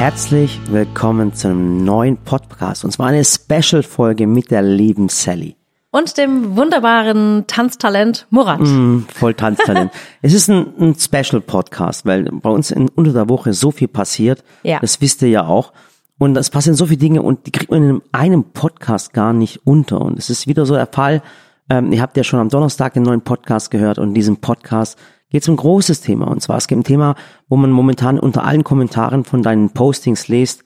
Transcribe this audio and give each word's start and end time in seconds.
Herzlich 0.00 0.58
willkommen 0.70 1.34
zu 1.34 1.48
einem 1.48 1.84
neuen 1.84 2.16
Podcast 2.16 2.86
und 2.86 2.90
zwar 2.90 3.08
eine 3.08 3.22
Special-Folge 3.22 4.26
mit 4.26 4.50
der 4.50 4.62
lieben 4.62 5.10
Sally. 5.10 5.56
Und 5.90 6.16
dem 6.16 6.56
wunderbaren 6.56 7.44
Tanztalent 7.46 8.26
Murat. 8.30 8.60
Mm, 8.60 9.00
voll 9.14 9.34
Tanztalent. 9.34 9.92
es 10.22 10.32
ist 10.32 10.48
ein, 10.48 10.72
ein 10.80 10.94
Special-Podcast, 10.94 12.06
weil 12.06 12.30
bei 12.32 12.48
uns 12.48 12.70
in, 12.70 12.88
unter 12.88 13.12
der 13.12 13.28
Woche 13.28 13.52
so 13.52 13.72
viel 13.72 13.88
passiert. 13.88 14.42
Ja. 14.62 14.78
Das 14.80 15.02
wisst 15.02 15.20
ihr 15.20 15.28
ja 15.28 15.44
auch. 15.44 15.74
Und 16.16 16.34
es 16.38 16.48
passieren 16.48 16.76
so 16.76 16.86
viele 16.86 16.96
Dinge 16.96 17.20
und 17.20 17.46
die 17.46 17.52
kriegt 17.52 17.70
man 17.70 17.82
in 17.82 18.02
einem 18.10 18.44
Podcast 18.44 19.12
gar 19.12 19.34
nicht 19.34 19.66
unter. 19.66 20.00
Und 20.00 20.18
es 20.18 20.30
ist 20.30 20.46
wieder 20.46 20.64
so 20.64 20.72
der 20.76 20.86
Fall, 20.86 21.20
ähm, 21.68 21.92
ihr 21.92 22.00
habt 22.00 22.16
ja 22.16 22.24
schon 22.24 22.40
am 22.40 22.48
Donnerstag 22.48 22.94
den 22.94 23.02
neuen 23.02 23.20
Podcast 23.20 23.70
gehört 23.70 23.98
und 23.98 24.08
in 24.08 24.14
diesem 24.14 24.38
Podcast 24.38 24.98
geht 25.30 25.42
es 25.42 25.48
um 25.48 25.54
ein 25.54 25.58
großes 25.58 26.00
Thema. 26.02 26.26
Und 26.28 26.42
zwar 26.42 26.58
es 26.58 26.68
gibt 26.68 26.80
ein 26.80 26.84
Thema, 26.84 27.14
wo 27.48 27.56
man 27.56 27.70
momentan 27.70 28.18
unter 28.18 28.44
allen 28.44 28.64
Kommentaren 28.64 29.24
von 29.24 29.42
deinen 29.42 29.70
Postings 29.70 30.28
liest, 30.28 30.64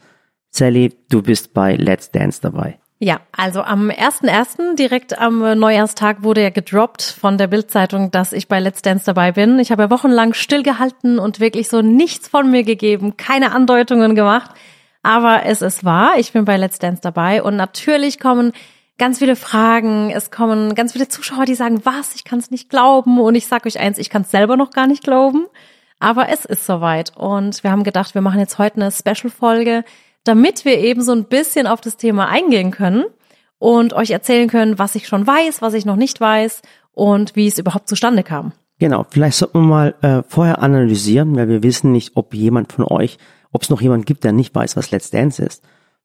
Sally, 0.50 0.94
du 1.10 1.20
bist 1.20 1.52
bei 1.52 1.74
Let's 1.74 2.12
Dance 2.12 2.40
dabei. 2.40 2.78
Ja, 3.00 3.20
also 3.36 3.60
am 3.62 3.90
1.1., 3.90 4.76
direkt 4.76 5.18
am 5.18 5.40
Neujahrstag, 5.58 6.22
wurde 6.22 6.42
ja 6.42 6.50
gedroppt 6.50 7.02
von 7.02 7.36
der 7.38 7.48
Bildzeitung, 7.48 8.12
dass 8.12 8.32
ich 8.32 8.46
bei 8.46 8.60
Let's 8.60 8.80
Dance 8.80 9.04
dabei 9.04 9.32
bin. 9.32 9.58
Ich 9.58 9.72
habe 9.72 9.82
ja 9.82 9.90
wochenlang 9.90 10.32
stillgehalten 10.32 11.18
und 11.18 11.40
wirklich 11.40 11.68
so 11.68 11.82
nichts 11.82 12.28
von 12.28 12.50
mir 12.52 12.62
gegeben, 12.62 13.16
keine 13.16 13.52
Andeutungen 13.52 14.14
gemacht. 14.14 14.52
Aber 15.02 15.44
es 15.44 15.60
ist 15.60 15.84
wahr, 15.84 16.14
ich 16.18 16.32
bin 16.32 16.44
bei 16.44 16.56
Let's 16.56 16.78
Dance 16.78 17.02
dabei 17.02 17.42
und 17.42 17.56
natürlich 17.56 18.20
kommen 18.20 18.52
ganz 18.98 19.18
viele 19.18 19.36
Fragen, 19.36 20.10
es 20.10 20.30
kommen 20.30 20.74
ganz 20.74 20.92
viele 20.92 21.08
Zuschauer, 21.08 21.44
die 21.44 21.54
sagen, 21.54 21.84
was, 21.84 22.14
ich 22.14 22.24
kann 22.24 22.38
es 22.38 22.50
nicht 22.50 22.68
glauben 22.68 23.20
und 23.20 23.34
ich 23.34 23.46
sage 23.46 23.66
euch 23.66 23.78
eins, 23.78 23.98
ich 23.98 24.10
kann 24.10 24.22
es 24.22 24.30
selber 24.30 24.56
noch 24.56 24.70
gar 24.70 24.86
nicht 24.86 25.02
glauben. 25.02 25.46
Aber 26.00 26.28
es 26.28 26.44
ist 26.44 26.66
soweit 26.66 27.16
und 27.16 27.62
wir 27.62 27.70
haben 27.70 27.84
gedacht, 27.84 28.14
wir 28.14 28.20
machen 28.20 28.40
jetzt 28.40 28.58
heute 28.58 28.76
eine 28.76 28.92
Special-Folge, 28.92 29.84
damit 30.24 30.64
wir 30.64 30.78
eben 30.78 31.02
so 31.02 31.12
ein 31.12 31.24
bisschen 31.24 31.66
auf 31.66 31.80
das 31.80 31.96
Thema 31.96 32.28
eingehen 32.28 32.70
können 32.70 33.04
und 33.58 33.92
euch 33.92 34.10
erzählen 34.10 34.48
können, 34.48 34.78
was 34.78 34.94
ich 34.94 35.06
schon 35.06 35.26
weiß, 35.26 35.62
was 35.62 35.74
ich 35.74 35.86
noch 35.86 35.96
nicht 35.96 36.20
weiß 36.20 36.62
und 36.92 37.36
wie 37.36 37.46
es 37.46 37.58
überhaupt 37.58 37.88
zustande 37.88 38.22
kam. 38.22 38.52
Genau, 38.78 39.06
vielleicht 39.08 39.38
sollten 39.38 39.60
wir 39.60 39.66
mal 39.66 39.94
äh, 40.02 40.22
vorher 40.28 40.60
analysieren, 40.60 41.36
weil 41.36 41.48
wir 41.48 41.62
wissen 41.62 41.92
nicht, 41.92 42.16
ob 42.16 42.34
jemand 42.34 42.72
von 42.72 42.84
euch, 42.84 43.18
ob 43.52 43.62
es 43.62 43.70
noch 43.70 43.80
jemand 43.80 44.04
gibt, 44.04 44.24
der 44.24 44.32
nicht 44.32 44.54
weiß, 44.54 44.76
was 44.76 44.90
Let's 44.90 45.10
Dance 45.10 45.42
ist. 45.42 45.62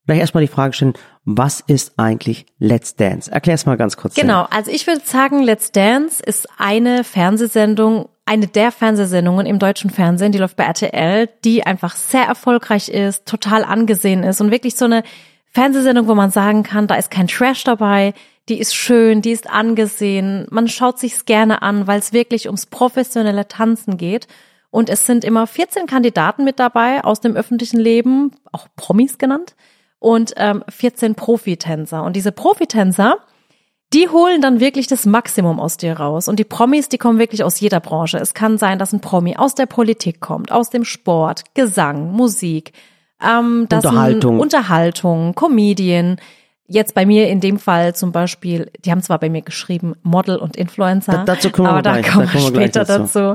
Vielleicht 0.09 0.21
erstmal 0.21 0.43
die 0.43 0.51
Frage 0.51 0.73
stellen, 0.73 0.93
was 1.23 1.59
ist 1.59 1.93
eigentlich 1.97 2.47
Let's 2.57 2.95
Dance? 2.95 3.31
Erklär 3.31 3.53
es 3.53 3.67
mal 3.67 3.77
ganz 3.77 3.95
kurz. 3.95 4.15
Genau, 4.15 4.47
also 4.49 4.71
ich 4.71 4.87
würde 4.87 5.01
sagen, 5.05 5.43
Let's 5.43 5.71
Dance 5.71 6.23
ist 6.25 6.47
eine 6.57 7.03
Fernsehsendung, 7.03 8.09
eine 8.25 8.47
der 8.47 8.71
Fernsehsendungen 8.71 9.45
im 9.45 9.59
deutschen 9.59 9.91
Fernsehen, 9.91 10.31
die 10.31 10.39
läuft 10.39 10.55
bei 10.55 10.63
RTL, 10.63 11.29
die 11.45 11.63
einfach 11.63 11.95
sehr 11.95 12.23
erfolgreich 12.23 12.89
ist, 12.89 13.27
total 13.27 13.63
angesehen 13.63 14.23
ist 14.23 14.41
und 14.41 14.49
wirklich 14.49 14.77
so 14.77 14.85
eine 14.85 15.03
Fernsehsendung, 15.51 16.07
wo 16.07 16.15
man 16.15 16.31
sagen 16.31 16.63
kann, 16.63 16.87
da 16.87 16.95
ist 16.95 17.11
kein 17.11 17.27
Trash 17.27 17.63
dabei, 17.63 18.15
die 18.49 18.57
ist 18.57 18.73
schön, 18.73 19.21
die 19.21 19.29
ist 19.29 19.47
angesehen, 19.47 20.47
man 20.49 20.67
schaut 20.67 20.97
sich's 20.97 21.25
gerne 21.25 21.61
an, 21.61 21.85
weil 21.85 21.99
es 21.99 22.13
wirklich 22.13 22.47
ums 22.47 22.65
professionelle 22.65 23.47
Tanzen 23.47 23.97
geht. 23.97 24.27
Und 24.71 24.89
es 24.89 25.05
sind 25.05 25.23
immer 25.23 25.45
14 25.45 25.85
Kandidaten 25.85 26.43
mit 26.45 26.59
dabei 26.59 27.03
aus 27.03 27.21
dem 27.21 27.35
öffentlichen 27.35 27.79
Leben, 27.79 28.31
auch 28.51 28.67
Promis 28.75 29.19
genannt, 29.19 29.55
und 29.99 30.33
ähm, 30.37 30.63
14 30.69 31.15
Profitänzer. 31.15 32.03
Und 32.03 32.15
diese 32.15 32.31
Profitänzer, 32.31 33.17
die 33.93 34.07
holen 34.07 34.41
dann 34.41 34.59
wirklich 34.59 34.87
das 34.87 35.05
Maximum 35.05 35.59
aus 35.59 35.77
dir 35.77 35.93
raus. 35.99 36.27
Und 36.27 36.37
die 36.39 36.43
Promis, 36.43 36.89
die 36.89 36.97
kommen 36.97 37.17
wirklich 37.19 37.43
aus 37.43 37.59
jeder 37.59 37.79
Branche. 37.79 38.17
Es 38.17 38.33
kann 38.33 38.57
sein, 38.57 38.79
dass 38.79 38.93
ein 38.93 39.01
Promi 39.01 39.35
aus 39.35 39.55
der 39.55 39.65
Politik 39.65 40.19
kommt, 40.19 40.51
aus 40.51 40.69
dem 40.69 40.85
Sport, 40.85 41.43
Gesang, 41.55 42.11
Musik, 42.11 42.71
ähm, 43.21 43.65
das 43.67 43.83
Unterhaltung. 43.85 44.39
Unterhaltung, 44.39 45.33
Comedian. 45.35 46.17
Jetzt 46.71 46.93
bei 46.93 47.07
mir 47.07 47.27
in 47.29 47.39
dem 47.39 47.57
Fall 47.57 47.95
zum 47.95 48.11
Beispiel, 48.11 48.71
die 48.85 48.91
haben 48.91 49.01
zwar 49.01 49.17
bei 49.17 49.27
mir 49.27 49.41
geschrieben 49.41 49.95
Model 50.03 50.37
und 50.37 50.55
Influencer, 50.55 51.13
Da- 51.13 51.23
dazu 51.25 51.49
kommen 51.49 51.65
wir 51.67 51.71
aber 51.71 51.81
da 51.81 51.93
gleich, 51.99 52.11
kommen 52.13 52.27
da 52.27 52.33
wir 52.33 52.39
kommen 52.41 52.53
wir 52.53 52.61
später 52.61 52.85
dazu. 52.85 53.19
dazu. 53.19 53.33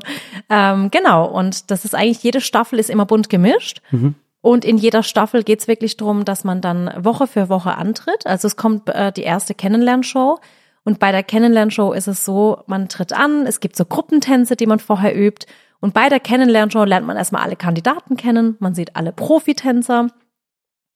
Ähm, 0.48 0.90
genau, 0.92 1.26
und 1.26 1.72
das 1.72 1.84
ist 1.84 1.96
eigentlich, 1.96 2.22
jede 2.22 2.40
Staffel 2.40 2.78
ist 2.78 2.90
immer 2.90 3.06
bunt 3.06 3.28
gemischt. 3.28 3.82
Mhm. 3.90 4.14
Und 4.44 4.66
in 4.66 4.76
jeder 4.76 5.02
Staffel 5.02 5.42
geht's 5.42 5.68
wirklich 5.68 5.96
darum, 5.96 6.26
dass 6.26 6.44
man 6.44 6.60
dann 6.60 6.92
Woche 7.02 7.26
für 7.26 7.48
Woche 7.48 7.78
antritt. 7.78 8.26
Also 8.26 8.46
es 8.46 8.56
kommt 8.56 8.90
äh, 8.90 9.10
die 9.10 9.22
erste 9.22 9.54
Kennenlernshow. 9.54 10.38
Und 10.84 10.98
bei 10.98 11.12
der 11.12 11.22
Kennenlernshow 11.22 11.94
ist 11.94 12.08
es 12.08 12.26
so, 12.26 12.58
man 12.66 12.90
tritt 12.90 13.14
an, 13.14 13.46
es 13.46 13.60
gibt 13.60 13.74
so 13.74 13.86
Gruppentänze, 13.86 14.54
die 14.54 14.66
man 14.66 14.80
vorher 14.80 15.16
übt. 15.16 15.46
Und 15.80 15.94
bei 15.94 16.10
der 16.10 16.20
Kennenlernshow 16.20 16.84
lernt 16.84 17.06
man 17.06 17.16
erstmal 17.16 17.40
alle 17.40 17.56
Kandidaten 17.56 18.18
kennen, 18.18 18.56
man 18.58 18.74
sieht 18.74 18.96
alle 18.96 19.12
Profitänzer. 19.12 20.08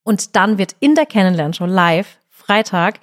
Und 0.05 0.37
dann 0.37 0.59
wird 0.59 0.77
in 0.81 0.95
der 0.95 1.07
Kennenlernshow 1.07 1.65
live, 1.65 2.19
Freitag, 2.29 3.01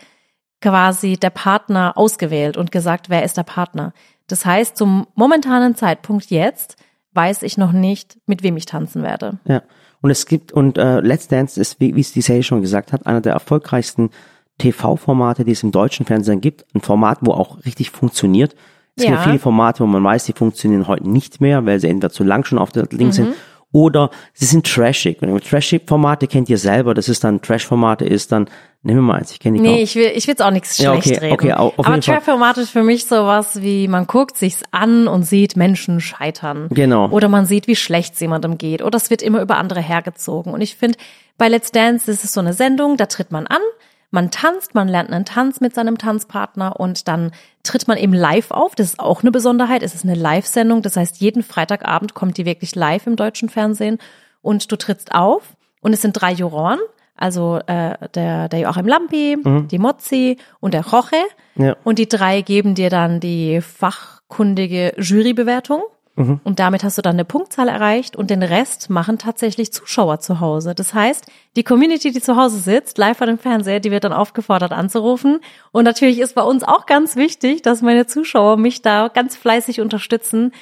quasi 0.61 1.17
der 1.17 1.31
Partner 1.31 1.93
ausgewählt 1.95 2.55
und 2.55 2.71
gesagt, 2.71 3.09
wer 3.09 3.23
ist 3.23 3.37
der 3.37 3.43
Partner. 3.43 3.93
Das 4.27 4.45
heißt, 4.45 4.77
zum 4.77 5.07
momentanen 5.15 5.73
Zeitpunkt 5.73 6.29
jetzt 6.29 6.75
weiß 7.13 7.41
ich 7.41 7.57
noch 7.57 7.71
nicht, 7.71 8.19
mit 8.27 8.43
wem 8.43 8.57
ich 8.57 8.67
tanzen 8.67 9.01
werde. 9.01 9.39
Ja. 9.45 9.63
Und 10.05 10.11
es 10.11 10.27
gibt, 10.27 10.51
und 10.51 10.77
äh, 10.77 10.99
Let's 10.99 11.27
Dance 11.29 11.59
ist, 11.59 11.79
wie, 11.79 11.95
wie 11.95 12.01
es 12.01 12.11
die 12.11 12.21
Sally 12.21 12.43
schon 12.43 12.61
gesagt 12.61 12.93
hat, 12.93 13.07
einer 13.07 13.21
der 13.21 13.33
erfolgreichsten 13.33 14.11
TV-Formate, 14.59 15.43
die 15.45 15.51
es 15.53 15.63
im 15.63 15.71
deutschen 15.71 16.05
Fernsehen 16.05 16.41
gibt. 16.41 16.63
Ein 16.75 16.81
Format, 16.81 17.17
wo 17.21 17.31
auch 17.31 17.65
richtig 17.65 17.89
funktioniert. 17.89 18.55
Es 18.95 19.03
gibt 19.03 19.15
Ja. 19.17 19.23
viele 19.23 19.39
Formate, 19.39 19.79
wo 19.83 19.87
man 19.87 20.03
weiß, 20.03 20.25
die 20.25 20.33
funktionieren 20.33 20.87
heute 20.87 21.09
nicht 21.09 21.41
mehr, 21.41 21.65
weil 21.65 21.79
sie 21.79 21.87
entweder 21.87 22.11
zu 22.11 22.23
lang 22.23 22.45
schon 22.45 22.59
auf 22.59 22.71
der 22.71 22.83
Link 22.91 23.07
Mhm. 23.07 23.11
sind 23.13 23.35
oder 23.75 24.09
sie 24.33 24.45
sind 24.45 24.65
trashig. 24.65 25.21
Und 25.21 25.43
Trashig-Formate 25.43 26.27
kennt 26.27 26.47
ihr 26.49 26.57
selber. 26.57 26.93
Das 26.93 27.09
ist 27.09 27.25
dann, 27.25 27.41
Trash-Formate 27.41 28.05
ist 28.05 28.31
dann, 28.31 28.47
nehmen 28.83 28.99
wir 28.99 29.03
mal 29.03 29.15
eins, 29.17 29.31
ich 29.31 29.39
kenne 29.41 29.57
die 29.57 29.61
Nee, 29.63 29.73
kaum. 29.73 29.83
ich 29.83 29.95
will, 29.95 30.11
ich 30.15 30.27
will 30.27 30.31
jetzt 30.31 30.41
auch 30.41 30.51
nichts 30.51 30.77
Ja, 30.77 30.93
schlecht 30.93 31.07
okay, 31.17 31.19
reden. 31.25 31.33
okay, 31.33 31.53
au- 31.53 31.73
auf 31.75 31.85
Aber. 31.85 31.99
Trap-Format 31.99 32.57
ist 32.59 32.69
für 32.69 32.83
mich 32.83 33.03
sowas 33.05 33.61
wie, 33.61 33.89
man 33.89 34.07
guckt 34.07 34.37
sich's 34.37 34.63
an 34.71 35.09
und 35.09 35.23
sieht 35.23 35.57
Menschen 35.57 35.99
scheitern. 35.99 36.69
Genau. 36.71 37.09
Oder 37.09 37.27
man 37.27 37.45
sieht, 37.45 37.67
wie 37.67 37.75
schlecht 37.75 38.13
es 38.13 38.21
jemandem 38.21 38.57
geht. 38.57 38.81
Oder 38.81 38.95
es 38.95 39.09
wird 39.09 39.21
immer 39.21 39.41
über 39.41 39.57
andere 39.57 39.81
hergezogen. 39.81 40.53
Und 40.53 40.61
ich 40.61 40.77
finde, 40.77 40.97
bei 41.37 41.49
Let's 41.49 41.71
Dance 41.73 42.09
ist 42.09 42.23
es 42.23 42.31
so 42.31 42.39
eine 42.39 42.53
Sendung, 42.53 42.95
da 42.95 43.07
tritt 43.07 43.33
man 43.33 43.45
an, 43.45 43.59
man 44.11 44.31
tanzt, 44.31 44.75
man 44.75 44.87
lernt 44.87 45.11
einen 45.11 45.25
Tanz 45.25 45.61
mit 45.61 45.75
seinem 45.75 45.97
Tanzpartner 45.97 46.79
und 46.79 47.07
dann 47.07 47.31
tritt 47.63 47.87
man 47.87 47.97
eben 47.97 48.13
live 48.13 48.51
auf. 48.51 48.75
Das 48.75 48.87
ist 48.87 48.99
auch 48.99 49.21
eine 49.21 49.31
Besonderheit. 49.31 49.83
Es 49.83 49.95
ist 49.95 50.05
eine 50.05 50.15
Live-Sendung. 50.15 50.81
Das 50.81 50.95
heißt, 50.95 51.17
jeden 51.17 51.43
Freitagabend 51.43 52.13
kommt 52.13 52.37
die 52.37 52.45
wirklich 52.45 52.75
live 52.75 53.07
im 53.07 53.15
deutschen 53.15 53.49
Fernsehen 53.49 53.97
und 54.41 54.71
du 54.71 54.77
trittst 54.77 55.13
auf 55.13 55.55
und 55.81 55.93
es 55.93 56.01
sind 56.01 56.13
drei 56.13 56.31
Juroren. 56.31 56.79
Also 57.17 57.59
äh, 57.67 57.95
der, 58.13 58.49
der 58.49 58.59
Joachim 58.59 58.87
Lampi, 58.87 59.37
die 59.67 59.79
Mozzi 59.79 60.37
und 60.59 60.73
der 60.73 60.85
Roche. 60.85 61.15
Ja. 61.55 61.75
Und 61.83 61.97
die 61.97 62.09
drei 62.09 62.41
geben 62.41 62.75
dir 62.75 62.89
dann 62.89 63.19
die 63.19 63.61
fachkundige 63.61 64.93
Jurybewertung. 64.97 65.81
Und 66.43 66.59
damit 66.59 66.83
hast 66.83 66.97
du 66.97 67.01
dann 67.01 67.15
eine 67.15 67.25
Punktzahl 67.25 67.67
erreicht 67.67 68.15
und 68.15 68.29
den 68.29 68.41
Rest 68.41 68.89
machen 68.89 69.17
tatsächlich 69.17 69.73
Zuschauer 69.73 70.19
zu 70.19 70.39
Hause. 70.39 70.73
Das 70.73 70.93
heißt, 70.93 71.25
die 71.57 71.63
Community, 71.63 72.11
die 72.11 72.21
zu 72.21 72.37
Hause 72.37 72.59
sitzt, 72.59 72.97
live 72.97 73.17
vor 73.17 73.27
dem 73.27 73.37
Fernseher, 73.37 73.81
die 73.81 73.91
wird 73.91 74.05
dann 74.05 74.13
aufgefordert 74.13 74.71
anzurufen. 74.71 75.39
Und 75.71 75.83
natürlich 75.83 76.19
ist 76.19 76.35
bei 76.35 76.43
uns 76.43 76.63
auch 76.63 76.85
ganz 76.85 77.17
wichtig, 77.17 77.63
dass 77.63 77.81
meine 77.81 78.05
Zuschauer 78.07 78.55
mich 78.55 78.81
da 78.81 79.09
ganz 79.09 79.35
fleißig 79.35 79.81
unterstützen, 79.81 80.53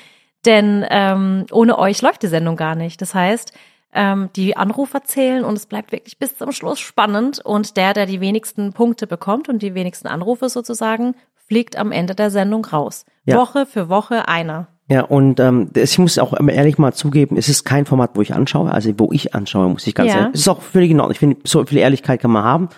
denn 0.45 0.85
ähm, 0.89 1.45
ohne 1.51 1.77
euch 1.77 2.01
läuft 2.01 2.23
die 2.23 2.27
Sendung 2.27 2.55
gar 2.55 2.75
nicht. 2.75 3.01
Das 3.01 3.13
heißt, 3.13 3.53
ähm, 3.93 4.29
die 4.35 4.57
Anrufer 4.57 5.03
zählen 5.03 5.45
und 5.45 5.55
es 5.55 5.67
bleibt 5.67 5.91
wirklich 5.91 6.17
bis 6.17 6.37
zum 6.37 6.51
Schluss 6.51 6.79
spannend. 6.79 7.39
Und 7.39 7.77
der, 7.77 7.93
der 7.93 8.07
die 8.07 8.21
wenigsten 8.21 8.73
Punkte 8.73 9.07
bekommt 9.07 9.49
und 9.49 9.61
die 9.61 9.75
wenigsten 9.75 10.07
Anrufe 10.07 10.49
sozusagen, 10.49 11.15
fliegt 11.47 11.77
am 11.77 11.91
Ende 11.91 12.15
der 12.15 12.31
Sendung 12.31 12.65
raus. 12.65 13.05
Ja. 13.25 13.37
Woche 13.37 13.65
für 13.65 13.89
Woche 13.89 14.27
einer. 14.27 14.67
Ja, 14.89 15.01
und 15.01 15.39
ähm, 15.39 15.69
ich 15.75 15.97
muss 15.97 16.19
auch 16.19 16.37
ehrlich 16.47 16.77
mal 16.77 16.93
zugeben, 16.93 17.37
es 17.37 17.47
ist 17.47 17.63
kein 17.63 17.85
Format, 17.85 18.11
wo 18.15 18.21
ich 18.21 18.33
anschaue, 18.33 18.69
also 18.71 18.91
wo 18.97 19.11
ich 19.11 19.33
anschaue, 19.33 19.69
muss 19.69 19.87
ich 19.87 19.95
ganz 19.95 20.11
Ja. 20.11 20.19
ehrlich. 20.19 20.33
Es 20.35 20.41
ist 20.41 20.47
auch 20.49 20.61
völlig 20.61 20.91
in 20.91 20.99
Ordnung. 20.99 21.13
Ich 21.13 21.19
finde, 21.19 21.37
so 21.45 21.65
viel 21.65 21.77
Ehrlichkeit 21.77 22.21
kann 22.21 22.31
man 22.31 22.43
haben. 22.43 22.69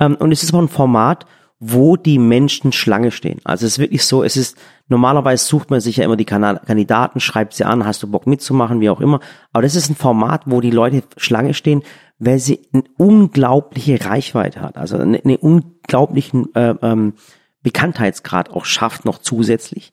Ähm, 0.00 0.16
und 0.16 0.32
es 0.32 0.42
ist 0.42 0.52
auch 0.52 0.58
ein 0.58 0.68
Format, 0.68 1.26
wo 1.60 1.96
die 1.96 2.18
Menschen 2.18 2.72
Schlange 2.72 3.10
stehen. 3.12 3.40
Also 3.44 3.64
es 3.64 3.74
ist 3.74 3.78
wirklich 3.78 4.04
so, 4.04 4.24
es 4.24 4.36
ist, 4.36 4.58
normalerweise 4.88 5.44
sucht 5.44 5.70
man 5.70 5.80
sich 5.80 5.96
ja 5.98 6.04
immer 6.04 6.16
die 6.16 6.24
Kandidaten, 6.24 7.20
schreibt 7.20 7.54
sie 7.54 7.64
an, 7.64 7.86
hast 7.86 8.02
du 8.02 8.10
Bock 8.10 8.26
mitzumachen, 8.26 8.80
wie 8.80 8.90
auch 8.90 9.00
immer. 9.00 9.20
Aber 9.52 9.62
das 9.62 9.76
ist 9.76 9.88
ein 9.88 9.94
Format, 9.96 10.42
wo 10.46 10.60
die 10.60 10.72
Leute 10.72 11.04
Schlange 11.16 11.54
stehen, 11.54 11.82
weil 12.18 12.38
sie 12.40 12.60
eine 12.72 12.82
unglaubliche 12.98 14.04
Reichweite 14.04 14.60
hat. 14.60 14.76
Also 14.76 14.98
eine, 14.98 15.20
eine 15.24 15.38
unglaublichen 15.38 16.54
äh, 16.54 16.74
ähm, 16.82 17.14
Bekanntheitsgrad 17.62 18.50
auch 18.50 18.64
schafft 18.64 19.04
noch 19.04 19.18
zusätzlich. 19.18 19.92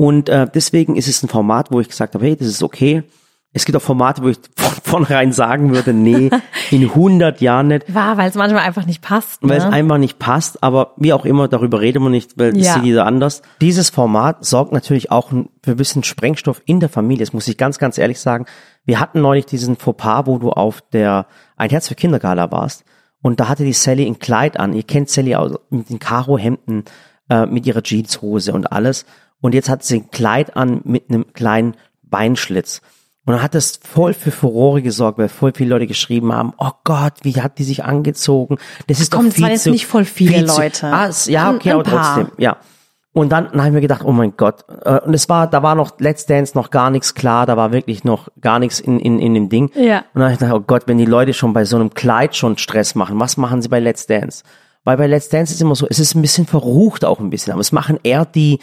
Und 0.00 0.30
äh, 0.30 0.46
deswegen 0.54 0.96
ist 0.96 1.08
es 1.08 1.22
ein 1.22 1.28
Format, 1.28 1.70
wo 1.70 1.78
ich 1.78 1.88
gesagt 1.90 2.14
habe, 2.14 2.24
hey, 2.24 2.34
das 2.34 2.48
ist 2.48 2.62
okay. 2.62 3.02
Es 3.52 3.66
gibt 3.66 3.76
auch 3.76 3.82
Formate, 3.82 4.22
wo 4.22 4.28
ich 4.28 4.38
von 4.56 4.72
vornherein 4.82 5.30
sagen 5.32 5.74
würde, 5.74 5.92
nee, 5.92 6.30
in 6.70 6.84
100 6.84 7.42
Jahren 7.42 7.66
nicht. 7.66 7.92
War, 7.94 8.16
weil 8.16 8.30
es 8.30 8.34
manchmal 8.34 8.62
einfach 8.62 8.86
nicht 8.86 9.02
passt. 9.02 9.40
weil 9.42 9.58
es 9.58 9.64
Ne? 9.64 9.72
einfach 9.72 9.98
nicht 9.98 10.18
passt, 10.18 10.62
aber 10.62 10.94
wie 10.96 11.12
auch 11.12 11.26
immer, 11.26 11.48
darüber 11.48 11.82
reden 11.82 12.02
wir 12.02 12.08
nicht, 12.08 12.38
weil 12.38 12.54
das 12.54 12.64
Ja. 12.64 12.74
sieht 12.76 12.84
jeder 12.84 13.04
anders. 13.04 13.42
Dieses 13.60 13.90
Format 13.90 14.42
sorgt 14.42 14.72
natürlich 14.72 15.10
auch 15.10 15.28
für 15.28 15.72
ein 15.72 15.76
bisschen 15.76 16.02
Sprengstoff 16.02 16.62
in 16.64 16.80
der 16.80 16.88
Familie, 16.88 17.26
das 17.26 17.34
muss 17.34 17.46
ich 17.46 17.58
ganz, 17.58 17.78
ganz 17.78 17.98
ehrlich 17.98 18.20
sagen. 18.20 18.46
Wir 18.86 19.00
hatten 19.00 19.20
neulich 19.20 19.44
diesen 19.44 19.76
Fauxpas, 19.76 20.22
wo 20.24 20.38
du 20.38 20.50
auf 20.50 20.80
der 20.94 21.26
Ein 21.58 21.68
Herz 21.68 21.88
für 21.88 21.94
Kindergala 21.94 22.50
warst 22.50 22.84
und 23.20 23.38
da 23.38 23.48
hatte 23.48 23.64
die 23.64 23.74
Sally 23.74 24.06
ein 24.06 24.18
Kleid 24.18 24.58
an. 24.58 24.72
Ihr 24.72 24.82
kennt 24.84 25.10
Sally 25.10 25.34
aus, 25.34 25.52
mit 25.68 25.90
den 25.90 25.98
Karo-Hemden, 25.98 26.84
äh, 27.28 27.44
mit 27.44 27.66
ihrer 27.66 27.82
Jeanshose 27.82 28.54
und 28.54 28.72
alles. 28.72 29.04
Und 29.40 29.54
jetzt 29.54 29.68
hat 29.68 29.82
sie 29.84 29.96
ein 30.00 30.10
Kleid 30.10 30.56
an 30.56 30.80
mit 30.84 31.08
einem 31.10 31.32
kleinen 31.32 31.74
Beinschlitz. 32.02 32.80
Und 33.26 33.34
dann 33.34 33.42
hat 33.42 33.54
das 33.54 33.78
voll 33.82 34.12
für 34.14 34.30
Furore 34.30 34.82
gesorgt, 34.82 35.18
weil 35.18 35.28
voll 35.28 35.52
viele 35.54 35.70
Leute 35.70 35.86
geschrieben 35.86 36.32
haben, 36.32 36.52
oh 36.58 36.70
Gott, 36.84 37.14
wie 37.22 37.40
hat 37.40 37.58
die 37.58 37.64
sich 37.64 37.84
angezogen? 37.84 38.56
Das 38.88 38.98
ist 39.00 39.12
Komm, 39.12 39.22
doch 39.24 39.28
es 39.28 39.34
viel 39.34 39.44
waren 39.44 39.52
jetzt 39.52 39.62
zu, 39.64 39.70
nicht 39.70 39.86
voll 39.86 40.04
viele 40.04 40.32
viel 40.34 40.46
zu- 40.46 40.60
Leute. 40.60 40.86
Ah, 40.86 41.10
ja, 41.26 41.48
Ein- 41.50 41.56
okay, 41.56 41.68
ein 41.70 41.74
aber 41.76 41.82
paar. 41.84 42.14
trotzdem, 42.16 42.32
ja. 42.38 42.56
Und 43.12 43.30
dann, 43.30 43.46
dann 43.50 43.58
habe 43.58 43.68
ich 43.68 43.74
mir 43.74 43.80
gedacht, 43.80 44.02
oh 44.04 44.12
mein 44.12 44.34
Gott. 44.36 44.64
Äh, 44.84 45.00
Und 45.00 45.14
es 45.14 45.28
war, 45.28 45.48
da 45.48 45.62
war 45.62 45.74
noch 45.74 45.98
Let's 45.98 46.26
Dance 46.26 46.56
noch 46.56 46.70
gar 46.70 46.90
nichts 46.90 47.14
klar, 47.14 47.44
da 47.44 47.56
war 47.56 47.72
wirklich 47.72 48.04
noch 48.04 48.28
gar 48.40 48.58
nichts 48.58 48.78
in, 48.80 49.00
in, 49.00 49.18
in 49.18 49.34
dem 49.34 49.48
Ding. 49.48 49.70
Ja. 49.74 49.98
Und 49.98 50.20
dann 50.20 50.22
habe 50.24 50.32
ich 50.34 50.38
gedacht, 50.38 50.54
oh 50.56 50.60
Gott, 50.66 50.82
wenn 50.86 50.98
die 50.98 51.06
Leute 51.06 51.34
schon 51.34 51.52
bei 51.52 51.64
so 51.64 51.76
einem 51.76 51.92
Kleid 51.92 52.36
schon 52.36 52.56
Stress 52.56 52.94
machen, 52.94 53.18
was 53.20 53.36
machen 53.36 53.62
sie 53.62 53.68
bei 53.68 53.80
Let's 53.80 54.06
Dance? 54.06 54.44
Weil 54.84 54.96
bei 54.96 55.06
Let's 55.08 55.28
Dance 55.28 55.52
ist 55.52 55.60
immer 55.60 55.74
so, 55.74 55.86
es 55.88 55.98
ist 55.98 56.14
ein 56.14 56.22
bisschen 56.22 56.46
verrucht 56.46 57.04
auch 57.04 57.18
ein 57.20 57.30
bisschen, 57.30 57.52
aber 57.52 57.60
es 57.60 57.72
machen 57.72 57.98
eher 58.02 58.24
die, 58.24 58.60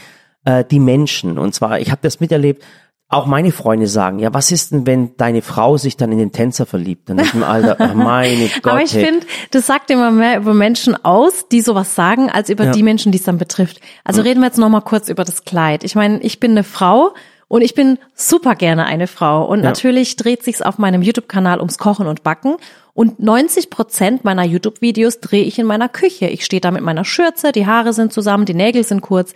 äh, 0.48 0.64
die 0.64 0.80
Menschen. 0.80 1.38
Und 1.38 1.54
zwar, 1.54 1.80
ich 1.80 1.92
habe 1.92 2.00
das 2.02 2.20
miterlebt, 2.20 2.64
auch 3.10 3.26
meine 3.26 3.52
Freunde 3.54 3.88
sagen, 3.88 4.20
ja, 4.20 4.34
was 4.34 4.52
ist 4.52 4.72
denn, 4.74 4.86
wenn 4.86 5.16
deine 5.16 5.42
Frau 5.42 5.78
sich 5.78 5.96
dann 5.96 6.12
in 6.12 6.18
den 6.18 6.32
Tänzer 6.34 6.66
verliebt? 6.66 7.10
Dann 7.10 7.20
ist 7.20 7.34
im 7.34 7.44
Alter, 7.44 7.78
ach, 7.80 7.94
meine 7.94 8.50
Gott. 8.62 8.74
Aber 8.74 8.82
ich 8.82 8.92
finde, 8.92 9.26
das 9.52 9.66
sagt 9.66 9.90
immer 9.92 10.12
mehr 10.12 10.38
über 10.38 10.54
Menschen 10.54 10.94
aus, 11.06 11.48
die 11.50 11.62
sowas 11.62 11.96
sagen, 11.96 12.30
als 12.30 12.50
über 12.50 12.66
Ja. 12.66 12.72
die 12.72 12.84
Menschen, 12.84 13.12
die 13.14 13.18
es 13.18 13.24
dann 13.24 13.38
betrifft. 13.38 13.80
Also 14.04 14.22
reden 14.22 14.42
wir 14.42 14.48
jetzt 14.48 14.58
noch 14.58 14.68
mal 14.70 14.82
kurz 14.82 15.08
über 15.08 15.24
das 15.24 15.46
Kleid. 15.46 15.84
Ich 15.86 15.96
meine, 15.96 16.20
ich 16.22 16.40
bin 16.42 16.52
eine 16.52 16.66
Frau 16.66 17.14
und 17.48 17.62
ich 17.62 17.76
bin 17.76 17.98
super 18.14 18.56
gerne 18.56 18.86
eine 18.86 19.08
Frau. 19.08 19.46
Und 19.46 19.62
natürlich 19.62 20.18
dreht 20.18 20.44
sich's 20.44 20.62
auf 20.62 20.78
meinem 20.78 21.02
YouTube-Kanal 21.02 21.60
ums 21.60 21.78
Kochen 21.78 22.08
und 22.08 22.24
Backen. 22.24 22.56
Und 22.94 23.20
90 23.22 23.70
Prozent 23.70 24.26
meiner 24.26 24.44
YouTube-Videos 24.44 25.22
drehe 25.22 25.44
ich 25.46 25.58
in 25.60 25.66
meiner 25.66 25.88
Küche. 25.88 26.28
Ich 26.28 26.44
stehe 26.44 26.60
da 26.60 26.72
mit 26.72 26.82
meiner 26.82 27.06
Schürze, 27.06 27.54
die 27.54 27.66
Haare 27.66 27.94
sind 27.94 28.12
zusammen, 28.12 28.44
die 28.46 28.54
Nägel 28.54 28.84
sind 28.84 29.00
kurz. 29.02 29.34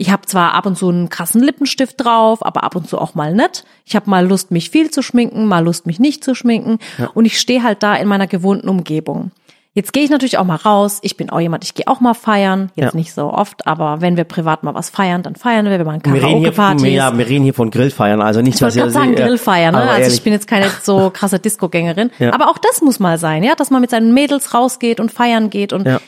Ich 0.00 0.10
habe 0.10 0.22
zwar 0.24 0.54
ab 0.54 0.64
und 0.64 0.78
zu 0.78 0.88
einen 0.88 1.10
krassen 1.10 1.42
Lippenstift 1.42 2.02
drauf, 2.02 2.44
aber 2.44 2.64
ab 2.64 2.74
und 2.74 2.88
zu 2.88 2.98
auch 2.98 3.14
mal 3.14 3.34
nicht. 3.34 3.64
Ich 3.84 3.94
habe 3.94 4.08
mal 4.08 4.26
Lust, 4.26 4.50
mich 4.50 4.70
viel 4.70 4.90
zu 4.90 5.02
schminken, 5.02 5.44
mal 5.46 5.62
Lust, 5.62 5.84
mich 5.86 6.00
nicht 6.00 6.24
zu 6.24 6.34
schminken. 6.34 6.78
Und 7.12 7.26
ich 7.26 7.38
stehe 7.38 7.62
halt 7.62 7.82
da 7.82 7.94
in 7.96 8.08
meiner 8.08 8.26
gewohnten 8.26 8.70
Umgebung. 8.70 9.30
Jetzt 9.74 9.92
gehe 9.92 10.02
ich 10.02 10.08
natürlich 10.10 10.38
auch 10.38 10.44
mal 10.46 10.56
raus. 10.56 11.00
Ich 11.02 11.18
bin 11.18 11.28
auch 11.28 11.38
jemand, 11.38 11.64
ich 11.64 11.74
gehe 11.74 11.86
auch 11.86 12.00
mal 12.00 12.14
feiern. 12.14 12.70
Jetzt 12.76 12.92
Ja. 12.94 12.98
nicht 12.98 13.12
so 13.12 13.30
oft, 13.30 13.66
aber 13.66 14.00
wenn 14.00 14.16
wir 14.16 14.24
privat 14.24 14.62
mal 14.64 14.74
was 14.74 14.88
feiern, 14.88 15.22
dann 15.22 15.36
feiern 15.36 15.66
wir. 15.66 15.76
Wir 15.78 15.84
machen 15.84 16.00
Karaoke-Partys. 16.02 16.92
ja, 16.94 17.16
wir 17.16 17.28
reden 17.28 17.44
hier 17.44 17.54
von 17.54 17.70
Grillfeiern, 17.70 18.22
also 18.22 18.40
nicht, 18.40 18.54
Ich 18.54 18.60
gerade 18.60 18.90
sagen, 18.90 19.12
ja, 19.16 19.26
Grillfeiern, 19.26 19.74
ne? 19.74 19.82
Also 19.82 20.00
ehrlich, 20.00 20.14
ich 20.14 20.22
bin 20.22 20.32
jetzt 20.32 20.48
keine 20.48 20.66
so 20.82 21.10
krasse 21.14 21.38
Disco-Gängerin. 21.38 22.10
Ja. 22.18 22.32
Aber 22.32 22.48
auch 22.48 22.58
das 22.58 22.80
muss 22.80 22.98
mal 23.00 23.18
sein, 23.18 23.44
ja, 23.44 23.54
dass 23.54 23.70
man 23.70 23.80
mit 23.82 23.90
seinen 23.90 24.14
Mädels 24.14 24.54
rausgeht 24.54 24.98
und 24.98 25.12
feiern 25.12 25.50
geht 25.50 25.72
und 25.74 25.86
Ja. 25.86 26.00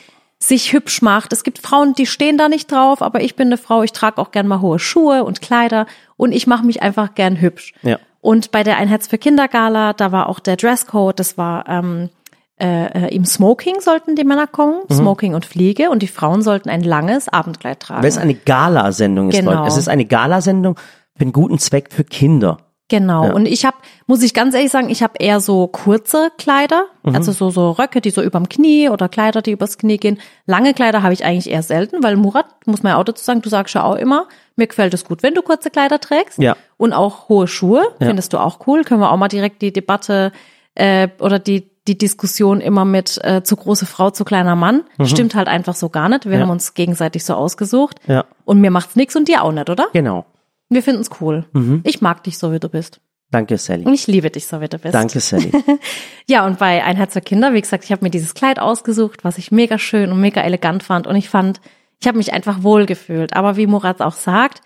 Sich 0.42 0.72
hübsch 0.72 1.02
macht. 1.02 1.32
Es 1.32 1.44
gibt 1.44 1.58
Frauen, 1.58 1.94
die 1.94 2.06
stehen 2.06 2.36
da 2.38 2.48
nicht 2.48 2.70
drauf, 2.72 3.00
aber 3.02 3.22
ich 3.22 3.36
bin 3.36 3.48
eine 3.48 3.56
Frau, 3.58 3.82
ich 3.82 3.92
trage 3.92 4.18
auch 4.18 4.30
gern 4.32 4.48
mal 4.48 4.60
hohe 4.60 4.78
Schuhe 4.78 5.24
und 5.24 5.40
Kleider 5.40 5.86
und 6.16 6.32
ich 6.32 6.46
mache 6.46 6.66
mich 6.66 6.82
einfach 6.82 7.14
gern 7.14 7.40
hübsch. 7.40 7.72
Ja. 7.82 7.98
Und 8.20 8.50
bei 8.50 8.62
der 8.62 8.76
Ein 8.76 8.88
Herz 8.88 9.06
für 9.06 9.18
Kindergala, 9.18 9.92
da 9.92 10.12
war 10.12 10.28
auch 10.28 10.40
der 10.40 10.56
Dresscode, 10.56 11.18
das 11.18 11.38
war 11.38 11.68
ähm, 11.68 12.08
äh, 12.60 13.06
äh, 13.06 13.14
im 13.14 13.24
Smoking 13.24 13.80
sollten 13.80 14.14
die 14.16 14.24
Männer 14.24 14.46
kommen, 14.46 14.82
Mhm. 14.88 14.94
Smoking 14.94 15.34
und 15.34 15.46
Fliege 15.46 15.90
und 15.90 16.02
die 16.02 16.06
Frauen 16.08 16.42
sollten 16.42 16.68
ein 16.70 16.82
langes 16.82 17.28
Abendkleid 17.28 17.80
tragen. 17.80 18.02
weil 18.02 18.08
es 18.08 18.18
eine 18.18 18.34
Gala-Sendung 18.34 19.30
ist, 19.30 19.36
Genau. 19.38 19.52
Leute. 19.52 19.68
Es 19.68 19.76
ist 19.76 19.88
eine 19.88 20.04
Gala-Sendung 20.04 20.76
für 21.16 21.22
einen 21.22 21.32
guten 21.32 21.58
Zweck 21.58 21.92
für 21.92 22.04
Kinder. 22.04 22.58
Genau. 22.92 23.24
Ja. 23.24 23.32
Und 23.32 23.46
ich 23.46 23.64
habe, 23.64 23.76
muss 24.06 24.22
ich 24.22 24.34
ganz 24.34 24.54
ehrlich 24.54 24.70
sagen, 24.70 24.90
ich 24.90 25.02
habe 25.02 25.14
eher 25.18 25.40
so 25.40 25.66
kurze 25.66 26.30
Kleider, 26.36 26.84
Mhm. 27.02 27.16
also 27.16 27.32
so 27.32 27.48
so 27.50 27.70
Röcke, 27.70 28.02
die 28.02 28.10
so 28.10 28.20
überm 28.22 28.48
Knie 28.50 28.90
oder 28.90 29.08
Kleider, 29.08 29.40
die 29.40 29.52
übers 29.52 29.78
Knie 29.78 29.96
gehen. 29.96 30.20
Lange 30.46 30.74
Kleider 30.74 31.02
habe 31.02 31.14
ich 31.14 31.24
eigentlich 31.24 31.50
eher 31.50 31.62
selten, 31.62 32.02
weil 32.02 32.16
Murat, 32.16 32.46
muss 32.66 32.82
man 32.82 32.92
ja 32.92 32.98
auch 32.98 33.04
dazu 33.04 33.24
sagen, 33.24 33.40
du 33.40 33.48
sagst 33.48 33.74
ja 33.74 33.82
auch 33.82 33.96
immer, 33.96 34.28
mir 34.56 34.66
gefällt 34.66 34.92
es 34.92 35.04
gut, 35.06 35.22
wenn 35.22 35.32
du 35.34 35.40
kurze 35.40 35.70
Kleider 35.70 35.98
trägst. 36.00 36.38
Ja. 36.38 36.54
Und 36.76 36.92
auch 36.92 37.30
hohe 37.30 37.48
Schuhe, 37.48 37.82
findest 37.98 38.34
du 38.34 38.38
auch 38.38 38.66
cool. 38.66 38.84
Können 38.84 39.00
wir 39.00 39.10
auch 39.10 39.16
mal 39.16 39.28
direkt 39.28 39.62
die 39.62 39.72
Debatte 39.72 40.32
äh, 40.74 41.08
oder 41.18 41.38
die 41.38 41.70
die 41.88 41.98
Diskussion 41.98 42.60
immer 42.60 42.84
mit 42.84 43.18
äh, 43.24 43.42
zu 43.42 43.56
große 43.56 43.86
Frau, 43.86 44.10
zu 44.10 44.24
kleiner 44.24 44.54
Mann. 44.54 44.84
Stimmt 45.02 45.34
halt 45.34 45.48
einfach 45.48 45.74
so 45.74 45.88
gar 45.88 46.08
nicht. 46.08 46.26
Wir 46.26 46.30
Mhm. 46.30 46.34
Ja. 46.36 46.40
haben 46.42 46.50
uns 46.50 46.74
gegenseitig 46.74 47.24
so 47.24 47.34
ausgesucht. 47.34 47.96
Ja. 48.06 48.24
Und 48.44 48.60
mir 48.60 48.70
macht's 48.70 48.94
nix 48.94 49.16
und 49.16 49.26
dir 49.26 49.42
auch 49.42 49.50
nicht, 49.50 49.68
oder? 49.68 49.86
Genau. 49.92 50.24
Wir 50.74 50.82
finden's 50.82 51.10
cool. 51.20 51.44
Mhm. 51.52 51.80
Ich 51.84 52.00
mag 52.00 52.24
dich 52.24 52.38
so, 52.38 52.52
wie 52.52 52.58
du 52.58 52.68
bist. 52.68 53.00
Danke, 53.30 53.56
Sally. 53.56 53.84
Und 53.84 53.94
ich 53.94 54.06
liebe 54.06 54.30
dich 54.30 54.46
so, 54.46 54.60
wie 54.60 54.68
du 54.68 54.78
bist. 54.78 54.94
Danke, 54.94 55.20
Sally. 55.20 55.50
Ja, 56.28 56.46
und 56.46 56.58
bei 56.58 56.84
Ein 56.84 56.96
Herz 56.96 57.14
für 57.14 57.20
Kinder, 57.20 57.52
wie 57.52 57.60
gesagt, 57.60 57.84
ich 57.84 57.90
habe 57.90 58.04
mir 58.04 58.10
dieses 58.10 58.34
Kleid 58.34 58.58
ausgesucht, 58.58 59.24
was 59.24 59.38
ich 59.38 59.50
mega 59.50 59.78
schön 59.78 60.12
und 60.12 60.20
mega 60.20 60.40
elegant 60.42 60.82
fand. 60.82 61.06
Und 61.06 61.16
ich 61.16 61.28
fand, 61.28 61.60
ich 62.00 62.06
habe 62.06 62.18
mich 62.18 62.32
einfach 62.32 62.62
wohl 62.62 62.86
gefühlt. 62.86 63.34
Aber 63.34 63.56
wie 63.56 63.66
Murat 63.66 64.00
auch 64.00 64.12
sagt, 64.12 64.60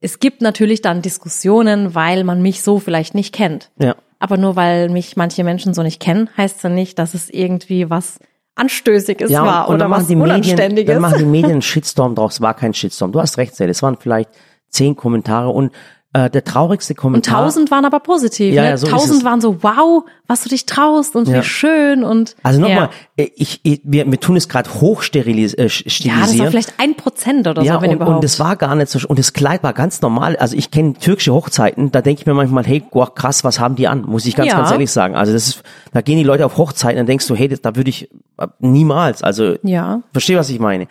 es 0.00 0.18
gibt 0.18 0.42
natürlich 0.42 0.82
dann 0.82 1.00
Diskussionen, 1.00 1.94
weil 1.94 2.24
man 2.24 2.42
mich 2.42 2.62
so 2.62 2.78
vielleicht 2.78 3.14
nicht 3.14 3.32
kennt. 3.32 3.70
Ja. 3.78 3.96
Aber 4.18 4.36
nur 4.36 4.56
weil 4.56 4.88
mich 4.88 5.16
manche 5.16 5.44
Menschen 5.44 5.72
so 5.72 5.82
nicht 5.82 6.00
kennen, 6.00 6.28
heißt 6.36 6.62
ja 6.64 6.70
nicht, 6.70 6.98
dass 6.98 7.14
es 7.14 7.30
irgendwie 7.30 7.88
was 7.88 8.18
Anstößiges 8.56 9.30
Ja, 9.30 9.46
war 9.46 9.68
oder 9.68 9.78
dann 9.78 9.90
was 9.90 10.00
machen 10.00 10.08
die 10.08 10.16
Medien, 10.16 10.34
Unanständiges. 10.34 10.92
dann 10.92 11.02
machen 11.02 11.18
die 11.18 11.24
Medien 11.24 11.52
einen 11.52 11.62
Shitstorm 11.62 12.16
draus. 12.16 12.34
Es 12.34 12.40
war 12.40 12.54
kein 12.54 12.74
Shitstorm. 12.74 13.12
Du 13.12 13.20
hast 13.20 13.38
recht, 13.38 13.54
Sally. 13.54 13.70
Es 13.70 13.82
waren 13.82 13.96
vielleicht 13.96 14.30
zehn 14.70 14.96
Kommentare 14.96 15.48
und 15.50 15.72
äh, 16.14 16.30
der 16.30 16.42
traurigste 16.42 16.94
Und 16.94 16.96
Kommentar. 16.96 17.44
tausend 17.44 17.70
waren 17.70 17.84
aber 17.84 18.00
positiv. 18.00 18.54
Ja, 18.54 18.62
ne? 18.62 18.68
ja, 18.70 18.76
so 18.78 18.86
tausend 18.86 19.24
waren 19.24 19.42
so, 19.42 19.62
wow, 19.62 20.04
was 20.26 20.42
du 20.42 20.48
dich 20.48 20.64
traust 20.64 21.14
und 21.14 21.28
Ja. 21.28 21.40
wie 21.40 21.44
schön 21.44 22.02
und 22.02 22.34
Also 22.42 22.62
ja. 22.62 22.66
nochmal, 22.68 22.88
äh, 23.18 23.28
ich, 23.36 23.60
ich, 23.62 23.82
wir, 23.84 24.10
wir 24.10 24.18
tun 24.18 24.34
es 24.36 24.48
gerade 24.48 24.70
hochstilisieren. 24.80 25.58
Äh, 25.58 25.62
Ja, 25.64 25.68
das 25.68 25.84
war 25.84 25.90
stilisieren. 25.90 26.50
vielleicht 26.50 26.72
ein 26.78 26.94
Prozent 26.94 27.46
oder 27.46 27.62
Ja, 27.62 27.74
so, 27.74 27.82
wenn 27.82 27.90
und, 27.90 27.96
überhaupt. 27.96 28.14
und 28.16 28.24
das 28.24 28.40
war 28.40 28.56
gar 28.56 28.74
nicht 28.74 28.88
so, 28.88 29.06
und 29.06 29.18
das 29.18 29.34
Kleid 29.34 29.62
war 29.62 29.74
ganz 29.74 30.00
normal. 30.00 30.36
Also 30.36 30.56
ich 30.56 30.70
kenne 30.70 30.94
türkische 30.94 31.34
Hochzeiten, 31.34 31.92
da 31.92 32.00
denke 32.00 32.22
ich 32.22 32.26
mir 32.26 32.32
manchmal, 32.32 32.64
hey, 32.64 32.82
boah, 32.90 33.14
krass, 33.14 33.44
was 33.44 33.60
haben 33.60 33.76
die 33.76 33.86
an? 33.86 34.00
Muss 34.06 34.24
ich 34.24 34.34
ganz, 34.34 34.50
Ja. 34.50 34.56
ganz 34.56 34.70
ehrlich 34.70 34.90
sagen. 34.90 35.14
Also 35.14 35.34
das 35.34 35.46
ist, 35.48 35.62
da 35.92 36.00
gehen 36.00 36.16
die 36.16 36.24
Leute 36.24 36.46
auf 36.46 36.56
Hochzeiten, 36.56 36.96
dann 36.96 37.06
denkst 37.06 37.26
du, 37.26 37.34
hey, 37.36 37.48
das, 37.48 37.60
da 37.60 37.76
würde 37.76 37.90
ich 37.90 38.08
äh, 38.38 38.46
niemals, 38.60 39.22
also, 39.22 39.56
Ja. 39.62 40.00
verstehe, 40.12 40.38
was 40.38 40.48
ich 40.48 40.58
meine. 40.58 40.86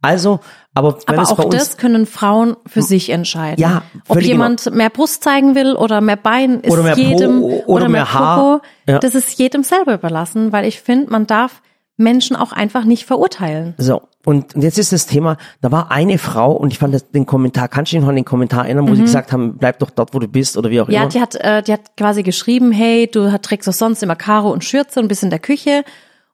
Also, 0.00 0.40
aber 0.74 0.98
Aber 1.06 1.22
auch 1.22 1.50
das 1.50 1.76
können 1.76 2.06
Frauen 2.06 2.56
für 2.66 2.82
sich 2.82 3.10
entscheiden. 3.10 3.60
Ja, 3.60 3.82
Ob 4.08 4.20
jemand 4.22 4.72
mehr 4.74 4.90
Brust 4.90 5.22
zeigen 5.22 5.54
will 5.54 5.74
oder 5.74 6.00
mehr 6.00 6.16
Bein, 6.16 6.60
ist 6.60 6.72
Oder 6.72 6.82
mehr 6.82 6.94
Po 6.94 7.00
jedem 7.00 7.42
oder 7.42 7.88
mehr 7.88 8.12
Haar. 8.12 8.36
Popo, 8.58 8.64
Ja. 8.88 8.98
das 8.98 9.14
ist 9.14 9.38
jedem 9.38 9.62
selber 9.64 9.94
überlassen, 9.94 10.52
weil 10.52 10.64
ich 10.64 10.80
finde, 10.80 11.10
man 11.10 11.26
darf 11.26 11.60
Menschen 11.98 12.36
auch 12.36 12.52
einfach 12.52 12.84
nicht 12.84 13.04
verurteilen. 13.04 13.74
So, 13.76 14.02
und 14.24 14.54
jetzt 14.56 14.78
ist 14.78 14.92
das 14.92 15.06
Thema, 15.06 15.36
da 15.60 15.70
war 15.70 15.90
eine 15.90 16.16
Frau 16.16 16.52
und 16.52 16.72
ich 16.72 16.78
fand 16.78 16.94
das, 16.94 17.10
den 17.10 17.26
Kommentar, 17.26 17.68
kannst 17.68 17.92
du 17.92 17.96
dich 17.96 18.02
noch 18.02 18.08
an 18.08 18.16
den 18.16 18.24
Kommentar 18.24 18.64
erinnern, 18.64 18.88
wo 18.88 18.94
sie 18.94 19.02
gesagt 19.02 19.30
haben, 19.30 19.58
bleib 19.58 19.78
doch 19.78 19.90
dort, 19.90 20.14
wo 20.14 20.18
du 20.18 20.26
bist 20.26 20.56
oder 20.56 20.70
wie 20.70 20.80
auch 20.80 20.88
Mhm. 20.88 20.94
Ja, 20.94 21.00
immer. 21.02 21.10
die 21.10 21.20
hat, 21.20 21.34
äh, 21.36 21.62
die 21.62 21.72
hat 21.74 21.96
quasi 21.98 22.22
geschrieben, 22.22 22.72
hey, 22.72 23.08
du 23.12 23.30
trägst 23.42 23.68
doch 23.68 23.72
sonst 23.74 24.02
immer 24.02 24.16
Karo 24.16 24.50
und 24.50 24.64
Schürze 24.64 25.00
und 25.00 25.08
bist 25.08 25.22
in 25.22 25.30
der 25.30 25.38
Küche 25.38 25.84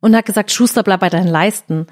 und 0.00 0.14
hat 0.16 0.26
gesagt, 0.26 0.52
Schuster, 0.52 0.84
bleib 0.84 1.00
bei 1.00 1.10
deinen 1.10 1.26
Leisten. 1.28 1.88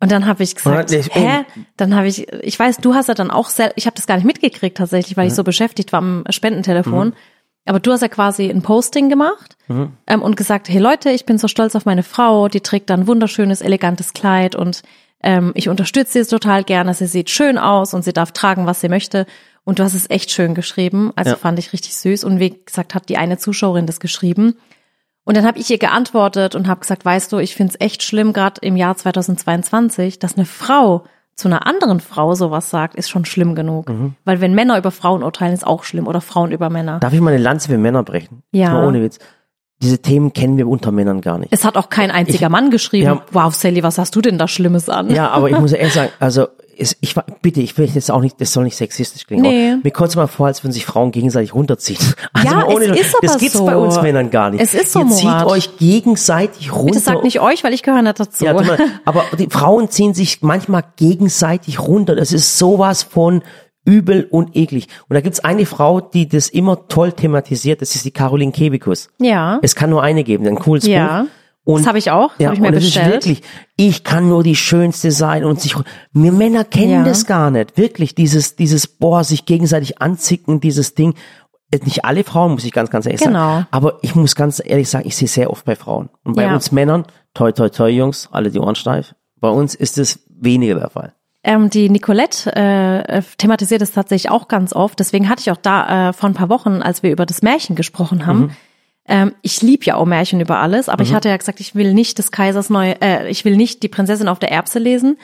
Und 0.00 0.12
dann 0.12 0.26
habe 0.26 0.42
ich 0.44 0.54
gesagt, 0.54 0.92
ich- 0.92 1.12
hä? 1.14 1.44
Dann 1.76 1.94
habe 1.96 2.06
ich, 2.06 2.32
ich 2.32 2.58
weiß, 2.58 2.76
du 2.78 2.94
hast 2.94 3.08
ja 3.08 3.14
dann 3.14 3.30
auch 3.32 3.48
sehr, 3.48 3.72
ich 3.76 3.86
habe 3.86 3.96
das 3.96 4.06
gar 4.06 4.14
nicht 4.16 4.24
mitgekriegt 4.26 4.76
tatsächlich, 4.76 5.16
weil 5.16 5.26
ich 5.26 5.34
so 5.34 5.42
beschäftigt 5.44 5.92
war 5.92 5.98
am 5.98 6.24
Spendentelefon. 6.30 7.14
Aber 7.66 7.80
du 7.80 7.92
hast 7.92 8.00
ja 8.00 8.08
quasi 8.08 8.48
ein 8.48 8.62
Posting 8.62 9.08
gemacht 9.10 9.56
ähm, 10.06 10.22
und 10.22 10.36
gesagt, 10.36 10.68
hey 10.68 10.78
Leute, 10.78 11.10
ich 11.10 11.26
bin 11.26 11.36
so 11.36 11.48
stolz 11.48 11.74
auf 11.76 11.84
meine 11.84 12.02
Frau, 12.02 12.48
die 12.48 12.60
trägt 12.60 12.88
dann 12.90 13.00
ein 13.00 13.06
wunderschönes, 13.06 13.60
elegantes 13.60 14.14
Kleid 14.14 14.54
und 14.54 14.82
ähm, 15.22 15.50
ich 15.54 15.68
unterstütze 15.68 16.22
sie 16.24 16.30
total 16.30 16.62
gerne, 16.64 16.94
sie 16.94 17.06
sieht 17.06 17.28
schön 17.28 17.58
aus 17.58 17.92
und 17.92 18.04
sie 18.04 18.12
darf 18.14 18.32
tragen, 18.32 18.64
was 18.66 18.80
sie 18.80 18.88
möchte. 18.88 19.26
Und 19.64 19.80
du 19.80 19.82
hast 19.82 19.92
es 19.94 20.08
echt 20.08 20.30
schön 20.30 20.54
geschrieben, 20.54 21.12
also 21.16 21.32
Ja. 21.32 21.36
fand 21.36 21.58
ich 21.58 21.72
richtig 21.74 21.94
süß. 21.96 22.24
Und 22.24 22.38
wie 22.40 22.58
gesagt, 22.64 22.94
hat 22.94 23.08
die 23.10 23.18
eine 23.18 23.36
Zuschauerin 23.36 23.84
das 23.86 24.00
geschrieben. 24.00 24.54
Und 25.28 25.36
dann 25.36 25.44
habe 25.44 25.58
ich 25.58 25.68
ihr 25.68 25.76
geantwortet 25.76 26.54
und 26.54 26.68
habe 26.68 26.80
gesagt, 26.80 27.04
weißt 27.04 27.30
du, 27.30 27.36
ich 27.36 27.54
find's 27.54 27.76
echt 27.80 28.02
schlimm, 28.02 28.32
gerade 28.32 28.62
im 28.62 28.76
Jahr 28.76 28.96
2022, 28.96 30.18
dass 30.18 30.36
eine 30.36 30.46
Frau 30.46 31.04
zu 31.34 31.48
einer 31.48 31.66
anderen 31.66 32.00
Frau 32.00 32.34
sowas 32.34 32.70
sagt, 32.70 32.94
ist 32.94 33.10
schon 33.10 33.26
schlimm 33.26 33.54
genug. 33.54 33.90
Mhm. 33.90 34.14
Weil 34.24 34.40
wenn 34.40 34.54
Männer 34.54 34.78
über 34.78 34.90
Frauen 34.90 35.22
urteilen, 35.22 35.52
ist 35.52 35.66
auch 35.66 35.84
schlimm 35.84 36.06
oder 36.06 36.22
Frauen 36.22 36.50
über 36.50 36.70
Männer. 36.70 36.98
Darf 37.00 37.12
ich 37.12 37.20
mal 37.20 37.34
eine 37.34 37.42
Lanze 37.42 37.68
für 37.68 37.76
Männer 37.76 38.04
brechen? 38.04 38.42
Ja. 38.52 38.82
Ohne 38.82 39.02
Witz. 39.02 39.18
Diese 39.82 39.98
Themen 39.98 40.32
kennen 40.32 40.56
wir 40.56 40.66
unter 40.68 40.90
Männern 40.90 41.20
gar 41.20 41.38
nicht. 41.38 41.52
Es 41.52 41.64
hat 41.64 41.76
auch 41.76 41.88
kein 41.88 42.10
einziger 42.10 42.48
Mann 42.48 42.70
geschrieben. 42.70 43.06
Ja. 43.06 43.22
wow, 43.32 43.54
Sally, 43.54 43.82
was 43.82 43.98
hast 43.98 44.14
du 44.16 44.20
denn 44.20 44.36
da 44.38 44.48
Schlimmes 44.48 44.88
an? 44.88 45.10
Ja, 45.10 45.30
aber 45.30 45.50
ich 45.50 45.58
muss 45.60 45.72
ehrlich 45.72 45.94
sagen, 45.94 46.10
also 46.18 46.48
es, 46.80 46.96
ich 47.00 47.14
bitte, 47.42 47.60
ich 47.60 47.76
will 47.76 47.86
jetzt 47.92 48.08
auch 48.10 48.20
nicht, 48.20 48.40
das 48.40 48.52
soll 48.52 48.62
nicht 48.64 48.76
sexistisch 48.76 49.26
klingen. 49.26 49.42
Nee. 49.42 49.76
Mir 49.82 49.90
kommt 49.90 50.10
es 50.10 50.16
mal 50.16 50.28
vor, 50.28 50.46
als 50.46 50.62
würden 50.62 50.72
sich 50.72 50.86
Frauen 50.86 51.10
gegenseitig 51.10 51.54
runterziehen. 51.54 51.98
Also 52.32 52.48
Ja, 52.48 52.54
mal 52.66 52.82
es 52.92 53.00
ist 53.00 53.16
das 53.20 53.30
aber 53.32 53.38
gibt's 53.40 53.58
so. 53.58 53.66
bei 53.66 53.76
uns 53.76 54.00
Männern 54.00 54.30
gar 54.30 54.50
nicht. 54.50 54.60
Es 54.60 54.74
ist 54.74 54.92
so, 54.92 55.00
Ihr 55.00 55.08
zieht 55.08 55.24
Murat. 55.24 55.46
euch 55.46 55.76
gegenseitig 55.78 56.72
runter. 56.72 56.86
Bitte 56.92 56.98
sag 57.00 57.24
nicht 57.24 57.40
euch, 57.40 57.64
weil 57.64 57.74
ich 57.74 57.82
gehöre 57.82 58.02
nicht 58.02 58.20
dazu. 58.20 58.44
Ja, 58.44 58.54
aber 59.04 59.24
die 59.38 59.48
Frauen 59.50 59.90
ziehen 59.90 60.14
sich 60.14 60.42
manchmal 60.42 60.84
gegenseitig 60.96 61.80
runter. 61.80 62.14
Das 62.14 62.32
ist 62.32 62.58
sowas 62.58 63.02
von 63.02 63.42
übel 63.88 64.28
und 64.30 64.54
eklig. 64.54 64.86
Und 65.08 65.14
da 65.14 65.20
gibt's 65.22 65.40
eine 65.40 65.64
Frau, 65.64 66.00
die 66.00 66.28
das 66.28 66.48
immer 66.50 66.86
toll 66.88 67.12
thematisiert. 67.12 67.80
Das 67.80 67.94
ist 67.94 68.04
die 68.04 68.10
Caroline 68.10 68.52
Kebekus. 68.52 69.08
ja. 69.18 69.58
Es 69.62 69.74
kann 69.74 69.88
nur 69.90 70.02
eine 70.02 70.24
geben, 70.24 70.46
ein 70.46 70.58
cooles 70.58 70.86
Ja. 70.86 71.22
Buch. 71.22 71.28
Und 71.64 71.80
Das 71.82 71.88
habe 71.88 71.98
ich 71.98 72.10
auch, 72.10 72.30
das 72.32 72.38
ja, 72.38 72.46
habe 72.46 72.54
ich 72.56 72.60
mir 72.62 72.68
und 72.68 72.74
es 72.74 72.84
bestellt. 72.84 73.06
ist 73.08 73.14
wirklich, 73.14 73.42
ich 73.76 74.02
kann 74.04 74.28
nur 74.28 74.42
die 74.42 74.56
Schönste 74.56 75.10
sein 75.10 75.44
und 75.44 75.60
sich, 75.60 75.74
wir 76.12 76.32
Männer 76.32 76.64
kennen 76.64 76.90
Ja. 76.92 77.04
das 77.04 77.26
gar 77.26 77.50
nicht. 77.50 77.76
Wirklich, 77.76 78.14
dieses, 78.14 78.56
dieses, 78.56 78.86
boah, 78.86 79.22
sich 79.24 79.44
gegenseitig 79.44 80.00
anzicken, 80.00 80.60
dieses 80.60 80.94
Ding. 80.94 81.14
Äh, 81.70 81.80
Nicht 81.84 82.06
alle 82.06 82.24
Frauen, 82.24 82.52
muss 82.52 82.64
ich 82.64 82.72
ganz, 82.72 82.88
ganz 82.90 83.04
ehrlich 83.04 83.20
Genau. 83.20 83.38
sagen. 83.38 83.66
Aber 83.70 83.98
ich 84.02 84.14
muss 84.14 84.34
ganz 84.34 84.62
ehrlich 84.64 84.88
sagen, 84.88 85.06
ich 85.06 85.14
sehe 85.16 85.28
sehr 85.28 85.50
oft 85.50 85.66
bei 85.66 85.76
Frauen. 85.76 86.08
Und 86.24 86.36
bei 86.36 86.44
Ja. 86.44 86.54
uns 86.54 86.72
Männern, 86.72 87.04
toi, 87.34 87.52
toi, 87.52 87.68
toi, 87.68 87.88
Jungs, 87.90 88.28
alle 88.32 88.50
die 88.50 88.58
Ohren 88.58 88.74
steif. 88.74 89.14
Bei 89.38 89.50
uns 89.50 89.74
ist 89.74 89.98
es 89.98 90.20
weniger 90.40 90.76
der 90.76 90.88
Fall. 90.90 91.12
Ähm, 91.44 91.70
die 91.70 91.88
Nicolette 91.88 92.54
äh, 92.56 93.22
thematisiert 93.38 93.80
es 93.82 93.92
tatsächlich 93.92 94.30
auch 94.30 94.48
ganz 94.48 94.72
oft. 94.72 94.98
Deswegen 94.98 95.28
hatte 95.28 95.40
ich 95.40 95.50
auch 95.50 95.56
da 95.56 96.08
äh, 96.08 96.12
vor 96.12 96.28
ein 96.28 96.34
paar 96.34 96.48
Wochen, 96.48 96.82
als 96.82 97.02
wir 97.02 97.10
über 97.12 97.26
das 97.26 97.42
Märchen 97.42 97.76
gesprochen 97.76 98.26
haben, 98.26 98.40
Mhm. 98.40 98.50
ähm, 99.06 99.34
ich 99.42 99.62
lieb 99.62 99.86
ja 99.86 99.94
auch 99.94 100.04
Märchen 100.04 100.40
über 100.40 100.58
alles, 100.58 100.88
aber 100.88 101.02
ich 101.04 101.14
hatte 101.14 101.28
ja 101.28 101.36
gesagt, 101.36 101.60
ich 101.60 101.74
will 101.74 101.94
nicht 101.94 102.18
des 102.18 102.32
Kaisers 102.32 102.70
neue, 102.70 103.00
äh, 103.00 103.30
ich 103.30 103.44
will 103.44 103.56
nicht 103.56 103.82
die 103.84 103.88
Prinzessin 103.88 104.28
auf 104.28 104.40
der 104.40 104.50
Erbse 104.50 104.78
lesen, 104.80 105.16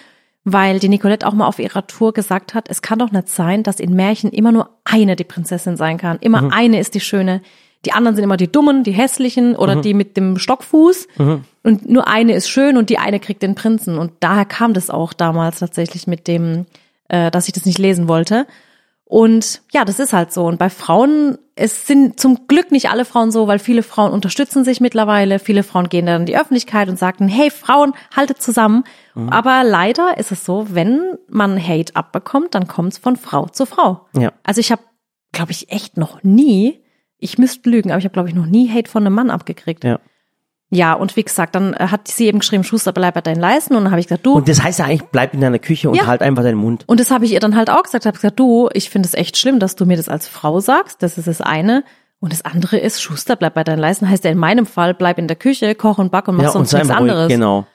weil 0.44 0.78
die 0.78 0.88
Nicolette 0.88 1.26
auch 1.26 1.32
mal 1.34 1.46
auf 1.46 1.58
ihrer 1.58 1.86
Tour 1.86 2.12
gesagt 2.12 2.54
hat, 2.54 2.70
es 2.70 2.80
kann 2.80 2.98
doch 3.00 3.10
nicht 3.10 3.28
sein, 3.28 3.62
dass 3.62 3.80
in 3.80 3.94
Märchen 3.94 4.30
immer 4.30 4.52
nur 4.52 4.70
eine 4.84 5.16
die 5.16 5.24
Prinzessin 5.24 5.76
sein 5.76 5.98
kann. 5.98 6.18
Immer 6.20 6.42
Mhm. 6.42 6.52
eine 6.52 6.78
ist 6.80 6.94
die 6.94 7.00
Schöne. 7.00 7.40
Die 7.86 7.92
anderen 7.92 8.14
sind 8.16 8.24
immer 8.24 8.36
die 8.36 8.50
Dummen, 8.50 8.82
die 8.84 8.92
Hässlichen 8.92 9.50
Mhm. 9.50 9.56
oder 9.56 9.76
die 9.76 9.94
mit 9.94 10.16
dem 10.16 10.38
Stockfuß. 10.38 11.08
Und 11.62 11.88
nur 11.88 12.08
eine 12.08 12.34
ist 12.34 12.48
schön 12.48 12.76
und 12.76 12.90
die 12.90 12.98
eine 12.98 13.20
kriegt 13.20 13.42
den 13.42 13.54
Prinzen. 13.54 13.98
Und 13.98 14.12
daher 14.20 14.44
kam 14.44 14.74
das 14.74 14.90
auch 14.90 15.12
damals 15.12 15.60
tatsächlich 15.60 16.06
mit 16.06 16.26
dem, 16.28 16.66
äh, 17.08 17.30
dass 17.30 17.46
ich 17.48 17.52
das 17.54 17.66
nicht 17.66 17.78
lesen 17.78 18.08
wollte. 18.08 18.46
Und 19.06 19.60
ja, 19.72 19.84
das 19.84 20.00
ist 20.00 20.12
halt 20.14 20.32
so. 20.32 20.46
Und 20.46 20.58
bei 20.58 20.70
Frauen, 20.70 21.38
es 21.56 21.86
sind 21.86 22.18
zum 22.18 22.48
Glück 22.48 22.72
nicht 22.72 22.88
alle 22.90 23.04
Frauen 23.04 23.30
so, 23.30 23.46
weil 23.46 23.58
viele 23.58 23.82
Frauen 23.82 24.12
unterstützen 24.12 24.64
sich 24.64 24.80
mittlerweile. 24.80 25.38
Viele 25.38 25.62
Frauen 25.62 25.88
gehen 25.90 26.06
dann 26.06 26.22
in 26.22 26.26
die 26.26 26.36
Öffentlichkeit 26.36 26.88
und 26.88 26.98
sagen, 26.98 27.28
hey 27.28 27.50
Frauen, 27.50 27.92
haltet 28.16 28.40
zusammen. 28.42 28.82
Aber 29.14 29.62
leider 29.62 30.18
ist 30.18 30.32
es 30.32 30.44
so, 30.44 30.66
wenn 30.70 31.18
man 31.28 31.62
Hate 31.62 31.94
abbekommt, 31.94 32.54
dann 32.54 32.66
kommt 32.66 32.94
es 32.94 32.98
von 32.98 33.16
Frau 33.16 33.46
zu 33.46 33.66
Frau. 33.66 34.06
Ja. 34.16 34.32
Also 34.42 34.60
ich 34.60 34.72
habe, 34.72 34.82
glaube 35.32 35.52
ich, 35.52 35.70
echt 35.70 35.96
noch 35.96 36.24
nie, 36.24 36.80
ich 37.18 37.38
müsste 37.38 37.68
lügen, 37.70 37.90
aber 37.90 37.98
ich 37.98 38.04
habe, 38.04 38.12
glaube 38.12 38.28
ich, 38.28 38.34
noch 38.34 38.46
nie 38.46 38.68
Hate 38.70 38.90
von 38.90 39.04
einem 39.06 39.14
Mann 39.14 39.30
abgekriegt. 39.30 39.84
Ja. 39.84 39.98
Ja, 40.70 40.94
und 40.94 41.14
wie 41.16 41.22
gesagt, 41.22 41.54
dann 41.54 41.74
äh, 41.74 41.86
hat 41.88 42.08
sie 42.08 42.26
eben 42.26 42.40
geschrieben, 42.40 42.64
Schuster, 42.64 42.92
bleib 42.92 43.14
bei 43.14 43.20
deinen 43.20 43.38
Leisten. 43.40 43.76
Und 43.76 43.84
dann 43.84 43.92
habe 43.92 44.00
ich 44.00 44.06
gesagt, 44.08 44.26
du, 44.26 44.34
Und 44.34 44.48
das 44.48 44.62
heißt 44.62 44.80
ja 44.80 44.86
eigentlich, 44.86 45.02
bleib 45.04 45.32
in 45.32 45.40
deiner 45.40 45.58
Küche 45.60 45.88
und 45.88 45.94
Ja. 45.96 46.06
halt 46.06 46.20
einfach 46.22 46.42
deinen 46.42 46.56
Mund. 46.58 46.84
und 46.88 46.98
das 46.98 47.10
habe 47.12 47.24
ich 47.26 47.32
ihr 47.32 47.38
dann 47.40 47.54
halt 47.54 47.70
auch 47.70 47.82
gesagt. 47.84 48.06
habe 48.06 48.16
gesagt, 48.16 48.40
du, 48.40 48.68
ich 48.72 48.90
finde 48.90 49.06
es 49.06 49.14
echt 49.14 49.36
schlimm, 49.36 49.60
dass 49.60 49.76
du 49.76 49.86
mir 49.86 49.96
das 49.96 50.08
als 50.08 50.26
Frau 50.26 50.58
sagst. 50.60 51.02
Das 51.02 51.16
ist 51.18 51.28
das 51.28 51.40
eine. 51.40 51.84
Und 52.18 52.32
das 52.32 52.44
andere 52.44 52.78
ist, 52.78 53.02
Schuster, 53.02 53.36
bleib 53.36 53.54
bei 53.54 53.62
deinen 53.62 53.78
Leisten. 53.78 54.08
Heißt 54.08 54.24
ja 54.24 54.30
in 54.30 54.38
meinem 54.38 54.66
Fall, 54.66 54.94
bleib 54.94 55.18
in 55.18 55.28
der 55.28 55.36
Küche, 55.36 55.74
koch 55.74 55.98
und 55.98 56.10
back 56.10 56.26
und 56.26 56.36
mach 56.36 56.44
Ja, 56.44 56.48
und 56.48 56.52
sonst 56.54 56.70
sei 56.70 56.78
nichts 56.78 56.90
einfach 56.90 57.02
ruhig. 57.02 57.10
anderes. 57.12 57.28
Genau. 57.28 57.66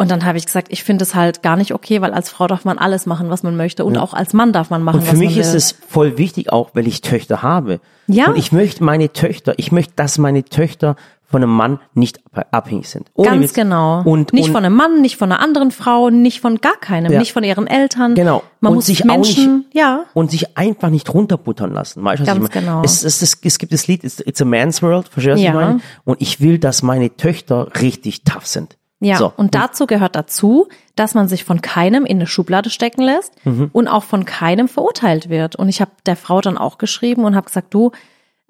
Und 0.00 0.10
dann 0.10 0.24
habe 0.24 0.38
ich 0.38 0.46
gesagt, 0.46 0.68
ich 0.70 0.82
finde 0.82 1.02
es 1.02 1.14
halt 1.14 1.42
gar 1.42 1.56
nicht 1.56 1.74
okay, 1.74 2.00
weil 2.00 2.14
als 2.14 2.30
Frau 2.30 2.46
darf 2.46 2.64
man 2.64 2.78
alles 2.78 3.04
machen, 3.04 3.28
was 3.28 3.42
man 3.42 3.54
möchte. 3.58 3.84
Und 3.84 3.98
auch 3.98 4.14
als 4.14 4.32
Mann 4.32 4.50
darf 4.50 4.70
man 4.70 4.82
machen, 4.82 5.00
Und 5.00 5.04
für 5.04 5.12
was 5.12 5.18
mich 5.18 5.32
man 5.32 5.40
ist 5.40 5.52
es 5.52 5.72
voll 5.72 6.16
wichtig, 6.16 6.50
auch 6.50 6.70
weil 6.72 6.86
ich 6.86 7.02
Töchter 7.02 7.42
habe. 7.42 7.80
Ja. 8.06 8.28
Und 8.28 8.38
ich 8.38 8.50
möchte 8.50 8.82
meine 8.82 9.12
Töchter, 9.12 9.52
ich 9.58 9.72
möchte, 9.72 9.92
dass 9.96 10.16
meine 10.16 10.42
Töchter 10.42 10.96
von 11.26 11.42
einem 11.42 11.52
Mann 11.52 11.80
nicht 11.92 12.18
ab- 12.32 12.46
abhängig 12.50 12.88
sind. 12.88 13.10
Ohne 13.12 13.28
Ganz 13.28 13.42
Witz. 13.42 13.52
genau. 13.52 14.00
Und, 14.04 14.32
nicht 14.32 14.46
und, 14.46 14.52
von 14.52 14.64
einem 14.64 14.74
Mann, 14.74 15.02
nicht 15.02 15.18
von 15.18 15.30
einer 15.30 15.42
anderen 15.42 15.70
Frau, 15.70 16.08
nicht 16.08 16.40
von 16.40 16.56
gar 16.62 16.78
keinem, 16.80 17.12
Ja. 17.12 17.18
nicht 17.18 17.34
von 17.34 17.44
ihren 17.44 17.66
Eltern. 17.66 18.14
Genau. 18.14 18.42
Man 18.60 18.70
und 18.72 18.76
muss 18.76 18.86
sich 18.86 19.04
Menschen, 19.04 19.44
auch 19.44 19.56
nicht, 19.66 19.74
ja, 19.74 20.04
und 20.14 20.30
sich 20.30 20.56
einfach 20.56 20.88
nicht 20.88 21.12
runterbuttern 21.12 21.72
lassen. 21.74 22.02
Weißt 22.02 22.20
was 22.22 22.26
Ganz 22.26 22.48
ich 22.48 22.54
meine? 22.54 22.66
genau. 22.66 22.82
Es, 22.82 23.04
es, 23.04 23.20
es, 23.20 23.38
es 23.44 23.58
gibt 23.58 23.72
das 23.74 23.86
Lied, 23.86 24.02
it's, 24.02 24.18
it's 24.20 24.40
a 24.40 24.46
man's 24.46 24.82
world, 24.82 25.08
verstehst 25.08 25.36
du, 25.36 25.40
was 25.40 25.42
Ja. 25.44 25.50
ich 25.50 25.54
meine? 25.66 25.80
Und 26.04 26.22
ich 26.22 26.40
will, 26.40 26.58
dass 26.58 26.82
meine 26.82 27.14
Töchter 27.16 27.68
richtig 27.82 28.24
tough 28.24 28.46
sind. 28.46 28.78
Ja, 29.00 29.16
So. 29.16 29.32
und 29.36 29.54
dazu 29.54 29.86
gehört 29.86 30.14
dazu, 30.14 30.68
dass 30.94 31.14
man 31.14 31.26
sich 31.26 31.44
von 31.44 31.62
keinem 31.62 32.04
in 32.04 32.18
eine 32.18 32.26
Schublade 32.26 32.68
stecken 32.70 33.02
lässt 33.02 33.32
Mhm. 33.46 33.70
und 33.72 33.88
auch 33.88 34.04
von 34.04 34.24
keinem 34.26 34.68
verurteilt 34.68 35.30
wird. 35.30 35.56
Und 35.56 35.68
ich 35.70 35.80
habe 35.80 35.90
der 36.06 36.16
Frau 36.16 36.40
dann 36.42 36.58
auch 36.58 36.76
geschrieben 36.78 37.24
und 37.24 37.34
habe 37.34 37.46
gesagt, 37.46 37.72
du, 37.72 37.92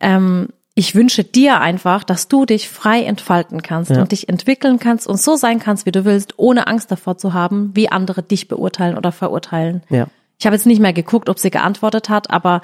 ähm, 0.00 0.48
ich 0.74 0.94
wünsche 0.94 1.24
dir 1.24 1.60
einfach, 1.60 2.04
dass 2.04 2.28
du 2.28 2.46
dich 2.46 2.68
frei 2.68 3.02
entfalten 3.02 3.60
kannst 3.62 3.90
und 3.92 4.12
dich 4.12 4.28
entwickeln 4.28 4.78
kannst 4.78 5.06
und 5.06 5.20
so 5.20 5.36
sein 5.36 5.58
kannst, 5.58 5.84
wie 5.84 5.92
du 5.92 6.04
willst, 6.04 6.34
ohne 6.38 6.66
Angst 6.68 6.90
davor 6.90 7.18
zu 7.18 7.34
haben, 7.34 7.70
wie 7.74 7.90
andere 7.90 8.22
dich 8.22 8.48
beurteilen 8.48 8.96
oder 8.96 9.12
verurteilen. 9.12 9.82
Ja. 9.90 10.06
Ich 10.38 10.46
habe 10.46 10.56
jetzt 10.56 10.66
nicht 10.66 10.80
mehr 10.80 10.92
geguckt, 10.94 11.28
ob 11.28 11.38
sie 11.38 11.50
geantwortet 11.50 12.08
hat, 12.08 12.30
aber 12.30 12.62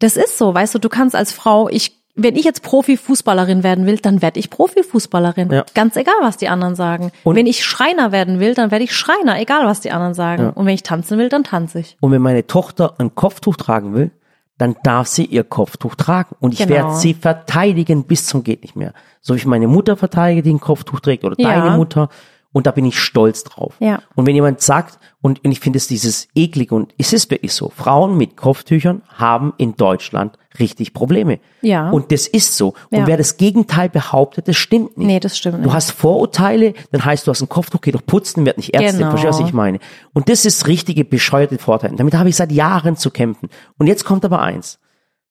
das 0.00 0.16
ist 0.18 0.36
so, 0.36 0.52
weißt 0.54 0.74
du, 0.74 0.78
du 0.78 0.88
kannst 0.90 1.16
als 1.16 1.32
Frau, 1.32 1.68
ich, 1.70 1.96
wenn 2.16 2.34
ich 2.36 2.44
jetzt 2.44 2.62
Profifußballerin 2.62 3.62
werden 3.62 3.86
will, 3.86 3.98
dann 3.98 4.22
werde 4.22 4.40
ich 4.40 4.50
Profifußballerin. 4.50 5.50
Ja. 5.52 5.64
Ganz 5.74 5.96
egal, 5.96 6.14
was 6.22 6.36
die 6.38 6.48
anderen 6.48 6.74
sagen. 6.74 7.12
Und- 7.24 7.36
wenn 7.36 7.46
ich 7.46 7.64
Schreiner 7.64 8.10
werden 8.12 8.40
will, 8.40 8.54
dann 8.54 8.70
werde 8.70 8.84
ich 8.84 8.94
Schreiner, 8.96 9.38
egal 9.40 9.66
was 9.66 9.80
die 9.82 9.90
anderen 9.90 10.14
sagen. 10.14 10.50
Und 10.50 10.66
wenn 10.66 10.74
ich 10.74 10.82
tanzen 10.82 11.18
will, 11.18 11.28
dann 11.28 11.44
tanze 11.44 11.80
ich. 11.80 11.96
Und 12.00 12.12
wenn 12.12 12.22
meine 12.22 12.46
Tochter 12.46 12.94
ein 12.98 13.14
Kopftuch 13.14 13.56
tragen 13.56 13.94
will, 13.94 14.10
dann 14.58 14.74
darf 14.82 15.06
sie 15.06 15.26
ihr 15.26 15.44
Kopftuch 15.44 15.94
tragen. 15.96 16.34
Und 16.40 16.54
ich 16.54 16.60
Genau. 16.60 16.70
werde 16.70 16.94
sie 16.96 17.12
verteidigen 17.12 18.04
bis 18.04 18.26
zum 18.26 18.42
geht 18.42 18.62
nicht 18.62 18.74
mehr. 18.76 18.94
So 19.20 19.34
wie 19.34 19.38
ich 19.38 19.46
meine 19.46 19.68
Mutter 19.68 19.96
verteidige, 19.98 20.42
die 20.42 20.54
ein 20.54 20.60
Kopftuch 20.60 21.00
trägt, 21.00 21.24
oder 21.24 21.34
Ja. 21.38 21.50
deine 21.60 21.76
Mutter. 21.76 22.08
Und 22.52 22.66
da 22.66 22.70
bin 22.70 22.86
ich 22.86 22.98
stolz 22.98 23.44
drauf. 23.44 23.74
Ja. 23.80 24.00
Und 24.14 24.26
wenn 24.26 24.34
jemand 24.34 24.62
sagt, 24.62 24.98
und, 25.20 25.44
und 25.44 25.52
ich 25.52 25.60
finde 25.60 25.76
es 25.76 25.88
dieses 25.88 26.28
eklig, 26.34 26.72
und 26.72 26.94
es 26.96 27.12
ist 27.12 27.30
wirklich 27.30 27.52
so, 27.52 27.68
Frauen 27.68 28.16
mit 28.16 28.34
Kopftüchern 28.38 29.02
haben 29.14 29.52
in 29.58 29.76
Deutschland 29.76 30.38
richtig 30.58 30.92
Probleme. 30.94 31.38
Ja. 31.62 31.90
Und 31.90 32.12
das 32.12 32.26
ist 32.26 32.56
so. 32.56 32.74
Und 32.90 32.98
Ja. 32.98 33.06
wer 33.06 33.16
das 33.16 33.36
Gegenteil 33.36 33.88
behabtet, 33.88 34.48
das 34.48 34.56
stimmt 34.56 34.96
nicht. 34.98 35.06
Nee, 35.06 35.20
das 35.20 35.36
stimmt 35.38 35.56
Du 35.58 35.62
nicht. 35.62 35.72
hast 35.72 35.90
Vorurteile, 35.92 36.74
dann 36.92 37.04
heißt 37.04 37.26
du 37.26 37.30
hast 37.30 37.40
ein 37.42 37.48
Kopftuch, 37.48 37.80
geh 37.80 37.92
doch 37.92 38.04
putzen, 38.04 38.44
werd 38.46 38.56
nicht 38.56 38.74
Ärztin, 38.74 38.98
Genau. 38.98 39.10
verstehst 39.10 39.38
du, 39.38 39.42
was 39.42 39.48
ich 39.48 39.54
meine? 39.54 39.78
Und 40.14 40.28
das 40.28 40.44
ist 40.44 40.66
richtige 40.66 41.04
bescheuerte 41.04 41.58
Vorteile. 41.58 41.96
Damit 41.96 42.14
habe 42.14 42.28
ich 42.28 42.36
seit 42.36 42.52
Jahren 42.52 42.96
zu 42.96 43.10
kämpfen. 43.10 43.48
Und 43.78 43.86
jetzt 43.86 44.04
kommt 44.04 44.24
aber 44.24 44.40
eins, 44.40 44.78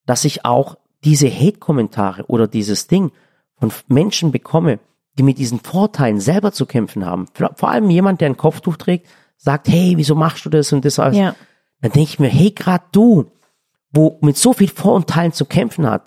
dass 0.06 0.24
ich 0.24 0.44
auch 0.44 0.76
diese 1.04 1.28
Hate-Kommentare 1.30 2.24
oder 2.26 2.48
dieses 2.48 2.86
Ding 2.86 3.12
von 3.58 3.72
Menschen 3.88 4.32
bekomme, 4.32 4.78
die 5.18 5.22
mit 5.22 5.38
diesen 5.38 5.60
Vorteilen 5.60 6.20
selber 6.20 6.52
zu 6.52 6.66
kämpfen 6.66 7.06
haben. 7.06 7.26
Vor 7.54 7.70
allem 7.70 7.88
jemand, 7.90 8.20
der 8.20 8.28
ein 8.28 8.36
Kopftuch 8.36 8.76
trägt, 8.76 9.06
sagt, 9.38 9.68
hey, 9.68 9.94
wieso 9.96 10.14
machst 10.14 10.44
du 10.44 10.50
das 10.50 10.72
und 10.72 10.84
das 10.84 10.98
alles? 10.98 11.16
Ja. 11.16 11.34
Dann 11.80 11.92
denke 11.92 12.08
ich 12.10 12.18
mir, 12.18 12.28
hey, 12.28 12.50
grad 12.50 12.82
du, 12.92 13.26
wo 13.92 14.18
mit 14.22 14.36
so 14.36 14.52
viel 14.52 14.68
Vorurteilen 14.68 15.32
zu 15.32 15.44
kämpfen 15.44 15.88
hat, 15.88 16.02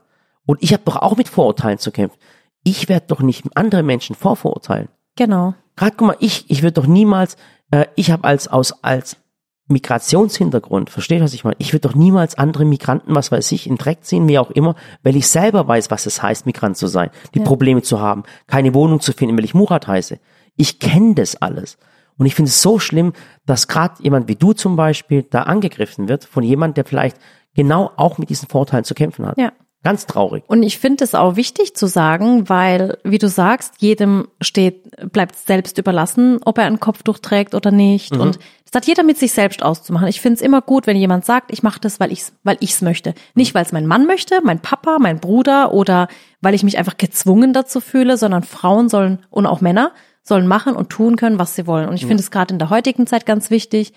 und 0.45 0.63
ich 0.63 0.73
habe 0.73 0.83
doch 0.83 0.95
auch 0.95 1.15
mit 1.15 1.29
Vorurteilen 1.29 1.77
zu 1.77 1.91
kämpfen, 1.91 2.17
ich 2.63 2.89
werde 2.89 3.05
doch 3.07 3.21
nicht 3.21 3.45
andere 3.55 3.83
Menschen 3.83 4.15
vorverurteilen. 4.15 4.89
Genau. 5.15 5.53
Gerade 5.75 5.95
guck 5.95 6.07
mal, 6.07 6.17
ich, 6.19 6.49
ich 6.49 6.61
würde 6.61 6.73
doch 6.73 6.87
niemals, 6.87 7.37
äh, 7.71 7.85
ich 7.95 8.11
habe 8.11 8.23
als 8.23 8.47
aus 8.47 8.83
als 8.83 9.17
Migrationshintergrund, 9.69 10.89
versteht 10.89 11.21
was 11.21 11.33
ich 11.33 11.43
meine? 11.43 11.55
Ich 11.59 11.73
würde 11.73 11.87
doch 11.87 11.95
niemals 11.95 12.35
andere 12.35 12.65
Migranten, 12.65 13.13
was 13.15 13.31
weiß 13.31 13.51
ich, 13.51 13.67
in 13.67 13.77
Dreck 13.77 14.03
ziehen, 14.03 14.27
wie 14.27 14.39
auch 14.39 14.49
immer, 14.49 14.75
weil 15.03 15.15
ich 15.15 15.27
selber 15.27 15.67
weiß, 15.67 15.91
was 15.91 16.07
es 16.07 16.23
heißt, 16.23 16.47
Migrant 16.47 16.75
zu 16.75 16.87
sein, 16.87 17.11
die 17.35 17.39
Probleme 17.39 17.83
zu 17.83 17.99
haben, 17.99 18.23
keine 18.47 18.73
Wohnung 18.73 18.99
zu 18.99 19.13
finden, 19.13 19.37
weil 19.37 19.45
ich 19.45 19.53
Murat 19.53 19.87
heiße. 19.87 20.19
Ich 20.55 20.79
kenne 20.79 21.13
das 21.13 21.35
alles. 21.35 21.77
Und 22.17 22.25
ich 22.25 22.35
finde 22.35 22.49
es 22.49 22.61
so 22.61 22.79
schlimm, 22.79 23.13
dass 23.45 23.67
gerade 23.67 24.01
jemand 24.03 24.27
wie 24.27 24.35
du 24.35 24.53
zum 24.53 24.75
Beispiel 24.75 25.23
da 25.23 25.43
angegriffen 25.43 26.09
wird 26.09 26.25
von 26.25 26.43
jemand, 26.43 26.75
der 26.75 26.83
vielleicht 26.83 27.17
genau 27.55 27.91
auch 27.95 28.17
mit 28.17 28.29
diesen 28.29 28.47
Vorteilen 28.47 28.83
zu 28.83 28.93
kämpfen 28.93 29.25
hat. 29.25 29.37
Ja. 29.37 29.51
Ganz 29.81 30.05
traurig. 30.05 30.43
Und 30.47 30.61
ich 30.61 30.77
finde 30.77 31.05
es 31.05 31.15
auch 31.15 31.37
wichtig 31.37 31.73
zu 31.73 31.87
sagen, 31.87 32.49
weil, 32.49 32.97
wie 33.05 33.17
du 33.17 33.29
sagst, 33.29 33.75
jedem 33.77 34.27
steht, 34.41 34.91
bleibt 35.13 35.37
selbst 35.37 35.77
überlassen, 35.77 36.39
ob 36.43 36.57
er 36.57 36.65
ein 36.65 36.81
Kopftuch 36.81 37.19
trägt 37.19 37.55
oder 37.55 37.71
nicht. 37.71 38.13
Mhm. 38.13 38.19
Und 38.19 38.39
das 38.65 38.81
hat 38.81 38.87
jeder 38.87 39.03
mit 39.03 39.17
sich 39.17 39.31
selbst 39.31 39.63
auszumachen. 39.63 40.09
Ich 40.09 40.19
finde 40.19 40.35
es 40.35 40.41
immer 40.41 40.61
gut, 40.61 40.85
wenn 40.85 40.97
jemand 40.97 41.23
sagt, 41.23 41.53
ich 41.53 41.63
mache 41.63 41.79
das, 41.79 41.97
weil 42.01 42.11
ich 42.11 42.19
es 42.19 42.33
weil 42.43 42.57
ich's 42.59 42.81
möchte. 42.81 43.13
Nicht, 43.35 43.55
weil 43.55 43.63
es 43.63 43.71
mein 43.71 43.87
Mann 43.87 44.05
möchte, 44.05 44.41
mein 44.43 44.59
Papa, 44.59 44.97
mein 44.99 45.21
Bruder 45.21 45.73
oder 45.73 46.09
weil 46.41 46.55
ich 46.55 46.63
mich 46.63 46.77
einfach 46.77 46.97
gezwungen 46.97 47.53
dazu 47.53 47.79
fühle, 47.79 48.17
sondern 48.17 48.43
Frauen 48.43 48.89
sollen 48.89 49.19
und 49.29 49.45
auch 49.45 49.61
Männer 49.61 49.93
sollen 50.23 50.47
machen 50.47 50.75
und 50.75 50.89
tun 50.89 51.15
können, 51.15 51.39
was 51.39 51.55
sie 51.55 51.67
wollen. 51.67 51.87
Und 51.87 51.95
ich 51.95 52.05
finde 52.05 52.21
es 52.21 52.31
gerade 52.31 52.53
in 52.53 52.59
der 52.59 52.69
heutigen 52.69 53.07
Zeit 53.07 53.25
ganz 53.25 53.49
wichtig, 53.49 53.93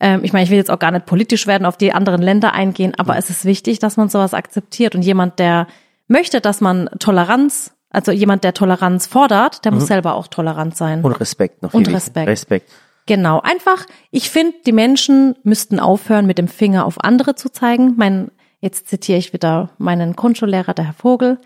ähm, 0.00 0.24
ich 0.24 0.32
meine, 0.32 0.44
ich 0.44 0.50
will 0.50 0.58
jetzt 0.58 0.70
auch 0.70 0.78
gar 0.78 0.90
nicht 0.90 1.06
politisch 1.06 1.46
werden, 1.46 1.66
auf 1.66 1.76
die 1.76 1.92
anderen 1.92 2.22
Länder 2.22 2.52
eingehen, 2.52 2.94
aber 2.96 3.16
es 3.16 3.30
ist 3.30 3.44
wichtig, 3.44 3.78
dass 3.78 3.96
man 3.96 4.08
sowas 4.08 4.34
akzeptiert. 4.34 4.94
Und 4.94 5.02
jemand, 5.02 5.38
der 5.38 5.66
möchte, 6.08 6.40
dass 6.40 6.60
man 6.60 6.88
Toleranz 6.98 7.72
Also 7.90 8.12
jemand, 8.12 8.44
der 8.44 8.52
Toleranz 8.52 9.06
fordert, 9.06 9.64
der 9.64 9.72
muss 9.72 9.86
selber 9.86 10.14
auch 10.14 10.26
tolerant 10.26 10.76
sein. 10.76 11.02
Und 11.02 11.12
Respekt 11.12 11.62
noch. 11.62 11.72
Und 11.72 11.88
Respekt. 11.88 12.28
Respekt. 12.28 12.70
Genau, 13.06 13.40
einfach, 13.40 13.86
ich 14.10 14.30
finde, 14.30 14.56
die 14.66 14.72
Menschen 14.72 15.36
müssten 15.44 15.78
aufhören, 15.78 16.26
mit 16.26 16.38
dem 16.38 16.48
Finger 16.48 16.84
auf 16.84 17.02
andere 17.02 17.36
zu 17.36 17.50
zeigen. 17.50 17.94
Mein, 17.96 18.32
jetzt 18.60 18.88
zitiere 18.88 19.18
ich 19.18 19.32
wieder 19.32 19.70
meinen 19.78 20.16
Grundschullehrer, 20.16 20.74
der 20.74 20.86
Herr 20.86 20.92
Vogel, 20.92 21.38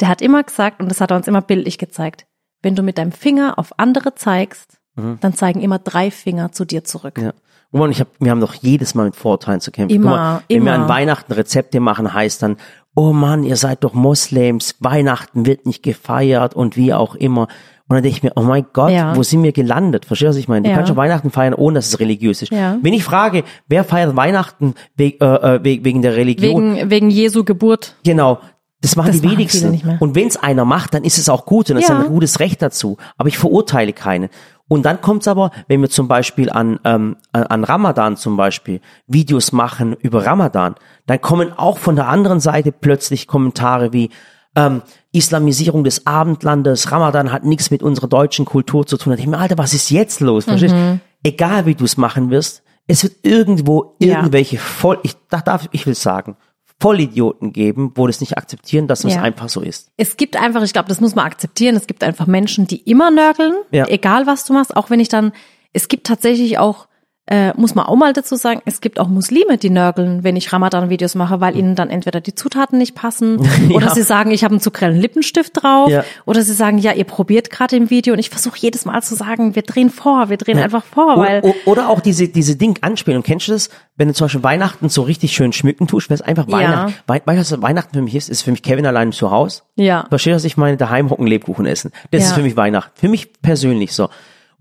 der 0.00 0.08
hat 0.08 0.22
immer 0.22 0.42
gesagt, 0.42 0.80
und 0.80 0.88
das 0.90 1.00
hat 1.00 1.10
er 1.10 1.16
uns 1.16 1.28
immer 1.28 1.42
bildlich 1.42 1.76
gezeigt, 1.76 2.26
wenn 2.62 2.74
du 2.74 2.82
mit 2.82 2.96
deinem 2.96 3.12
Finger 3.12 3.58
auf 3.58 3.78
andere 3.78 4.14
zeigst, 4.14 4.78
dann 4.96 5.34
zeigen 5.34 5.60
immer 5.60 5.78
drei 5.78 6.10
Finger 6.10 6.52
zu 6.52 6.64
dir 6.64 6.84
zurück. 6.84 7.16
Mhm. 7.18 7.24
Ja. 7.24 7.32
Guck 7.70 7.80
mal, 7.80 7.90
ich 7.90 8.00
hab, 8.00 8.08
wir 8.20 8.30
haben 8.30 8.40
doch 8.40 8.52
jedes 8.54 8.94
Mal 8.94 9.04
mit 9.06 9.16
Vorurteilen 9.16 9.60
zu 9.60 9.70
kämpfen. 9.70 9.94
Immer, 9.96 10.10
mal, 10.10 10.42
wenn 10.48 10.64
wir 10.66 10.74
immer. 10.74 10.84
an 10.84 10.88
Weihnachten 10.90 11.32
Rezepte 11.32 11.80
machen, 11.80 12.12
heißt 12.12 12.42
dann, 12.42 12.58
oh 12.94 13.14
Mann, 13.14 13.44
ihr 13.44 13.56
seid 13.56 13.82
doch 13.84 13.94
Moslems, 13.94 14.76
Weihnachten 14.80 15.46
wird 15.46 15.64
nicht 15.64 15.82
gefeiert 15.82 16.54
und 16.54 16.76
wie 16.76 16.92
auch 16.92 17.14
immer. 17.14 17.48
Und 17.88 17.96
dann 17.96 18.02
denke 18.02 18.16
ich 18.18 18.22
mir, 18.22 18.32
oh 18.36 18.42
mein 18.42 18.66
Gott, 18.74 18.90
Ja. 18.90 19.16
wo 19.16 19.22
sind 19.22 19.42
wir 19.42 19.52
gelandet? 19.52 20.04
Verstehst 20.04 20.26
du, 20.26 20.30
was 20.30 20.36
ich 20.36 20.48
meine? 20.48 20.64
Du 20.64 20.68
Ja. 20.70 20.76
kannst 20.76 20.88
schon 20.88 20.96
Weihnachten 20.98 21.30
feiern, 21.30 21.54
ohne 21.54 21.76
dass 21.78 21.86
es 21.88 21.98
religiös 22.00 22.42
ist. 22.42 22.52
Ja. 22.52 22.76
Wenn 22.82 22.92
ich 22.92 23.04
frage, 23.04 23.44
wer 23.68 23.84
feiert 23.84 24.14
Weihnachten 24.16 24.74
we 24.96 25.04
äh, 25.04 25.24
äh, 25.24 25.60
we- 25.64 25.82
wegen 25.84 26.02
der 26.02 26.14
Religion? 26.16 26.74
Wegen, 26.76 26.90
wegen 26.90 27.10
Jesu 27.10 27.44
Geburt. 27.44 27.96
Genau. 28.04 28.38
Das 28.82 28.96
machen 28.96 29.12
Das 29.12 29.20
die 29.20 29.26
machen 29.28 29.38
wenigsten. 29.38 29.58
viele 29.60 29.70
nicht 29.70 29.84
mehr. 29.84 29.96
Und 30.00 30.14
wenn 30.14 30.26
es 30.26 30.36
einer 30.36 30.64
macht, 30.64 30.92
dann 30.94 31.04
ist 31.04 31.16
es 31.16 31.28
auch 31.28 31.46
gut 31.46 31.70
und 31.70 31.76
das 31.76 31.88
Ja. 31.88 31.98
ist 31.98 32.04
ein 32.04 32.10
gutes 32.10 32.40
Recht 32.40 32.60
dazu. 32.60 32.96
Aber 33.16 33.28
ich 33.28 33.38
verurteile 33.38 33.92
keinen. 33.92 34.28
Und 34.72 34.84
dann 34.86 35.02
kommt's 35.02 35.28
aber, 35.28 35.50
wenn 35.68 35.82
wir 35.82 35.90
zum 35.90 36.08
Beispiel 36.08 36.48
an, 36.50 36.80
ähm, 36.84 37.16
an- 37.32 37.42
an 37.44 37.64
Ramadan 37.64 38.16
zum 38.16 38.36
Beispiel 38.38 38.80
Videos 39.06 39.52
machen 39.52 39.92
über 40.00 40.24
Ramadan, 40.24 40.76
dann 41.06 41.20
kommen 41.20 41.52
auch 41.56 41.76
von 41.76 41.94
der 41.94 42.08
anderen 42.08 42.40
Seite 42.40 42.72
plötzlich 42.72 43.26
Kommentare 43.26 43.92
wie 43.92 44.08
ähm, 44.56 44.80
Islamisierung 45.12 45.84
des 45.84 46.06
Abendlandes, 46.06 46.90
Ramadan 46.92 47.32
hat 47.32 47.44
nichts 47.44 47.70
mit 47.70 47.82
unserer 47.82 48.06
deutschen 48.08 48.44
Kultur 48.44 48.86
zu 48.86 48.96
tun. 48.96 49.12
Ich 49.18 49.26
mir, 49.26 49.38
Alter, 49.38 49.58
was 49.58 49.74
ist 49.74 49.90
jetzt 49.90 50.20
los? 50.20 50.44
Verstehst? 50.44 50.74
Mhm. 50.74 51.00
Egal 51.22 51.66
wie 51.66 51.74
du 51.74 51.84
es 51.84 51.96
machen 51.98 52.30
wirst, 52.30 52.62
es 52.86 53.02
wird 53.02 53.16
irgendwo 53.22 53.94
Ja. 53.98 54.16
irgendwelche 54.18 54.58
voll, 54.58 54.98
ich 55.02 55.14
da 55.28 55.40
darf, 55.40 55.68
ich 55.72 55.86
will 55.86 55.94
sagen, 55.94 56.36
Vollidioten 56.82 57.52
geben, 57.52 57.92
wo 57.94 58.06
das 58.06 58.20
nicht 58.20 58.36
akzeptieren, 58.36 58.88
dass 58.88 59.04
es 59.04 59.14
Ja. 59.14 59.22
einfach 59.22 59.48
so 59.48 59.60
ist. 59.60 59.90
Es 59.96 60.16
gibt 60.16 60.36
einfach, 60.36 60.62
ich 60.62 60.72
glaube, 60.72 60.88
das 60.88 61.00
muss 61.00 61.14
man 61.14 61.24
akzeptieren. 61.26 61.76
Es 61.76 61.86
gibt 61.86 62.02
einfach 62.02 62.26
Menschen, 62.26 62.66
die 62.66 62.78
immer 62.78 63.10
nörgeln, 63.10 63.54
Ja. 63.70 63.86
egal 63.88 64.26
was 64.26 64.44
du 64.44 64.52
machst. 64.52 64.76
Auch 64.76 64.90
wenn 64.90 64.98
ich 65.00 65.08
dann, 65.08 65.32
es 65.72 65.86
gibt 65.88 66.06
tatsächlich 66.06 66.58
auch, 66.58 66.88
äh, 67.26 67.52
muss 67.56 67.74
man 67.76 67.86
auch 67.86 67.94
mal 67.94 68.12
dazu 68.12 68.34
sagen, 68.34 68.60
es 68.64 68.80
gibt 68.80 68.98
auch 68.98 69.06
Muslime, 69.06 69.56
die 69.56 69.70
nörgeln, 69.70 70.24
wenn 70.24 70.34
ich 70.34 70.52
Ramadan-Videos 70.52 71.14
mache, 71.14 71.40
weil 71.40 71.56
ihnen 71.56 71.76
dann 71.76 71.88
entweder 71.88 72.20
die 72.20 72.34
Zutaten 72.34 72.78
nicht 72.78 72.96
passen 72.96 73.38
oder 73.72 73.86
Ja. 73.86 73.94
sie 73.94 74.02
sagen, 74.02 74.32
ich 74.32 74.42
habe 74.42 74.52
einen 74.54 74.60
zu 74.60 74.72
grellen 74.72 74.96
Lippenstift 75.00 75.62
drauf 75.62 75.88
Ja. 75.88 76.04
oder 76.26 76.42
sie 76.42 76.52
sagen, 76.52 76.78
ja, 76.78 76.92
ihr 76.92 77.04
probiert 77.04 77.50
gerade 77.50 77.76
im 77.76 77.90
Video 77.90 78.12
und 78.14 78.18
ich 78.18 78.28
versuche 78.28 78.58
jedes 78.58 78.84
Mal 78.86 79.02
zu 79.02 79.14
sagen, 79.14 79.54
wir 79.54 79.62
drehen 79.62 79.88
vor, 79.90 80.30
wir 80.30 80.36
drehen 80.36 80.58
einfach 80.58 80.82
vor, 80.84 81.16
weil 81.18 81.40
O- 81.44 81.48
o- 81.50 81.70
Oder 81.70 81.88
auch 81.90 82.00
diese, 82.00 82.26
diese 82.28 82.56
Ding-Anspielung. 82.56 83.22
Kennst 83.22 83.46
du 83.48 83.52
das? 83.52 83.70
Wenn 83.96 84.08
du 84.08 84.14
zum 84.14 84.24
Beispiel 84.24 84.42
Weihnachten 84.42 84.88
so 84.88 85.02
richtig 85.02 85.32
schön 85.32 85.52
schmücken 85.52 85.86
tust, 85.86 86.10
wenn 86.10 86.14
es 86.14 86.22
einfach 86.22 86.48
Ja. 86.48 86.52
Weihnachten, 86.56 86.94
Wei- 87.06 87.22
weißt 87.24 87.52
du, 87.52 87.56
was 87.56 87.62
Weihnachten 87.62 87.94
für 87.94 88.02
mich 88.02 88.16
ist? 88.16 88.30
Ist 88.30 88.42
für 88.42 88.50
mich 88.50 88.62
Kevin 88.62 88.84
allein 88.84 89.12
zu 89.12 89.30
Hause. 89.30 89.62
Ja. 89.76 90.06
Verstehst 90.08 90.32
du, 90.32 90.36
was 90.36 90.44
ich 90.44 90.56
meine? 90.56 90.76
Daheim 90.76 91.08
hocken, 91.08 91.26
Lebkuchen 91.28 91.66
essen. 91.66 91.92
Das 92.10 92.22
ist 92.24 92.30
Ja. 92.30 92.34
für 92.36 92.42
mich 92.42 92.56
Weihnachten. 92.56 92.90
Für 92.94 93.08
mich 93.08 93.32
persönlich 93.42 93.92
so. 93.92 94.08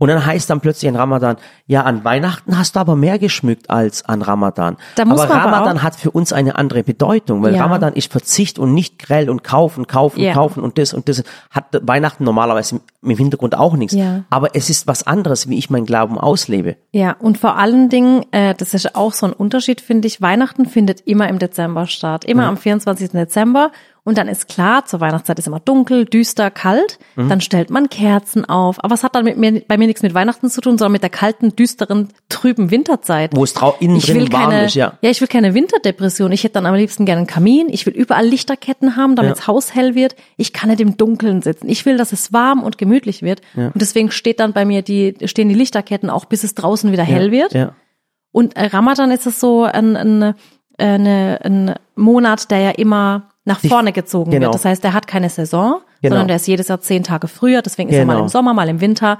Und 0.01 0.08
dann 0.08 0.25
heißt 0.25 0.50
dann 0.50 0.62
plötzlich 0.62 0.89
an 0.89 0.96
Ramadan, 0.96 1.36
ja, 1.67 1.84
an 1.84 2.03
Weihnachten 2.03 2.58
hast 2.58 2.75
du 2.75 2.79
aber 2.79 2.96
mehr 2.96 3.20
geschmückt 3.20 3.70
als 3.70 4.03
an 4.03 4.24
Ramadan. 4.24 4.77
Da 4.96 5.05
muss 5.05 5.20
aber 5.22 5.29
man 5.36 5.39
aber 5.43 5.51
Ramadan 5.58 5.77
auch- 5.77 5.84
hat 5.84 5.96
für 5.96 6.10
uns 6.10 6.34
eine 6.34 6.55
andere 6.55 6.81
Bedeutung, 6.84 7.43
weil 7.43 7.53
Ja. 7.53 7.62
Ramadan 7.62 7.93
ist 7.93 8.12
Verzicht 8.12 8.58
und 8.58 8.74
nicht 8.74 8.98
grell 8.98 9.29
und 9.29 9.43
kaufen, 9.43 9.86
kaufen, 9.86 10.20
Ja. 10.20 10.34
kaufen 10.34 10.63
und 10.63 10.79
das 10.79 10.96
und 10.96 11.08
das. 11.08 11.22
Hat 11.51 11.65
Weihnachten 11.84 12.24
normalerweise 12.24 12.77
im, 13.03 13.12
im 13.12 13.17
Hintergrund 13.17 13.53
auch 13.55 13.75
nichts. 13.75 13.93
Ja. 13.93 14.24
Aber 14.31 14.55
es 14.55 14.72
ist 14.72 14.88
was 14.88 15.05
anderes, 15.05 15.48
wie 15.50 15.60
ich 15.60 15.70
meinen 15.70 15.86
Glauben 15.86 16.17
auslebe. 16.17 16.77
Ja, 16.91 17.15
und 17.20 17.38
vor 17.38 17.58
allen 17.58 17.89
Dingen, 17.89 18.25
äh, 18.31 18.55
das 18.55 18.74
ist 18.74 18.96
auch 18.96 19.13
so 19.13 19.27
ein 19.27 19.34
Unterschied, 19.34 19.81
finde 19.81 20.08
ich, 20.08 20.20
Weihnachten 20.20 20.65
findet 20.65 21.01
immer 21.01 21.29
im 21.29 21.38
Dezember 21.38 21.86
statt. 21.86 22.25
Immer 22.25 22.48
am 22.48 22.58
24. 22.58 23.12
Dezember. 23.12 23.72
Und 24.03 24.17
dann 24.17 24.27
ist 24.27 24.48
klar, 24.48 24.86
zur 24.86 25.00
Weihnachtszeit 25.00 25.38
ist 25.38 25.46
immer 25.46 25.60
dunkel, 25.60 26.05
düster, 26.05 26.50
kalt. 26.50 26.98
Dann 27.15 27.39
stellt 27.39 27.70
man 27.70 27.88
Kerzen 27.88 28.46
auf. 28.46 28.84
Aber 28.84 28.96
es 28.96 29.03
hat 29.03 29.13
dann 29.13 29.25
mit 29.25 29.38
mir, 29.38 29.62
bei 29.67 29.77
mir 29.77 29.86
nichts 29.86 30.01
mit 30.01 30.15
Weihnachten 30.15 30.50
zu 30.50 30.60
tun, 30.60 30.79
sondern 30.79 30.93
mit 30.93 31.03
der 31.03 31.12
kalten, 31.12 31.55
düsteren, 31.55 32.10
trüben 32.27 32.72
Winterzeit. 32.72 33.36
Wo 33.36 33.43
es 33.43 33.53
drau 33.53 33.75
innen 33.79 33.98
ich 33.98 34.08
drin 34.08 34.34
warm 34.34 34.50
keine, 34.50 34.65
ist, 34.65 34.74
ja. 34.74 34.93
ja, 35.01 35.10
ich 35.12 35.22
will 35.22 35.27
keine 35.27 35.53
Winterdepression. 35.53 36.31
Ich 36.31 36.43
hätte 36.43 36.55
dann 36.55 36.65
am 36.65 36.74
liebsten 36.74 37.05
gerne 37.05 37.20
einen 37.20 37.27
Kamin. 37.27 37.67
Ich 37.70 37.86
will 37.86 37.93
überall 37.93 38.25
Lichterketten 38.25 38.96
haben, 38.96 39.15
damit 39.15 39.34
das 39.34 39.46
Haus 39.46 39.75
hell 39.75 39.93
wird. 39.93 40.15
Ich 40.36 40.51
kann 40.51 40.70
nicht 40.70 40.81
im 40.81 40.98
Dunkeln 40.98 41.43
sitzen. 41.43 41.70
Ich 41.70 41.86
will, 41.86 41.98
dass 41.98 42.12
es 42.12 42.34
warm 42.34 42.63
und 42.63 42.79
gemütlich 42.79 43.22
wird. 43.22 43.41
Und 43.55 43.74
deswegen 43.75 44.10
steht 44.10 44.39
dann 44.39 44.53
bei 44.53 44.65
mir 44.65 44.82
die, 44.82 45.15
stehen 45.26 45.47
die 45.47 45.56
Lichterketten 45.56 46.10
auch, 46.10 46.26
bis 46.26 46.43
es 46.43 46.56
draußen 46.56 46.91
wieder 46.91 47.04
hell 47.04 47.32
wird. 47.32 47.54
Ja. 47.54 47.76
Und 48.32 48.56
äh, 48.56 48.65
Ramadan 48.65 49.12
ist 49.12 49.28
es 49.28 49.39
so 49.39 49.63
ein, 49.63 49.95
ein, 49.95 50.21
äh, 50.21 50.34
eine, 50.78 51.39
ein 51.43 51.76
Monat, 51.95 52.49
der 52.49 52.60
ja 52.62 52.71
immer 52.71 53.31
nach 53.45 53.60
vorne 53.60 53.91
gezogen 53.91 54.32
genau. 54.32 54.45
wird. 54.47 54.56
Das 54.56 54.65
heißt, 54.65 54.84
der 54.84 54.93
hat 54.93 55.08
keine 55.08 55.30
Saison, 55.30 55.82
Genau. 56.01 56.13
sondern 56.15 56.27
der 56.27 56.36
ist 56.38 56.47
jedes 56.47 56.67
Jahr 56.67 56.80
zehn 56.82 57.04
Tage 57.04 57.27
früher. 57.27 57.62
Deswegen 57.62 57.89
ist 57.89 57.95
er 57.95 58.06
mal 58.06 58.13
Genau. 58.13 58.23
im 58.25 58.30
Sommer, 58.30 58.54
mal 58.54 58.69
im 58.69 58.82
Winter. 58.82 59.17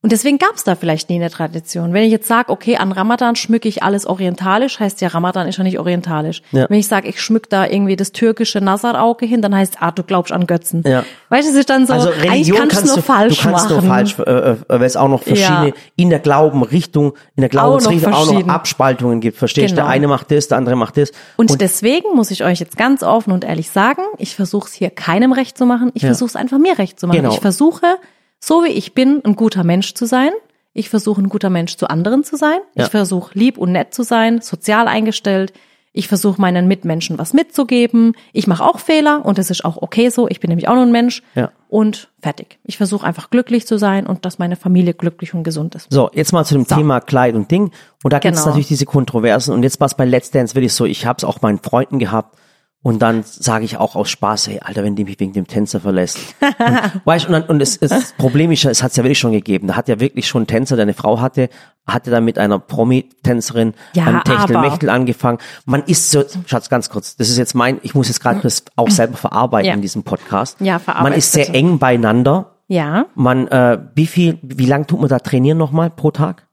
Und 0.00 0.12
deswegen 0.12 0.38
gab 0.38 0.54
es 0.54 0.62
da 0.62 0.76
vielleicht 0.76 1.10
nie 1.10 1.16
eine 1.16 1.28
Tradition. 1.28 1.92
Wenn 1.92 2.04
ich 2.04 2.12
jetzt 2.12 2.28
sage, 2.28 2.50
okay, 2.52 2.76
an 2.76 2.92
Ramadan 2.92 3.34
schmücke 3.34 3.66
ich 3.68 3.82
alles 3.82 4.06
orientalisch, 4.06 4.78
heißt 4.78 5.00
ja, 5.00 5.08
Ramadan 5.08 5.48
ist 5.48 5.58
ja 5.58 5.64
nicht 5.64 5.80
orientalisch. 5.80 6.42
Ja. 6.52 6.66
Wenn 6.68 6.78
ich 6.78 6.86
sage, 6.86 7.08
ich 7.08 7.20
schmück 7.20 7.50
da 7.50 7.66
irgendwie 7.66 7.96
das 7.96 8.12
türkische 8.12 8.60
Nazarauge 8.60 9.26
hin, 9.26 9.42
dann 9.42 9.52
heißt 9.52 9.78
ah, 9.80 9.90
du 9.90 10.04
glaubst 10.04 10.32
an 10.32 10.46
Götzen. 10.46 10.84
Ja. 10.86 11.02
Weißt 11.30 11.48
du, 11.48 11.52
es 11.52 11.58
ist 11.58 11.68
dann 11.70 11.88
so, 11.88 11.94
Also 11.94 12.10
eigentlich 12.10 12.30
Religion 12.30 12.58
kannst, 12.58 12.76
kannst 12.76 12.84
du 12.84 12.88
nur 12.90 12.96
du, 12.96 13.02
falsch 13.02 13.36
du 13.38 13.42
kannst 13.42 13.64
machen. 13.70 13.72
nur 13.74 13.82
falsch, 13.82 14.18
äh, 14.20 14.30
äh, 14.30 14.56
weil 14.68 14.82
es 14.84 14.96
auch 14.96 15.08
noch 15.08 15.22
verschiedene 15.24 15.68
Ja. 15.70 15.74
in 15.96 16.10
der 16.10 16.20
Glaubenrichtung, 16.20 17.14
in 17.34 17.40
der 17.40 17.48
Glaubensrichtung 17.50 18.12
auch 18.14 18.18
noch, 18.20 18.26
verschieden. 18.26 18.50
Abspaltungen 18.50 19.20
gibt. 19.20 19.36
Verstehst 19.36 19.72
du? 19.72 19.74
Genau. 19.76 19.86
Der 19.88 19.92
eine 19.92 20.06
macht 20.06 20.30
das, 20.30 20.46
der 20.46 20.58
andere 20.58 20.76
macht 20.76 20.96
das. 20.96 21.10
Und, 21.36 21.60
deswegen 21.60 22.14
muss 22.14 22.30
ich 22.30 22.44
euch 22.44 22.60
jetzt 22.60 22.76
ganz 22.76 23.02
offen 23.02 23.32
und 23.32 23.42
ehrlich 23.42 23.68
sagen, 23.70 24.02
ich 24.18 24.36
versuche 24.36 24.68
es 24.68 24.74
hier 24.74 24.90
keinem 24.90 25.32
recht 25.32 25.58
zu 25.58 25.66
machen, 25.66 25.90
ich 25.94 26.02
Ja. 26.02 26.10
versuche 26.10 26.28
es 26.28 26.36
einfach 26.36 26.58
mir 26.58 26.78
recht 26.78 27.00
zu 27.00 27.08
machen. 27.08 27.16
Genau. 27.18 27.32
Ich 27.34 27.40
versuche, 27.40 27.96
so 28.40 28.64
wie 28.64 28.68
ich 28.68 28.94
bin, 28.94 29.20
ein 29.24 29.36
guter 29.36 29.64
Mensch 29.64 29.94
zu 29.94 30.06
sein. 30.06 30.30
Ich 30.72 30.90
versuche, 30.90 31.20
ein 31.20 31.28
guter 31.28 31.50
Mensch 31.50 31.76
zu 31.76 31.88
anderen 31.88 32.22
zu 32.24 32.36
sein. 32.36 32.58
Ja. 32.74 32.84
Ich 32.84 32.90
versuche, 32.90 33.36
lieb 33.36 33.58
und 33.58 33.72
nett 33.72 33.94
zu 33.94 34.02
sein, 34.02 34.40
sozial 34.40 34.86
eingestellt. 34.86 35.52
Ich 35.92 36.06
versuche, 36.06 36.40
meinen 36.40 36.68
Mitmenschen 36.68 37.18
was 37.18 37.32
mitzugeben. 37.32 38.14
Ich 38.32 38.46
mache 38.46 38.62
auch 38.62 38.78
Fehler 38.78 39.24
und 39.24 39.38
das 39.38 39.50
ist 39.50 39.64
auch 39.64 39.78
okay 39.82 40.10
so. 40.10 40.28
Ich 40.28 40.38
bin 40.38 40.48
nämlich 40.50 40.68
auch 40.68 40.74
nur 40.74 40.84
ein 40.84 40.92
Mensch. 40.92 41.22
Ja. 41.34 41.50
Und 41.68 42.08
fertig. 42.22 42.58
Ich 42.62 42.76
versuche 42.76 43.04
einfach 43.04 43.30
glücklich 43.30 43.66
zu 43.66 43.78
sein 43.78 44.06
und 44.06 44.24
dass 44.24 44.38
meine 44.38 44.54
Familie 44.54 44.94
glücklich 44.94 45.34
und 45.34 45.42
gesund 45.42 45.74
ist. 45.74 45.88
So, 45.90 46.10
jetzt 46.12 46.32
mal 46.32 46.44
zu 46.44 46.54
dem 46.54 46.66
Thema 46.66 47.00
Kleid 47.00 47.34
und 47.34 47.50
Ding. 47.50 47.72
Und 48.04 48.12
da 48.12 48.20
gibt 48.20 48.34
es 48.34 48.40
Genau. 48.42 48.50
natürlich 48.50 48.68
diese 48.68 48.84
Kontroversen. 48.86 49.52
Und 49.52 49.64
jetzt 49.64 49.80
war 49.80 49.86
es 49.86 49.94
bei 49.94 50.04
Let's 50.04 50.30
Dance 50.30 50.54
wirklich 50.54 50.72
so, 50.74 50.84
ich 50.84 51.04
habe 51.06 51.16
es 51.16 51.24
auch 51.24 51.40
meinen 51.42 51.58
Freunden 51.58 51.98
gehabt. 51.98 52.38
Und 52.80 53.00
dann 53.02 53.24
sage 53.24 53.64
ich 53.64 53.76
auch 53.76 53.96
aus 53.96 54.08
Spaß, 54.08 54.46
hey, 54.46 54.60
Alter, 54.62 54.84
wenn 54.84 54.94
die 54.94 55.04
mich 55.04 55.18
wegen 55.18 55.32
dem 55.32 55.48
Tänzer 55.48 55.80
verlässt. 55.80 56.18
und, 56.40 57.00
weißt, 57.04 57.24
du, 57.24 57.28
und, 57.28 57.32
dann, 57.32 57.42
und 57.44 57.60
es, 57.60 57.76
es, 57.76 57.90
das 57.90 58.12
Problem 58.12 58.52
ist 58.52 58.62
ja, 58.62 58.70
es 58.70 58.82
hat 58.84 58.92
es 58.92 58.96
ja 58.96 59.02
wirklich 59.02 59.18
schon 59.18 59.32
gegeben. 59.32 59.66
Da 59.66 59.74
hat 59.76 59.88
ja 59.88 59.98
wirklich 59.98 60.28
schon 60.28 60.42
ein 60.42 60.46
Tänzer, 60.46 60.76
der 60.76 60.84
eine 60.84 60.94
Frau 60.94 61.20
hatte, 61.20 61.48
hatte 61.86 62.10
dann 62.12 62.24
mit 62.24 62.38
einer 62.38 62.60
Promi-Tänzerin 62.60 63.74
Ja, 63.94 64.06
am 64.06 64.24
Techtelmechtel 64.24 64.90
angefangen. 64.90 65.38
Man 65.66 65.82
ist 65.84 66.10
so, 66.12 66.22
Schatz, 66.46 66.70
ganz 66.70 66.88
kurz, 66.88 67.16
das 67.16 67.28
ist 67.28 67.36
jetzt 67.36 67.54
mein, 67.54 67.78
ich 67.82 67.94
muss 67.96 68.08
jetzt 68.08 68.20
gerade 68.20 68.40
das 68.40 68.64
auch 68.76 68.90
selber 68.90 69.16
verarbeiten 69.16 69.68
Ja. 69.68 69.74
in 69.74 69.82
diesem 69.82 70.04
Podcast. 70.04 70.60
Ja, 70.60 70.74
Man 70.74 70.80
verarbeite 70.80 71.16
ist 71.16 71.32
sehr 71.32 71.46
bitte. 71.46 71.58
eng 71.58 71.78
beieinander. 71.80 72.54
Ja, 72.68 73.06
Man, 73.16 73.48
äh, 73.48 73.78
wie 73.96 74.06
viel, 74.06 74.38
wie 74.42 74.66
lang 74.66 74.86
tut 74.86 75.00
man 75.00 75.08
da 75.08 75.18
trainieren 75.18 75.58
nochmal 75.58 75.90
pro 75.90 76.10
Tag? 76.10 76.46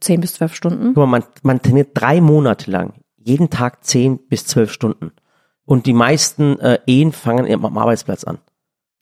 zehn 0.00 0.20
bis 0.20 0.34
zwölf 0.34 0.54
Stunden. 0.54 0.88
Guck 0.88 0.96
mal, 0.98 1.06
man, 1.06 1.24
man 1.42 1.62
trainiert 1.62 1.90
drei 1.94 2.20
Monate 2.20 2.70
lang, 2.70 2.92
jeden 3.16 3.48
Tag 3.50 3.84
zehn 3.84 4.18
bis 4.28 4.46
zwölf 4.46 4.70
Stunden. 4.70 5.12
Und 5.66 5.86
die 5.86 5.92
meisten 5.92 6.58
äh, 6.60 6.78
Ehen 6.86 7.12
fangen 7.12 7.52
am 7.52 7.76
Arbeitsplatz 7.76 8.24
an. 8.24 8.38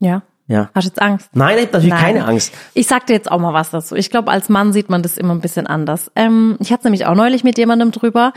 Ja. 0.01 0.23
Ja. 0.47 0.71
Hast 0.75 0.85
du 0.85 0.89
jetzt 0.91 1.01
Angst? 1.01 1.31
Nein, 1.33 1.57
ich 1.57 1.65
hab 1.65 1.73
natürlich 1.73 1.95
Nein. 1.95 2.03
keine 2.03 2.27
Angst. 2.27 2.53
Ich 2.75 2.87
sag 2.87 3.07
dir 3.07 3.15
jetzt 3.15 3.31
auch 3.31 3.39
mal 3.39 3.55
was 3.55 3.71
dazu. 3.71 3.95
Ich 3.95 4.11
glaube, 4.11 4.31
als 4.31 4.49
Mann 4.49 4.73
sieht 4.73 4.91
man 4.91 5.03
das 5.03 5.17
immer 5.17 5.35
ein 5.35 5.41
bisschen 5.41 5.67
anders. 5.67 6.11
Ähm, 6.17 6.57
ich 6.61 6.73
hatte 6.73 6.85
nämlich 6.85 7.07
auch 7.07 7.15
neulich 7.15 7.45
mit 7.45 7.57
jemandem 7.57 7.93
drüber. 7.93 8.33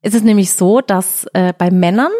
Es 0.00 0.14
ist 0.14 0.24
nämlich 0.24 0.52
so, 0.52 0.80
dass 0.80 1.26
äh, 1.32 1.52
bei 1.56 1.70
Männern 1.70 2.12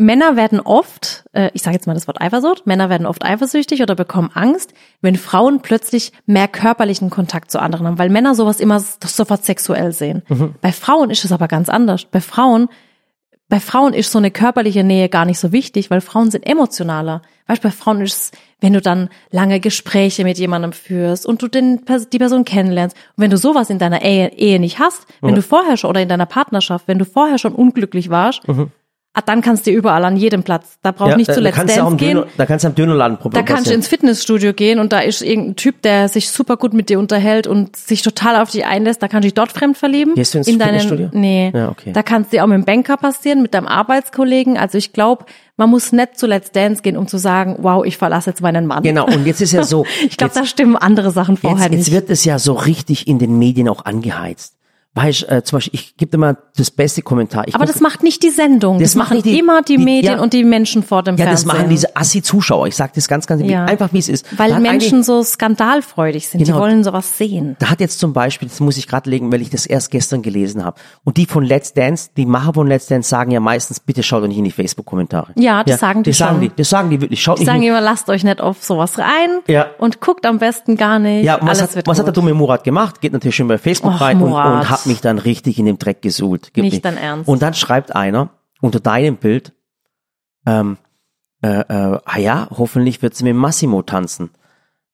Männer 0.00 0.34
werden 0.34 0.60
oft, 0.60 1.24
äh, 1.32 1.50
ich 1.52 1.60
sage 1.60 1.76
jetzt 1.76 1.86
mal 1.86 1.92
das 1.92 2.08
Wort 2.08 2.22
Eifersucht, 2.22 2.66
Männer 2.66 2.88
werden 2.88 3.06
oft 3.06 3.22
eifersüchtig 3.22 3.82
oder 3.82 3.94
bekommen 3.94 4.30
Angst, 4.32 4.72
wenn 5.02 5.14
Frauen 5.16 5.60
plötzlich 5.60 6.12
mehr 6.24 6.48
körperlichen 6.48 7.10
Kontakt 7.10 7.50
zu 7.50 7.60
anderen 7.60 7.86
haben, 7.86 7.98
weil 7.98 8.08
Männer 8.08 8.34
sowas 8.34 8.60
immer 8.60 8.80
sofort 8.80 9.44
sexuell 9.44 9.92
sehen. 9.92 10.22
Bei 10.62 10.72
Frauen 10.72 11.10
ist 11.10 11.26
es 11.26 11.32
aber 11.32 11.48
ganz 11.48 11.68
anders. 11.68 12.06
Bei 12.06 12.22
Frauen 12.22 12.70
bei 13.50 13.60
Frauen 13.60 13.94
ist 13.94 14.12
so 14.12 14.18
eine 14.18 14.30
körperliche 14.30 14.84
Nähe 14.84 15.08
gar 15.08 15.24
nicht 15.24 15.40
so 15.40 15.52
wichtig, 15.52 15.90
weil 15.90 16.00
Frauen 16.00 16.30
sind 16.30 16.46
emotionaler. 16.46 17.20
Weißt 17.48 17.60
bei 17.60 17.72
Frauen 17.72 18.00
ist 18.00 18.14
es, 18.14 18.30
wenn 18.60 18.72
du 18.72 18.80
dann 18.80 19.08
lange 19.32 19.58
Gespräche 19.58 20.22
mit 20.22 20.38
jemandem 20.38 20.72
führst 20.72 21.26
und 21.26 21.42
du 21.42 21.48
den, 21.48 21.80
die 22.12 22.18
Person 22.18 22.44
kennenlernst. 22.44 22.96
Und 23.16 23.22
wenn 23.22 23.30
du 23.30 23.36
sowas 23.36 23.68
in 23.68 23.78
deiner 23.78 24.02
Ehe, 24.02 24.32
Ehe 24.34 24.60
nicht 24.60 24.78
hast, 24.78 25.04
wenn 25.20 25.34
du 25.34 25.42
vorher 25.42 25.76
schon 25.76 25.90
oder 25.90 26.00
in 26.00 26.08
deiner 26.08 26.26
Partnerschaft, 26.26 26.86
wenn 26.86 27.00
du 27.00 27.04
vorher 27.04 27.38
schon 27.38 27.52
unglücklich 27.54 28.08
warst, 28.08 28.42
ah, 29.14 29.20
dann 29.24 29.40
kannst 29.42 29.66
du 29.66 29.70
überall 29.70 30.04
an 30.04 30.16
jedem 30.16 30.42
Platz. 30.42 30.78
Da 30.82 30.92
braucht 30.92 31.10
Ja, 31.10 31.16
nicht 31.16 31.28
da, 31.30 31.34
zu 31.34 31.42
da 31.42 31.50
Dance 31.50 31.96
gehen. 31.96 32.16
Döner, 32.16 32.26
da 32.36 32.46
kannst 32.46 32.64
du 32.64 32.68
am 32.68 32.74
Dönerladen 32.74 33.16
Da 33.16 33.22
probieren. 33.22 33.44
kannst 33.44 33.70
du 33.70 33.74
ins 33.74 33.88
Fitnessstudio 33.88 34.52
gehen 34.52 34.78
und 34.78 34.92
da 34.92 35.00
ist 35.00 35.22
irgendein 35.22 35.56
Typ, 35.56 35.82
der 35.82 36.08
sich 36.08 36.30
super 36.30 36.56
gut 36.56 36.72
mit 36.74 36.88
dir 36.88 36.98
unterhält 36.98 37.46
und 37.46 37.76
sich 37.76 38.02
total 38.02 38.36
auf 38.40 38.50
dich 38.50 38.64
einlässt. 38.66 39.02
Da 39.02 39.08
kannst 39.08 39.24
du 39.24 39.26
dich 39.28 39.34
dort 39.34 39.52
fremd 39.52 39.76
verlieben. 39.76 40.14
Gehst 40.14 40.34
du 40.34 40.38
ins 40.38 40.48
in 40.48 40.58
deinen, 40.58 40.80
Fitnessstudio? 40.80 41.08
Nee. 41.12 41.50
Ja, 41.54 41.68
okay. 41.70 41.92
Da 41.92 42.02
kannst 42.02 42.32
du 42.32 42.36
dir 42.36 42.44
auch 42.44 42.48
mit 42.48 42.56
dem 42.58 42.64
Banker 42.64 42.96
passieren, 42.96 43.42
mit 43.42 43.54
deinem 43.54 43.66
Arbeitskollegen. 43.66 44.56
Also 44.56 44.78
ich 44.78 44.92
glaube, 44.92 45.24
man 45.56 45.68
muss 45.68 45.92
nicht 45.92 46.18
zu 46.18 46.26
Let's 46.26 46.52
Dance 46.52 46.80
gehen, 46.80 46.96
um 46.96 47.06
zu 47.06 47.18
sagen, 47.18 47.56
wow, 47.60 47.84
ich 47.84 47.96
verlasse 47.98 48.30
jetzt 48.30 48.40
meinen 48.40 48.66
Mann. 48.66 48.82
Genau, 48.82 49.04
und 49.06 49.26
jetzt 49.26 49.40
ist 49.42 49.52
ja 49.52 49.62
so. 49.62 49.84
Ich 50.08 50.16
glaube, 50.16 50.32
jetzt, 50.32 50.36
da 50.40 50.46
stimmen 50.46 50.76
andere 50.76 51.10
Sachen 51.10 51.36
vorher 51.36 51.66
jetzt, 51.66 51.72
jetzt 51.72 51.86
nicht. 51.86 51.92
wird 51.92 52.10
es 52.10 52.24
ja 52.24 52.38
so 52.38 52.54
richtig 52.54 53.06
in 53.06 53.18
den 53.18 53.38
Medien 53.38 53.68
auch 53.68 53.84
angeheizt. 53.84 54.54
Weißt, 54.92 55.28
äh, 55.30 55.44
zum 55.44 55.58
Beispiel, 55.58 55.78
ich 55.80 55.96
gebe 55.96 56.18
mal 56.18 56.36
das 56.56 56.72
beste 56.72 57.00
Kommentar. 57.02 57.46
Ich 57.46 57.54
Aber 57.54 57.64
guck- 57.64 57.72
das 57.74 57.80
macht 57.80 58.02
nicht 58.02 58.24
die 58.24 58.30
Sendung. 58.30 58.80
Das, 58.80 58.88
Das 58.90 58.94
machen 58.96 59.22
die- 59.22 59.38
immer 59.38 59.62
die, 59.62 59.76
die- 59.76 59.84
Medien 59.84 60.14
ja. 60.14 60.20
und 60.20 60.32
die 60.32 60.42
Menschen 60.42 60.82
vor 60.82 61.04
dem 61.04 61.16
ja, 61.16 61.26
das 61.26 61.44
Fernsehen. 61.44 61.46
machen 61.60 61.70
diese 61.70 61.96
Assi-Zuschauer. 61.96 62.66
Ich 62.66 62.74
sage 62.74 62.90
das 62.96 63.06
ganz, 63.06 63.28
ganz 63.28 63.40
Ja. 63.44 63.66
einfach, 63.66 63.92
wie 63.92 64.00
es 64.00 64.08
ist. 64.08 64.26
Weil 64.36 64.58
Menschen 64.58 65.04
so 65.04 65.22
skandalfreudig 65.22 66.28
sind. 66.28 66.42
Genau. 66.44 66.56
Die 66.56 66.60
wollen 66.60 66.82
sowas 66.84 67.16
sehen. 67.16 67.54
Da 67.60 67.70
hat 67.70 67.78
jetzt 67.80 68.00
zum 68.00 68.12
Beispiel, 68.12 68.48
das 68.48 68.58
muss 68.58 68.76
ich 68.78 68.88
gerade 68.88 69.08
legen, 69.08 69.30
weil 69.32 69.42
ich 69.42 69.50
das 69.50 69.64
erst 69.64 69.92
gestern 69.92 70.22
gelesen 70.22 70.64
habe. 70.64 70.76
Und 71.04 71.16
die 71.18 71.26
von 71.26 71.44
Let's 71.44 71.72
Dance, 71.72 72.10
die 72.16 72.26
Macher 72.26 72.54
von 72.54 72.66
Let's 72.66 72.86
Dance 72.86 73.08
sagen 73.08 73.30
ja 73.30 73.38
meistens, 73.38 73.78
bitte 73.78 74.02
schaut 74.02 74.24
doch 74.24 74.28
nicht 74.28 74.38
in 74.38 74.44
die 74.44 74.50
Facebook-Kommentare. 74.50 75.28
Ja, 75.36 75.62
das 75.62 75.78
sagen 75.78 76.02
die 76.02 76.10
das 76.10 76.18
sagen 76.18 76.32
schon. 76.32 76.40
die, 76.40 76.52
das 76.56 76.68
sagen 76.68 76.90
die 76.90 77.00
wirklich. 77.00 77.22
Schaut 77.22 77.38
Die 77.38 77.42
nicht 77.42 77.46
sagen 77.46 77.62
immer, 77.62 77.80
lasst 77.80 78.08
euch 78.08 78.24
nicht 78.24 78.40
auf 78.40 78.64
sowas 78.64 78.98
rein 78.98 79.38
Ja. 79.46 79.66
und 79.78 80.00
guckt 80.00 80.26
am 80.26 80.38
besten 80.38 80.76
gar 80.76 80.98
nicht. 80.98 81.24
ja, 81.24 81.36
und 81.36 81.46
was, 81.48 81.60
Alles 81.60 81.76
hat, 81.76 81.86
was 81.86 81.98
hat 82.00 82.06
der 82.06 82.12
dumme 82.12 82.34
Murat 82.34 82.64
gemacht? 82.64 83.00
Geht 83.00 83.12
natürlich 83.12 83.36
schon 83.36 83.46
bei 83.46 83.56
Facebook 83.58 83.94
Och, 83.94 84.00
rein 84.00 84.20
und, 84.20 84.30
Murat. 84.30 84.62
und 84.62 84.79
hat 84.80 84.86
mich 84.86 85.00
dann 85.00 85.18
richtig 85.18 85.58
in 85.58 85.66
dem 85.66 85.78
Dreck 85.78 86.02
gesuhlt. 86.02 86.52
Gibt 86.52 86.64
Nicht 86.64 86.84
dein 86.84 86.96
Ernst. 86.96 87.28
Und 87.28 87.42
dann 87.42 87.54
schreibt 87.54 87.94
einer 87.94 88.30
unter 88.60 88.80
deinem 88.80 89.16
Bild, 89.16 89.52
ähm, 90.46 90.76
äh, 91.42 91.60
äh, 91.60 91.98
ah 92.04 92.18
ja, 92.18 92.48
hoffentlich 92.50 93.00
wird 93.02 93.14
sie 93.14 93.24
mit 93.24 93.34
Massimo 93.34 93.82
tanzen. 93.82 94.30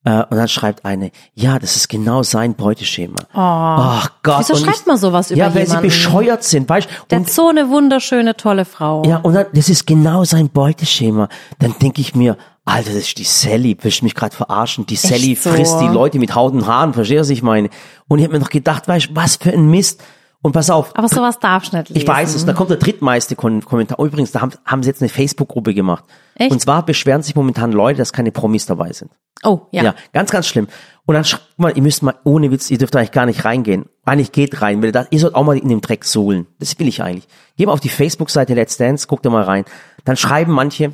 Äh, 0.05 0.23
und 0.31 0.37
dann 0.37 0.47
schreibt 0.49 0.85
eine, 0.85 1.11
ja, 1.35 1.59
das 1.59 1.75
ist 1.75 1.89
genau 1.89 2.23
sein 2.23 2.55
Beuteschema. 2.55 3.17
Oh, 3.35 3.39
Ach 3.39 4.11
Gott. 4.23 4.39
Wieso 4.41 4.55
und 4.55 4.61
schreibt 4.61 4.87
man 4.87 4.97
sowas 4.99 5.31
über 5.33 5.39
Ja, 5.41 5.55
weil 5.55 5.65
jemanden? 5.65 5.83
sie 5.91 5.97
bescheuert 5.97 6.45
sind, 6.45 6.69
weißt 6.69 6.89
Der 7.11 7.19
und 7.19 7.27
hat 7.27 7.33
so 7.33 7.49
eine 7.49 7.69
wunderschöne, 7.69 8.37
tolle 8.37 8.65
Frau. 8.65 9.03
ja, 9.05 9.17
und 9.19 9.35
dann, 9.35 9.47
das 9.53 9.69
ist 9.69 9.87
genau 9.87 10.23
sein 10.25 10.49
Beuteschema. 10.49 11.29
Dann 11.59 11.75
denke 11.81 12.01
ich 12.01 12.15
mir, 12.15 12.37
Alter, 12.67 12.91
das 12.91 12.99
ist 13.05 13.19
die 13.19 13.25
Sally, 13.25 13.77
willst 13.81 14.01
du 14.01 14.05
mich 14.05 14.15
gerade 14.15 14.35
verarschen? 14.35 14.87
Die 14.87 14.97
Sally 14.97 15.37
so? 15.37 15.51
frisst 15.51 15.81
die 15.81 15.87
Leute 15.87 16.19
mit 16.19 16.35
Haut 16.35 16.53
und 16.53 16.67
Haaren, 16.67 16.93
verstehst 16.93 17.19
du, 17.19 17.21
was 17.21 17.31
ich 17.31 17.43
meine? 17.43 17.71
Und 18.09 18.19
ich 18.19 18.25
habe 18.25 18.35
mir 18.35 18.41
noch 18.41 18.51
gedacht, 18.51 18.89
weißt 18.89 19.11
du, 19.11 19.17
was 19.17 19.37
für 19.37 19.53
ein 19.53 19.71
Mist. 19.71 20.03
Und 20.43 20.53
pass 20.53 20.69
auf, 20.71 20.95
Aber 20.95 21.09
sowas 21.09 21.41
darfst 21.41 21.73
du 21.73 21.77
nicht 21.77 21.89
lesen. 21.89 22.03
ich 22.03 22.07
weiß 22.07 22.35
es, 22.35 22.45
da 22.45 22.53
kommt 22.53 22.71
der 22.71 22.77
drittmeiste 22.77 23.35
Kon 23.35 23.65
Kommentar. 23.65 23.99
Übrigens, 23.99 24.31
da 24.31 24.43
haben, 24.43 24.53
haben 24.65 24.83
sie 24.83 24.91
jetzt 24.91 25.03
eine 25.03 25.09
Facebook-Gruppe 25.09 25.75
gemacht. 25.75 26.05
Echt? 26.37 26.53
Und 26.53 26.61
zwar 26.61 26.85
beschweren 26.85 27.23
sich 27.23 27.35
momentan 27.35 27.73
Leute, 27.73 27.99
dass 27.99 28.13
keine 28.13 28.31
Promis 28.31 28.67
dabei 28.67 28.93
sind. 28.93 29.11
Oh, 29.43 29.63
ja. 29.73 29.83
Ja, 29.83 29.95
ganz, 30.13 30.31
ganz 30.31 30.47
schlimm. 30.47 30.69
Und 31.05 31.15
dann 31.15 31.25
schreibt 31.25 31.59
mal, 31.59 31.73
ihr 31.75 31.83
müsst 31.83 32.03
mal, 32.03 32.15
ohne 32.25 32.51
Witz, 32.51 32.71
ihr 32.71 32.79
dürft 32.79 32.95
eigentlich 32.95 33.13
gar 33.13 33.27
nicht 33.27 33.45
reingehen. 33.45 33.87
Eigentlich 34.05 34.31
geht 34.31 34.61
rein, 34.61 34.83
weil 34.83 34.93
das, 34.93 35.07
ihr 35.11 35.19
sollt 35.19 35.35
auch 35.35 35.45
mal 35.45 35.59
in 35.59 35.69
dem 35.69 35.81
Dreck 35.81 36.05
sohlen. 36.05 36.47
Das 36.61 36.79
will 36.79 36.87
ich 36.87 37.03
eigentlich. 37.03 37.27
Geh 37.57 37.67
mal 37.67 37.73
auf 37.73 37.81
die 37.81 37.89
Facebook-Seite 37.89 38.55
Let's 38.55 38.77
Dance, 38.77 39.07
guckt 39.09 39.25
da 39.27 39.31
mal 39.31 39.43
rein. 39.43 39.65
Dann 40.05 40.17
schreiben 40.17 40.53
manche, 40.53 40.93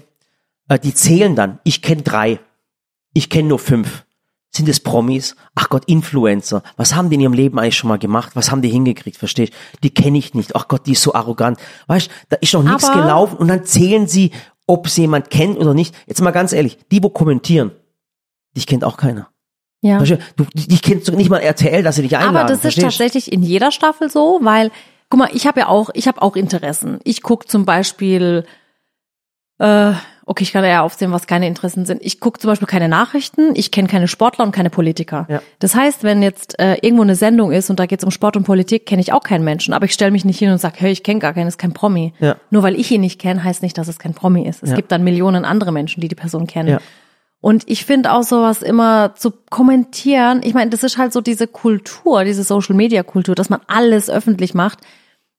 die 0.78 0.94
zählen 0.94 1.34
dann, 1.34 1.58
ich 1.64 1.82
kenne 1.82 2.02
drei, 2.02 2.40
ich 3.14 3.28
kenne 3.30 3.48
nur 3.48 3.58
fünf. 3.58 4.04
Sind 4.54 4.68
es 4.68 4.80
Promis? 4.80 5.34
Ach 5.54 5.70
Gott, 5.70 5.86
Influencer. 5.86 6.62
Was 6.76 6.94
haben 6.94 7.08
die 7.08 7.14
in 7.14 7.22
ihrem 7.22 7.32
Leben 7.32 7.58
eigentlich 7.58 7.76
schon 7.76 7.88
mal 7.88 7.98
gemacht? 7.98 8.32
Was 8.34 8.50
haben 8.50 8.60
die 8.60 8.68
hingekriegt? 8.68 9.16
Verstehst? 9.16 9.54
Die 9.82 9.88
kenne 9.88 10.18
ich 10.18 10.34
nicht. 10.34 10.54
Ach 10.54 10.68
Gott, 10.68 10.86
die 10.86 10.92
ist 10.92 11.00
so 11.02 11.14
arrogant. 11.14 11.58
Weißt, 11.86 12.10
da 12.28 12.36
ist 12.36 12.52
noch 12.52 12.62
nichts 12.62 12.92
gelaufen 12.92 13.38
und 13.38 13.48
dann 13.48 13.64
zählen 13.64 14.06
sie, 14.06 14.30
ob 14.66 14.88
sie 14.88 15.02
jemand 15.02 15.30
kennt 15.30 15.56
oder 15.58 15.72
nicht. 15.72 15.94
Jetzt 16.06 16.20
mal 16.20 16.32
ganz 16.32 16.52
ehrlich, 16.52 16.78
die, 16.90 17.02
wo 17.02 17.08
kommentieren, 17.08 17.70
dich 18.54 18.66
kennt 18.66 18.84
auch 18.84 18.98
keiner. 18.98 19.30
ja. 19.80 19.96
Verstehst 19.96 20.20
du? 20.36 20.44
Du, 20.44 20.50
dich 20.54 20.82
kennt 20.82 21.04
so 21.06 21.12
nicht 21.14 21.30
mal 21.30 21.38
RTL, 21.38 21.82
dass 21.82 21.96
sie 21.96 22.02
dich 22.02 22.16
einladen. 22.18 22.36
Aber 22.36 22.48
das 22.48 22.62
ist 22.62 22.78
tatsächlich 22.78 23.32
in 23.32 23.42
jeder 23.42 23.72
Staffel 23.72 24.10
so, 24.10 24.38
weil, 24.42 24.70
guck 25.08 25.18
mal, 25.18 25.30
ich 25.32 25.46
habe 25.46 25.60
ja 25.60 25.68
auch, 25.68 25.88
ich 25.94 26.06
habe 26.06 26.20
auch 26.20 26.36
Interessen. 26.36 26.98
Ich 27.04 27.22
guck 27.22 27.48
zum 27.48 27.64
Beispiel, 27.64 28.44
äh, 29.58 29.92
okay, 30.26 30.44
ich 30.44 30.52
kann 30.52 30.64
ja 30.64 30.82
aufsehen, 30.82 31.12
was 31.12 31.26
keine 31.26 31.46
Interessen 31.46 31.84
sind. 31.84 32.00
Ich 32.04 32.20
guck 32.20 32.40
zum 32.40 32.48
Beispiel 32.48 32.68
keine 32.68 32.88
Nachrichten, 32.88 33.54
ich 33.54 33.70
kenne 33.70 33.88
keine 33.88 34.08
Sportler 34.08 34.44
und 34.44 34.52
keine 34.52 34.70
Politiker. 34.70 35.26
Ja. 35.28 35.42
Das 35.58 35.74
heißt, 35.74 36.04
wenn 36.04 36.22
jetzt 36.22 36.58
äh, 36.58 36.74
irgendwo 36.82 37.02
eine 37.02 37.14
Sendung 37.16 37.52
ist 37.52 37.70
und 37.70 37.78
da 37.80 37.86
geht 37.86 38.00
es 38.00 38.04
um 38.04 38.10
Sport 38.10 38.36
und 38.36 38.44
Politik, 38.44 38.86
kenne 38.86 39.00
ich 39.02 39.12
auch 39.12 39.22
keinen 39.22 39.44
Menschen. 39.44 39.74
Aber 39.74 39.84
ich 39.86 39.92
stelle 39.92 40.10
mich 40.10 40.24
nicht 40.24 40.38
hin 40.38 40.50
und 40.50 40.58
sage, 40.58 40.76
hey, 40.78 40.92
ich 40.92 41.02
kenne 41.02 41.20
gar 41.20 41.32
keinen, 41.34 41.48
ist 41.48 41.58
kein 41.58 41.72
Promi. 41.72 42.12
Ja. 42.20 42.36
Nur 42.50 42.62
weil 42.62 42.78
ich 42.78 42.90
ihn 42.90 43.00
nicht 43.00 43.20
kenne, 43.20 43.42
heißt 43.42 43.62
nicht, 43.62 43.76
dass 43.78 43.88
es 43.88 43.98
kein 43.98 44.14
Promi 44.14 44.46
ist. 44.46 44.62
Es 44.62 44.70
Ja. 44.70 44.76
gibt 44.76 44.92
dann 44.92 45.04
Millionen 45.04 45.44
andere 45.44 45.72
Menschen, 45.72 46.00
die 46.00 46.08
die 46.08 46.14
Person 46.14 46.46
kennen. 46.46 46.68
Ja. 46.68 46.80
Und 47.40 47.64
ich 47.66 47.84
finde 47.84 48.12
auch 48.12 48.22
sowas 48.22 48.62
immer 48.62 49.14
zu 49.16 49.32
kommentieren. 49.50 50.42
Ich 50.44 50.54
meine, 50.54 50.70
das 50.70 50.84
ist 50.84 50.96
halt 50.98 51.12
so 51.12 51.20
diese 51.20 51.48
Kultur, 51.48 52.22
diese 52.24 52.44
Social 52.44 52.76
Media 52.76 53.02
Kultur, 53.02 53.34
dass 53.34 53.50
man 53.50 53.60
alles 53.66 54.08
öffentlich 54.08 54.54
macht. 54.54 54.78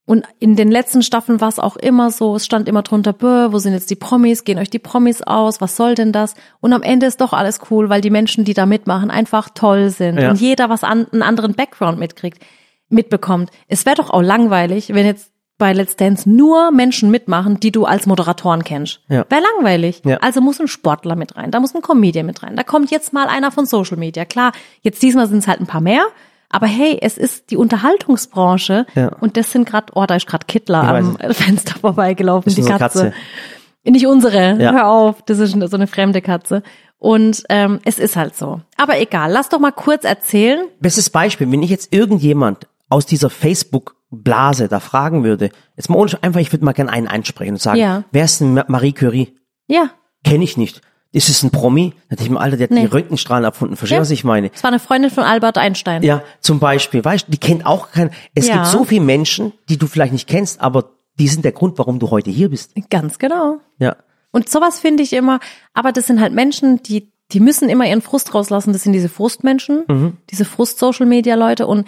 Und 0.06 0.26
in 0.40 0.58
den 0.58 0.70
letzten 0.70 1.02
Staffeln 1.02 1.40
war 1.40 1.48
es 1.48 1.60
auch 1.60 1.78
immer 1.78 2.12
so, 2.12 2.36
es 2.36 2.46
stand 2.46 2.68
immer 2.68 2.82
drunter, 2.82 3.16
wo 3.22 3.58
sind 3.58 3.72
jetzt 3.74 3.90
die 3.90 3.96
Promis, 3.96 4.44
gehen 4.44 4.60
euch 4.60 4.70
die 4.70 4.80
Promis 4.80 5.22
aus, 5.22 5.62
was 5.62 5.78
soll 5.78 5.96
denn 5.96 6.12
das? 6.12 6.36
Und 6.60 6.74
am 6.74 6.82
Ende 6.82 7.06
ist 7.06 7.22
doch 7.22 7.32
alles 7.32 7.62
cool, 7.72 7.90
weil 7.90 8.02
die 8.02 8.10
Menschen, 8.10 8.44
die 8.44 8.54
da 8.54 8.66
mitmachen, 8.66 9.10
einfach 9.10 9.50
toll 9.54 9.90
sind 9.90 10.20
Ja. 10.20 10.30
und 10.32 10.42
jeder 10.42 10.70
was 10.70 10.84
an, 10.84 11.08
einen 11.14 11.22
anderen 11.22 11.54
Background 11.54 12.00
mitkriegt, 12.00 12.44
mitbekommt. 12.90 13.50
Es 13.70 13.86
wäre 13.86 13.96
doch 13.96 14.10
auch 14.10 14.22
langweilig, 14.22 14.90
wenn 14.94 15.06
jetzt 15.06 15.32
bei 15.58 15.72
Let's 15.72 15.96
Dance 15.96 16.30
nur 16.30 16.72
Menschen 16.72 17.10
mitmachen, 17.10 17.60
die 17.62 17.72
du 17.72 17.86
als 17.86 18.06
Moderatoren 18.06 18.66
kennst. 18.66 19.00
Ja. 19.08 19.26
Wäre 19.30 19.44
langweilig. 19.56 20.02
Ja. 20.04 20.18
Also 20.18 20.42
muss 20.42 20.60
ein 20.60 20.68
Sportler 20.68 21.16
mit 21.16 21.38
rein, 21.38 21.52
da 21.52 21.62
muss 21.62 21.74
ein 21.74 21.82
Comedian 21.82 22.26
mit 22.26 22.44
rein, 22.44 22.58
da 22.58 22.64
kommt 22.64 22.92
jetzt 22.92 23.14
mal 23.14 23.28
einer 23.28 23.52
von 23.52 23.66
Social 23.66 23.96
Media. 23.98 24.26
Klar, 24.26 24.52
jetzt 24.82 25.02
diesmal 25.02 25.28
sind 25.28 25.38
es 25.40 25.48
halt 25.48 25.62
ein 25.62 25.68
paar 25.68 25.80
mehr, 25.82 26.06
aber 26.54 26.68
hey, 26.68 26.98
es 27.02 27.18
ist 27.18 27.52
die 27.52 27.58
Unterhaltungsbranche 27.58 28.86
Ja. 28.96 29.10
und 29.20 29.36
das 29.38 29.52
sind 29.52 29.68
gerade, 29.68 29.88
oh, 29.96 30.06
da 30.06 30.16
ist 30.16 30.28
gerade 30.28 30.46
Kittler 30.46 30.84
am 30.84 31.18
Fenster 31.34 31.76
vorbeigelaufen, 31.82 32.48
ist 32.50 32.58
die 32.58 32.62
Katze. 32.64 32.78
Katze. 33.12 33.14
Nicht 33.86 34.08
unsere, 34.08 34.62
Ja. 34.62 34.72
hör 34.72 34.88
auf, 34.88 35.22
das 35.24 35.40
ist 35.40 35.52
so 35.52 35.76
eine 35.76 35.88
fremde 35.88 36.22
Katze. 36.22 36.64
Und 36.98 37.44
ähm, 37.50 37.80
es 37.84 38.00
ist 38.00 38.16
halt 38.16 38.34
so. 38.38 38.62
Aber 38.78 38.98
egal, 39.02 39.30
lass 39.32 39.50
doch 39.50 39.60
mal 39.60 39.72
kurz 39.72 40.06
erzählen. 40.06 40.68
Bestes 40.80 41.10
Beispiel, 41.10 41.52
wenn 41.52 41.62
ich 41.62 41.70
jetzt 41.70 41.94
irgendjemand 41.94 42.68
aus 42.88 43.06
dieser 43.06 43.30
Facebook-Blase 43.30 44.70
da 44.70 44.80
fragen 44.80 45.24
würde, 45.26 45.50
jetzt 45.76 45.90
mal 45.90 45.98
ohne, 45.98 46.12
einfach, 46.22 46.40
ich 46.40 46.54
würde 46.54 46.64
mal 46.64 46.72
gerne 46.72 46.92
einen 46.92 47.08
einsprechen 47.10 47.56
und 47.56 47.62
sagen, 47.62 47.80
Ja. 47.80 48.04
wer 48.12 48.24
ist 48.24 48.40
denn 48.40 48.54
Ma- 48.54 48.66
Marie 48.68 48.94
Curie? 48.94 49.36
Ja, 49.68 49.90
Kenne 50.26 50.46
ich 50.46 50.56
nicht. 50.56 50.80
Ist 51.14 51.30
es 51.30 51.44
ein 51.44 51.52
Promi? 51.52 51.94
Da 52.10 52.16
dachte 52.16 52.24
ich 52.26 52.30
mir, 52.32 52.40
Alter, 52.42 52.58
der 52.58 52.66
hat 52.66 52.72
Nee. 52.72 52.82
die 52.82 52.86
Röntgenstrahlen 52.88 53.46
erfunden. 53.46 53.76
Verstehst 53.78 53.92
du, 53.92 53.96
Ja. 53.98 54.02
was 54.02 54.12
ich 54.12 54.24
meine? 54.24 54.52
es 54.54 54.64
war 54.64 54.70
eine 54.72 54.80
Freundin 54.80 55.12
von 55.12 55.24
Albert 55.24 55.58
Einstein. 55.60 56.04
Ja, 56.04 56.24
zum 56.42 56.60
Beispiel, 56.60 57.06
weißt 57.06 57.28
du, 57.28 57.32
die 57.32 57.38
kennt 57.38 57.66
auch 57.66 57.92
kein, 57.92 58.10
es 58.36 58.48
Ja. 58.48 58.56
gibt 58.56 58.68
so 58.68 58.84
viele 58.84 59.02
Menschen, 59.06 59.54
die 59.70 59.78
du 59.78 59.88
vielleicht 59.88 60.12
nicht 60.12 60.28
kennst, 60.28 60.60
aber 60.60 60.90
die 61.20 61.28
sind 61.28 61.46
der 61.46 61.52
Grund, 61.52 61.78
warum 61.78 62.00
du 62.00 62.10
heute 62.10 62.32
hier 62.32 62.50
bist. 62.50 62.72
Ganz 62.90 63.20
genau. 63.20 63.60
Ja. 63.78 63.96
Und 64.32 64.50
sowas 64.50 64.80
finde 64.80 65.04
ich 65.04 65.14
immer, 65.14 65.40
aber 65.76 65.92
das 65.92 66.08
sind 66.08 66.20
halt 66.20 66.34
Menschen, 66.34 66.82
die, 66.82 67.12
die 67.32 67.40
müssen 67.40 67.70
immer 67.70 67.86
ihren 67.88 68.02
Frust 68.02 68.34
rauslassen. 68.34 68.74
Das 68.74 68.82
sind 68.82 68.94
diese 68.94 69.10
Frustmenschen, 69.10 69.84
Mhm. 69.88 70.18
diese 70.32 70.46
Frust-Social-Media-Leute 70.46 71.68
und 71.68 71.88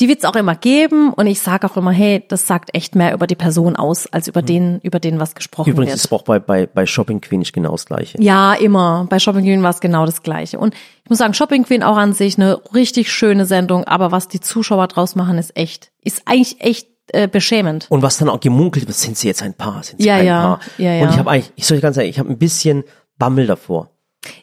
die 0.00 0.08
wird's 0.08 0.24
auch 0.24 0.34
immer 0.34 0.54
geben 0.54 1.12
und 1.12 1.26
ich 1.26 1.40
sage 1.40 1.66
auch 1.66 1.76
immer, 1.76 1.90
hey, 1.90 2.24
das 2.26 2.46
sagt 2.46 2.74
echt 2.74 2.94
mehr 2.94 3.12
über 3.12 3.26
die 3.26 3.34
Person 3.34 3.76
aus, 3.76 4.06
als 4.06 4.28
über 4.28 4.40
den, 4.42 4.80
über 4.82 4.98
den, 4.98 5.20
was 5.20 5.34
gesprochen. 5.34 5.70
Übrigens 5.70 5.90
wird. 5.90 5.96
ist 5.96 6.04
es 6.06 6.12
auch 6.12 6.22
bei, 6.22 6.38
bei, 6.38 6.66
bei 6.66 6.86
Shopping 6.86 7.20
Queen 7.20 7.40
nicht 7.40 7.52
genau 7.52 7.72
das 7.72 7.86
Gleiche. 7.86 8.20
Ja, 8.20 8.54
immer. 8.54 9.06
Bei 9.10 9.18
Shopping 9.18 9.44
Queen 9.44 9.62
war 9.62 9.70
es 9.70 9.80
genau 9.80 10.06
das 10.06 10.22
Gleiche. 10.22 10.58
Und 10.58 10.74
ich 11.04 11.10
muss 11.10 11.18
sagen, 11.18 11.34
Shopping 11.34 11.64
Queen 11.64 11.82
auch 11.82 11.96
an 11.96 12.14
sich 12.14 12.38
eine 12.38 12.60
richtig 12.74 13.12
schöne 13.12 13.44
Sendung, 13.44 13.84
aber 13.84 14.10
was 14.10 14.28
die 14.28 14.40
Zuschauer 14.40 14.88
draus 14.88 15.14
machen, 15.14 15.38
ist 15.38 15.56
echt, 15.56 15.92
ist 16.02 16.22
eigentlich 16.24 16.60
echt 16.60 16.88
äh, 17.08 17.28
beschämend. 17.28 17.86
Und 17.90 18.02
was 18.02 18.18
dann 18.18 18.28
auch 18.28 18.40
gemunkelt 18.40 18.86
wird, 18.86 18.96
sind 18.96 19.18
sie 19.18 19.28
jetzt 19.28 19.42
ein 19.42 19.54
Paar, 19.54 19.82
sind 19.82 20.00
sie 20.00 20.08
Ja, 20.08 20.16
kein 20.16 20.26
ja, 20.26 20.42
Paar. 20.42 20.60
ja, 20.78 20.92
ja. 20.94 21.02
Und 21.02 21.10
ich 21.10 21.18
habe 21.18 21.30
eigentlich, 21.30 21.52
ich 21.56 21.66
soll 21.66 21.80
ganz 21.80 21.96
ehrlich, 21.96 22.12
ich 22.12 22.18
habe 22.18 22.30
ein 22.30 22.38
bisschen 22.38 22.84
Bammel 23.18 23.46
davor. 23.46 23.90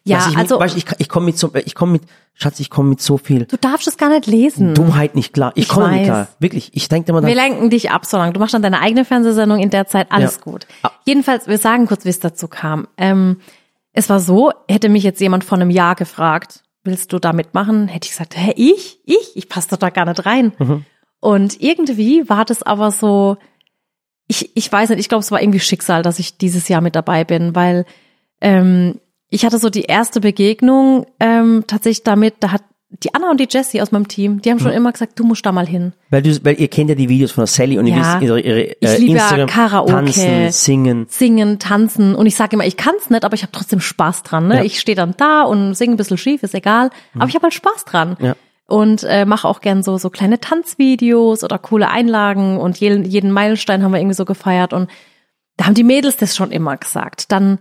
Ja, 0.03 0.17
Dass 0.17 0.29
ich, 0.29 0.37
also 0.37 0.59
weißt, 0.59 0.75
ich, 0.75 0.85
ich 0.97 1.09
komme 1.09 1.27
mit 1.27 1.37
so, 1.37 1.51
ich 1.53 1.75
komme 1.75 1.93
mit, 1.93 2.03
Schatz, 2.33 2.59
ich 2.59 2.69
komme 2.69 2.89
mit 2.89 3.01
so 3.01 3.17
viel 3.17 3.45
du 3.45 3.57
darfst 3.57 3.87
es 3.87 3.97
gar 3.97 4.09
nicht 4.09 4.25
lesen. 4.25 4.73
Dummheit 4.73 5.15
nicht 5.15 5.33
klar. 5.33 5.51
Ich, 5.55 5.63
Ich 5.65 5.69
komme 5.69 5.91
nicht 5.91 6.05
klar. 6.05 6.27
Wirklich. 6.39 6.71
Ich 6.73 6.87
denke 6.89 7.11
immer 7.11 7.21
Wir 7.21 7.35
dann, 7.35 7.37
lenken 7.51 7.69
dich 7.69 7.91
ab, 7.91 8.05
solange 8.05 8.33
du 8.33 8.39
machst 8.39 8.53
dann 8.53 8.61
deine 8.63 8.79
eigene 8.81 9.05
Fernsehsendung 9.05 9.59
in 9.59 9.69
der 9.69 9.87
Zeit, 9.87 10.11
alles 10.11 10.37
Ja. 10.37 10.41
gut. 10.51 10.65
Ah. 10.83 10.91
Jedenfalls, 11.05 11.47
wir 11.47 11.57
sagen 11.57 11.85
kurz, 11.87 12.05
wie 12.05 12.09
es 12.09 12.19
dazu 12.19 12.47
kam. 12.47 12.87
Ähm, 12.97 13.39
es 13.93 14.09
war 14.09 14.19
so, 14.19 14.51
hätte 14.67 14.89
mich 14.89 15.03
jetzt 15.03 15.21
jemand 15.21 15.43
vor 15.43 15.57
einem 15.57 15.69
Jahr 15.69 15.95
gefragt, 15.95 16.63
willst 16.83 17.13
du 17.13 17.19
da 17.19 17.33
mitmachen? 17.33 17.87
Hätte 17.87 18.05
ich 18.05 18.11
gesagt, 18.11 18.35
hä, 18.37 18.53
ich? 18.55 18.99
Ich? 19.05 19.35
Ich 19.35 19.49
passe 19.49 19.69
doch 19.69 19.77
da 19.77 19.89
gar 19.89 20.05
nicht 20.05 20.25
rein. 20.25 20.53
Mhm. 20.57 20.85
Und 21.19 21.61
irgendwie 21.61 22.29
war 22.29 22.45
das 22.45 22.63
aber 22.63 22.91
so, 22.91 23.37
ich, 24.27 24.55
ich 24.55 24.71
weiß 24.71 24.89
nicht, 24.89 24.99
ich 24.99 25.09
glaube, 25.09 25.23
es 25.23 25.31
war 25.31 25.41
irgendwie 25.41 25.59
Schicksal, 25.59 26.01
dass 26.03 26.19
ich 26.19 26.37
dieses 26.37 26.67
Jahr 26.67 26.81
mit 26.81 26.95
dabei 26.95 27.23
bin, 27.23 27.55
weil 27.55 27.85
ähm, 28.41 28.99
ich 29.29 29.45
hatte 29.45 29.59
so 29.59 29.69
die 29.69 29.83
erste 29.83 30.19
Begegnung 30.21 31.05
ähm, 31.19 31.63
tatsächlich 31.67 32.03
damit, 32.03 32.35
da 32.39 32.51
hat 32.51 32.63
die 33.03 33.13
Anna 33.13 33.29
und 33.29 33.39
die 33.41 33.47
Jessie 33.49 33.81
aus 33.81 33.91
meinem 33.91 34.07
Team, 34.07 34.41
die 34.41 34.49
haben 34.49 34.57
Mhm. 34.59 34.61
schon 34.61 34.71
immer 34.71 34.93
gesagt, 34.93 35.19
du 35.19 35.25
musst 35.25 35.45
da 35.45 35.51
mal 35.51 35.67
hin. 35.67 35.91
Weil, 36.09 36.21
du, 36.21 36.39
weil 36.45 36.57
ihr 36.57 36.69
kennt 36.69 36.89
ja 36.89 36.95
die 36.95 37.09
Videos 37.09 37.31
von 37.31 37.41
der 37.41 37.47
Sally 37.47 37.77
und 37.77 37.85
ihr 37.85 37.93
Ja. 37.95 38.13
wisst 38.13 38.21
ihre, 38.23 38.39
ihre 38.39 38.61
Ich 38.61 38.77
äh, 38.81 38.97
liebe 38.97 39.17
ja 39.17 39.23
Instagram, 39.23 39.47
Karaoke. 39.49 39.91
tanzen, 39.91 40.51
singen. 40.51 41.05
Singen, 41.09 41.59
tanzen 41.59 42.15
und 42.15 42.25
ich 42.27 42.35
sage 42.35 42.55
immer, 42.55 42.65
ich 42.65 42.77
kann's 42.77 43.09
nicht, 43.09 43.25
aber 43.25 43.33
ich 43.35 43.41
habe 43.41 43.51
trotzdem 43.51 43.81
Spaß 43.81 44.23
dran. 44.23 44.47
Ne? 44.47 44.53
Ja. 44.55 44.59
Mhm. 44.61 44.65
Ich 44.67 44.79
stehe 44.79 44.95
dann 44.95 45.15
da 45.17 45.41
und 45.43 45.73
singe 45.75 45.95
ein 45.95 45.97
bisschen 45.97 46.17
schief, 46.17 46.43
ist 46.43 46.55
egal, 46.55 46.89
aber 47.15 47.27
ich 47.27 47.35
habe 47.35 47.43
halt 47.43 47.53
Spaß 47.53 47.83
dran. 47.83 48.15
Ja. 48.21 48.35
Und 48.69 49.03
äh, 49.03 49.25
mache 49.25 49.47
auch 49.49 49.59
gern 49.59 49.83
so 49.83 49.97
so 49.97 50.09
kleine 50.09 50.39
Tanzvideos 50.39 51.43
oder 51.43 51.57
coole 51.57 51.89
Einlagen 51.89 52.57
und 52.57 52.77
jeden, 52.77 53.03
jeden 53.03 53.31
Meilenstein 53.31 53.83
haben 53.83 53.91
wir 53.91 53.99
irgendwie 53.99 54.15
so 54.15 54.25
gefeiert 54.25 54.71
und 54.71 54.89
da 55.57 55.65
haben 55.65 55.73
die 55.73 55.83
Mädels 55.83 56.15
das 56.17 56.35
schon 56.37 56.51
immer 56.51 56.77
gesagt. 56.77 57.31
Dann 57.33 57.59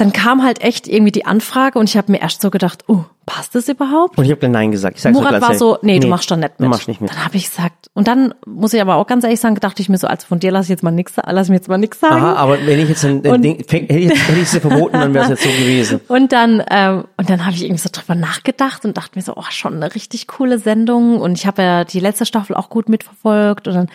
dann 0.00 0.14
kam 0.14 0.42
halt 0.42 0.62
echt 0.62 0.88
irgendwie 0.88 1.12
die 1.12 1.26
Anfrage 1.26 1.78
und 1.78 1.88
ich 1.90 1.96
habe 1.98 2.10
mir 2.10 2.22
erst 2.22 2.40
so 2.40 2.50
gedacht, 2.50 2.84
oh, 2.88 3.04
passt 3.26 3.54
das 3.54 3.68
überhaupt? 3.68 4.16
Und 4.16 4.24
ich 4.24 4.30
habe 4.30 4.40
dann 4.40 4.52
Nein 4.52 4.70
gesagt. 4.70 4.96
Ich 4.96 5.02
sag's 5.02 5.14
dir 5.14 5.20
Murat 5.20 5.38
gleich, 5.38 5.50
war 5.50 5.54
so, 5.54 5.76
nee, 5.82 5.98
du 5.98 6.08
machst 6.08 6.30
da 6.30 6.36
nicht 6.36 6.58
mit. 6.58 6.60
Du 6.60 6.70
machst 6.70 6.88
nicht 6.88 7.02
mit. 7.02 7.10
Dann 7.10 7.22
habe 7.22 7.36
ich 7.36 7.44
gesagt, 7.44 7.90
und 7.92 8.08
dann 8.08 8.32
muss 8.46 8.72
ich 8.72 8.80
aber 8.80 8.94
auch 8.94 9.06
ganz 9.06 9.24
ehrlich 9.24 9.40
sagen, 9.40 9.56
dachte 9.56 9.82
ich 9.82 9.90
mir 9.90 9.98
so, 9.98 10.06
also 10.06 10.26
von 10.26 10.40
dir 10.40 10.52
lass 10.52 10.64
ich 10.64 10.70
jetzt 10.70 10.82
mal 10.82 10.90
nichts, 10.90 11.16
lass 11.22 11.50
mir 11.50 11.56
jetzt 11.56 11.68
mal 11.68 11.76
nichts 11.76 12.00
sagen. 12.00 12.16
Aha, 12.16 12.32
aber 12.32 12.66
wenn 12.66 12.80
ich 12.80 12.88
jetzt 12.88 13.04
ein, 13.04 13.24
ein 13.26 13.42
Ding, 13.42 13.58
hätte 13.58 13.76
ich, 13.76 14.10
hätte 14.10 14.40
ich 14.40 14.48
sie 14.48 14.60
verboten, 14.60 14.94
dann 14.94 15.12
wäre 15.12 15.24
es 15.24 15.30
jetzt 15.30 15.42
so 15.42 15.50
gewesen. 15.50 16.00
Und 16.08 16.32
dann, 16.32 16.62
ähm, 16.70 17.04
und 17.18 17.28
dann 17.28 17.44
habe 17.44 17.54
ich 17.54 17.62
irgendwie 17.62 17.82
so 17.82 17.90
drüber 17.92 18.14
nachgedacht 18.14 18.86
und 18.86 18.96
dachte 18.96 19.18
mir 19.18 19.22
so, 19.22 19.34
oh, 19.36 19.44
schon 19.50 19.74
eine 19.74 19.94
richtig 19.94 20.26
coole 20.26 20.58
Sendung. 20.58 21.20
Und 21.20 21.36
ich 21.36 21.46
habe 21.46 21.62
ja 21.62 21.84
die 21.84 22.00
letzte 22.00 22.24
Staffel 22.24 22.56
auch 22.56 22.70
gut 22.70 22.88
mitverfolgt. 22.88 23.68
Und 23.68 23.74
dann 23.74 23.88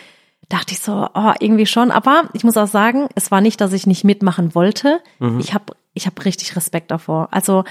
dachte 0.48 0.72
ich 0.72 0.80
so, 0.80 1.08
oh, 1.14 1.32
irgendwie 1.40 1.66
schon. 1.66 1.90
Aber 1.90 2.24
ich 2.32 2.44
muss 2.44 2.56
auch 2.56 2.68
sagen, 2.68 3.08
es 3.14 3.30
war 3.30 3.40
nicht, 3.40 3.60
dass 3.60 3.72
ich 3.72 3.86
nicht 3.86 4.04
mitmachen 4.04 4.54
wollte. 4.54 5.00
Mhm. 5.18 5.40
Ich 5.40 5.54
habe 5.54 5.74
ich 5.94 6.06
hab 6.06 6.24
richtig 6.24 6.54
Respekt 6.56 6.90
davor. 6.90 7.28
Also 7.30 7.64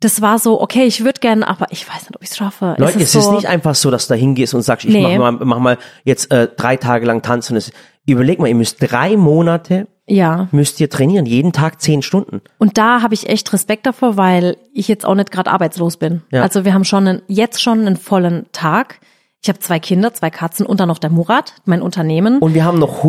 das 0.00 0.20
war 0.20 0.38
so, 0.38 0.60
okay, 0.60 0.84
ich 0.84 1.04
würde 1.04 1.20
gerne, 1.20 1.48
aber 1.48 1.66
ich 1.70 1.88
weiß 1.88 2.02
nicht, 2.02 2.16
ob 2.16 2.22
ich 2.22 2.30
es 2.30 2.36
schaffe. 2.36 2.74
Leute, 2.78 3.00
es 3.00 3.12
so, 3.12 3.18
ist 3.18 3.30
nicht 3.30 3.46
einfach 3.46 3.74
so, 3.74 3.90
dass 3.90 4.06
du 4.08 4.14
da 4.14 4.18
hingehst 4.18 4.52
und 4.52 4.60
sagst, 4.62 4.84
ich 4.84 4.92
Nee. 4.92 5.16
mach, 5.18 5.32
mal, 5.32 5.44
mach 5.44 5.58
mal 5.58 5.78
jetzt 6.04 6.30
äh, 6.30 6.48
drei 6.54 6.76
Tage 6.76 7.06
lang 7.06 7.22
tanzen. 7.22 7.58
Überleg 8.04 8.38
mal, 8.38 8.48
ihr 8.48 8.54
müsst 8.54 8.76
drei 8.80 9.16
Monate, 9.16 9.86
Ja. 10.06 10.48
müsst 10.52 10.80
ihr 10.80 10.90
trainieren, 10.90 11.24
jeden 11.24 11.52
Tag 11.52 11.80
zehn 11.80 12.02
Stunden. 12.02 12.42
Und 12.58 12.76
da 12.76 13.00
habe 13.00 13.14
ich 13.14 13.28
echt 13.28 13.50
Respekt 13.54 13.86
davor, 13.86 14.18
weil 14.18 14.58
ich 14.74 14.86
jetzt 14.86 15.06
auch 15.06 15.14
nicht 15.14 15.30
gerade 15.32 15.50
arbeitslos 15.50 15.96
bin. 15.96 16.22
Ja. 16.30 16.42
Also 16.42 16.64
wir 16.66 16.74
haben 16.74 16.84
schon 16.84 17.08
einen, 17.08 17.22
jetzt 17.26 17.62
schon 17.62 17.80
einen 17.80 17.96
vollen 17.96 18.46
Tag. 18.52 19.00
Ich 19.42 19.48
habe 19.48 19.58
zwei 19.60 19.78
Kinder, 19.78 20.12
zwei 20.12 20.30
Katzen 20.30 20.66
und 20.66 20.80
dann 20.80 20.88
noch 20.88 20.98
der 20.98 21.10
Murat, 21.10 21.54
mein 21.66 21.82
Unternehmen. 21.82 22.38
Und 22.38 22.54
wir 22.54 22.64
haben 22.64 22.78
noch 22.78 23.04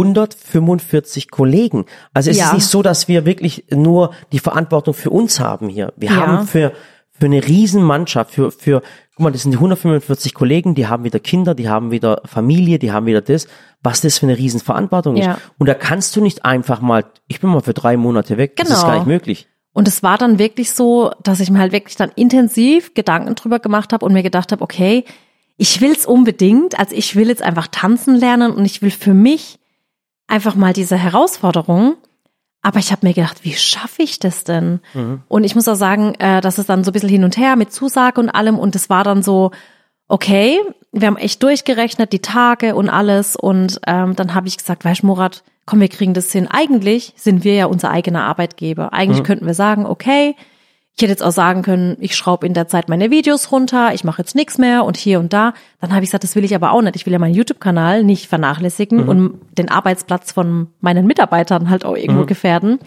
145 0.52 1.32
Kollegen. 1.32 1.86
Also 2.14 2.30
es 2.30 2.38
Ja. 2.38 2.48
ist 2.48 2.54
nicht 2.54 2.68
so, 2.68 2.82
dass 2.82 3.08
wir 3.08 3.26
wirklich 3.26 3.66
nur 3.72 4.12
die 4.32 4.40
Verantwortung 4.40 4.94
für 4.94 5.10
uns 5.10 5.40
haben 5.40 5.70
hier. 5.70 5.94
Wir 5.98 6.10
Ja. 6.12 6.16
haben 6.18 6.48
für, 6.48 6.74
für 7.12 7.26
eine 7.26 7.44
Riesenmannschaft, 7.46 8.32
für, 8.32 8.52
für, 8.52 8.82
guck 9.16 9.24
mal, 9.24 9.32
das 9.32 9.44
sind 9.44 9.52
die 9.52 9.58
145 9.58 10.34
Kollegen, 10.36 10.76
die 10.76 10.88
haben 10.88 11.04
wieder 11.04 11.20
Kinder, 11.20 11.56
die 11.56 11.70
haben 11.70 11.90
wieder 11.92 12.22
Familie, 12.26 12.78
die 12.78 12.92
haben 12.92 13.06
wieder 13.08 13.22
das. 13.22 13.48
Was 13.82 14.02
das 14.02 14.20
für 14.20 14.26
eine 14.28 14.38
Riesenverantwortung 14.38 15.16
Ja. 15.16 15.34
ist. 15.34 15.40
Und 15.58 15.68
da 15.68 15.74
kannst 15.74 16.16
du 16.16 16.22
nicht 16.22 16.46
einfach 16.46 16.82
mal, 16.82 17.06
ich 17.28 17.40
bin 17.40 17.50
mal 17.50 17.62
für 17.62 17.74
drei 17.74 17.98
Monate 17.98 18.38
weg. 18.38 18.56
Das 18.58 18.70
ist 18.70 18.76
Genau. 18.76 18.88
gar 18.88 18.96
nicht 18.96 19.08
möglich. 19.08 19.48
Und 19.74 19.88
es 19.88 20.02
war 20.04 20.18
dann 20.18 20.40
wirklich 20.40 20.72
so, 20.72 21.12
dass 21.24 21.40
ich 21.40 21.52
mir 21.52 21.60
halt 21.60 21.72
wirklich 21.72 21.96
dann 21.96 22.12
intensiv 22.16 22.94
Gedanken 22.96 23.36
drüber 23.36 23.60
gemacht 23.60 23.94
habe 23.94 24.04
und 24.06 24.14
mir 24.14 24.24
gedacht 24.24 24.52
habe, 24.52 24.64
okay, 24.64 25.06
ich 25.58 25.82
will's 25.82 26.06
unbedingt, 26.06 26.80
also 26.80 26.96
ich 26.96 27.16
will 27.16 27.28
jetzt 27.28 27.42
einfach 27.42 27.68
tanzen 27.68 28.16
lernen 28.16 28.52
und 28.52 28.66
ich 28.66 28.82
will 28.82 28.92
für 28.92 29.14
mich 29.14 29.60
einfach 30.28 30.56
mal 30.56 30.74
diese 30.74 30.98
Herausforderung. 30.98 31.96
Aber 32.62 32.80
ich 32.80 32.92
habe 32.92 33.08
mir 33.08 33.14
gedacht, 33.14 33.44
wie 33.44 33.54
schaffe 33.54 34.04
ich 34.04 34.20
das 34.20 34.44
denn? 34.44 34.82
Und 35.28 35.44
ich 35.44 35.56
muss 35.56 35.68
auch 35.68 35.76
sagen, 35.76 36.16
äh, 36.16 36.42
dass 36.42 36.58
es 36.58 36.66
dann 36.66 36.84
so 36.84 36.92
ein 36.92 36.94
bisschen 36.94 37.10
hin 37.10 37.24
und 37.24 37.38
her 37.38 37.56
mit 37.56 37.72
Zusage 37.72 38.20
und 38.20 38.30
allem 38.30 38.60
und 38.60 38.76
es 38.76 38.90
war 38.90 39.04
dann 39.04 39.24
so, 39.24 39.52
okay, 40.08 40.60
wir 40.92 41.08
haben 41.08 41.18
echt 41.18 41.44
durchgerechnet, 41.44 42.14
die 42.14 42.20
Tage 42.20 42.76
und 42.76 42.90
alles. 42.90 43.36
Und 43.36 43.80
ähm, 43.88 44.16
dann 44.16 44.34
habe 44.34 44.48
ich 44.48 44.58
gesagt, 44.58 44.86
weißt 44.86 45.04
du, 45.04 45.08
Murat, 45.08 45.44
komm, 45.66 45.80
wir 45.80 45.90
kriegen 45.90 46.14
das 46.14 46.32
hin. 46.32 46.48
Eigentlich 46.48 47.14
sind 47.16 47.44
wir 47.44 47.54
ja 47.54 47.66
unser 47.66 47.92
eigener 47.92 48.24
Arbeitgeber. 48.24 48.94
Eigentlich 48.94 49.24
könnten 49.24 49.46
wir 49.46 49.54
sagen, 49.54 49.86
okay, 49.86 50.36
ich 50.98 51.04
hätte 51.04 51.12
jetzt 51.12 51.24
auch 51.24 51.32
sagen 51.32 51.62
können, 51.62 51.96
ich 52.00 52.16
schraube 52.16 52.48
in 52.48 52.56
der 52.56 52.68
Zeit 52.68 52.90
meine 52.90 53.12
Videos 53.12 53.52
runter, 53.52 53.94
ich 53.94 54.04
mache 54.04 54.20
jetzt 54.24 54.34
nichts 54.34 54.58
mehr 54.58 54.84
und 54.84 54.98
hier 54.98 55.20
und 55.20 55.32
da. 55.32 55.54
Dann 55.80 55.92
habe 55.94 56.04
ich 56.04 56.10
gesagt, 56.10 56.24
das 56.24 56.36
will 56.36 56.44
ich 56.44 56.56
aber 56.56 56.72
auch 56.72 56.82
nicht. 56.82 56.96
Ich 56.96 57.06
will 57.06 57.14
ja 57.14 57.20
meinen 57.20 57.36
YouTube-Kanal 57.36 58.04
nicht 58.04 58.26
vernachlässigen 58.28 59.08
und 59.08 59.40
den 59.56 59.70
Arbeitsplatz 59.70 60.32
von 60.32 60.68
meinen 60.82 61.06
Mitarbeitern 61.06 61.70
halt 61.70 61.86
auch 61.86 61.96
irgendwo 61.96 62.26
gefährden. 62.26 62.80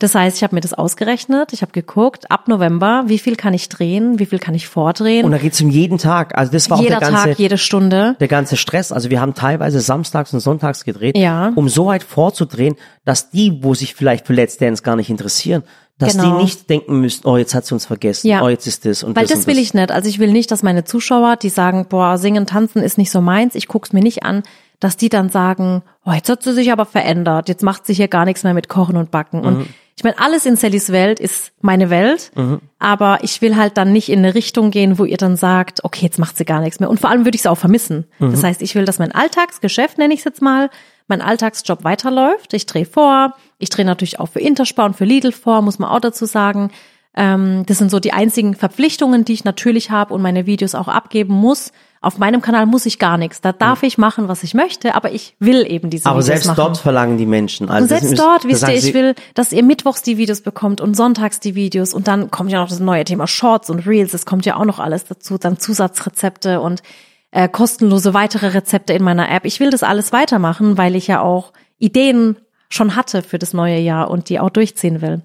Das 0.00 0.14
heißt, 0.14 0.36
ich 0.36 0.42
habe 0.42 0.54
mir 0.54 0.60
das 0.60 0.74
ausgerechnet, 0.74 1.54
ich 1.54 1.62
habe 1.62 1.72
geguckt, 1.72 2.30
ab 2.30 2.48
November, 2.48 3.04
wie 3.06 3.18
viel 3.18 3.34
kann 3.34 3.54
ich 3.54 3.70
drehen, 3.70 4.18
wie 4.18 4.26
viel 4.26 4.38
kann 4.38 4.54
ich 4.54 4.66
vordrehen. 4.68 5.24
Und 5.24 5.30
da 5.30 5.38
geht's 5.38 5.58
um 5.62 5.70
jeden 5.70 5.96
Tag. 5.96 6.36
Also 6.36 6.52
das 6.52 6.68
war 6.68 6.78
auch 6.78 6.82
Jeder 6.82 6.98
der 6.98 7.08
ganze, 7.12 7.28
Tag, 7.30 7.38
jede 7.38 7.56
Stunde. 7.56 8.14
der 8.20 8.28
ganze 8.28 8.58
Stress. 8.58 8.92
Also 8.92 9.08
wir 9.08 9.22
haben 9.22 9.32
teilweise 9.34 9.80
samstags 9.80 10.34
und 10.34 10.40
sonntags 10.40 10.84
gedreht, 10.84 11.16
Ja. 11.16 11.50
um 11.54 11.70
so 11.70 11.86
weit 11.86 12.02
vorzudrehen, 12.02 12.74
dass 13.06 13.30
die, 13.30 13.60
wo 13.62 13.72
sich 13.74 13.94
vielleicht 13.94 14.26
für 14.26 14.34
Let's 14.34 14.58
Dance 14.58 14.82
gar 14.82 14.96
nicht 14.96 15.08
interessieren, 15.08 15.62
dass 15.98 16.12
Genau. 16.16 16.36
die 16.38 16.42
nicht 16.44 16.68
denken 16.68 17.00
müssen, 17.00 17.26
oh, 17.26 17.36
jetzt 17.36 17.54
hat 17.54 17.64
sie 17.66 17.74
uns 17.74 17.86
vergessen, 17.86 18.26
Ja. 18.28 18.42
oh, 18.42 18.48
jetzt 18.48 18.66
ist 18.66 18.84
das 18.84 19.02
und 19.02 19.16
Weil 19.16 19.22
das 19.24 19.30
das 19.32 19.40
und 19.40 19.46
will 19.46 19.54
das. 19.54 19.62
ich 19.64 19.74
nicht. 19.74 19.90
Also 19.90 20.08
ich 20.08 20.18
will 20.18 20.30
nicht, 20.32 20.50
dass 20.50 20.62
meine 20.62 20.84
Zuschauer, 20.84 21.36
die 21.36 21.48
sagen, 21.48 21.86
boah, 21.88 22.18
singen, 22.18 22.46
tanzen 22.46 22.82
ist 22.82 22.98
nicht 22.98 23.10
so 23.10 23.20
meins, 23.20 23.54
ich 23.54 23.66
guck's 23.68 23.92
mir 23.92 24.02
nicht 24.02 24.22
an, 24.24 24.42
dass 24.78 24.96
die 24.98 25.08
dann 25.08 25.30
sagen, 25.30 25.82
oh, 26.04 26.12
jetzt 26.12 26.28
hat 26.28 26.42
sie 26.42 26.52
sich 26.52 26.70
aber 26.70 26.84
verändert, 26.84 27.48
jetzt 27.48 27.62
macht 27.62 27.86
sie 27.86 27.94
hier 27.94 28.08
gar 28.08 28.26
nichts 28.26 28.44
mehr 28.44 28.52
mit 28.52 28.68
Kochen 28.68 28.96
und 28.96 29.10
Backen. 29.10 29.40
Mhm. 29.40 29.46
Und 29.46 29.68
ich 29.96 30.04
meine, 30.04 30.18
alles 30.20 30.44
in 30.44 30.56
Sallys 30.56 30.92
Welt 30.92 31.18
ist 31.18 31.52
meine 31.62 31.88
Welt, 31.88 32.30
Mhm. 32.34 32.60
aber 32.78 33.20
ich 33.22 33.40
will 33.40 33.56
halt 33.56 33.78
dann 33.78 33.90
nicht 33.94 34.10
in 34.10 34.18
eine 34.18 34.34
Richtung 34.34 34.70
gehen, 34.70 34.98
wo 34.98 35.06
ihr 35.06 35.16
dann 35.16 35.36
sagt, 35.36 35.82
okay, 35.84 36.04
jetzt 36.04 36.18
macht 36.18 36.36
sie 36.36 36.44
gar 36.44 36.60
nichts 36.60 36.78
mehr. 36.78 36.90
Und 36.90 37.00
vor 37.00 37.08
allem 37.08 37.24
würde 37.24 37.36
ich 37.36 37.40
es 37.40 37.46
auch 37.46 37.56
vermissen. 37.56 38.04
Mhm. 38.18 38.32
Das 38.32 38.42
heißt, 38.44 38.60
ich 38.60 38.74
will, 38.74 38.84
dass 38.84 38.98
mein 38.98 39.12
Alltagsgeschäft, 39.12 39.96
nenne 39.96 40.12
ich 40.12 40.20
es 40.20 40.24
jetzt 40.24 40.42
mal, 40.42 40.68
mein 41.08 41.22
Alltagsjob 41.22 41.84
weiterläuft. 41.84 42.52
Ich 42.54 42.66
drehe 42.66 42.86
vor, 42.86 43.34
ich 43.58 43.70
drehe 43.70 43.84
natürlich 43.84 44.18
auch 44.20 44.28
für 44.28 44.40
Interspar 44.40 44.86
und 44.86 44.96
für 44.96 45.04
Lidl 45.04 45.32
vor, 45.32 45.62
muss 45.62 45.78
man 45.78 45.90
auch 45.90 46.00
dazu 46.00 46.24
sagen. 46.26 46.70
Ähm, 47.18 47.64
das 47.66 47.78
sind 47.78 47.90
so 47.90 47.98
die 48.00 48.12
einzigen 48.12 48.54
Verpflichtungen, 48.54 49.24
die 49.24 49.32
ich 49.32 49.44
natürlich 49.44 49.90
habe 49.90 50.12
und 50.12 50.20
meine 50.20 50.46
Videos 50.46 50.74
auch 50.74 50.88
abgeben 50.88 51.32
muss. 51.34 51.72
Auf 52.02 52.18
meinem 52.18 52.42
Kanal 52.42 52.66
muss 52.66 52.84
ich 52.86 52.98
gar 52.98 53.16
nichts. 53.16 53.40
Da 53.40 53.52
darf 53.52 53.82
ich 53.82 53.96
machen, 53.98 54.28
was 54.28 54.42
ich 54.42 54.52
möchte, 54.52 54.94
aber 54.94 55.10
ich 55.12 55.34
will 55.40 55.64
eben 55.68 55.88
diese 55.88 56.06
Aber 56.06 56.16
Videos 56.16 56.26
selbst 56.26 56.46
machen. 56.48 56.56
dort 56.58 56.76
verlangen 56.76 57.16
die 57.16 57.24
Menschen. 57.26 57.70
Also 57.70 57.84
Und 57.84 57.90
das 57.90 58.00
selbst 58.00 58.12
ist- 58.12 58.20
dort, 58.22 58.44
wisst 58.44 58.68
ihr, 58.68 58.74
ich 58.74 58.92
will, 58.94 59.14
dass 59.34 59.50
ihr 59.52 59.64
mittwochs 59.64 60.02
die 60.02 60.18
Videos 60.18 60.42
bekommt 60.42 60.80
und 60.82 60.94
sonntags 60.94 61.40
die 61.40 61.54
Videos 61.54 61.94
und 61.94 62.06
dann 62.06 62.30
kommt 62.30 62.52
ja 62.52 62.60
noch 62.60 62.68
das 62.68 62.80
neue 62.80 63.04
Thema 63.04 63.26
Shorts 63.26 63.70
und 63.70 63.86
Reels, 63.86 64.12
es 64.12 64.26
kommt 64.26 64.44
ja 64.44 64.56
auch 64.56 64.66
noch 64.66 64.78
alles 64.78 65.04
dazu, 65.06 65.38
dann 65.38 65.58
Zusatzrezepte 65.58 66.60
und 66.60 66.82
äh, 67.30 67.48
kostenlose 67.48 68.14
weitere 68.14 68.48
Rezepte 68.48 68.92
in 68.92 69.02
meiner 69.02 69.30
App. 69.30 69.44
Ich 69.44 69.60
will 69.60 69.70
das 69.70 69.82
alles 69.82 70.12
weitermachen, 70.12 70.78
weil 70.78 70.96
ich 70.96 71.06
ja 71.06 71.20
auch 71.20 71.52
Ideen 71.78 72.36
schon 72.68 72.96
hatte 72.96 73.22
für 73.22 73.38
das 73.38 73.52
neue 73.52 73.78
Jahr 73.78 74.10
und 74.10 74.28
die 74.28 74.40
auch 74.40 74.50
durchziehen 74.50 75.02
will. 75.02 75.22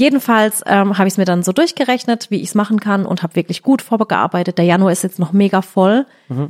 Jedenfalls 0.00 0.62
ähm, 0.64 0.96
habe 0.96 1.08
ich 1.08 1.14
es 1.14 1.18
mir 1.18 1.24
dann 1.24 1.42
so 1.42 1.52
durchgerechnet, 1.52 2.30
wie 2.30 2.40
ich 2.40 2.50
es 2.50 2.54
machen 2.54 2.78
kann 2.78 3.04
und 3.04 3.24
habe 3.24 3.34
wirklich 3.34 3.62
gut 3.62 3.82
vorgearbeitet. 3.82 4.56
Der 4.56 4.64
Januar 4.64 4.92
ist 4.92 5.02
jetzt 5.02 5.18
noch 5.18 5.32
mega 5.32 5.60
voll. 5.60 6.06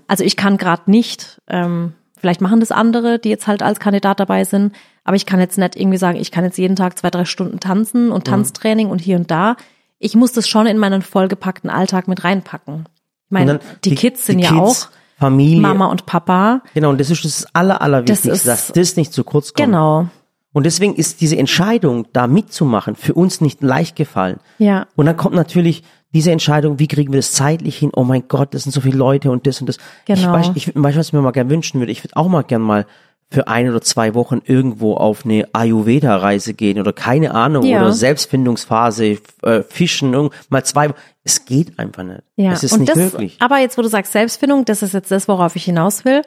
Also 0.06 0.22
ich 0.22 0.36
kann 0.36 0.58
gerade 0.58 0.90
nicht, 0.90 1.40
ähm, 1.48 1.94
vielleicht 2.18 2.42
machen 2.42 2.60
das 2.60 2.72
andere, 2.72 3.18
die 3.18 3.30
jetzt 3.30 3.46
halt 3.46 3.62
als 3.62 3.80
Kandidat 3.80 4.20
dabei 4.20 4.44
sind, 4.44 4.74
aber 5.02 5.16
ich 5.16 5.24
kann 5.24 5.40
jetzt 5.40 5.56
nicht 5.56 5.76
irgendwie 5.76 5.96
sagen, 5.96 6.18
ich 6.18 6.30
kann 6.30 6.44
jetzt 6.44 6.58
jeden 6.58 6.76
Tag 6.76 6.98
zwei, 6.98 7.08
drei 7.08 7.24
Stunden 7.24 7.58
tanzen 7.58 8.12
und 8.12 8.26
Tanztraining 8.26 8.88
und 8.88 8.98
hier 9.00 9.16
und 9.16 9.30
da. 9.30 9.56
Ich 9.98 10.14
muss 10.14 10.32
das 10.32 10.46
schon 10.46 10.66
in 10.66 10.76
meinen 10.76 11.00
vollgepackten 11.00 11.70
Alltag 11.70 12.06
mit 12.06 12.24
reinpacken. 12.24 12.86
Ich 13.28 13.32
meine, 13.32 13.58
dann 13.58 13.60
die, 13.84 13.94
Kids 13.94 14.26
sind 14.26 14.38
die 14.38 14.44
ja 14.44 14.50
Kids, 14.50 14.60
auch 14.60 14.88
Familie. 15.18 15.60
Mama 15.60 15.86
und 15.86 16.06
Papa. 16.06 16.62
Genau, 16.74 16.90
und 16.90 17.00
das 17.00 17.10
ist 17.10 17.24
das 17.24 17.46
Aller, 17.54 17.82
Allerwichtigste, 17.82 18.28
Das 18.28 18.38
ist- 18.38 18.46
dass 18.46 18.72
das 18.72 18.96
nicht 18.96 19.12
zu 19.12 19.24
kurz 19.24 19.52
kommt. 19.52 19.66
Genau. 19.66 20.08
Und 20.54 20.64
deswegen 20.64 20.94
ist 20.94 21.20
diese 21.20 21.36
Entscheidung, 21.36 22.06
da 22.12 22.26
mitzumachen, 22.26 22.96
für 22.96 23.14
uns 23.14 23.40
nicht 23.40 23.62
leicht 23.62 23.96
gefallen. 23.96 24.40
Ja. 24.58 24.86
Und 24.96 25.06
dann 25.06 25.16
kommt 25.16 25.34
natürlich 25.34 25.82
diese 26.14 26.32
Entscheidung, 26.32 26.78
wie 26.78 26.88
kriegen 26.88 27.12
wir 27.12 27.18
das 27.18 27.32
zeitlich 27.32 27.76
hin? 27.76 27.90
Oh 27.94 28.02
mein 28.04 28.28
Gott, 28.28 28.54
das 28.54 28.62
sind 28.62 28.72
so 28.72 28.80
viele 28.80 28.96
Leute 28.96 29.30
und 29.30 29.46
das 29.46 29.60
und 29.60 29.68
das. 29.68 29.76
Ich 30.06 30.14
Genau. 30.20 30.32
weiß, 30.32 30.52
ich, 30.54 30.72
weiß, 30.74 30.96
was 30.96 31.08
ich 31.08 31.12
mir 31.12 31.20
mal 31.20 31.32
gerne 31.32 31.50
wünschen 31.50 31.80
würde. 31.80 31.92
Ich 31.92 32.02
würde 32.02 32.16
auch 32.16 32.28
mal 32.28 32.42
gern 32.42 32.62
mal 32.62 32.86
für 33.30 33.46
ein 33.46 33.68
oder 33.68 33.82
zwei 33.82 34.14
Wochen 34.14 34.40
irgendwo 34.44 34.94
auf 34.94 35.24
eine 35.26 35.46
Ayurveda-Reise 35.52 36.54
gehen 36.54 36.80
oder 36.80 36.92
keine 36.94 37.34
Ahnung 37.34 37.62
Ja. 37.64 37.80
oder 37.82 37.92
Selbstfindungsphase, 37.92 39.18
äh, 39.42 39.62
Fischen, 39.68 40.30
mal 40.48 40.64
zwei. 40.64 40.90
Es 41.24 41.44
geht 41.44 41.78
einfach 41.78 42.04
nicht. 42.04 42.22
Ja, 42.36 42.52
Es 42.52 42.62
ist 42.62 42.72
und 42.72 42.80
nicht 42.80 42.90
das, 42.90 42.96
möglich. 42.98 43.36
Aber 43.40 43.58
jetzt, 43.58 43.76
wo 43.76 43.82
du 43.82 43.88
sagst 43.88 44.12
Selbstfindung, 44.12 44.64
das 44.64 44.82
ist 44.82 44.94
jetzt 44.94 45.10
das, 45.10 45.28
worauf 45.28 45.56
ich 45.56 45.64
hinaus 45.64 46.04
will. 46.06 46.22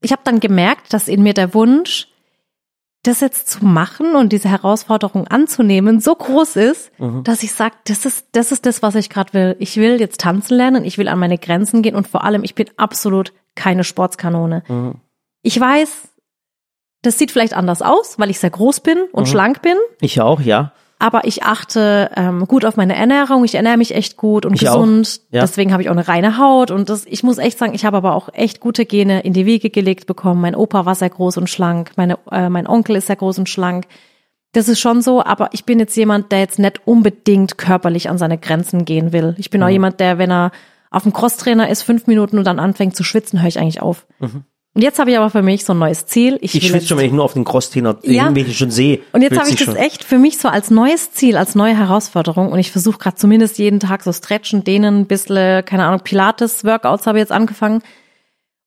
Ich 0.00 0.12
habe 0.12 0.22
dann 0.24 0.38
gemerkt, 0.38 0.92
dass 0.92 1.08
in 1.08 1.22
mir 1.24 1.34
der 1.34 1.54
Wunsch, 1.54 2.06
das 3.04 3.18
jetzt 3.20 3.50
zu 3.50 3.64
machen 3.64 4.14
und 4.14 4.32
diese 4.32 4.48
Herausforderung 4.48 5.26
anzunehmen, 5.26 6.00
so 6.00 6.14
groß 6.14 6.54
ist, 6.54 6.92
Mhm. 7.00 7.24
dass 7.24 7.42
ich 7.42 7.52
sage, 7.52 7.74
das 7.86 8.06
ist, 8.06 8.26
das 8.30 8.52
ist 8.52 8.64
das, 8.64 8.80
was 8.80 8.94
ich 8.94 9.10
gerade 9.10 9.32
will. 9.32 9.56
Ich 9.58 9.76
will 9.76 9.98
jetzt 9.98 10.20
tanzen 10.20 10.56
lernen, 10.56 10.84
ich 10.84 10.98
will 10.98 11.08
an 11.08 11.18
meine 11.18 11.38
Grenzen 11.38 11.82
gehen 11.82 11.96
und 11.96 12.06
vor 12.06 12.22
allem, 12.22 12.44
ich 12.44 12.54
bin 12.54 12.66
absolut 12.76 13.32
keine 13.56 13.82
Sportskanone. 13.82 14.62
Mhm. 14.68 14.94
Ich 15.42 15.58
weiß, 15.58 16.10
das 17.02 17.18
sieht 17.18 17.30
vielleicht 17.30 17.54
anders 17.54 17.82
aus, 17.82 18.18
weil 18.18 18.30
ich 18.30 18.38
sehr 18.38 18.50
groß 18.50 18.80
bin 18.80 18.98
und 19.12 19.28
schlank 19.28 19.60
bin. 19.62 19.76
Ich 20.00 20.20
auch, 20.20 20.40
ja. 20.40 20.72
aber 20.98 21.24
ich 21.26 21.42
achte 21.42 22.10
ähm, 22.16 22.46
gut 22.46 22.64
auf 22.64 22.76
meine 22.76 22.94
Ernährung. 22.94 23.44
Ich 23.44 23.56
ernähre 23.56 23.76
mich 23.76 23.92
echt 23.94 24.16
gut 24.16 24.46
und 24.46 24.54
Ich 24.54 24.60
gesund. 24.60 25.20
Ja. 25.30 25.40
Deswegen 25.40 25.72
habe 25.72 25.82
ich 25.82 25.88
auch 25.88 25.94
eine 25.96 26.06
reine 26.06 26.38
Haut. 26.38 26.70
Und 26.70 26.88
das, 26.88 27.04
ich 27.06 27.22
muss 27.24 27.38
echt 27.38 27.58
sagen, 27.58 27.74
ich 27.74 27.84
habe 27.84 27.96
aber 27.96 28.14
auch 28.14 28.28
echt 28.32 28.60
gute 28.60 28.86
Gene 28.86 29.20
in 29.22 29.32
die 29.32 29.44
Wiege 29.46 29.68
gelegt 29.70 30.06
bekommen. 30.06 30.40
Mein 30.40 30.54
Opa 30.54 30.86
war 30.86 30.94
sehr 30.94 31.10
groß 31.10 31.38
und 31.38 31.50
schlank. 31.50 31.90
Meine, 31.96 32.18
äh, 32.30 32.48
mein 32.48 32.68
Onkel 32.68 32.94
ist 32.96 33.08
sehr 33.08 33.16
groß 33.16 33.38
und 33.38 33.48
schlank. 33.48 33.86
Das 34.52 34.68
ist 34.68 34.78
schon 34.80 35.02
so, 35.02 35.24
aber 35.24 35.48
ich 35.52 35.64
bin 35.64 35.78
jetzt 35.80 35.96
jemand, 35.96 36.30
der 36.30 36.38
jetzt 36.40 36.58
nicht 36.60 36.86
unbedingt 36.86 37.58
körperlich 37.58 38.08
an 38.10 38.18
seine 38.18 38.38
Grenzen 38.38 38.84
gehen 38.84 39.12
will. 39.12 39.34
Ich 39.38 39.50
bin 39.50 39.60
Mhm. 39.60 39.66
auch 39.66 39.70
jemand, 39.70 39.98
der, 39.98 40.18
wenn 40.18 40.30
er 40.30 40.52
auf 40.90 41.04
dem 41.04 41.12
Crosstrainer 41.14 41.68
ist, 41.70 41.82
fünf 41.82 42.06
Minuten 42.06 42.36
und 42.38 42.44
dann 42.44 42.58
anfängt 42.60 42.94
zu 42.94 43.02
schwitzen, 43.02 43.40
höre 43.40 43.48
ich 43.48 43.58
eigentlich 43.58 43.80
auf. 43.82 44.06
Und 44.74 44.80
jetzt 44.80 44.98
habe 44.98 45.10
ich 45.10 45.18
aber 45.18 45.28
für 45.28 45.42
mich 45.42 45.64
so 45.66 45.74
ein 45.74 45.78
neues 45.78 46.06
Ziel. 46.06 46.38
Ich. 46.40 46.54
Ich 46.54 46.66
schwitze 46.66 46.86
schon, 46.88 46.98
wenn 46.98 47.04
ich 47.06 47.12
nur 47.12 47.24
auf 47.24 47.34
den 47.34 47.44
Crosstrainer 47.44 47.98
Ja. 48.04 48.22
irgendwelche 48.24 48.54
schon 48.54 48.70
sehe. 48.70 49.00
und 49.12 49.20
jetzt 49.20 49.38
habe 49.38 49.48
ich 49.50 49.56
das 49.56 49.66
schon. 49.66 49.76
echt 49.76 50.02
für 50.02 50.16
mich 50.16 50.38
so 50.38 50.48
als 50.48 50.70
neues 50.70 51.12
Ziel, 51.12 51.36
als 51.36 51.54
neue 51.54 51.76
Herausforderung. 51.76 52.50
Und 52.50 52.58
ich 52.58 52.72
versuche 52.72 52.96
gerade 52.96 53.16
zumindest 53.16 53.58
jeden 53.58 53.80
Tag 53.80 54.02
so 54.02 54.12
stretchen, 54.12 54.64
dehnen, 54.64 55.00
ein 55.00 55.06
bisschen, 55.06 55.62
keine 55.66 55.84
Ahnung, 55.84 56.00
Pilates-Workouts 56.02 57.06
habe 57.06 57.18
ich 57.18 57.22
jetzt 57.22 57.32
angefangen. 57.32 57.82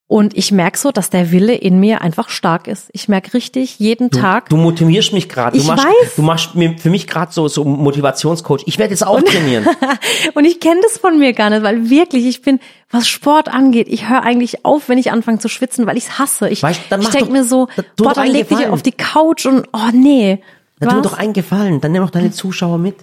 Und 0.07 0.37
ich 0.37 0.51
merke 0.51 0.77
so, 0.77 0.91
dass 0.91 1.09
der 1.09 1.31
Wille 1.31 1.55
in 1.55 1.79
mir 1.79 2.01
einfach 2.01 2.29
stark 2.29 2.67
ist. 2.67 2.89
Ich 2.93 3.07
merke 3.07 3.33
richtig 3.33 3.79
jeden 3.79 4.11
Tag. 4.11 4.49
Du 4.49 4.55
motivierst 4.57 5.13
mich 5.13 5.27
gerade. 5.29 5.57
Du 5.57 5.63
Ich 5.63 5.67
machst, 5.67 5.83
weiß. 5.83 6.15
du 6.15 6.21
machst 6.21 6.53
mir 6.53 6.77
für 6.77 6.91
mich 6.91 7.07
gerade 7.07 7.31
so 7.33 7.47
so 7.47 7.63
Motivationscoach. 7.65 8.61
Ich 8.67 8.77
werde 8.77 8.91
jetzt 8.91 9.05
auch 9.05 9.19
trainieren. 9.21 9.65
Und 10.35 10.45
ich 10.45 10.59
kenne 10.59 10.79
das 10.83 10.99
von 10.99 11.17
mir 11.17 11.33
gar 11.33 11.49
nicht, 11.49 11.63
weil 11.63 11.89
wirklich, 11.89 12.27
ich 12.27 12.43
bin, 12.43 12.59
was 12.91 13.07
Sport 13.07 13.47
angeht, 13.49 13.87
ich 13.89 14.07
höre 14.07 14.21
eigentlich 14.21 14.63
auf, 14.63 14.89
wenn 14.89 14.99
ich 14.99 15.11
anfange 15.11 15.39
zu 15.39 15.49
schwitzen, 15.49 15.87
weil 15.87 15.97
ich 15.97 16.03
es 16.05 16.19
hasse. 16.19 16.49
Ich, 16.49 16.61
Weißt, 16.61 16.81
ich 16.99 17.09
denke 17.09 17.31
mir 17.31 17.43
so, 17.43 17.67
tu 17.95 18.03
boah, 18.03 18.13
dann 18.13 18.27
leg 18.27 18.47
dich 18.47 18.67
auf 18.67 18.83
die 18.83 18.91
Couch 18.91 19.47
und 19.47 19.67
oh 19.73 19.89
nee. 19.91 20.39
Dann 20.79 20.89
tu 20.89 20.95
mir 20.97 21.01
doch 21.01 21.17
einen 21.17 21.33
Gefallen. 21.33 21.81
Dann 21.81 21.93
nimm 21.93 22.03
doch 22.03 22.11
deine 22.11 22.29
Zuschauer 22.29 22.77
mit. 22.77 22.97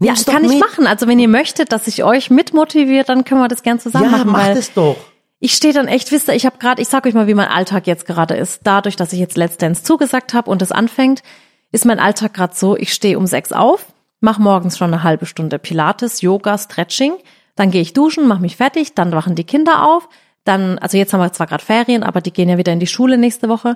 Ja, 0.00 0.06
Nimm's 0.12 0.24
doch 0.24 0.32
kann 0.32 0.42
ich 0.44 0.50
mit. 0.50 0.58
machen. 0.60 0.88
Also 0.88 1.06
wenn 1.06 1.20
ihr 1.20 1.28
möchtet, 1.28 1.70
dass 1.70 1.86
ich 1.86 2.02
euch 2.02 2.28
mitmotiviert, 2.28 3.08
dann 3.08 3.24
können 3.24 3.40
wir 3.40 3.46
das 3.48 3.62
gern 3.62 3.78
zusammen 3.78 4.06
Ja, 4.06 4.10
machen. 4.10 4.30
mach 4.32 4.46
weil 4.48 4.54
das 4.56 4.72
doch. 4.72 4.96
Ich 5.40 5.54
stehe 5.54 5.72
dann 5.72 5.86
echt, 5.86 6.10
wisst 6.10 6.28
ihr, 6.28 6.34
ich 6.34 6.46
habe 6.46 6.58
gerade, 6.58 6.82
ich 6.82 6.88
sag 6.88 7.06
euch 7.06 7.14
mal, 7.14 7.28
wie 7.28 7.34
mein 7.34 7.48
Alltag 7.48 7.86
jetzt 7.86 8.06
gerade 8.06 8.34
ist. 8.34 8.62
Dadurch, 8.64 8.96
dass 8.96 9.12
ich 9.12 9.20
jetzt 9.20 9.36
Let's 9.36 9.56
Dance 9.56 9.84
zugesagt 9.84 10.34
habe 10.34 10.50
und 10.50 10.62
es 10.62 10.72
anfängt, 10.72 11.22
ist 11.70 11.84
mein 11.84 12.00
Alltag 12.00 12.34
gerade 12.34 12.54
so, 12.54 12.76
ich 12.76 12.92
stehe 12.92 13.16
um 13.16 13.26
sechs 13.26 13.52
auf, 13.52 13.86
mache 14.20 14.42
morgens 14.42 14.76
schon 14.76 14.92
eine 14.92 15.04
halbe 15.04 15.26
Stunde 15.26 15.58
Pilates, 15.58 16.22
Yoga, 16.22 16.58
Stretching, 16.58 17.12
dann 17.54 17.70
gehe 17.70 17.82
ich 17.82 17.92
duschen, 17.92 18.26
mache 18.26 18.40
mich 18.40 18.56
fertig, 18.56 18.94
dann 18.94 19.12
wachen 19.12 19.36
die 19.36 19.44
Kinder 19.44 19.86
auf, 19.86 20.08
dann, 20.44 20.78
also 20.78 20.96
jetzt 20.96 21.12
haben 21.12 21.20
wir 21.20 21.32
zwar 21.32 21.46
gerade 21.46 21.64
Ferien, 21.64 22.02
aber 22.02 22.20
die 22.20 22.32
gehen 22.32 22.48
ja 22.48 22.58
wieder 22.58 22.72
in 22.72 22.80
die 22.80 22.86
Schule 22.86 23.18
nächste 23.18 23.48
Woche, 23.48 23.74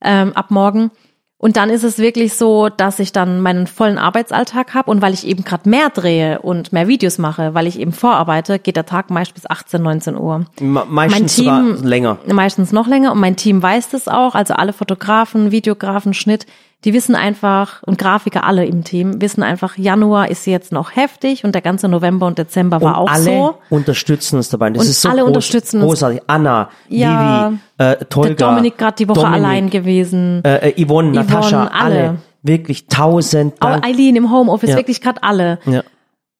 ähm, 0.00 0.32
ab 0.32 0.50
morgen. 0.50 0.90
Und 1.36 1.56
dann 1.58 1.68
ist 1.68 1.82
es 1.84 1.98
wirklich 1.98 2.34
so, 2.34 2.68
dass 2.70 2.98
ich 3.00 3.12
dann 3.12 3.40
meinen 3.40 3.66
vollen 3.66 3.98
Arbeitsalltag 3.98 4.72
habe 4.72 4.90
und 4.90 5.02
weil 5.02 5.12
ich 5.12 5.26
eben 5.26 5.44
gerade 5.44 5.68
mehr 5.68 5.90
drehe 5.90 6.40
und 6.40 6.72
mehr 6.72 6.88
Videos 6.88 7.18
mache, 7.18 7.52
weil 7.52 7.66
ich 7.66 7.78
eben 7.78 7.92
vorarbeite, 7.92 8.58
geht 8.58 8.76
der 8.76 8.86
Tag 8.86 9.10
meist 9.10 9.34
bis 9.34 9.44
18, 9.50 9.82
19 9.82 10.16
Uhr. 10.16 10.46
Me- 10.60 10.86
Meistens 10.88 11.36
Team- 11.36 11.76
länger. 11.82 12.18
Meistens 12.32 12.72
noch 12.72 12.86
länger 12.86 13.12
und 13.12 13.20
mein 13.20 13.36
Team 13.36 13.62
weiß 13.62 13.90
das 13.90 14.08
auch. 14.08 14.34
Also 14.34 14.54
alle 14.54 14.72
Fotografen, 14.72 15.50
Videografen, 15.50 16.14
Schnitt, 16.14 16.46
die 16.84 16.92
wissen 16.92 17.14
einfach 17.14 17.82
und 17.82 17.98
Grafiker 17.98 18.44
alle 18.44 18.64
im 18.66 18.84
Team 18.84 19.20
wissen 19.20 19.42
einfach, 19.42 19.76
Januar 19.78 20.30
ist 20.30 20.46
jetzt 20.46 20.70
noch 20.72 20.94
heftig 20.96 21.44
und 21.44 21.54
der 21.54 21.62
ganze 21.62 21.88
November 21.88 22.26
und 22.26 22.38
Dezember 22.38 22.80
war 22.82 23.00
und 23.00 23.08
auch 23.08 23.10
alle 23.10 23.24
so. 23.24 23.54
unterstützen 23.70 24.36
uns 24.36 24.50
dabei. 24.50 24.70
Das 24.70 24.82
Und 24.84 24.90
ist 24.90 25.00
so 25.00 25.08
alle 25.08 25.20
groß, 25.22 25.28
unterstützen 25.28 25.76
uns. 25.80 25.86
großartig. 25.86 26.20
Anna, 26.26 26.68
Ja. 26.88 27.50
Vivi, 27.50 27.58
äh, 27.78 27.96
Tolga, 28.04 28.28
Der 28.34 28.48
Dominik 28.48 28.78
gerade 28.78 28.96
die 28.96 29.08
Woche 29.08 29.20
Dominik, 29.20 29.38
allein 29.44 29.70
gewesen. 29.70 30.42
Äh, 30.44 30.70
äh, 30.70 30.84
Yvonne, 30.86 31.12
Natascha, 31.12 31.66
alle. 31.68 31.94
alle. 31.98 32.16
Wirklich 32.42 32.86
tausend 32.88 33.54
Dank. 33.62 33.86
Eileen 33.86 34.16
im 34.16 34.30
Homeoffice, 34.30 34.70
Ja. 34.70 34.76
wirklich 34.76 35.00
gerade 35.00 35.22
alle. 35.22 35.58
Ja. 35.64 35.82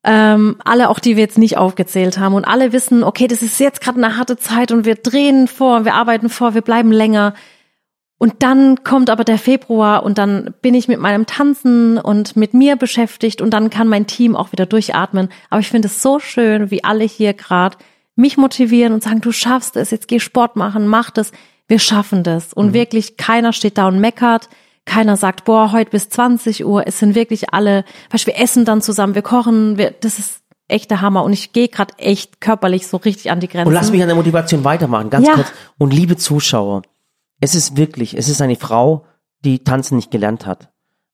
Ähm, 0.07 0.57
alle, 0.67 0.91
auch 0.91 0.99
die 0.99 1.17
wir 1.17 1.23
jetzt 1.23 1.39
nicht 1.39 1.57
aufgezählt 1.57 2.19
haben. 2.19 2.35
Und 2.35 2.45
alle 2.45 2.75
wissen, 2.75 3.03
okay, 3.03 3.27
das 3.27 3.41
ist 3.41 3.59
jetzt 3.59 3.81
gerade 3.81 4.05
eine 4.05 4.19
harte 4.19 4.37
Zeit 4.37 4.71
und 4.71 4.85
wir 4.85 4.97
drehen 4.97 5.49
vor, 5.49 5.87
wir 5.87 5.95
arbeiten 5.95 6.29
vor, 6.29 6.53
wir 6.55 6.61
bleiben 6.61 6.93
länger. 6.93 7.33
Und 8.19 8.43
dann 8.43 8.85
kommt 8.85 9.11
aber 9.11 9.25
der 9.25 9.39
Februar 9.39 10.03
und 10.05 10.19
dann 10.19 10.55
bin 10.63 10.75
ich 10.75 10.89
mit 10.89 11.01
meinem 11.01 11.27
Tanzen 11.27 11.99
und 11.99 12.37
mit 12.37 12.55
mir 12.55 12.77
beschäftigt 12.77 13.41
und 13.41 13.51
dann 13.51 13.71
kann 13.71 13.89
mein 13.89 14.07
Team 14.07 14.37
auch 14.37 14.53
wieder 14.53 14.67
durchatmen. 14.67 15.29
Aber 15.51 15.61
ich 15.61 15.69
finde 15.69 15.89
es 15.89 16.01
so 16.01 16.19
schön, 16.21 16.71
wie 16.71 16.85
alle 16.85 17.05
hier 17.05 17.35
gerade 17.35 17.77
mich 18.17 18.37
motivieren 18.37 18.93
und 18.93 19.03
sagen, 19.03 19.21
du 19.21 19.33
schaffst 19.33 19.77
es, 19.77 19.91
jetzt 19.91 20.07
geh 20.09 20.21
Sport 20.21 20.55
machen, 20.57 20.87
mach 20.87 21.11
das, 21.11 21.33
wir 21.67 21.79
schaffen 21.81 22.23
das. 22.23 22.53
Und 22.53 22.73
wirklich 22.73 23.17
keiner 23.17 23.53
steht 23.53 23.79
da 23.79 23.89
und 23.89 23.99
meckert. 24.01 24.49
Keiner 24.87 25.17
sagt, 25.17 25.45
boah, 25.45 25.73
heute 25.73 25.91
bis 25.91 26.11
20 26.11 26.65
Uhr. 26.65 26.87
Es 26.87 26.99
sind 26.99 27.15
wirklich 27.15 27.53
alle, 27.53 27.85
weißt, 28.11 28.27
du, 28.27 28.33
wir 28.33 28.39
essen 28.39 28.65
dann 28.65 28.83
zusammen, 28.83 29.15
wir 29.15 29.23
kochen, 29.23 29.79
wir, 29.79 29.91
das 29.93 30.19
ist 30.19 30.41
echt 30.69 30.91
der 30.91 31.01
Hammer. 31.01 31.25
Und 31.25 31.33
ich 31.33 31.53
gehe 31.53 31.69
gerade 31.69 31.95
echt 31.99 32.41
körperlich 32.41 32.87
so 32.87 32.99
richtig 32.99 33.31
an 33.31 33.41
die 33.41 33.49
Grenzen. 33.49 33.69
Und 33.69 33.75
lass 33.75 33.91
mich 33.91 34.03
an 34.03 34.09
der 34.09 34.17
Motivation 34.17 34.63
weitermachen, 34.63 35.09
ganz 35.11 35.27
Ja. 35.27 35.35
kurz. 35.35 35.53
Und 35.79 35.93
liebe 35.95 36.17
Zuschauer, 36.17 36.83
es 37.45 37.55
ist 37.55 37.77
wirklich, 37.77 38.17
es 38.17 38.29
ist 38.29 38.41
eine 38.41 38.57
Frau, 38.57 39.05
die 39.45 39.59
tanzen 39.63 39.97
nicht 39.97 40.11
gelernt 40.11 40.47
hat, 40.47 40.71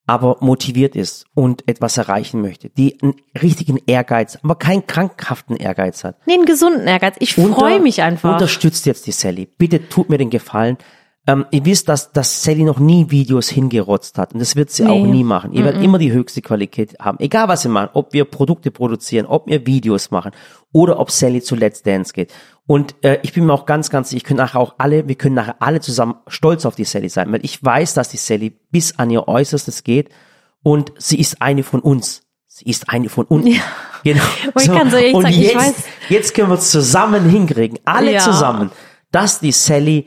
aber 0.07 0.37
motiviert 0.41 0.95
ist 0.95 1.25
und 1.35 1.67
etwas 1.69 1.97
erreichen 1.99 2.41
möchte, 2.41 2.71
die 2.71 3.01
einen 3.03 3.15
richtigen 3.43 3.79
Ehrgeiz, 3.87 4.39
aber 4.43 4.55
keinen 4.55 4.87
krankhaften 4.87 5.57
Ehrgeiz 5.57 6.05
hat. 6.05 6.17
Nee, 6.27 6.35
einen 6.35 6.47
gesunden 6.47 6.87
Ehrgeiz. 6.87 7.17
Ich 7.19 7.35
freue 7.35 7.81
mich 7.81 8.03
einfach. 8.03 8.33
Unterstützt 8.33 8.87
jetzt 8.87 9.07
die 9.09 9.13
Sally. 9.13 9.49
Bitte 9.59 9.89
tut 9.89 10.09
mir 10.09 10.19
den 10.19 10.31
Gefallen. 10.31 10.79
Ähm, 11.27 11.45
ihr 11.51 11.65
wisst, 11.67 11.89
dass, 11.89 12.13
dass 12.13 12.43
Sally 12.43 12.63
noch 12.65 12.79
nie 12.79 13.11
Videos 13.11 13.49
hingerotzt 13.51 14.17
hat. 14.17 14.33
Und 14.33 14.41
das 14.41 14.57
wird 14.57 14.71
sie 14.71 14.85
Nee. 14.85 14.91
auch 14.91 15.05
nie 15.05 15.23
machen. 15.23 15.53
Ihr 15.53 15.65
werdet 15.65 15.83
immer 15.83 15.99
die 15.99 16.13
höchste 16.13 16.41
Qualität 16.41 16.97
haben. 16.99 17.19
Egal 17.21 17.47
was 17.47 17.63
wir 17.65 17.71
machen. 17.71 17.91
Ob 17.93 18.13
wir 18.15 18.25
Produkte 18.25 18.71
produzieren, 18.71 19.27
ob 19.27 19.47
wir 19.47 19.67
Videos 19.67 20.11
machen 20.11 20.31
oder 20.73 20.99
ob 20.99 21.11
Sally 21.11 21.43
zu 21.43 21.57
Let's 21.57 21.83
Dance 21.83 22.13
geht. 22.15 22.33
Und 22.71 22.95
äh, 23.03 23.19
ich 23.25 23.33
bin 23.33 23.47
mir 23.47 23.53
auch 23.53 23.67
ganz, 23.67 23.91
ganz 23.91 24.11
sicher, 24.11 24.19
ich 24.19 24.23
können 24.23 24.37
nachher 24.39 24.61
auch 24.61 24.77
alle, 24.79 25.09
wir 25.09 25.17
können 25.17 25.35
nachher 25.35 25.57
alle 25.59 25.81
zusammen 25.81 26.15
stolz 26.29 26.65
auf 26.65 26.77
die 26.77 26.85
Sally 26.85 27.09
sein. 27.09 27.33
Weil 27.33 27.45
ich 27.45 27.65
weiß, 27.65 27.95
dass 27.95 28.11
die 28.11 28.17
Sally 28.17 28.57
bis 28.71 28.97
an 28.97 29.11
ihr 29.11 29.27
Äußerstes 29.27 29.83
geht. 29.83 30.11
Und 30.63 30.93
sie 30.97 31.19
ist 31.19 31.43
eine 31.43 31.65
von 31.65 31.81
uns. 31.81 32.23
Sie 32.47 32.67
ist 32.71 32.89
eine 32.89 33.09
von 33.09 33.25
uns. 33.25 33.49
Ja. 33.49 33.63
Genau. 34.05 34.23
Und 34.55 34.63
so 34.91 34.97
ehrlich 34.97 35.15
und 35.15 35.23
sagen, 35.25 35.35
jetzt, 35.35 35.85
jetzt 36.09 36.35
können 36.35 36.49
wir 36.49 36.55
es 36.55 36.71
zusammen 36.71 37.29
hinkriegen. 37.29 37.79
Alle 37.85 38.13
Ja. 38.13 38.21
zusammen 38.21 38.71
dass 39.13 39.41
die 39.41 39.53
Sally 39.53 40.07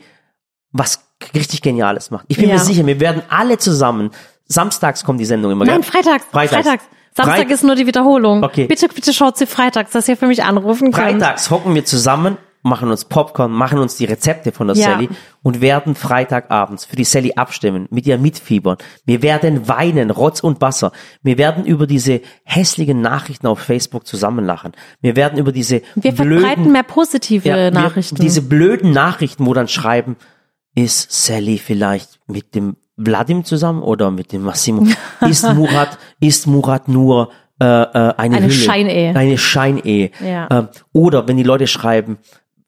was 0.72 1.00
richtig 1.34 1.62
Geniales 1.62 2.10
macht. 2.10 2.24
Ich 2.28 2.36
bin 2.38 2.48
Ja. 2.48 2.54
mir 2.54 2.60
sicher, 2.60 2.84
wir 2.86 2.98
werden 2.98 3.22
alle 3.28 3.58
zusammen, 3.58 4.10
samstags 4.46 5.04
kommt 5.04 5.20
die 5.20 5.24
Sendung 5.26 5.52
immer, 5.52 5.64
Nein, 5.64 5.82
gell? 5.82 5.90
freitags. 5.90 6.24
Freitags. 6.32 6.84
Samstag 7.16 7.36
Freit- 7.36 7.50
ist 7.52 7.62
nur 7.62 7.76
die 7.76 7.86
Wiederholung. 7.86 8.42
Okay. 8.42 8.66
Bitte, 8.66 8.88
bitte 8.88 9.12
schaut 9.12 9.36
sie 9.36 9.46
freitags, 9.46 9.92
dass 9.92 10.08
ihr 10.08 10.16
für 10.16 10.26
mich 10.26 10.42
anrufen 10.42 10.90
könnt. 10.90 11.20
Freitags 11.22 11.50
hocken 11.50 11.72
wir 11.74 11.84
zusammen, 11.84 12.36
machen 12.64 12.90
uns 12.90 13.04
Popcorn, 13.04 13.52
machen 13.52 13.78
uns 13.78 13.96
die 13.96 14.06
Rezepte 14.06 14.50
von 14.50 14.66
der 14.66 14.76
Ja. 14.76 14.86
Sally 14.94 15.08
und 15.42 15.60
werden 15.60 15.94
Freitagabends 15.94 16.84
für 16.86 16.96
die 16.96 17.04
Sally 17.04 17.34
abstimmen, 17.36 17.86
mit 17.90 18.06
ihr 18.06 18.18
mitfiebern. 18.18 18.78
Wir 19.04 19.22
werden 19.22 19.68
weinen, 19.68 20.10
Rotz 20.10 20.40
und 20.40 20.60
Wasser. 20.60 20.90
Wir 21.22 21.38
werden 21.38 21.64
über 21.66 21.86
diese 21.86 22.22
hässlichen 22.42 23.00
Nachrichten 23.02 23.46
auf 23.46 23.60
Facebook 23.60 24.06
zusammenlachen. 24.06 24.72
Wir 25.00 25.14
werden 25.14 25.38
über 25.38 25.52
diese 25.52 25.82
Wir 25.94 26.12
blöden 26.12 26.40
verbreiten 26.40 26.72
mehr 26.72 26.82
positive 26.82 27.48
Ja, 27.48 27.56
wir- 27.56 27.70
Nachrichten. 27.70 28.16
Diese 28.16 28.42
blöden 28.42 28.90
Nachrichten, 28.92 29.46
wo 29.46 29.54
dann 29.54 29.68
schreiben, 29.68 30.16
ist 30.74 31.12
Sally 31.12 31.58
vielleicht 31.58 32.18
mit 32.26 32.54
dem 32.54 32.76
Vladim 32.98 33.44
zusammen 33.44 33.82
oder 33.82 34.10
mit 34.10 34.32
dem 34.32 34.42
Massimo? 34.42 34.86
Ist 35.20 35.46
Murat, 35.52 35.98
ist 36.20 36.46
Murat 36.46 36.88
nur 36.88 37.30
äh, 37.60 37.64
äh, 37.64 37.88
eine, 37.92 38.14
Eine 38.16 38.40
Hülle? 38.42 38.50
Scheinehe. 38.52 39.14
Eine 39.16 39.38
Scheinehe. 39.38 40.10
Ja. 40.24 40.48
Ähm, 40.50 40.68
oder 40.92 41.28
wenn 41.28 41.36
die 41.36 41.42
Leute 41.44 41.66
schreiben, 41.68 42.18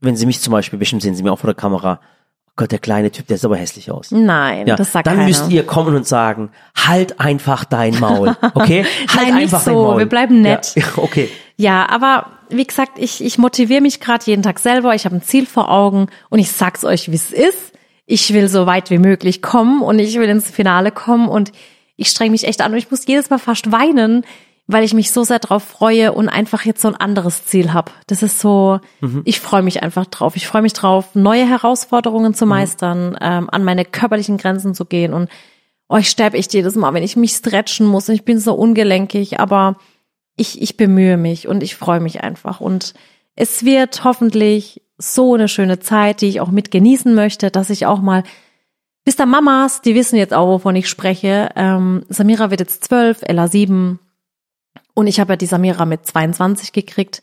wenn 0.07 0.17
sie 0.17 0.25
mich 0.27 0.41
zum 0.41 0.53
Beispiel, 0.53 0.79
bestimmt 0.79 1.03
sehen 1.03 1.15
sie 1.15 1.23
mir 1.23 1.33
auch 1.33 1.39
vor 1.39 1.49
der 1.49 1.55
Kamera, 1.55 2.01
oh 2.49 2.53
Gott, 2.57 2.73
der 2.73 2.79
kleine 2.79 3.11
Typ, 3.11 3.27
der 3.27 3.37
sieht 3.37 3.45
aber 3.45 3.57
hässlich 3.57 3.91
aus. 3.91 4.11
Nein, 4.11 4.67
Ja, 4.67 4.77
das 4.77 4.93
sagt 4.93 5.07
dann 5.07 5.17
keiner. 5.17 5.29
müsst 5.29 5.51
ihr 5.51 5.65
kommen 5.67 5.95
und 5.95 6.07
sagen, 6.07 6.51
halt 6.87 7.21
einfach 7.21 7.65
dein 7.67 7.99
Maul, 8.01 8.35
okay? 8.55 8.87
Halt 9.09 9.29
Nein, 9.29 9.35
nicht 9.35 9.43
einfach 9.45 9.65
dein 9.65 9.75
so, 9.75 9.83
Maul. 9.83 9.99
wir 9.99 10.07
bleiben 10.07 10.41
nett. 10.41 10.73
Ja, 10.75 10.85
okay. 10.97 11.29
Ja, 11.57 11.87
aber 11.91 12.31
wie 12.49 12.65
gesagt, 12.65 12.93
ich, 12.99 13.23
ich 13.25 13.39
motiviere 13.39 13.81
mich 13.83 14.01
gerade 14.01 14.25
jeden 14.25 14.43
Tag 14.43 14.59
selber. 14.61 14.95
Ich 14.95 15.05
habe 15.05 15.17
ein 15.17 15.23
Ziel 15.23 15.47
vor 15.47 15.71
Augen 15.71 16.07
und 16.31 16.39
ich 16.39 16.51
sag's 16.53 16.85
euch, 16.85 17.11
wie 17.11 17.17
es 17.17 17.33
ist. 17.33 17.73
Ich 18.07 18.33
will 18.33 18.49
so 18.49 18.67
weit 18.67 18.91
wie 18.91 18.99
möglich 18.99 19.43
kommen 19.43 19.83
und 19.83 19.99
ich 19.99 20.17
will 20.19 20.29
ins 20.29 20.49
Finale 20.49 20.93
kommen 20.93 21.29
und 21.29 21.51
ich 21.97 22.09
streng 22.09 22.31
mich 22.31 22.47
echt 22.47 22.61
an 22.61 22.71
und 22.73 22.79
ich 22.79 22.91
muss 22.91 23.07
jedes 23.07 23.31
Mal 23.31 23.39
fast 23.39 23.73
weinen, 23.73 24.25
weil 24.67 24.85
ich 24.85 24.95
mich 24.95 25.13
so 25.13 25.23
sehr 25.23 25.39
drauf 25.39 25.63
freue 25.63 26.13
und 26.13 26.29
einfach 26.29 26.65
jetzt 26.65 26.83
so 26.83 26.89
ein 26.89 26.97
anderes 26.97 27.47
Ziel 27.47 27.73
habe. 27.73 27.93
Das 28.07 28.23
ist 28.23 28.41
so, 28.41 28.81
ich 29.25 29.41
freue 29.41 29.63
mich 29.63 29.83
einfach 29.83 30.07
drauf. 30.07 30.35
Ich 30.37 30.49
freue 30.49 30.63
mich 30.63 30.73
drauf, 30.73 31.15
neue 31.15 31.49
Herausforderungen 31.49 32.35
zu 32.35 32.47
meistern, 32.47 33.17
ähm, 33.21 33.49
an 33.51 33.65
meine 33.65 33.85
körperlichen 33.85 34.39
Grenzen 34.39 34.75
zu 34.75 34.85
gehen 34.85 35.15
und 35.15 35.31
oh, 35.89 35.97
ich 35.97 36.09
sterbe 36.09 36.37
echt 36.37 36.53
jedes 36.53 36.75
Mal, 36.75 36.95
wenn 36.95 37.05
ich 37.05 37.17
mich 37.17 37.33
stretchen 37.33 37.87
muss 37.87 38.09
und 38.09 38.15
ich 38.17 38.25
bin 38.25 38.41
so 38.41 38.55
ungelenkig, 38.55 39.39
aber 39.39 39.77
ich, 40.37 40.61
ich 40.61 40.77
bemühe 40.77 41.17
mich 41.17 41.49
und 41.49 41.63
ich 41.63 41.77
freue 41.77 42.01
mich 42.01 42.23
einfach. 42.23 42.61
Und 42.61 42.95
es 43.37 43.65
wird 43.65 44.03
hoffentlich 44.05 44.83
so 44.99 45.35
eine 45.35 45.49
schöne 45.49 45.79
Zeit, 45.79 46.21
die 46.21 46.29
ich 46.29 46.41
auch 46.41 46.51
mit 46.51 46.71
genießen 46.71 47.15
möchte, 47.15 47.51
dass 47.51 47.71
ich 47.71 47.87
auch 47.87 48.01
mal 48.01 48.25
Bis 49.05 49.15
da 49.15 49.25
Mamas, 49.25 49.83
die 49.83 49.95
wissen 49.95 50.17
jetzt 50.17 50.35
auch, 50.35 50.49
wovon 50.49 50.75
ich 50.75 50.89
spreche. 50.89 51.51
Ähm, 51.55 52.05
Samira 52.09 52.51
wird 52.51 52.61
jetzt 52.61 52.85
zwölf, 52.85 53.21
Ella 53.23 53.47
sieben. 53.47 54.01
Und 54.97 55.09
ich 55.09 55.21
habe 55.21 55.35
ja 55.35 55.37
die 55.37 55.45
Samira 55.45 55.85
mit 55.85 56.07
22 56.07 56.73
gekriegt. 56.73 57.23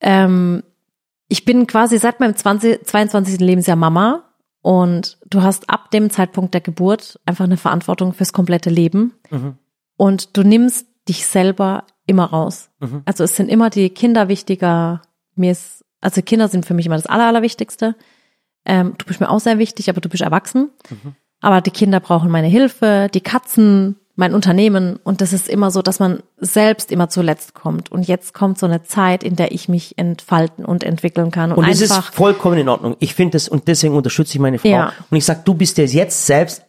Ähm, 0.00 0.62
ich 1.28 1.44
bin 1.44 1.66
quasi 1.66 1.98
seit 1.98 2.18
meinem 2.18 2.34
20, 2.34 2.86
22. 2.86 3.40
Lebensjahr 3.40 3.76
Mama. 3.76 4.24
Und 4.62 5.18
du 5.28 5.42
hast 5.42 5.68
ab 5.68 5.90
dem 5.90 6.08
Zeitpunkt 6.08 6.54
der 6.54 6.62
Geburt 6.62 7.20
einfach 7.26 7.44
eine 7.44 7.58
Verantwortung 7.58 8.14
fürs 8.14 8.32
komplette 8.32 8.70
Leben. 8.70 9.12
Mhm. 9.30 9.58
Und 9.98 10.36
du 10.38 10.42
nimmst 10.42 10.86
dich 11.06 11.26
selber 11.26 11.84
immer 12.06 12.24
raus. 12.24 12.70
Mhm. 12.80 13.02
Also 13.04 13.22
es 13.22 13.36
sind 13.36 13.50
immer 13.50 13.68
die 13.68 13.90
Kinder 13.90 14.28
wichtiger. 14.28 15.02
Mir 15.34 15.52
ist, 15.52 15.84
also 16.00 16.22
Kinder 16.22 16.48
sind 16.48 16.64
für 16.64 16.74
mich 16.74 16.86
immer 16.86 16.96
das 16.96 17.06
Aller, 17.06 17.26
Allerwichtigste. 17.26 17.96
Ähm, 18.64 18.94
du 18.96 19.04
bist 19.04 19.20
mir 19.20 19.28
auch 19.28 19.40
sehr 19.40 19.58
wichtig, 19.58 19.90
aber 19.90 20.00
du 20.00 20.08
bist 20.08 20.22
erwachsen. 20.22 20.70
Mhm. 20.88 21.14
Aber 21.40 21.60
die 21.60 21.70
Kinder 21.70 22.00
brauchen 22.00 22.30
meine 22.30 22.48
Hilfe, 22.48 23.08
die 23.12 23.20
Katzen, 23.20 23.96
mein 24.18 24.34
Unternehmen. 24.34 24.98
Und 25.04 25.20
das 25.20 25.32
ist 25.32 25.48
immer 25.48 25.70
so, 25.70 25.80
dass 25.80 26.00
man 26.00 26.22
selbst 26.38 26.90
immer 26.90 27.08
zuletzt 27.08 27.54
kommt. 27.54 27.92
Und 27.92 28.06
jetzt 28.08 28.34
kommt 28.34 28.58
so 28.58 28.66
eine 28.66 28.82
Zeit, 28.82 29.22
in 29.22 29.36
der 29.36 29.52
ich 29.52 29.68
mich 29.68 29.96
entfalten 29.96 30.64
und 30.64 30.82
entwickeln 30.82 31.30
kann. 31.30 31.52
Und, 31.52 31.58
Und 31.58 31.68
es 31.68 31.80
ist 31.80 31.94
vollkommen 31.94 32.58
in 32.58 32.68
Ordnung. 32.68 32.96
Ich 32.98 33.14
finde 33.14 33.32
das 33.32 33.48
und 33.48 33.68
deswegen 33.68 33.94
unterstütze 33.94 34.34
ich 34.34 34.40
meine 34.40 34.58
Frau. 34.58 34.68
Ja. 34.68 34.92
Und 35.10 35.16
ich 35.16 35.24
sag, 35.24 35.44
du 35.44 35.54
bist 35.54 35.78
dir 35.78 35.86
jetzt 35.86 36.26
selbst 36.26 36.62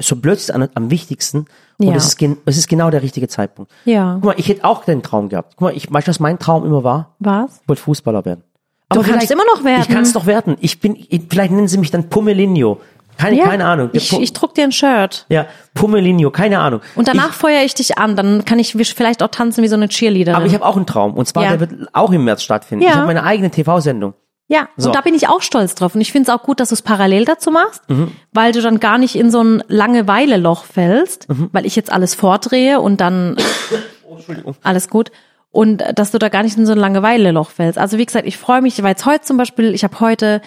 so 0.00 0.16
plötzlich 0.16 0.54
am, 0.54 0.68
am 0.74 0.90
wichtigsten. 0.90 1.46
Und 1.78 1.86
Ja. 1.88 1.94
es 1.94 2.06
ist, 2.06 2.22
es 2.46 2.56
ist 2.58 2.68
genau 2.68 2.90
der 2.90 3.02
richtige 3.02 3.26
Zeitpunkt. 3.26 3.72
ja, 3.84 4.14
Guck 4.14 4.24
mal, 4.24 4.34
ich 4.38 4.48
hätte 4.48 4.64
auch 4.64 4.84
den 4.84 5.02
Traum 5.02 5.28
gehabt. 5.28 5.54
Guck 5.56 5.60
mal, 5.62 5.76
ich, 5.76 5.92
weißt 5.92 6.06
du, 6.06 6.10
was 6.10 6.20
mein 6.20 6.38
Traum 6.38 6.64
immer 6.64 6.84
war? 6.84 7.16
was? 7.18 7.58
Ich 7.62 7.68
wollte 7.68 7.82
Fußballer 7.82 8.24
werden. 8.24 8.44
Du 8.90 9.02
kannst 9.02 9.30
immer 9.32 9.44
noch 9.52 9.64
werden. 9.64 9.82
Ich 9.82 9.88
kann 9.88 10.04
es 10.04 10.12
doch 10.12 10.26
werden. 10.26 10.56
Ich 10.60 10.78
bin, 10.78 10.94
ich, 10.94 11.22
vielleicht 11.28 11.50
nennen 11.50 11.66
sie 11.66 11.78
mich 11.78 11.90
dann 11.90 12.08
Pummelinho. 12.08 12.80
Keine, 13.18 13.36
Ja, 13.36 13.44
keine 13.44 13.64
Ahnung. 13.66 13.90
Ich, 13.92 14.12
ich 14.12 14.32
druck 14.32 14.54
dir 14.54 14.64
ein 14.64 14.72
Shirt. 14.72 15.26
ja, 15.28 15.46
Pummelinho, 15.74 16.30
keine 16.30 16.58
Ahnung. 16.60 16.80
Und 16.94 17.08
danach 17.08 17.32
feuere 17.32 17.62
ich 17.64 17.74
dich 17.74 17.98
an. 17.98 18.16
Dann 18.16 18.44
kann 18.44 18.58
ich 18.58 18.72
vielleicht 18.74 19.22
auch 19.22 19.28
tanzen 19.28 19.62
wie 19.62 19.68
so 19.68 19.76
eine 19.76 19.88
Cheerleaderin. 19.88 20.36
Aber 20.36 20.46
ich 20.46 20.54
habe 20.54 20.64
auch 20.64 20.76
einen 20.76 20.86
Traum. 20.86 21.14
Und 21.14 21.26
zwar, 21.26 21.44
Ja. 21.44 21.50
der 21.56 21.60
wird 21.60 21.72
auch 21.92 22.10
im 22.12 22.24
März 22.24 22.42
stattfinden. 22.42 22.84
Ja. 22.84 22.90
Ich 22.90 22.96
habe 22.96 23.06
meine 23.06 23.22
eigene 23.24 23.50
TV-Sendung. 23.50 24.14
Ja, 24.46 24.68
So. 24.76 24.88
und 24.90 24.94
da 24.96 25.00
bin 25.00 25.14
ich 25.14 25.26
auch 25.28 25.40
stolz 25.40 25.74
drauf. 25.74 25.94
Und 25.94 26.02
ich 26.02 26.12
finde 26.12 26.30
es 26.30 26.36
auch 26.38 26.42
gut, 26.42 26.60
dass 26.60 26.68
du 26.68 26.74
es 26.74 26.82
parallel 26.82 27.24
dazu 27.24 27.50
machst, 27.50 27.82
Mhm. 27.88 28.12
weil 28.32 28.52
du 28.52 28.60
dann 28.60 28.78
gar 28.78 28.98
nicht 28.98 29.16
in 29.16 29.30
so 29.30 29.42
ein 29.42 29.62
Langeweile-Loch 29.68 30.64
fällst, 30.64 31.28
Mhm. 31.30 31.48
weil 31.52 31.64
ich 31.64 31.76
jetzt 31.76 31.90
alles 31.90 32.14
vordrehe 32.14 32.80
und 32.80 33.00
dann 33.00 33.36
Oh, 34.44 34.52
alles 34.62 34.88
gut. 34.90 35.10
Und 35.50 35.80
äh, 35.82 35.94
dass 35.94 36.10
du 36.10 36.18
da 36.18 36.28
gar 36.28 36.42
nicht 36.42 36.56
in 36.58 36.66
so 36.66 36.72
ein 36.72 36.78
Langeweile-Loch 36.78 37.50
fällst. 37.50 37.78
Also 37.78 37.96
wie 37.98 38.04
gesagt, 38.04 38.26
ich 38.26 38.36
freue 38.36 38.60
mich, 38.60 38.82
weil 38.82 38.90
jetzt 38.90 39.06
heute 39.06 39.24
zum 39.24 39.36
Beispiel, 39.36 39.72
ich 39.74 39.82
habe 39.84 39.98
heute 40.00 40.42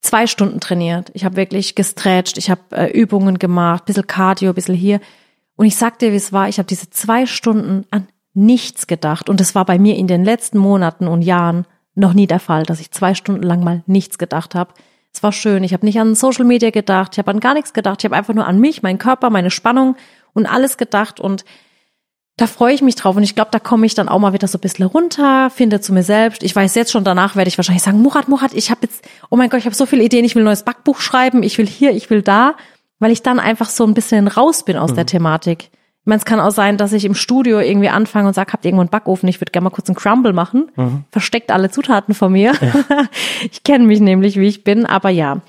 zwei 0.00 0.26
Stunden 0.26 0.60
trainiert. 0.60 1.10
Ich 1.14 1.24
habe 1.24 1.36
wirklich 1.36 1.74
gestretcht, 1.74 2.38
ich 2.38 2.50
habe 2.50 2.60
äh, 2.72 2.90
Übungen 2.90 3.38
gemacht, 3.38 3.84
bisschen 3.84 4.06
Cardio, 4.06 4.52
bisschen 4.52 4.74
hier. 4.74 5.00
Und 5.56 5.66
ich 5.66 5.76
sag 5.76 5.98
dir, 5.98 6.12
wie 6.12 6.16
es 6.16 6.32
war, 6.32 6.48
ich 6.48 6.58
habe 6.58 6.68
diese 6.68 6.90
zwei 6.90 7.26
Stunden 7.26 7.84
an 7.90 8.06
nichts 8.34 8.86
gedacht. 8.86 9.28
Und 9.28 9.40
das 9.40 9.54
war 9.54 9.64
bei 9.64 9.78
mir 9.78 9.96
in 9.96 10.06
den 10.06 10.24
letzten 10.24 10.58
Monaten 10.58 11.08
und 11.08 11.22
Jahren 11.22 11.66
noch 11.94 12.14
nie 12.14 12.28
der 12.28 12.38
Fall, 12.38 12.62
dass 12.62 12.80
ich 12.80 12.92
zwei 12.92 13.14
Stunden 13.14 13.42
lang 13.42 13.64
mal 13.64 13.82
nichts 13.86 14.18
gedacht 14.18 14.54
habe. 14.54 14.72
Es 15.12 15.22
war 15.22 15.32
schön. 15.32 15.64
Ich 15.64 15.72
habe 15.72 15.84
nicht 15.84 15.98
an 15.98 16.14
Social 16.14 16.44
Media 16.44 16.70
gedacht, 16.70 17.14
ich 17.14 17.18
habe 17.18 17.30
an 17.32 17.40
gar 17.40 17.54
nichts 17.54 17.72
gedacht. 17.72 18.00
Ich 18.00 18.04
habe 18.04 18.14
einfach 18.14 18.34
nur 18.34 18.46
an 18.46 18.60
mich, 18.60 18.82
meinen 18.82 18.98
Körper, 18.98 19.30
meine 19.30 19.50
Spannung 19.50 19.96
und 20.32 20.46
alles 20.46 20.76
gedacht. 20.76 21.18
Und 21.18 21.44
da 22.38 22.46
freue 22.46 22.72
ich 22.72 22.82
mich 22.82 22.94
drauf 22.94 23.16
und 23.16 23.24
ich 23.24 23.34
glaube, 23.34 23.50
da 23.50 23.58
komme 23.58 23.84
ich 23.84 23.96
dann 23.96 24.08
auch 24.08 24.20
mal 24.20 24.32
wieder 24.32 24.46
so 24.46 24.58
ein 24.58 24.60
bisschen 24.60 24.86
runter, 24.86 25.50
finde 25.50 25.80
zu 25.80 25.92
mir 25.92 26.04
selbst. 26.04 26.44
Ich 26.44 26.54
weiß 26.54 26.76
jetzt 26.76 26.92
schon, 26.92 27.02
danach 27.02 27.34
werde 27.34 27.48
ich 27.48 27.58
wahrscheinlich 27.58 27.82
sagen, 27.82 28.00
Murat, 28.00 28.28
Murat, 28.28 28.54
ich 28.54 28.70
habe 28.70 28.80
jetzt, 28.82 29.04
oh 29.28 29.36
mein 29.36 29.50
Gott, 29.50 29.58
ich 29.58 29.66
habe 29.66 29.74
so 29.74 29.86
viele 29.86 30.04
Ideen, 30.04 30.24
ich 30.24 30.36
will 30.36 30.42
ein 30.42 30.46
neues 30.46 30.62
Backbuch 30.62 31.00
schreiben, 31.00 31.42
ich 31.42 31.58
will 31.58 31.66
hier, 31.66 31.90
ich 31.90 32.10
will 32.10 32.22
da, 32.22 32.54
weil 33.00 33.10
ich 33.10 33.22
dann 33.22 33.40
einfach 33.40 33.68
so 33.68 33.84
ein 33.84 33.92
bisschen 33.92 34.28
raus 34.28 34.64
bin 34.64 34.76
aus 34.76 34.94
der 34.94 35.04
Thematik. 35.04 35.70
Ich 35.72 36.06
meine, 36.06 36.20
es 36.20 36.24
kann 36.24 36.38
auch 36.38 36.52
sein, 36.52 36.76
dass 36.76 36.92
ich 36.92 37.04
im 37.04 37.16
Studio 37.16 37.58
irgendwie 37.58 37.88
anfange 37.88 38.28
und 38.28 38.34
sage, 38.34 38.52
habt 38.52 38.64
ihr 38.64 38.68
irgendwo 38.68 38.82
einen 38.82 38.90
Backofen, 38.90 39.28
ich 39.28 39.40
würde 39.40 39.50
gerne 39.50 39.64
mal 39.64 39.70
kurz 39.70 39.88
einen 39.88 39.96
Crumble 39.96 40.32
machen. 40.32 40.70
Versteckt 41.10 41.50
alle 41.50 41.70
Zutaten 41.70 42.14
von 42.14 42.32
mir. 42.32 42.52
ich 43.50 43.64
kenne 43.64 43.84
mich 43.84 43.98
nämlich, 43.98 44.38
wie 44.38 44.46
ich 44.46 44.62
bin, 44.62 44.86
aber 44.86 45.10
ja. 45.10 45.42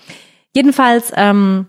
Jedenfalls, 0.56 1.14
ähm, 1.16 1.68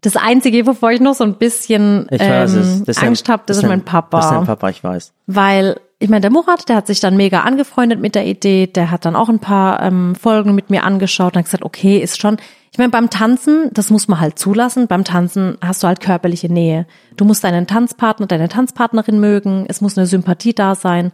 das 0.00 0.16
Einzige, 0.16 0.66
wovor 0.66 0.92
ich 0.92 1.00
noch 1.00 1.14
so 1.14 1.24
ein 1.24 1.34
bisschen 1.34 2.06
weiß 2.10 2.54
ähm. 2.54 2.84
Das 2.86 2.98
Angst 2.98 3.28
habe, 3.28 3.42
das, 3.46 3.58
ist 3.58 3.66
mein 3.66 3.82
Papa. 3.82 4.18
Das 4.18 4.26
ist 4.26 4.32
dein 4.32 4.46
Papa, 4.46 4.70
ich 4.70 4.82
weiß. 4.82 5.12
Weil, 5.26 5.78
ich 5.98 6.08
meine, 6.08 6.22
der 6.22 6.30
Murat, 6.30 6.68
der 6.68 6.76
hat 6.76 6.86
sich 6.86 7.00
dann 7.00 7.16
mega 7.16 7.40
angefreundet 7.40 8.00
mit 8.00 8.14
der 8.14 8.26
Idee, 8.26 8.66
der 8.66 8.90
hat 8.90 9.04
dann 9.04 9.14
auch 9.14 9.28
ein 9.28 9.40
paar 9.40 9.82
ähm, 9.82 10.14
Folgen 10.14 10.54
mit 10.54 10.70
mir 10.70 10.84
angeschaut 10.84 11.34
und 11.34 11.40
hat 11.40 11.44
gesagt, 11.44 11.64
okay, 11.64 11.98
ist 11.98 12.20
schon. 12.20 12.38
Ich 12.72 12.78
meine, 12.78 12.90
beim 12.90 13.10
Tanzen, 13.10 13.70
das 13.72 13.90
muss 13.90 14.06
man 14.06 14.20
halt 14.20 14.38
zulassen. 14.38 14.86
Beim 14.86 15.04
Tanzen 15.04 15.58
hast 15.60 15.82
du 15.82 15.88
halt 15.88 16.00
körperliche 16.00 16.50
Nähe. 16.50 16.86
Du 17.16 17.24
musst 17.24 17.42
deinen 17.42 17.66
Tanzpartner, 17.66 18.26
deine 18.26 18.48
Tanzpartnerin 18.48 19.18
mögen. 19.18 19.64
Es 19.68 19.80
muss 19.80 19.98
eine 19.98 20.06
Sympathie 20.06 20.54
da 20.54 20.76
sein. 20.76 21.10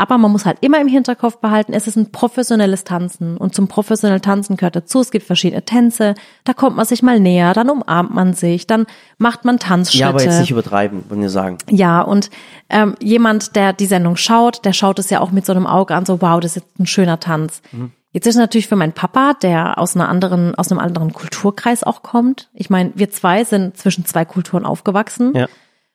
Aber 0.00 0.16
man 0.16 0.32
muss 0.32 0.46
halt 0.46 0.56
immer 0.62 0.80
im 0.80 0.88
Hinterkopf 0.88 1.40
behalten, 1.40 1.74
es 1.74 1.86
ist 1.86 1.96
ein 1.96 2.10
professionelles 2.10 2.84
Tanzen. 2.84 3.36
Und 3.36 3.54
zum 3.54 3.68
professionellen 3.68 4.22
Tanzen 4.22 4.56
gehört 4.56 4.74
dazu, 4.74 5.00
es 5.00 5.10
gibt 5.10 5.26
verschiedene 5.26 5.62
Tänze. 5.62 6.14
Da 6.44 6.54
kommt 6.54 6.74
man 6.74 6.86
sich 6.86 7.02
mal 7.02 7.20
näher, 7.20 7.52
dann 7.52 7.68
umarmt 7.68 8.14
man 8.14 8.32
sich, 8.32 8.66
dann 8.66 8.86
macht 9.18 9.44
man 9.44 9.58
Tanzschritte. 9.58 10.00
Ja, 10.00 10.08
aber 10.08 10.22
jetzt 10.22 10.40
nicht 10.40 10.52
übertreiben, 10.52 11.04
würde 11.10 11.26
ich 11.26 11.30
sagen. 11.30 11.58
Ja, 11.68 12.00
und 12.00 12.30
ähm, 12.70 12.94
jemand, 13.02 13.56
der 13.56 13.74
die 13.74 13.84
Sendung 13.84 14.16
schaut, 14.16 14.64
der 14.64 14.72
schaut 14.72 14.98
es 14.98 15.10
ja 15.10 15.20
auch 15.20 15.32
mit 15.32 15.44
so 15.44 15.52
einem 15.52 15.66
Auge 15.66 15.94
an, 15.94 16.06
so 16.06 16.22
wow, 16.22 16.40
das 16.40 16.56
ist 16.56 16.62
jetzt 16.62 16.80
ein 16.80 16.86
schöner 16.86 17.20
Tanz. 17.20 17.60
Jetzt 18.12 18.26
ist 18.26 18.36
es 18.36 18.40
natürlich 18.40 18.68
für 18.68 18.76
meinen 18.76 18.94
Papa, 18.94 19.34
der 19.34 19.78
aus 19.78 19.96
einer 19.96 20.08
anderen, 20.08 20.54
aus 20.54 20.72
einem 20.72 20.80
anderen 20.80 21.12
Kulturkreis 21.12 21.84
auch 21.84 22.02
kommt. 22.02 22.48
Ich 22.54 22.70
meine, 22.70 22.92
wir 22.94 23.10
zwei 23.10 23.44
sind 23.44 23.76
zwischen 23.76 24.06
zwei 24.06 24.24
Kulturen 24.24 24.64
aufgewachsen. 24.64 25.34
Ja. 25.36 25.46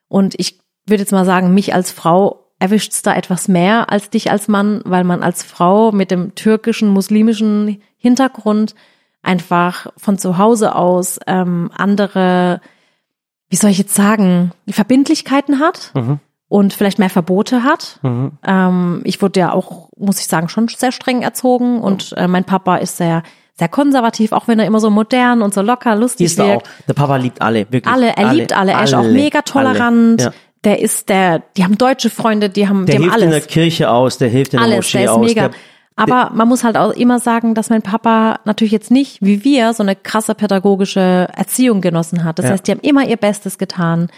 Und 0.07 0.35
ich 0.37 0.59
würde 0.85 1.01
jetzt 1.01 1.11
mal 1.11 1.25
sagen, 1.25 1.55
mich 1.55 1.73
als 1.73 1.89
Frau 1.89 2.44
erwischt's 2.59 3.01
da 3.01 3.13
etwas 3.15 3.47
mehr 3.47 3.91
als 3.91 4.09
dich 4.09 4.31
als 4.31 4.47
Mann, 4.47 4.81
weil 4.85 5.03
man 5.03 5.23
als 5.23 5.43
Frau 5.43 5.91
mit 5.91 6.11
dem 6.11 6.35
türkischen, 6.35 6.89
muslimischen 6.89 7.81
Hintergrund 7.97 8.75
einfach 9.21 9.87
von 9.97 10.17
zu 10.17 10.37
Hause 10.37 10.75
aus 10.75 11.19
ähm, 11.27 11.71
andere, 11.75 12.61
wie 13.49 13.55
soll 13.55 13.71
ich 13.71 13.77
jetzt 13.77 13.95
sagen, 13.95 14.51
Verbindlichkeiten 14.69 15.59
hat 15.59 15.91
Mhm. 15.95 16.19
und 16.47 16.73
vielleicht 16.73 16.99
mehr 16.99 17.09
Verbote 17.09 17.63
hat. 17.63 17.99
Mhm. 18.03 18.33
Ähm, 18.45 19.01
ich 19.03 19.21
wurde 19.21 19.39
ja 19.39 19.51
auch, 19.51 19.89
muss 19.97 20.19
ich 20.19 20.27
sagen, 20.27 20.47
schon 20.47 20.67
sehr 20.67 20.91
streng 20.91 21.23
erzogen 21.23 21.81
und 21.81 22.13
äh, 22.17 22.27
mein 22.27 22.43
Papa 22.45 22.77
ist 22.77 22.97
sehr 22.97 23.23
sehr 23.57 23.69
konservativ, 23.69 24.33
auch 24.33 24.49
wenn 24.49 24.59
er 24.59 24.65
immer 24.65 24.81
so 24.81 24.89
modern 24.89 25.41
und 25.41 25.53
so 25.53 25.61
locker 25.61 25.95
lustig 25.95 26.27
Siehst 26.27 26.39
du 26.39 26.43
auch, 26.43 26.63
der 26.89 26.93
Papa 26.93 27.15
liebt 27.15 27.41
alle, 27.41 27.59
wirklich. 27.71 27.87
Alle, 27.87 28.09
er 28.17 28.33
liebt 28.33 28.51
alle, 28.51 28.73
er 28.73 28.83
ist 28.83 28.93
auch 28.93 28.99
alle, 28.99 29.13
mega 29.13 29.43
tolerant. 29.43 30.21
alle. 30.21 30.31
Ja. 30.31 30.35
Der 30.66 30.80
ist 30.82 31.07
der, 31.09 31.43
die 31.55 31.63
haben 31.63 31.78
deutsche 31.78 32.09
Freunde, 32.09 32.49
die 32.49 32.68
haben, 32.68 32.86
Der 32.86 32.95
die 32.97 33.03
haben 33.03 33.11
hilft 33.11 33.24
in 33.24 33.30
der 33.30 33.38
alles. 33.38 33.47
Kirche 33.47 33.89
aus, 33.89 34.18
der 34.18 34.28
hilft 34.30 34.53
in 34.53 34.59
der 34.59 34.66
Alles, 34.66 34.78
Moschee 34.78 34.97
der 34.97 35.05
ist 35.05 35.11
aus. 35.11 35.26
mega. 35.28 35.47
Der, 35.49 35.57
Aber 35.95 36.32
man 36.34 36.47
muss 36.49 36.63
halt 36.66 36.76
auch 36.76 36.91
immer 36.91 37.20
sagen, 37.20 37.53
dass 37.53 37.70
mein 37.70 37.82
Papa 37.84 38.39
natürlich 38.45 38.72
jetzt 38.74 38.91
nicht, 38.91 39.20
wie 39.22 39.43
wir, 39.45 39.74
so 39.74 39.84
eine 39.84 39.95
krasse 39.95 40.36
pädagogische 40.36 41.28
Erziehung 41.34 41.80
genossen 41.82 42.24
hat. 42.26 42.39
Das 42.39 42.45
Ja. 42.47 42.51
heißt, 42.51 42.68
die 42.68 42.72
haben 42.72 42.82
immer 42.82 43.07
ihr 43.07 43.16
Bestes 43.18 43.57
getan, 43.57 44.09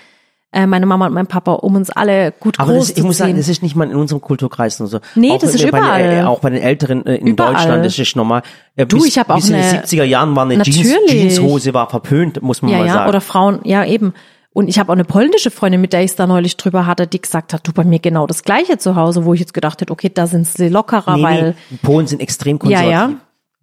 äh, 0.53 0.65
meine 0.65 0.85
Mama 0.85 1.07
und 1.07 1.13
mein 1.13 1.27
Papa, 1.27 1.51
um 1.51 1.75
uns 1.75 1.89
alle 1.89 2.31
gut 2.39 2.57
aber 2.59 2.71
das, 2.73 2.87
groß 2.87 2.97
ich 2.97 3.03
muss 3.03 3.17
zu 3.17 3.23
sagen, 3.23 3.35
das 3.35 3.49
ist 3.49 3.61
nicht 3.61 3.75
mal 3.75 3.83
in 3.89 3.95
unserem 3.97 4.21
Kulturkreis 4.21 4.79
und 4.79 4.87
so. 4.87 4.99
Nee, 5.15 5.31
auch 5.31 5.37
das 5.39 5.53
ist 5.53 5.61
den, 5.61 5.67
überall. 5.69 6.01
äh, 6.01 6.23
auch 6.23 6.39
bei 6.39 6.49
den 6.49 6.61
Älteren 6.63 7.05
äh, 7.05 7.15
in 7.17 7.27
Überall. 7.27 7.53
Deutschland, 7.53 7.85
das 7.85 7.99
ist 7.99 8.15
normal. 8.15 8.41
Äh, 8.77 8.85
Du, 8.85 8.95
bis, 8.97 9.07
ich 9.07 9.19
hab 9.19 9.29
auch 9.29 9.35
bis 9.35 9.49
in 9.49 9.55
den 9.55 9.63
eine- 9.65 9.81
70er 9.83 10.03
Jahren 10.05 10.35
war 10.37 10.45
eine 10.49 10.63
Jeans. 10.63 10.95
Jeanshose 11.09 11.73
war 11.73 11.89
verpönt, 11.89 12.41
muss 12.41 12.61
man 12.61 12.71
ja, 12.71 12.77
mal 12.77 12.87
ja, 12.87 12.93
sagen. 12.93 13.09
oder 13.09 13.19
Frauen, 13.21 13.59
ja 13.65 13.83
eben. 13.85 14.13
Und 14.57 14.69
ich 14.69 14.79
habe 14.79 14.89
auch 14.91 14.95
eine 14.95 15.03
polnische 15.05 15.51
Freundin, 15.51 15.81
mit 15.81 15.93
der 15.93 16.01
ich 16.03 16.11
es 16.11 16.15
da 16.15 16.25
neulich 16.25 16.57
drüber 16.57 16.87
hatte, 16.87 17.05
die 17.05 17.21
gesagt 17.21 17.53
hat, 17.53 17.67
du 17.67 17.73
bei 17.73 17.83
mir 17.83 17.99
genau 17.99 18.25
das 18.25 18.41
Gleiche 18.43 18.79
zu 18.79 18.95
Hause, 18.95 19.23
wo 19.23 19.35
ich 19.35 19.39
jetzt 19.39 19.53
gedacht 19.53 19.79
hätte, 19.81 19.93
okay, 19.93 20.09
da 20.11 20.25
sind 20.25 20.47
sie 20.47 20.67
lockerer, 20.69 21.15
nee, 21.17 21.23
weil 21.23 21.55
nee, 21.69 21.77
Polen 21.83 22.07
sind 22.07 22.21
extrem 22.21 22.55
Ja, 22.55 22.59
konservativ. 22.59 22.91
ja. 22.91 23.11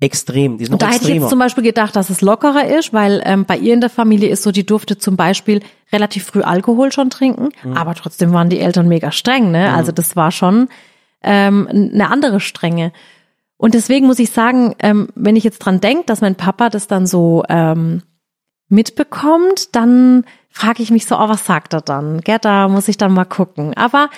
Extrem, 0.01 0.59
die 0.59 0.64
sind 0.66 0.72
noch 0.72 0.78
da 0.78 0.86
hätte 0.86 0.97
ich 0.97 1.01
extremer. 1.03 1.20
jetzt 1.22 1.30
zum 1.30 1.38
Beispiel 1.40 1.64
gedacht, 1.64 1.97
dass 1.97 2.11
es 2.11 2.20
lockerer 2.20 2.66
ist, 2.78 2.92
weil 2.92 3.22
ähm, 3.24 3.45
bei 3.45 3.57
ihr 3.57 3.74
in 3.74 3.80
der 3.80 3.90
Familie 3.90 4.28
ist 4.28 4.42
so, 4.45 4.53
die 4.53 4.64
durfte 4.66 4.97
zum 4.99 5.16
Beispiel 5.16 5.62
relativ 5.92 6.26
früh 6.26 6.42
Alkohol 6.42 6.92
schon 6.92 7.11
trinken, 7.11 7.49
Mhm. 7.64 7.76
aber 7.76 7.95
trotzdem 7.97 8.32
waren 8.32 8.49
die 8.49 8.61
Eltern 8.61 8.86
mega 8.86 9.11
streng, 9.11 9.51
ne? 9.51 9.74
Also 9.74 9.90
das 9.92 10.14
war 10.14 10.30
schon 10.30 10.68
ähm, 11.22 11.66
eine 11.70 12.09
andere 12.11 12.38
Strenge. 12.38 12.92
Und 13.57 13.74
deswegen 13.74 14.07
muss 14.07 14.18
ich 14.20 14.30
sagen, 14.30 14.74
ähm, 14.80 15.09
wenn 15.16 15.34
ich 15.36 15.42
jetzt 15.45 15.59
dran 15.61 15.80
denke, 15.80 16.05
dass 16.07 16.20
mein 16.20 16.36
Papa 16.36 16.70
das 16.70 16.86
dann 16.86 17.07
so 17.09 17.42
ähm, 17.49 18.03
mitbekommt, 18.68 19.74
dann 19.74 20.24
frage 20.55 20.82
ich 20.82 20.90
mich 20.90 21.07
so, 21.07 21.16
oh, 21.16 21.28
was 21.28 21.44
sagt 21.44 21.74
er 21.74 21.80
dann? 21.80 22.20
Gell, 22.20 22.38
da 22.38 22.68
muss 22.68 22.88
ich 22.88 22.96
dann 22.96 23.12
mal 23.12 23.24
gucken. 23.24 23.76
Aber 23.76 24.09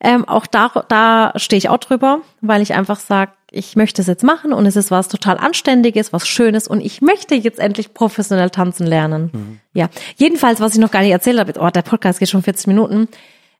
ähm, 0.00 0.26
auch 0.26 0.46
da, 0.46 0.70
da 0.88 1.32
stehe 1.36 1.58
ich 1.58 1.68
auch 1.68 1.78
drüber, 1.78 2.20
weil 2.40 2.62
ich 2.62 2.74
einfach 2.74 3.00
sage, 3.00 3.32
ich 3.50 3.74
möchte 3.74 4.00
es 4.00 4.06
jetzt 4.06 4.22
machen 4.22 4.52
und 4.52 4.64
es 4.64 4.76
ist 4.76 4.92
was 4.92 5.08
total 5.08 5.36
Anständiges, 5.36 6.12
was 6.12 6.28
Schönes 6.28 6.68
und 6.68 6.80
ich 6.80 7.02
möchte 7.02 7.34
jetzt 7.34 7.58
endlich 7.58 7.92
professionell 7.92 8.50
tanzen 8.50 8.86
lernen. 8.86 9.60
Ja, 9.74 9.88
jedenfalls, 10.16 10.60
was 10.60 10.74
ich 10.74 10.80
noch 10.80 10.92
gar 10.92 11.02
nicht 11.02 11.10
erzählt 11.10 11.40
habe, 11.40 11.52
oh, 11.58 11.68
der 11.70 11.82
Podcast 11.82 12.20
geht 12.20 12.30
schon 12.30 12.42
40 12.42 12.68
Minuten. 12.68 13.08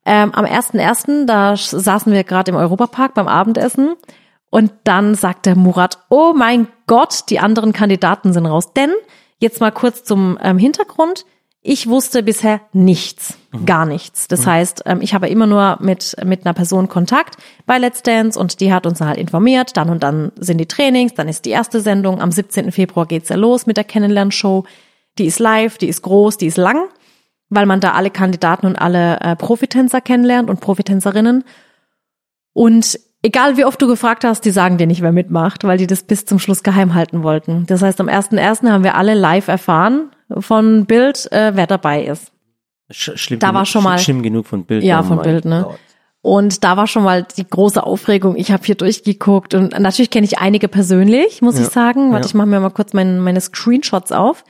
Ähm, 0.06 0.32
am 0.32 0.44
1.1., 0.44 1.26
da 1.26 1.56
saßen 1.56 2.12
wir 2.12 2.22
gerade 2.22 2.52
im 2.52 2.56
Europapark 2.56 3.14
beim 3.14 3.26
Abendessen 3.26 3.96
und 4.48 4.72
dann 4.84 5.16
sagt 5.16 5.46
der 5.46 5.56
Murat, 5.56 5.98
oh 6.08 6.32
mein 6.34 6.68
Gott, 6.86 7.24
die 7.28 7.40
anderen 7.40 7.72
Kandidaten 7.72 8.32
sind 8.32 8.46
raus, 8.46 8.72
denn 8.72 8.90
Jetzt 9.40 9.60
mal 9.60 9.72
kurz 9.72 10.04
zum 10.04 10.38
ähm, 10.42 10.58
Hintergrund. 10.58 11.24
Ich 11.62 11.88
wusste 11.88 12.22
bisher 12.22 12.62
nichts, 12.72 13.36
gar 13.66 13.84
nichts. 13.84 14.28
Das 14.28 14.46
heißt, 14.46 14.84
ähm, 14.86 15.02
ich 15.02 15.12
habe 15.12 15.28
immer 15.28 15.46
nur 15.46 15.76
mit, 15.80 16.16
mit 16.24 16.46
einer 16.46 16.54
Person 16.54 16.88
Kontakt 16.88 17.36
bei 17.66 17.76
Let's 17.76 18.02
Dance 18.02 18.40
und 18.40 18.60
die 18.60 18.72
hat 18.72 18.86
uns 18.86 18.98
dann 18.98 19.08
halt 19.08 19.18
informiert. 19.18 19.76
Dann 19.76 19.90
und 19.90 20.02
dann 20.02 20.32
sind 20.36 20.56
die 20.56 20.66
Trainings, 20.66 21.12
dann 21.12 21.28
ist 21.28 21.44
die 21.44 21.50
erste 21.50 21.82
Sendung. 21.82 22.22
Am 22.22 22.32
17. 22.32 22.72
Februar 22.72 23.04
geht's 23.04 23.28
ja 23.28 23.36
los 23.36 23.66
mit 23.66 23.76
der 23.76 23.84
Kennenlernshow. 23.84 24.64
Die 25.18 25.26
ist 25.26 25.38
live, 25.38 25.76
die 25.76 25.88
ist 25.88 26.00
groß, 26.00 26.38
die 26.38 26.46
ist 26.46 26.56
lang, 26.56 26.88
weil 27.50 27.66
man 27.66 27.80
da 27.80 27.92
alle 27.92 28.10
Kandidaten 28.10 28.64
und 28.64 28.76
alle 28.76 29.20
äh, 29.20 29.36
Profitänzer 29.36 30.00
kennenlernt 30.00 30.48
und 30.48 30.62
Profitänzerinnen. 30.62 31.44
Und 32.54 32.98
egal 33.22 33.58
wie 33.58 33.66
oft 33.66 33.82
du 33.82 33.86
gefragt 33.86 34.24
hast, 34.24 34.46
die 34.46 34.50
sagen 34.50 34.78
dir 34.78 34.86
nicht, 34.86 35.02
wer 35.02 35.12
mitmacht, 35.12 35.64
weil 35.64 35.76
die 35.76 35.86
das 35.86 36.04
bis 36.04 36.24
zum 36.24 36.38
Schluss 36.38 36.62
geheim 36.62 36.94
halten 36.94 37.22
wollten. 37.22 37.66
Das 37.66 37.82
heißt, 37.82 38.00
am 38.00 38.08
1.1. 38.08 38.66
haben 38.70 38.84
wir 38.84 38.94
alle 38.94 39.12
live 39.12 39.48
erfahren 39.48 40.10
von 40.38 40.86
Bild, 40.86 41.30
äh, 41.32 41.52
wer 41.54 41.66
dabei 41.66 42.04
ist. 42.04 42.32
Sch 42.90 43.12
schlimm 43.16 43.38
Da 43.40 43.48
war 43.48 43.52
genug, 43.62 43.66
schon 43.68 43.82
mal- 43.84 43.98
schlimm 43.98 44.22
genug 44.22 44.46
von 44.46 44.64
Bild. 44.64 44.82
Ja, 44.82 45.00
Oh 45.00 45.04
von 45.04 45.22
Bild, 45.22 45.44
ne? 45.44 45.64
Gott. 45.68 45.78
Und 46.22 46.64
da 46.64 46.76
war 46.76 46.86
schon 46.86 47.02
mal 47.04 47.26
die 47.36 47.48
große 47.48 47.82
Aufregung. 47.82 48.36
Ich 48.36 48.52
habe 48.52 48.62
hier 48.64 48.74
durchgeguckt 48.74 49.54
und 49.54 49.78
natürlich 49.78 50.10
kenne 50.10 50.26
ich 50.26 50.38
einige 50.38 50.68
persönlich, 50.68 51.40
muss 51.40 51.56
Ja, 51.56 51.62
ich 51.62 51.68
sagen. 51.68 52.12
Warte, 52.12 52.24
ja. 52.24 52.28
ich 52.28 52.34
mache 52.34 52.46
mir 52.48 52.60
mal 52.60 52.68
kurz 52.70 52.92
mein, 52.92 53.20
meine 53.20 53.40
Screenshots 53.40 54.12
auf, 54.12 54.44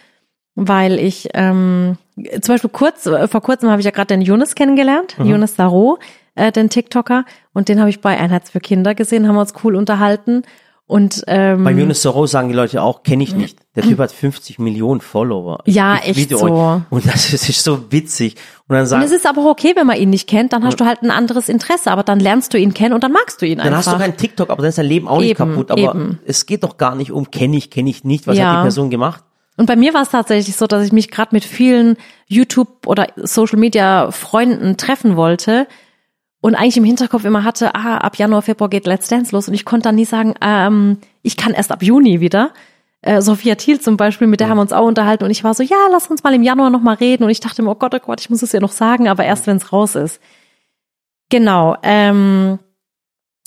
weil 0.57 0.99
ich 0.99 1.29
ähm, 1.35 1.97
zum 2.41 2.55
Beispiel 2.55 2.71
kurz 2.71 3.07
äh, 3.07 3.29
vor 3.29 3.41
kurzem 3.41 3.71
habe 3.71 3.81
ich 3.81 3.85
ja 3.85 3.93
gerade 3.93 4.09
den 4.09 4.21
Jonas 4.23 4.55
kennengelernt, 4.57 5.17
Mhm. 5.19 5.27
Jonas 5.27 5.55
Saro, 5.55 5.99
äh, 6.35 6.51
den 6.51 6.71
TikToker, 6.71 7.25
und 7.53 7.69
den 7.69 7.79
habe 7.79 7.91
ich 7.91 8.01
bei 8.01 8.19
Einheits 8.19 8.51
für 8.51 8.61
Kinder 8.61 8.95
gesehen, 8.97 9.29
haben 9.29 9.37
wir 9.37 9.41
uns 9.43 9.55
cool 9.63 9.77
unterhalten. 9.77 10.43
Und 10.91 11.23
ähm, 11.29 11.63
Bei 11.63 11.71
Yunus 11.71 12.03
Soro 12.03 12.27
sagen 12.27 12.49
die 12.49 12.55
Leute 12.57 12.83
auch, 12.83 13.05
kenne 13.05 13.23
ich 13.23 13.33
nicht. 13.33 13.57
Der 13.77 13.85
Typ 13.85 14.01
hat 14.01 14.11
50 14.11 14.59
Millionen 14.59 15.01
Follower. 15.01 15.61
Ja, 15.65 16.01
Ich 16.05 16.19
echt 16.19 16.31
so. 16.31 16.43
euch. 16.51 16.81
Und 16.91 17.07
das 17.07 17.33
ist, 17.33 17.49
ist 17.49 17.63
so 17.63 17.93
witzig. 17.93 18.35
Und 18.67 18.75
dann 18.75 18.81
und 18.81 18.87
sagen, 18.87 19.05
es 19.05 19.13
ist 19.13 19.25
aber 19.25 19.43
auch 19.43 19.51
okay, 19.53 19.75
wenn 19.77 19.87
man 19.87 19.99
ihn 19.99 20.11
nicht 20.11 20.29
kennt, 20.29 20.53
dann 20.53 20.65
hast 20.65 20.81
du 20.81 20.85
halt 20.87 21.03
ein 21.03 21.13
anderes 21.13 21.49
Interesse, 21.49 21.93
aber 21.93 22.03
dann 22.03 22.19
lernst 22.19 22.53
du 22.55 22.59
ihn 22.59 22.75
kennen 22.75 22.93
und 22.93 23.05
dann 23.05 23.13
magst 23.13 23.41
du 23.41 23.47
ihn 23.47 23.59
dann 23.59 23.69
einfach. 23.69 23.87
hast 23.87 23.93
du 23.95 23.99
keinen 23.99 24.17
TikTok, 24.17 24.51
aber 24.51 24.63
dann 24.63 24.71
ist 24.71 24.79
dein 24.79 24.87
Leben 24.87 25.07
auch 25.07 25.21
nicht 25.21 25.31
Eben, 25.31 25.37
kaputt. 25.51 25.71
Aber 25.71 25.81
eben. 25.81 26.19
es 26.27 26.47
geht 26.47 26.65
doch 26.65 26.77
gar 26.77 26.97
nicht 26.97 27.13
um, 27.13 27.31
kenne 27.31 27.57
ich, 27.57 27.71
kenne 27.71 27.89
ich 27.89 28.03
nicht. 28.03 28.27
Was 28.27 28.37
Ja. 28.37 28.51
hat 28.51 28.59
die 28.59 28.63
Person 28.63 28.91
gemacht? 28.91 29.23
Und 29.57 29.67
bei 29.67 29.77
mir 29.77 29.95
war 29.95 30.03
es 30.03 30.09
tatsächlich 30.09 30.57
so, 30.57 30.67
dass 30.67 30.85
ich 30.85 30.91
mich 30.91 31.09
gerade 31.13 31.29
mit 31.33 31.45
vielen 31.45 31.99
YouTube 32.27 32.89
oder 32.89 33.07
Social 33.15 33.61
Media 33.61 34.11
Freunden 34.11 34.77
treffen 34.77 35.15
wollte 35.17 35.69
und 36.41 36.55
eigentlich 36.55 36.77
im 36.77 36.85
Hinterkopf 36.85 37.25
immer 37.25 37.45
hatte, 37.45 37.75
ah, 37.75 37.99
ab 37.99 38.17
Januar, 38.17 38.43
Februar 38.43 38.71
geht 38.71 38.87
Let's 38.87 39.09
Dance 39.09 39.35
los 39.35 39.49
und 39.49 39.55
ich 39.55 39.65
konnte 39.65 39.85
dann 39.89 39.95
nie 39.97 40.05
sagen, 40.05 40.35
ähm, 40.41 40.99
ich 41.23 41.37
kann 41.37 41.53
erst 41.53 41.71
ab 41.73 41.83
Juni 41.83 42.21
wieder. 42.21 42.53
Äh, 43.03 43.23
Sophia 43.23 43.55
Thiel 43.55 43.81
zum 43.81 43.97
Beispiel, 43.97 44.27
mit 44.27 44.41
der 44.41 44.49
haben 44.51 44.59
wir 44.59 44.63
uns 44.63 44.73
auch 44.73 44.87
unterhalten 44.87 45.25
und 45.25 45.31
ich 45.31 45.43
war 45.45 45.55
so, 45.55 45.63
ja, 45.63 45.77
lass 45.91 46.09
uns 46.09 46.23
mal 46.23 46.35
im 46.35 46.43
Januar 46.43 46.71
nochmal 46.71 46.97
reden 46.97 47.25
und 47.25 47.31
ich 47.31 47.41
dachte 47.41 47.63
mir, 47.63 47.71
oh 47.71 47.75
Gott, 47.75 47.95
oh 47.95 47.99
Gott, 47.99 48.21
ich 48.21 48.29
muss 48.31 48.43
es 48.43 48.53
ihr 48.55 48.61
noch 48.61 48.73
sagen, 48.73 49.09
aber 49.09 49.25
erst 49.25 49.47
wenn 49.47 49.57
es 49.57 49.73
raus 49.73 49.95
ist. 49.95 50.21
Genau. 51.31 51.77
Ähm, 51.83 52.59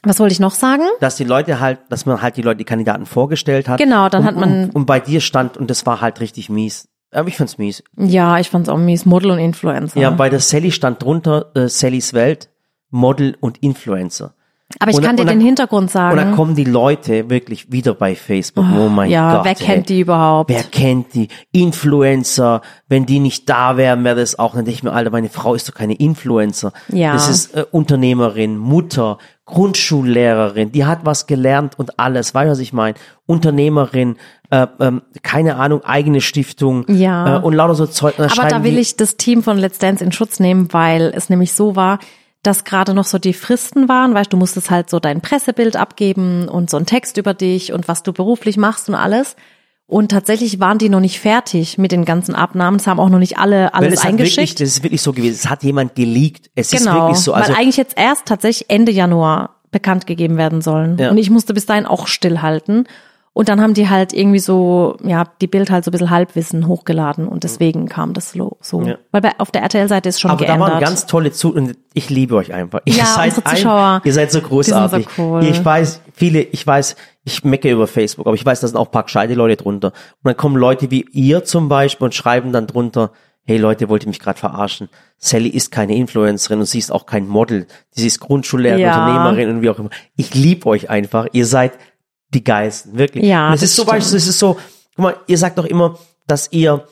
was 0.03 0.19
wollte 0.19 0.33
ich 0.33 0.39
noch 0.39 0.53
sagen? 0.53 0.83
Dass 0.99 1.15
die 1.15 1.23
Leute 1.23 1.59
halt, 1.59 1.79
dass 1.89 2.05
man 2.05 2.21
halt 2.21 2.35
die 2.37 2.41
Leute, 2.41 2.57
die 2.57 2.63
Kandidaten 2.65 3.05
vorgestellt 3.05 3.69
hat. 3.69 3.77
Genau, 3.79 4.09
dann 4.09 4.21
und, 4.21 4.27
hat 4.27 4.35
man- 4.35 4.63
Und, 4.65 4.75
und 4.75 4.85
bei 4.85 4.99
dir 4.99 5.21
stand, 5.21 5.57
und 5.57 5.69
das 5.69 5.85
war 5.85 6.01
halt 6.01 6.19
richtig 6.19 6.49
mies. 6.49 6.87
Aber 7.11 7.27
ich 7.27 7.37
find's 7.37 7.57
mies. 7.59 7.83
Ja, 7.95 8.39
ich 8.39 8.49
fand's 8.49 8.69
auch 8.69 8.77
mies, 8.77 9.05
Model 9.05 9.31
und 9.31 9.39
Influencer. 9.39 9.99
Ja, 9.99 10.09
bei 10.09 10.29
der 10.29 10.39
Sally 10.39 10.71
stand 10.71 11.01
drunter, 11.03 11.51
äh, 11.55 11.69
Sallys 11.69 12.13
Welt, 12.13 12.49
Model 12.93 13.35
und 13.41 13.57
Influencer. 13.63 14.33
aber 14.79 14.89
ich 14.91 14.97
und- 14.97 15.03
kann 15.03 15.17
dir 15.17 15.25
den 15.25 15.41
Hintergrund 15.41 15.91
sagen. 15.91 16.17
Und 16.17 16.25
dann 16.25 16.35
kommen 16.35 16.55
die 16.55 16.63
Leute 16.63 17.29
wirklich 17.29 17.71
wieder 17.71 17.93
bei 17.93 18.15
Facebook. 18.15 18.65
Oh, 18.75 18.87
mein 18.89 19.09
ja, 19.11 19.35
Gott. 19.35 19.45
wer 19.45 19.51
ey. 19.51 19.65
kennt 19.65 19.89
die 19.89 19.99
überhaupt? 19.99 20.49
Wer 20.49 20.63
kennt 20.63 21.13
die? 21.13 21.27
Influencer. 21.51 22.61
Wenn 22.87 23.05
die 23.05 23.19
nicht 23.19 23.49
da 23.49 23.77
wären, 23.77 24.03
wäre 24.03 24.15
das 24.15 24.39
auch, 24.39 24.53
dann 24.55 24.65
denke 24.65 24.77
ich 24.77 24.83
mir, 24.83 24.93
Alter, 24.93 25.11
meine 25.11 25.29
Frau 25.29 25.53
ist 25.53 25.67
doch 25.69 25.73
keine 25.75 25.93
Influencer. 25.95 26.71
Ja. 26.87 27.13
Das 27.13 27.29
ist 27.29 27.55
äh, 27.55 27.65
Unternehmerin, 27.71 28.57
Mutter, 28.57 29.17
Grundschullehrerin, 29.45 30.71
die 30.71 30.85
hat 30.85 30.99
was 31.03 31.27
gelernt 31.27 31.77
und 31.77 31.99
alles, 31.99 32.33
weißt 32.33 32.47
du, 32.47 32.51
was 32.51 32.59
ich 32.59 32.73
meine? 32.73 32.95
Unternehmerin, 33.25 34.15
äh, 34.49 34.67
ähm, 34.79 35.01
keine 35.21 35.55
Ahnung, 35.57 35.83
eigene 35.83 36.21
Stiftung 36.21 36.85
Ja. 36.87 37.37
äh, 37.37 37.41
und 37.41 37.53
lauter 37.53 37.75
so 37.75 37.85
Zeug. 37.85 38.15
Aber 38.19 38.47
da 38.47 38.63
will 38.63 38.77
ich 38.77 38.95
das 38.95 39.17
Team 39.17 39.43
von 39.43 39.57
Let's 39.57 39.79
Dance 39.79 40.03
in 40.03 40.11
Schutz 40.11 40.39
nehmen, 40.39 40.69
weil 40.71 41.11
es 41.15 41.29
nämlich 41.29 41.53
so 41.53 41.75
war, 41.75 41.99
dass 42.43 42.65
gerade 42.65 42.93
noch 42.93 43.05
so 43.05 43.17
die 43.17 43.33
Fristen 43.33 43.87
waren, 43.89 44.13
weißt 44.13 44.31
du, 44.31 44.37
musstest 44.37 44.69
halt 44.69 44.89
so 44.89 44.99
dein 44.99 45.21
Pressebild 45.21 45.77
abgeben 45.77 46.47
und 46.49 46.69
so 46.69 46.77
einen 46.77 46.85
Text 46.85 47.17
über 47.17 47.33
dich 47.33 47.71
und 47.71 47.87
was 47.87 48.03
du 48.03 48.11
beruflich 48.13 48.57
machst 48.57 48.89
und 48.89 48.95
alles. 48.95 49.35
Und 49.87 50.11
tatsächlich 50.11 50.59
waren 50.59 50.77
die 50.77 50.89
noch 50.89 50.99
nicht 50.99 51.19
fertig 51.19 51.77
mit 51.77 51.91
den 51.91 52.05
ganzen 52.05 52.35
Abnahmen. 52.35 52.77
Es 52.77 52.87
haben 52.87 52.99
auch 52.99 53.09
noch 53.09 53.19
nicht 53.19 53.37
alle 53.37 53.73
alles 53.73 53.93
es 53.93 54.03
hat 54.03 54.11
wirklich, 54.11 54.37
eingeschickt. 54.37 54.59
das 54.59 54.69
ist 54.69 54.83
wirklich 54.83 55.01
so 55.01 55.13
gewesen. 55.13 55.35
Es 55.35 55.49
hat 55.49 55.63
jemand 55.63 55.95
geleakt. 55.95 56.49
Es 56.55 56.73
ist 56.73 56.83
Genau, 56.83 57.07
wirklich 57.07 57.17
so. 57.17 57.33
Also 57.33 57.51
weil 57.51 57.59
eigentlich 57.59 57.77
jetzt 57.77 57.97
erst 57.97 58.25
tatsächlich 58.25 58.69
Ende 58.69 58.91
Januar 58.91 59.61
bekannt 59.71 60.05
gegeben 60.05 60.37
werden 60.37 60.61
sollen. 60.61 60.97
Ja. 60.97 61.11
Und 61.11 61.17
ich 61.17 61.29
musste 61.29 61.53
bis 61.53 61.65
dahin 61.65 61.85
auch 61.85 62.07
stillhalten. 62.07 62.87
Und 63.35 63.49
dann 63.49 63.59
haben 63.61 63.73
die 63.73 63.89
halt 63.89 64.13
irgendwie 64.13 64.37
so, 64.37 64.95
ja, 65.03 65.23
die 65.41 65.47
Bild 65.47 65.71
halt 65.71 65.83
so 65.83 65.89
ein 65.89 65.93
bisschen 65.93 66.11
Halbwissen 66.11 66.67
hochgeladen 66.67 67.27
und 67.27 67.43
deswegen 67.43 67.89
kam 67.89 68.13
das 68.13 68.31
so. 68.33 68.57
so. 68.61 68.83
Ja. 68.83 68.97
Weil 69.11 69.21
bei, 69.21 69.31
auf 69.39 69.49
der 69.49 69.63
RTL-Seite 69.63 70.09
ist 70.09 70.21
schon 70.21 70.29
Aber 70.29 70.45
geändert. 70.45 70.67
da 70.67 70.73
waren 70.73 70.79
ganz 70.79 71.07
tolle 71.07 71.31
zu 71.31 71.51
und 71.53 71.75
ich 71.95 72.11
liebe 72.11 72.35
euch 72.35 72.53
einfach. 72.53 72.81
Ihr 72.85 72.93
Ja, 72.93 73.05
seid 73.05 73.33
Zuschauer, 73.33 74.01
ihr 74.03 74.13
seid 74.13 74.31
so 74.31 74.39
großartig. 74.39 75.07
so 75.17 75.21
cool. 75.23 75.43
Ich 75.45 75.65
weiß, 75.65 76.01
viele, 76.13 76.41
ich 76.41 76.65
weiß, 76.67 76.95
ich 77.23 77.43
mecke 77.43 77.71
über 77.71 77.87
Facebook, 77.87 78.27
aber 78.27 78.35
ich 78.35 78.45
weiß, 78.45 78.59
da 78.59 78.67
sind 78.67 78.77
auch 78.77 78.85
ein 78.85 78.91
paar 78.91 79.03
gescheite 79.03 79.33
Leute 79.33 79.55
drunter. 79.63 79.87
Und 79.87 80.25
dann 80.25 80.37
kommen 80.37 80.55
Leute 80.55 80.91
wie 80.91 81.03
ihr 81.11 81.43
zum 81.43 81.69
Beispiel 81.69 82.05
und 82.05 82.13
schreiben 82.13 82.51
dann 82.51 82.67
drunter, 82.67 83.11
hey 83.45 83.57
Leute, 83.57 83.89
wollt 83.89 84.03
ihr 84.03 84.09
mich 84.09 84.19
gerade 84.19 84.37
verarschen? 84.39 84.89
Sally 85.17 85.49
ist 85.49 85.71
keine 85.71 85.95
Influencerin 85.95 86.59
und 86.59 86.65
sie 86.65 86.77
ist 86.77 86.91
auch 86.91 87.07
kein 87.07 87.27
Model. 87.27 87.65
Sie 87.89 88.05
ist 88.05 88.19
Grundschullehrerin, 88.19 88.79
Ja. 88.83 89.05
Unternehmerin 89.07 89.55
und 89.57 89.61
wie 89.63 89.69
auch 89.71 89.79
immer. 89.79 89.89
Ich 90.15 90.35
liebe 90.35 90.67
euch 90.67 90.89
einfach. 90.91 91.27
Ihr 91.33 91.45
seid 91.47 91.73
die 92.33 92.43
Geisten, 92.43 92.97
wirklich. 92.97 93.23
Ja, 93.25 93.47
und 93.47 93.53
es 93.55 93.61
das 93.61 93.69
ist 93.71 93.75
so, 93.77 93.83
stimmt. 93.83 94.01
es 94.01 94.13
ist 94.13 94.39
so, 94.39 94.57
guck 94.95 95.03
mal, 95.03 95.15
ihr 95.27 95.37
sagt 95.37 95.57
doch 95.57 95.65
immer, 95.65 95.97
dass 96.27 96.49
ihr 96.51 96.85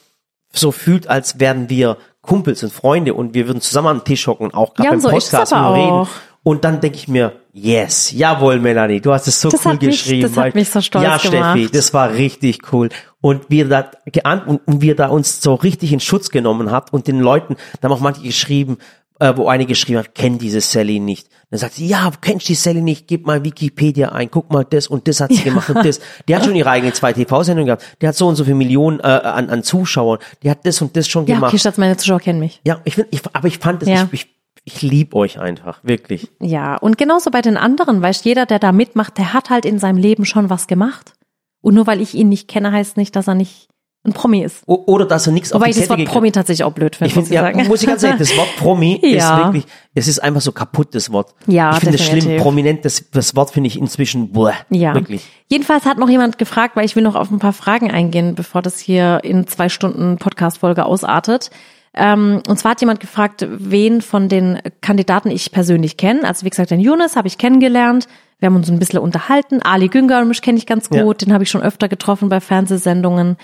so 0.53 0.71
fühlt, 0.71 1.07
als 1.07 1.39
wären 1.39 1.69
wir 1.69 1.97
Kumpels 2.21 2.61
und 2.63 2.71
Freunde 2.73 3.13
und 3.13 3.33
wir 3.33 3.47
würden 3.47 3.61
zusammen 3.61 3.87
am 3.87 4.03
Tisch 4.03 4.27
hocken 4.27 4.45
und 4.47 4.53
auch 4.53 4.73
gerade 4.73 4.83
Ja, 4.85 4.89
beim 4.91 4.97
und 4.97 5.01
so 5.01 5.09
Podcast 5.09 5.51
immer 5.51 5.73
reden. 5.73 6.07
Und 6.43 6.63
dann 6.63 6.81
denke 6.81 6.97
ich 6.97 7.07
mir, 7.07 7.33
yes, 7.53 8.11
jawohl, 8.11 8.59
Melanie, 8.59 8.99
du 8.99 9.13
hast 9.13 9.27
es 9.27 9.39
so 9.39 9.49
Das 9.49 9.63
cool 9.63 9.73
hat 9.73 9.81
mich- 9.83 9.91
geschrieben. 10.03 10.33
das 10.33 10.43
hat 10.43 10.55
mich 10.55 10.69
so 10.69 10.81
stolz 10.81 11.03
Ja, 11.03 11.19
Steffi, 11.19 11.35
gemacht. 11.37 11.75
das 11.75 11.93
war 11.93 12.11
richtig 12.13 12.73
cool. 12.73 12.89
Und 13.21 13.49
wir 13.49 13.67
da 13.69 13.91
geahnt 14.07 14.47
und, 14.47 14.59
und 14.67 14.81
wir 14.81 14.95
da 14.95 15.07
uns 15.09 15.39
so 15.41 15.53
richtig 15.53 15.93
in 15.93 15.99
Schutz 15.99 16.31
genommen 16.31 16.71
habt 16.71 16.93
und 16.93 17.05
den 17.07 17.19
Leuten, 17.19 17.57
da 17.79 17.87
haben 17.89 17.95
auch 17.95 17.99
manche 18.01 18.21
geschrieben, 18.23 18.79
äh, 19.21 19.37
wo 19.37 19.47
eine 19.47 19.65
geschrieben 19.67 19.99
hat, 19.99 20.15
kenn 20.15 20.39
diese 20.39 20.61
Sally 20.61 20.99
nicht. 20.99 21.29
Dann 21.51 21.59
sagt 21.59 21.75
sie, 21.75 21.85
ja, 21.85 22.11
kennst 22.21 22.49
die 22.49 22.55
Sally 22.55 22.81
nicht, 22.81 23.07
gib 23.07 23.27
mal 23.27 23.43
Wikipedia 23.43 24.09
ein, 24.09 24.31
guck 24.31 24.51
mal 24.51 24.65
das 24.65 24.87
und 24.87 25.07
das 25.07 25.21
hat 25.21 25.31
sie 25.31 25.43
gemacht 25.43 25.69
und 25.69 25.85
das. 25.85 25.99
Die 26.27 26.35
hat 26.35 26.43
schon 26.43 26.55
ihre 26.55 26.69
eigene 26.69 26.91
zwei 26.93 27.13
TV-Sendungen 27.13 27.67
gehabt. 27.67 27.85
Die 28.01 28.07
hat 28.07 28.15
so 28.15 28.27
und 28.27 28.35
so 28.35 28.43
viele 28.43 28.55
Millionen 28.55 28.99
äh, 28.99 29.03
an, 29.03 29.49
an 29.49 29.61
Zuschauern. 29.63 30.17
Die 30.41 30.49
hat 30.49 30.65
das 30.65 30.81
und 30.81 30.97
das 30.97 31.07
schon 31.07 31.27
ja, 31.27 31.35
gemacht. 31.35 31.53
okay, 31.53 31.59
Schatz, 31.59 31.77
meine 31.77 31.97
Zuschauer 31.97 32.19
kennen 32.19 32.39
mich. 32.39 32.61
Ja, 32.65 32.81
ich 32.83 32.95
find, 32.95 33.09
ich, 33.11 33.21
aber 33.31 33.47
ich 33.47 33.59
fand 33.59 33.83
es, 33.83 33.89
Ja. 33.89 34.07
ich, 34.11 34.25
ich, 34.25 34.35
ich 34.63 34.81
lieb 34.81 35.13
euch 35.13 35.39
einfach, 35.39 35.83
wirklich. 35.83 36.29
Ja, 36.39 36.77
und 36.77 36.97
genauso 36.97 37.29
bei 37.29 37.41
den 37.41 37.57
anderen, 37.57 38.01
weißt 38.01 38.25
jeder, 38.25 38.47
der 38.47 38.57
da 38.57 38.71
mitmacht, 38.71 39.17
der 39.19 39.33
hat 39.33 39.49
halt 39.51 39.65
in 39.65 39.77
seinem 39.77 39.97
Leben 39.97 40.25
schon 40.25 40.49
was 40.49 40.65
gemacht. 40.65 41.13
Und 41.61 41.75
nur 41.75 41.85
weil 41.85 42.01
ich 42.01 42.15
ihn 42.15 42.29
nicht 42.29 42.47
kenne, 42.47 42.71
heißt 42.71 42.97
nicht, 42.97 43.15
dass 43.15 43.27
er 43.27 43.35
nicht 43.35 43.67
ein 44.03 44.13
Promi 44.13 44.41
ist. 44.43 44.63
O 44.65 44.83
oder 44.87 45.05
dass 45.05 45.27
er 45.27 45.33
nichts 45.33 45.53
auf 45.53 45.59
Wobei 45.61 45.71
die 45.71 45.79
ich 45.79 45.87
das 45.87 45.89
Wort 45.95 46.05
Promi 46.05 46.31
tatsächlich 46.31 46.63
auch 46.63 46.71
blöd 46.71 46.95
finde, 46.95 47.09
Ich 47.11 47.15
muss 47.15 47.27
finde, 47.27 47.35
ich 47.35 47.45
ja, 47.47 47.53
sagen. 47.55 47.67
muss 47.67 47.81
ich 47.83 47.87
ganz 47.87 48.01
ehrlich, 48.01 48.19
das 48.19 48.35
Wort 48.35 48.49
Promi 48.57 48.95
ist 49.01 49.13
Ja. 49.21 49.37
wirklich, 49.45 49.65
es 49.93 50.07
ist 50.07 50.19
einfach 50.23 50.41
so 50.41 50.51
kaputt, 50.51 50.95
das 50.95 51.11
Wort. 51.11 51.35
Ja, 51.45 51.71
ich 51.73 51.79
finde 51.81 51.97
es 51.97 52.05
schlimm, 52.05 52.37
prominent, 52.37 52.83
das, 52.83 53.05
das 53.11 53.35
Wort 53.35 53.51
finde 53.51 53.67
ich 53.67 53.77
inzwischen, 53.77 54.31
boah, 54.31 54.53
Ja. 54.69 54.95
wirklich. 54.95 55.23
Jedenfalls 55.49 55.85
hat 55.85 55.99
noch 55.99 56.09
jemand 56.09 56.37
gefragt, 56.39 56.75
weil 56.75 56.85
ich 56.85 56.95
will 56.95 57.03
noch 57.03 57.15
auf 57.15 57.29
ein 57.29 57.37
paar 57.39 57.53
Fragen 57.53 57.91
eingehen, 57.91 58.33
bevor 58.33 58.61
das 58.63 58.79
hier 58.79 59.19
in 59.23 59.45
zwei 59.45 59.69
Stunden 59.69 60.17
Podcast-Folge 60.17 60.85
ausartet. 60.85 61.51
Ähm, 61.93 62.41
und 62.47 62.57
zwar 62.57 62.71
hat 62.71 62.79
jemand 62.81 63.01
gefragt, 63.01 63.45
wen 63.51 64.01
von 64.01 64.29
den 64.29 64.59
Kandidaten 64.79 65.29
ich 65.29 65.51
persönlich 65.51 65.97
kenne. 65.97 66.23
Also 66.25 66.45
wie 66.45 66.49
gesagt, 66.49 66.71
den 66.71 66.79
Yunus 66.79 67.15
habe 67.17 67.27
ich 67.27 67.37
kennengelernt. 67.37 68.07
Wir 68.39 68.47
haben 68.47 68.55
uns 68.55 68.71
ein 68.71 68.79
bisschen 68.79 68.99
unterhalten. 68.99 69.61
Ali 69.61 69.89
Güngermisch 69.89 70.41
kenne 70.41 70.57
ich 70.57 70.65
ganz 70.65 70.89
gut. 70.89 71.21
Ja. 71.21 71.25
Den 71.25 71.33
habe 71.33 71.43
ich 71.43 71.49
schon 71.51 71.61
öfter 71.61 71.87
getroffen 71.89 72.29
bei 72.29 72.39
Fernsehsendungen. 72.39 73.35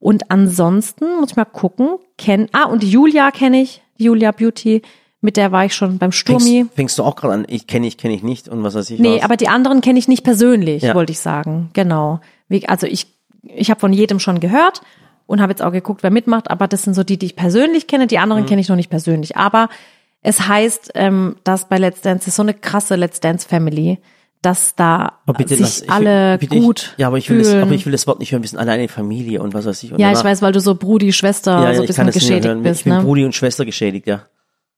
Und 0.00 0.30
ansonsten 0.30 1.04
muss 1.20 1.30
ich 1.30 1.36
mal 1.36 1.44
gucken. 1.44 1.98
Kenn, 2.18 2.48
ah, 2.52 2.64
und 2.64 2.82
Julia 2.82 3.30
kenne 3.30 3.60
ich. 3.62 3.82
Julia 3.96 4.32
Beauty. 4.32 4.82
Mit 5.20 5.36
der 5.36 5.52
war 5.52 5.66
ich 5.66 5.74
schon 5.74 5.98
beim 5.98 6.12
Sturmi. 6.12 6.60
Fängst, 6.62 6.74
fängst 6.74 6.98
du 6.98 7.04
auch 7.04 7.14
gerade 7.14 7.34
an, 7.34 7.44
ich 7.46 7.66
kenne 7.66 7.86
ich, 7.86 7.98
kenne 7.98 8.14
ich 8.14 8.22
nicht 8.22 8.48
und 8.48 8.62
was 8.62 8.74
weiß 8.74 8.88
ich 8.88 8.98
Nee, 8.98 9.16
was. 9.18 9.24
aber 9.24 9.36
die 9.36 9.48
anderen 9.48 9.82
kenne 9.82 9.98
ich 9.98 10.08
nicht 10.08 10.24
persönlich, 10.24 10.82
Ja. 10.82 10.94
wollte 10.94 11.12
ich 11.12 11.20
sagen. 11.20 11.68
Genau. 11.74 12.20
Also 12.66 12.86
ich, 12.86 13.06
ich 13.42 13.68
habe 13.70 13.78
von 13.78 13.92
jedem 13.92 14.18
schon 14.18 14.40
gehört 14.40 14.80
und 15.26 15.42
habe 15.42 15.52
jetzt 15.52 15.60
auch 15.60 15.72
geguckt, 15.72 16.02
wer 16.02 16.10
mitmacht, 16.10 16.50
aber 16.50 16.66
das 16.66 16.82
sind 16.84 16.94
so 16.94 17.04
die, 17.04 17.18
die 17.18 17.26
ich 17.26 17.36
persönlich 17.36 17.86
kenne. 17.86 18.06
Die 18.06 18.16
Mhm. 18.16 18.22
anderen 18.22 18.46
kenne 18.46 18.62
ich 18.62 18.70
noch 18.70 18.76
nicht 18.76 18.88
persönlich. 18.88 19.36
Aber 19.36 19.68
es 20.22 20.48
heißt, 20.48 20.92
ähm, 20.94 21.36
dass 21.44 21.68
bei 21.68 21.76
Let's 21.76 22.00
Dance 22.00 22.20
das 22.20 22.28
ist 22.28 22.36
so 22.36 22.42
eine 22.42 22.54
krasse 22.54 22.96
Let's 22.96 23.20
Dance 23.20 23.46
Family, 23.46 23.98
dass 24.42 24.74
da 24.74 25.18
Aber 25.26 25.36
bitte 25.36 25.50
sich 25.50 25.60
lass- 25.60 25.82
ich 25.82 25.88
will- 25.88 25.90
alle 25.90 26.38
bitte 26.38 26.54
ich- 26.56 26.62
gut 26.62 26.94
Ja, 26.96 27.08
aber 27.08 27.18
ich 27.18 27.28
will 27.28 27.38
das, 27.38 27.48
fühlen. 27.48 27.62
aber 27.62 27.72
ich 27.72 27.84
will 27.84 27.92
das 27.92 28.06
Wort 28.06 28.20
nicht 28.20 28.32
hören. 28.32 28.42
Wir 28.42 28.48
sind 28.48 28.58
alle 28.58 28.72
eine 28.72 28.88
Familie 28.88 29.42
und 29.42 29.52
was 29.54 29.66
weiß 29.66 29.82
ich. 29.82 29.92
Und 29.92 29.98
ja, 30.00 30.12
ich 30.12 30.24
weiß, 30.24 30.40
weil 30.42 30.52
du 30.52 30.60
so 30.60 30.74
Brudi, 30.74 31.12
Schwester, 31.12 31.52
ja, 31.62 31.68
ja, 31.70 31.74
so 31.74 31.82
ein 31.82 31.86
bisschen 31.86 32.06
das 32.06 32.14
geschädigt 32.14 32.46
hören. 32.46 32.62
bist, 32.62 32.80
Ich 32.80 32.84
bin 32.84 32.94
ne? 32.94 33.02
Brudi 33.02 33.24
und 33.24 33.34
Schwester 33.34 33.64
geschädigt, 33.64 34.06
ja. 34.06 34.22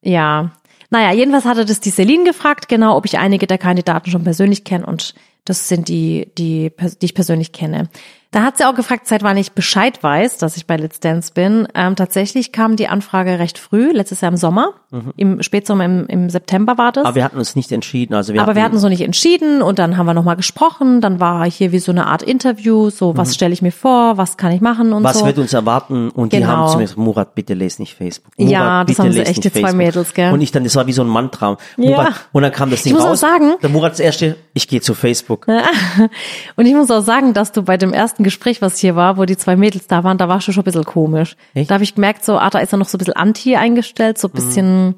Ja. 0.03 0.51
Naja, 0.91 1.13
jedenfalls 1.13 1.45
hatte 1.47 1.65
das 1.65 1.81
die 1.81 1.91
Celine 1.91 2.25
gefragt, 2.25 2.69
genau, 2.69 2.97
ob 2.97 3.07
ich 3.07 3.19
einige 3.19 3.47
der 3.47 3.59
Kandidaten 3.59 4.11
schon 4.11 4.25
persönlich 4.25 4.65
kenne 4.65 4.85
und 4.85 5.15
das 5.45 5.69
sind 5.69 5.89
die, 5.89 6.31
die, 6.37 6.71
die 7.01 7.05
ich 7.07 7.15
persönlich 7.15 7.53
kenne. 7.53 7.89
Da 8.33 8.43
hat 8.43 8.57
sie 8.59 8.65
auch 8.65 8.75
gefragt, 8.75 9.07
seit 9.07 9.23
wann 9.23 9.37
ich 9.37 9.53
Bescheid 9.53 10.03
weiß, 10.03 10.39
dass 10.39 10.57
ich 10.57 10.67
bei 10.67 10.77
Let's 10.77 11.01
Dance 11.01 11.33
bin. 11.35 11.69
Ähm, 11.75 11.97
tatsächlich 11.97 12.51
kam 12.51 12.77
die 12.77 12.89
Anfrage 12.89 13.39
recht 13.39 13.59
früh, 13.59 13.93
letztes 13.93 14.23
Jahr 14.23 14.33
im 14.33 14.37
Sommer, 14.39 14.71
im 15.17 15.43
Spätsommer, 15.43 15.85
im, 15.85 16.07
im 16.07 16.29
September 16.31 16.77
war 16.79 16.93
das. 16.93 17.03
Mhm. 17.03 17.07
Aber 17.07 17.15
wir 17.17 17.25
hatten 17.25 17.37
uns 17.39 17.57
nicht 17.57 17.71
entschieden. 17.73 18.15
Also 18.15 18.33
wir 18.35 18.43
Aber 18.43 18.55
wir 18.55 18.63
hatten 18.63 18.79
so 18.79 18.89
nicht 18.89 19.03
entschieden 19.03 19.63
und 19.63 19.79
dann 19.79 19.97
haben 19.97 20.07
wir 20.07 20.15
nochmal 20.15 20.37
gesprochen. 20.37 21.01
Dann 21.01 21.21
war 21.21 21.45
hier 21.51 21.73
wie 21.73 21.79
so 21.79 21.93
eine 21.93 22.07
Art 22.07 22.23
Interview, 22.23 22.91
so 22.91 23.17
was 23.17 23.35
stelle 23.35 23.53
ich 23.53 23.63
mir 23.63 23.71
vor, 23.73 24.17
was 24.19 24.37
kann 24.37 24.51
ich 24.53 24.61
machen 24.61 24.93
und 24.93 25.03
Mhm. 25.03 25.05
was 25.05 25.19
so. 25.21 25.27
wird 25.27 25.39
uns 25.39 25.53
erwarten? 25.53 26.09
Und 26.11 26.33
die 26.33 26.39
Genau. 26.39 26.49
haben 26.49 26.69
zu 26.69 26.77
mir 26.79 26.83
gesagt, 26.85 26.99
Murat, 26.99 27.35
bitte 27.35 27.55
les 27.55 27.79
nicht 27.79 27.95
Facebook. 27.95 28.33
Murat, 28.39 28.51
Ja, 28.53 28.85
das 28.85 28.99
haben 28.99 29.13
sie 29.13 29.21
echt, 29.21 29.45
die 29.45 29.51
zwei 29.53 29.61
Facebook. 29.61 29.77
Mädels, 29.77 30.15
gell? 30.15 30.33
Und 30.33 30.41
ich 30.41 30.51
dann, 30.53 30.65
das 30.65 30.75
war 30.77 30.87
wie 30.87 30.93
so 30.93 31.03
ein 31.03 31.09
Mantra. 31.09 31.57
Ja. 31.77 31.91
Murat, 31.91 32.15
und 32.33 32.43
dann 32.43 32.53
kam 32.53 32.71
das 32.71 32.83
Ding 32.83 32.93
Ich 32.93 32.99
muss 32.99 33.05
auch 33.07 33.11
raus. 33.11 33.21
sagen- 33.21 33.55
der 33.63 33.69
Murat 33.71 33.93
das 33.93 34.01
erste, 34.01 34.37
ich 34.55 34.69
gehe 34.69 34.81
zu 34.81 34.95
Facebook. 34.95 35.47
Und 36.57 36.67
ich 36.67 36.75
muss 36.75 36.91
auch 36.91 37.01
sagen, 37.03 37.35
dass 37.35 37.53
du 37.53 37.63
bei 37.63 37.77
dem 37.77 37.93
ersten 37.93 38.22
Gespräch, 38.23 38.63
was 38.63 38.79
hier 38.79 38.97
war, 38.97 39.17
wo 39.17 39.25
die 39.25 39.37
zwei 39.37 39.57
Mädels 39.57 39.87
da 39.87 40.05
waren, 40.05 40.19
da 40.19 40.29
warst 40.29 40.49
du 40.49 40.53
schon 40.53 40.63
ein 40.63 40.65
bisschen 40.65 40.85
komisch. 40.85 41.37
Echt? 41.55 41.71
Da 41.71 41.75
habe 41.75 41.85
ich 41.85 41.95
gemerkt, 41.95 42.25
so, 42.25 42.39
ah, 42.39 42.51
da 42.51 42.59
ist 42.59 42.73
er 42.73 42.79
noch 42.79 42.89
so 42.89 42.97
ein 42.97 43.01
bisschen 43.01 43.15
anti 43.17 43.57
eingestellt, 43.57 44.19
so 44.19 44.29
ein 44.29 44.33
bisschen, 44.33 44.95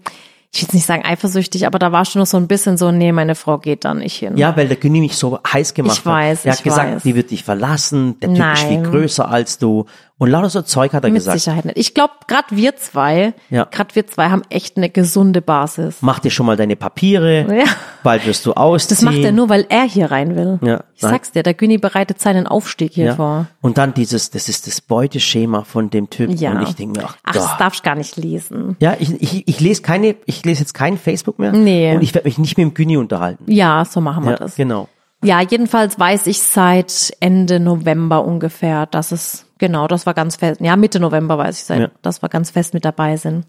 ich 0.52 0.60
will 0.60 0.66
jetzt 0.66 0.74
nicht 0.74 0.86
sagen 0.86 1.04
eifersüchtig, 1.04 1.66
aber 1.66 1.78
da 1.78 1.92
warst 1.92 2.14
du 2.14 2.18
noch 2.18 2.26
so 2.26 2.36
ein 2.36 2.46
bisschen 2.46 2.76
so, 2.76 2.90
nee, 2.92 3.12
meine 3.12 3.34
Frau 3.34 3.58
geht 3.58 3.84
da 3.84 3.94
nicht 3.94 4.16
hin. 4.16 4.36
Ja, 4.36 4.56
weil 4.56 4.68
der 4.68 4.76
Günni 4.76 5.00
mich 5.00 5.16
so 5.16 5.38
heiß 5.52 5.74
gemacht 5.74 5.98
Ich 5.98 6.06
weiß, 6.06 6.38
hat. 6.40 6.46
Er 6.46 6.52
hat 6.52 6.58
ich 6.58 6.64
gesagt, 6.64 6.94
weiß. 6.96 7.02
die 7.02 7.14
wird 7.14 7.30
dich 7.30 7.44
verlassen, 7.44 8.18
der 8.20 8.34
Typ 8.34 8.52
ist 8.52 8.62
viel 8.62 8.78
Nein. 8.78 8.90
größer 8.90 9.28
als 9.28 9.58
du. 9.58 9.86
Und 10.16 10.30
lauter 10.30 10.48
so 10.48 10.62
Zeug 10.62 10.92
hat 10.92 11.02
er 11.02 11.10
Mit 11.10 11.16
gesagt. 11.18 11.40
Sicherheit 11.40 11.64
nicht. 11.64 11.76
Ich 11.76 11.92
glaube, 11.92 12.12
gerade 12.28 12.46
wir 12.50 12.76
zwei, 12.76 13.34
Ja. 13.50 13.64
gerade 13.64 13.94
wir 13.96 14.06
zwei 14.06 14.30
haben 14.30 14.42
echt 14.48 14.76
eine 14.76 14.88
gesunde 14.88 15.42
Basis. 15.42 15.96
Mach 16.02 16.20
dir 16.20 16.30
schon 16.30 16.46
mal 16.46 16.56
deine 16.56 16.76
Papiere, 16.76 17.40
Ja. 17.52 17.64
bald 18.04 18.24
wirst 18.24 18.46
du 18.46 18.52
ausziehen. 18.52 18.94
Das 18.96 19.02
macht 19.02 19.18
er 19.24 19.32
nur, 19.32 19.48
weil 19.48 19.66
er 19.68 19.82
hier 19.82 20.12
rein 20.12 20.36
will. 20.36 20.60
Ja, 20.62 20.84
ich 20.94 21.02
nein. 21.02 21.10
sag's 21.12 21.32
dir, 21.32 21.42
der 21.42 21.54
Güni 21.54 21.78
bereitet 21.78 22.20
seinen 22.20 22.46
Aufstieg 22.46 22.92
hier 22.92 23.06
ja. 23.06 23.16
vor. 23.16 23.46
Und 23.60 23.76
dann 23.76 23.92
dieses, 23.92 24.30
das 24.30 24.48
ist 24.48 24.68
das 24.68 24.80
Beuteschema 24.80 25.64
von 25.64 25.90
dem 25.90 26.08
Typ. 26.10 26.30
Ja. 26.30 26.52
Und 26.52 26.62
ich 26.62 26.76
denke 26.76 27.00
mir, 27.00 27.06
ach, 27.06 27.16
Ach, 27.24 27.32
das 27.32 27.56
darfst 27.58 27.82
gar 27.82 27.96
nicht 27.96 28.16
lesen. 28.16 28.76
Ja, 28.78 28.94
ich, 28.98 29.20
ich, 29.20 29.48
ich 29.48 29.58
lese 29.60 29.82
keine, 29.82 30.14
ich 30.26 30.44
lese 30.44 30.60
jetzt 30.60 30.74
kein 30.74 30.96
Facebook 30.96 31.40
mehr. 31.40 31.50
Nee. 31.52 31.96
Und 31.96 32.02
ich 32.02 32.14
werde 32.14 32.28
mich 32.28 32.38
nicht 32.38 32.56
mit 32.56 32.64
dem 32.68 32.74
Günni 32.74 32.96
unterhalten. 32.96 33.50
Ja, 33.50 33.84
so 33.84 34.00
machen 34.00 34.24
wir 34.24 34.30
Ja, 34.32 34.36
das. 34.38 34.54
genau. 34.54 34.88
Ja, 35.24 35.40
jedenfalls 35.40 35.98
weiß 35.98 36.26
ich 36.28 36.40
seit 36.42 37.16
Ende 37.18 37.58
November 37.58 38.24
ungefähr, 38.24 38.84
dass 38.86 39.10
es, 39.10 39.43
genau, 39.58 39.86
das 39.88 40.06
war 40.06 40.14
ganz 40.14 40.36
fest, 40.36 40.60
ja, 40.60 40.76
Mitte 40.76 41.00
November 41.00 41.38
weiß 41.38 41.58
ich, 41.58 41.64
seit, 41.64 41.80
Ja. 41.80 41.90
dass 42.02 42.22
wir 42.22 42.28
ganz 42.28 42.50
fest 42.50 42.74
mit 42.74 42.84
dabei 42.84 43.16
sind. 43.16 43.46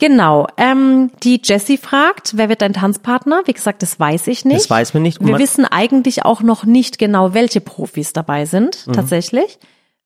Genau, 0.00 0.46
ähm, 0.56 1.10
die 1.24 1.40
Jessie 1.42 1.76
fragt, 1.76 2.36
wer 2.36 2.48
wird 2.48 2.62
dein 2.62 2.72
Tanzpartner? 2.72 3.42
Wie 3.46 3.52
gesagt, 3.52 3.82
das 3.82 3.98
weiß 3.98 4.28
ich 4.28 4.44
nicht. 4.44 4.60
Das 4.60 4.70
weiß 4.70 4.94
man 4.94 5.02
nicht. 5.02 5.20
Wir 5.24 5.36
wissen 5.38 5.64
eigentlich 5.64 6.24
auch 6.24 6.40
noch 6.40 6.64
nicht 6.64 7.00
genau, 7.00 7.34
welche 7.34 7.60
Profis 7.60 8.12
dabei 8.12 8.44
sind, 8.46 8.86
Mhm. 8.86 8.92
tatsächlich. 8.92 9.58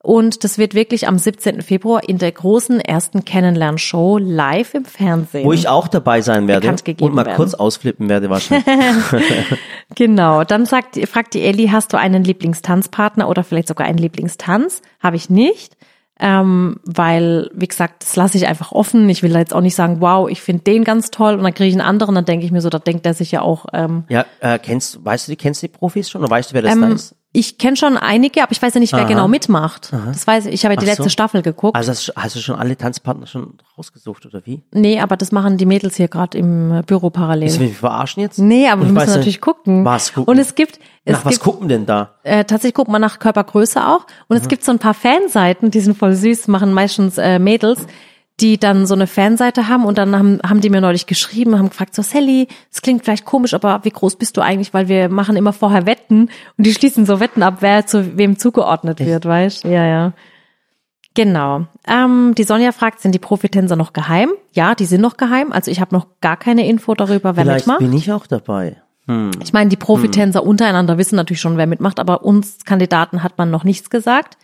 Und 0.02 0.42
das 0.42 0.58
wird 0.58 0.74
wirklich 0.74 1.06
am 1.06 1.16
17. 1.16 1.62
Februar 1.62 2.02
in 2.08 2.18
der 2.18 2.32
großen 2.32 2.80
ersten 2.80 3.24
Kennenlernshow 3.24 4.18
live 4.18 4.74
im 4.74 4.84
Fernsehen. 4.84 5.44
wo 5.44 5.52
ich 5.52 5.68
auch 5.68 5.86
dabei 5.86 6.22
sein 6.22 6.48
werde 6.48 6.68
und 6.68 7.14
mal 7.14 7.24
werden. 7.24 7.36
kurz 7.36 7.54
ausflippen 7.54 8.08
werde 8.08 8.28
wahrscheinlich. 8.28 8.66
Genau, 9.94 10.42
dann 10.42 10.64
sagt, 10.64 10.98
fragt 11.06 11.34
die 11.34 11.42
Ellie, 11.42 11.70
hast 11.70 11.92
du 11.92 11.98
einen 11.98 12.24
Lieblingstanzpartner 12.24 13.28
oder 13.28 13.44
vielleicht 13.44 13.68
sogar 13.68 13.86
einen 13.86 13.98
Lieblingstanz? 13.98 14.80
Habe 15.00 15.16
ich 15.16 15.28
nicht, 15.28 15.76
ähm, 16.18 16.80
weil, 16.84 17.50
wie 17.52 17.68
gesagt, 17.68 18.02
das 18.02 18.16
lasse 18.16 18.38
ich 18.38 18.46
einfach 18.46 18.72
offen. 18.72 19.08
Ich 19.10 19.22
will 19.22 19.32
da 19.32 19.38
jetzt 19.38 19.54
auch 19.54 19.60
nicht 19.60 19.74
sagen, 19.74 20.00
wow, 20.00 20.30
ich 20.30 20.40
finde 20.40 20.62
den 20.62 20.84
ganz 20.84 21.10
toll 21.10 21.34
und 21.34 21.42
dann 21.42 21.52
kriege 21.52 21.68
ich 21.68 21.74
einen 21.74 21.86
anderen, 21.86 22.14
dann 22.14 22.24
denke 22.24 22.46
ich 22.46 22.52
mir 22.52 22.62
so, 22.62 22.70
da 22.70 22.78
denkt 22.78 23.04
er 23.04 23.12
sich 23.12 23.32
ja 23.32 23.42
auch, 23.42 23.66
ähm, 23.74 24.04
ja, 24.08 24.24
äh, 24.40 24.58
kennst, 24.58 25.04
weißt 25.04 25.28
du, 25.28 25.32
die 25.32 25.36
kennst 25.36 25.62
du 25.62 25.66
die 25.66 25.72
Profis 25.72 26.08
schon 26.08 26.22
oder 26.22 26.30
weißt 26.30 26.50
du, 26.50 26.54
wer 26.54 26.62
das 26.62 26.78
da 26.78 26.86
ähm, 26.86 26.92
ist? 26.92 27.14
Ich 27.34 27.56
kenne 27.56 27.76
schon 27.76 27.96
einige, 27.96 28.42
aber 28.42 28.52
ich 28.52 28.60
weiß 28.60 28.74
ja 28.74 28.80
nicht, 28.80 28.92
wer 28.92 29.00
Aha. 29.00 29.08
genau 29.08 29.26
mitmacht. 29.26 29.90
Das 30.06 30.26
weiß 30.26 30.46
ich, 30.46 30.52
ich 30.54 30.64
habe 30.64 30.74
ja 30.74 30.80
die 30.80 30.84
Ach 30.84 30.88
letzte 30.90 31.04
so. 31.04 31.08
Staffel 31.08 31.40
geguckt. 31.40 31.74
Also 31.74 31.90
hast, 31.90 32.12
hast 32.14 32.36
du 32.36 32.40
schon 32.40 32.56
alle 32.56 32.76
Tanzpartner 32.76 33.26
schon 33.26 33.54
rausgesucht 33.78 34.26
oder 34.26 34.42
wie? 34.44 34.62
nee, 34.72 35.00
aber 35.00 35.16
das 35.16 35.32
machen 35.32 35.56
die 35.56 35.64
Mädels 35.64 35.96
hier 35.96 36.08
gerade 36.08 36.36
im 36.36 36.70
äh, 36.72 36.82
Büro 36.82 37.08
parallel. 37.08 37.50
Du 37.50 37.60
mich 37.60 37.76
verarschen 37.76 38.20
jetzt? 38.22 38.38
Nee, 38.38 38.68
aber 38.68 38.82
Ich 38.82 38.88
wir 38.88 38.92
müssen 38.92 39.16
natürlich 39.16 39.40
gucken. 39.40 39.84
Was 39.84 40.12
gucken? 40.12 40.30
Und 40.30 40.38
es 40.38 40.54
gibt, 40.54 40.78
es 41.06 41.12
Nach 41.14 41.24
was 41.24 41.32
gibt, 41.34 41.44
gucken 41.44 41.68
denn 41.68 41.86
da? 41.86 42.16
äh, 42.22 42.44
tatsächlich 42.44 42.74
guckt 42.74 42.90
man 42.90 43.00
nach 43.00 43.18
Körpergröße 43.18 43.86
auch. 43.86 44.06
Und 44.28 44.36
es 44.36 44.46
gibt 44.48 44.62
so 44.62 44.70
ein 44.70 44.78
paar 44.78 44.94
Fanseiten, 44.94 45.70
die 45.70 45.80
sind 45.80 45.96
voll 45.96 46.12
süß, 46.14 46.48
machen 46.48 46.74
meistens 46.74 47.16
äh, 47.16 47.38
Mädels, 47.38 47.86
die 48.40 48.58
dann 48.58 48.86
so 48.86 48.94
eine 48.94 49.06
Fanseite 49.06 49.68
haben 49.68 49.84
und 49.84 49.98
dann 49.98 50.16
haben, 50.16 50.40
haben 50.42 50.60
die 50.60 50.70
mir 50.70 50.80
neulich 50.80 51.06
geschrieben, 51.06 51.58
haben 51.58 51.68
gefragt, 51.68 51.94
so 51.94 52.02
Sally, 52.02 52.48
es 52.70 52.82
klingt 52.82 53.04
vielleicht 53.04 53.24
komisch, 53.24 53.54
aber 53.54 53.80
wie 53.84 53.90
groß 53.90 54.16
bist 54.16 54.36
du 54.36 54.40
eigentlich? 54.40 54.74
Weil 54.74 54.88
wir 54.88 55.08
machen 55.08 55.36
immer 55.36 55.52
vorher 55.52 55.86
Wetten 55.86 56.30
und 56.56 56.66
die 56.66 56.72
schließen 56.72 57.06
so 57.06 57.20
Wetten 57.20 57.42
ab, 57.42 57.58
wer 57.60 57.86
zu 57.86 58.16
wem 58.16 58.38
zugeordnet 58.38 59.00
wird, 59.00 59.26
weißt? 59.26 59.64
Ja, 59.64 59.86
ja. 59.86 60.12
Genau. 61.14 61.66
Ähm, 61.86 62.34
die 62.36 62.44
Sonja 62.44 62.72
fragt, 62.72 63.00
sind 63.00 63.14
die 63.14 63.18
Profitänzer 63.18 63.76
noch 63.76 63.92
geheim? 63.92 64.30
Ja, 64.52 64.74
die 64.74 64.86
sind 64.86 65.02
noch 65.02 65.18
geheim. 65.18 65.52
Also 65.52 65.70
ich 65.70 65.80
habe 65.80 65.94
noch 65.94 66.06
gar 66.22 66.38
keine 66.38 66.66
Info 66.66 66.94
darüber, 66.94 67.36
wer 67.36 67.44
Vielleicht 67.44 67.66
mitmacht. 67.66 67.80
bin 67.80 67.92
ich 67.92 68.10
auch 68.12 68.26
dabei. 68.26 68.80
Ich 69.42 69.52
meine, 69.52 69.68
die 69.68 69.76
Profitänzer 69.76 70.44
untereinander 70.44 70.96
wissen 70.96 71.16
natürlich 71.16 71.40
schon, 71.40 71.56
wer 71.58 71.66
mitmacht, 71.66 71.98
aber 71.98 72.24
uns 72.24 72.64
Kandidaten 72.64 73.22
hat 73.22 73.36
man 73.36 73.50
noch 73.50 73.64
nichts 73.64 73.90
gesagt. 73.90 74.38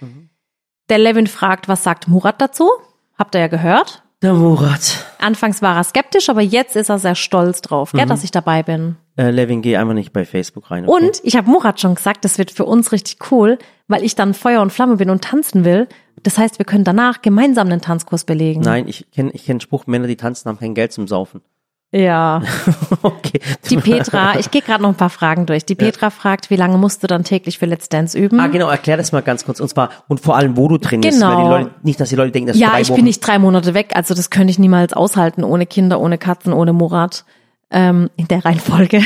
Der 0.90 0.98
Levin 0.98 1.26
fragt, 1.28 1.68
was 1.68 1.84
sagt 1.84 2.08
Murat 2.08 2.40
dazu? 2.40 2.68
Habt 3.18 3.34
ihr 3.34 3.40
ja 3.40 3.48
gehört. 3.48 4.02
Der 4.22 4.32
Murat. 4.32 5.06
Anfangs 5.20 5.62
war 5.62 5.76
er 5.76 5.84
skeptisch, 5.84 6.28
aber 6.28 6.40
jetzt 6.40 6.74
ist 6.74 6.88
er 6.88 6.98
sehr 6.98 7.14
stolz 7.14 7.60
drauf, 7.60 7.92
gell, 7.92 8.06
dass 8.06 8.24
ich 8.24 8.32
dabei 8.32 8.64
bin. 8.64 8.96
Äh, 9.16 9.30
Levin, 9.30 9.62
geh 9.62 9.76
einfach 9.76 9.94
nicht 9.94 10.12
bei 10.12 10.24
Facebook 10.24 10.72
rein. 10.72 10.88
Okay? 10.88 11.04
Und 11.04 11.20
ich 11.22 11.36
habe 11.36 11.48
Murat 11.48 11.80
schon 11.80 11.94
gesagt, 11.94 12.24
das 12.24 12.36
wird 12.36 12.50
für 12.50 12.64
uns 12.64 12.90
richtig 12.90 13.30
cool, 13.30 13.58
weil 13.86 14.02
ich 14.02 14.16
dann 14.16 14.34
Feuer 14.34 14.60
und 14.60 14.72
Flamme 14.72 14.96
bin 14.96 15.10
und 15.10 15.22
tanzen 15.22 15.64
will. 15.64 15.86
Das 16.24 16.36
heißt, 16.36 16.58
wir 16.58 16.66
können 16.66 16.82
danach 16.82 17.22
gemeinsam 17.22 17.68
einen 17.68 17.80
Tanzkurs 17.80 18.24
belegen. 18.24 18.60
Nein, 18.60 18.88
ich 18.88 19.08
kenne 19.12 19.30
ich 19.32 19.44
kenn 19.44 19.60
Spruch, 19.60 19.86
Männer, 19.86 20.08
die 20.08 20.16
tanzen, 20.16 20.48
haben 20.48 20.58
kein 20.58 20.74
Geld 20.74 20.92
zum 20.92 21.06
Saufen. 21.06 21.40
Ja. 21.92 22.42
okay. 23.28 23.40
Die 23.70 23.76
Petra, 23.76 24.38
ich 24.38 24.50
gehe 24.50 24.62
gerade 24.62 24.82
noch 24.82 24.90
ein 24.90 24.96
paar 24.96 25.10
Fragen 25.10 25.46
durch. 25.46 25.64
Die 25.64 25.74
Petra 25.74 26.10
fragt, 26.10 26.50
wie 26.50 26.56
lange 26.56 26.78
musst 26.78 27.02
du 27.02 27.06
dann 27.06 27.24
täglich 27.24 27.58
für 27.58 27.66
Let's 27.66 27.88
Dance 27.88 28.18
üben? 28.18 28.40
Ah, 28.40 28.48
genau, 28.48 28.68
erklär 28.68 28.96
das 28.96 29.12
mal 29.12 29.22
ganz 29.22 29.44
kurz. 29.44 29.60
Und 29.60 29.68
zwar, 29.68 29.90
und 30.08 30.20
vor 30.20 30.36
allem, 30.36 30.56
wo 30.56 30.68
du 30.68 30.78
trainierst. 30.78 31.20
Genau. 31.20 31.36
Weil 31.36 31.44
die 31.44 31.64
Leute, 31.64 31.74
nicht, 31.82 32.00
dass 32.00 32.08
die 32.08 32.16
Leute 32.16 32.32
denken, 32.32 32.48
dass 32.48 32.58
Ja, 32.58 32.78
ich 32.78 32.88
Wochen 32.88 32.96
bin 32.96 33.04
nicht 33.04 33.20
drei 33.20 33.38
Monate 33.38 33.74
weg, 33.74 33.92
also 33.94 34.14
das 34.14 34.30
könnte 34.30 34.50
ich 34.50 34.58
niemals 34.58 34.92
aushalten, 34.92 35.44
ohne 35.44 35.66
Kinder, 35.66 36.00
ohne 36.00 36.18
Katzen, 36.18 36.52
ohne 36.52 36.72
Murat. 36.72 37.24
Ähm, 37.70 38.08
in 38.16 38.26
der 38.28 38.46
Reihenfolge. 38.46 39.02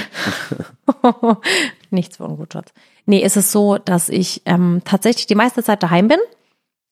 Nichts 1.90 2.18
von 2.18 2.36
gut 2.36 2.52
Schatz. 2.52 2.72
Nee, 3.06 3.18
ist 3.18 3.36
es 3.36 3.50
so, 3.50 3.76
dass 3.76 4.08
ich 4.08 4.42
ähm, 4.44 4.82
tatsächlich 4.84 5.26
die 5.26 5.34
meiste 5.34 5.64
Zeit 5.64 5.82
daheim 5.82 6.06
bin. 6.06 6.18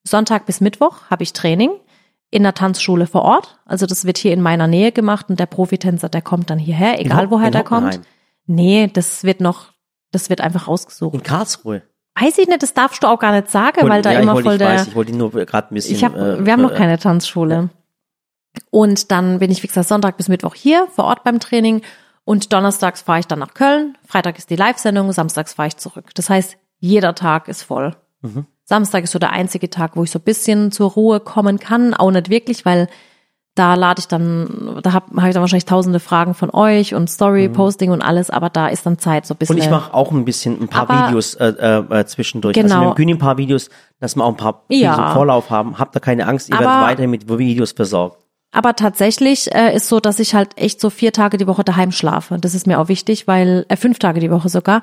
Sonntag 0.03 0.47
bis 0.47 0.61
Mittwoch 0.61 1.03
habe 1.11 1.23
ich 1.23 1.33
Training 1.33 1.71
in 2.31 2.43
der 2.45 2.55
Tanzschule 2.55 3.07
vor 3.07 3.23
Ort. 3.23 3.59
Also 3.65 3.87
das 3.87 4.05
wird 4.05 4.19
hier 4.19 4.33
in 4.33 4.41
meiner 4.41 4.67
Nähe 4.67 4.93
gemacht 4.93 5.27
und 5.29 5.41
der 5.41 5.47
Profitänzer, 5.47 6.09
der 6.09 6.23
kommt 6.23 6.51
dann 6.51 6.59
hierher, 6.59 7.01
egal 7.01 7.25
Hock- 7.27 7.31
woher 7.33 7.47
in 7.49 7.53
der 7.53 7.65
kommt. 7.65 8.01
Nee, 8.47 8.89
das 8.93 9.25
wird 9.25 9.41
noch, 9.41 9.73
das 10.13 10.31
wird 10.31 10.41
einfach 10.41 10.69
rausgesucht. 10.69 11.15
In 11.15 11.23
Karlsruhe. 11.23 11.83
Weiß 12.21 12.39
ich 12.39 12.49
nicht, 12.49 12.63
das 12.63 12.75
darfst 12.75 13.03
du 13.03 13.07
auch 13.07 13.19
gar 13.19 13.33
nicht 13.33 13.51
sagen, 13.51 13.89
weil 13.89 14.03
da 14.03 14.13
ja, 14.13 14.21
immer 14.21 14.33
ich 14.39 14.45
wollte, 14.45 14.49
voll 14.49 14.53
ich 14.55 14.59
der. 14.59 14.69
weiß, 14.69 14.87
ich 14.89 14.95
wollte 14.95 15.17
nur 15.17 15.31
gerade 15.31 15.69
ein 15.73 15.75
bisschen. 15.75 15.95
Ich 15.97 16.05
hab, 16.05 16.15
äh, 16.17 16.45
wir 16.45 16.53
haben 16.53 16.63
noch 16.63 16.75
keine 16.75 16.99
Tanzschule. 16.99 17.71
Und 18.71 19.11
dann 19.11 19.39
bin 19.39 19.51
ich, 19.51 19.63
wie 19.63 19.69
gesagt, 19.69 19.89
Sonntag 19.89 20.17
bis 20.17 20.29
Mittwoch 20.29 20.55
hier 20.55 20.87
vor 20.95 21.05
Ort 21.05 21.25
beim 21.25 21.41
Training. 21.41 21.83
Und 22.25 22.53
donnerstags 22.53 23.03
fahre 23.03 23.21
ich 23.21 23.27
dann 23.27 23.39
nach 23.39 23.55
Köln. 23.55 23.97
Freitag 24.07 24.39
ist 24.39 24.51
die 24.51 24.57
Live-Sendung, 24.57 25.13
samstags 25.13 25.55
fahre 25.55 25.69
ich 25.69 25.77
zurück. 25.77 26.11
Das 26.15 26.29
heißt, 26.29 26.57
jeder 26.79 27.15
Tag 27.15 27.49
ist 27.49 27.63
voll. 27.63 27.97
Mhm. 28.23 28.47
Samstag 28.71 29.03
ist 29.03 29.11
so 29.11 29.19
der 29.19 29.33
einzige 29.33 29.69
Tag, 29.69 29.97
wo 29.97 30.05
ich 30.05 30.13
so 30.13 30.21
ein 30.21 30.23
bisschen 30.23 30.71
zur 30.71 30.93
Ruhe 30.93 31.19
kommen 31.19 31.59
kann. 31.59 31.93
Auch 31.93 32.13
nicht 32.13 32.31
wirklich, 32.31 32.65
weil 32.65 32.89
da 33.57 33.75
lade 33.75 33.99
ich 33.99 34.07
dann, 34.07 34.79
da 34.81 34.93
habe 34.93 35.07
hab 35.21 35.27
ich 35.27 35.35
dann 35.35 35.41
wahrscheinlich 35.43 35.65
tausende 35.65 35.99
Fragen 35.99 36.35
von 36.35 36.51
euch 36.55 36.95
und 36.95 37.11
Story-Posting 37.11 37.91
und 37.91 38.01
alles, 38.01 38.31
aber 38.31 38.49
da 38.49 38.69
ist 38.69 38.87
dann 38.87 38.97
Zeit 39.01 39.27
so 39.27 39.35
ein 39.35 39.39
bisschen. 39.39 39.57
Mhm. 39.57 39.61
Und 39.63 39.67
ich 39.67 39.71
mache 39.73 39.93
auch 39.93 40.13
ein 40.13 40.25
bisschen 40.25 40.61
ein 40.63 40.69
paar 40.69 40.89
Aber- 40.89 41.09
Videos 41.09 41.35
äh, 41.35 41.47
äh, 41.49 41.99
äh, 42.01 42.07
zwischendurch. 42.07 42.55
Genau. 42.55 42.67
Also 42.77 42.79
mit 42.79 42.89
dem 42.91 42.95
Güni 42.97 43.15
ein 43.15 43.19
paar 43.19 43.39
Videos, 43.39 43.69
dass 43.99 44.15
wir 44.15 44.25
auch 44.25 44.29
ein 44.31 44.37
paar 44.37 44.63
Videos 44.69 44.97
Ja. 44.97 45.09
im 45.09 45.15
Vorlauf 45.15 45.51
haben. 45.51 45.81
Habt 45.81 45.97
da 45.97 46.01
keine 46.01 46.29
Angst, 46.29 46.49
ihr 46.49 46.55
Aber- 46.55 46.65
werdet 46.67 46.83
weiterhin 46.91 47.11
mit 47.11 47.29
Videos 47.29 47.73
versorgt. 47.73 48.19
Aber 48.53 48.77
tatsächlich 48.77 49.53
äh, 49.53 49.75
ist 49.75 49.89
so, 49.89 49.99
dass 49.99 50.21
ich 50.21 50.35
halt 50.37 50.51
echt 50.57 50.81
so 50.81 50.89
vier 50.89 51.13
Tage 51.13 51.37
die 51.37 51.47
Woche 51.49 51.65
daheim 51.65 51.91
schlafe. 51.91 52.39
Das 52.41 52.55
ist 52.55 52.69
mir 52.69 52.79
auch 52.79 52.87
wichtig, 52.89 53.27
weil, 53.27 53.67
äh, 53.69 53.77
fünf 53.77 53.99
Tage 53.99 54.21
die 54.21 54.31
Woche 54.31 54.49
sogar, 54.49 54.83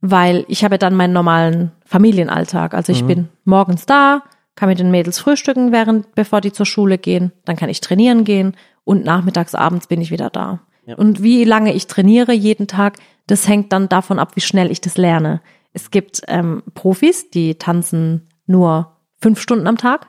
weil 0.00 0.44
ich 0.48 0.64
habe 0.64 0.78
dann 0.78 0.94
meinen 0.94 1.12
normalen 1.12 1.72
Familienalltag. 1.84 2.74
Also 2.74 2.92
ich 2.92 3.04
bin 3.04 3.28
morgens 3.44 3.86
da, 3.86 4.22
kann 4.54 4.68
mit 4.68 4.78
den 4.78 4.90
Mädels 4.90 5.18
frühstücken, 5.18 5.72
während, 5.72 6.14
bevor 6.14 6.40
die 6.40 6.52
zur 6.52 6.66
Schule 6.66 6.98
gehen, 6.98 7.32
dann 7.44 7.56
kann 7.56 7.68
ich 7.68 7.80
trainieren 7.80 8.24
gehen 8.24 8.56
und 8.84 9.04
nachmittags, 9.04 9.54
abends 9.54 9.86
bin 9.86 10.00
ich 10.00 10.10
wieder 10.10 10.30
da. 10.30 10.60
Und 10.96 11.22
wie 11.22 11.44
lange 11.44 11.72
ich 11.72 11.86
trainiere 11.86 12.32
jeden 12.32 12.66
Tag, 12.66 12.98
das 13.26 13.46
hängt 13.46 13.72
dann 13.72 13.88
davon 13.88 14.18
ab, 14.18 14.32
wie 14.34 14.40
schnell 14.40 14.70
ich 14.70 14.80
das 14.80 14.96
lerne. 14.96 15.40
Es 15.72 15.90
gibt 15.90 16.22
ähm, 16.26 16.62
Profis, 16.74 17.30
die 17.30 17.54
tanzen 17.56 18.28
nur 18.46 18.96
fünf 19.20 19.40
Stunden 19.40 19.66
am 19.66 19.76
Tag. 19.76 20.08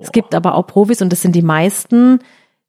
Es 0.00 0.12
gibt 0.12 0.34
aber 0.34 0.54
auch 0.54 0.66
Profis, 0.66 1.00
und 1.00 1.10
das 1.10 1.22
sind 1.22 1.34
die 1.34 1.42
meisten, 1.42 2.20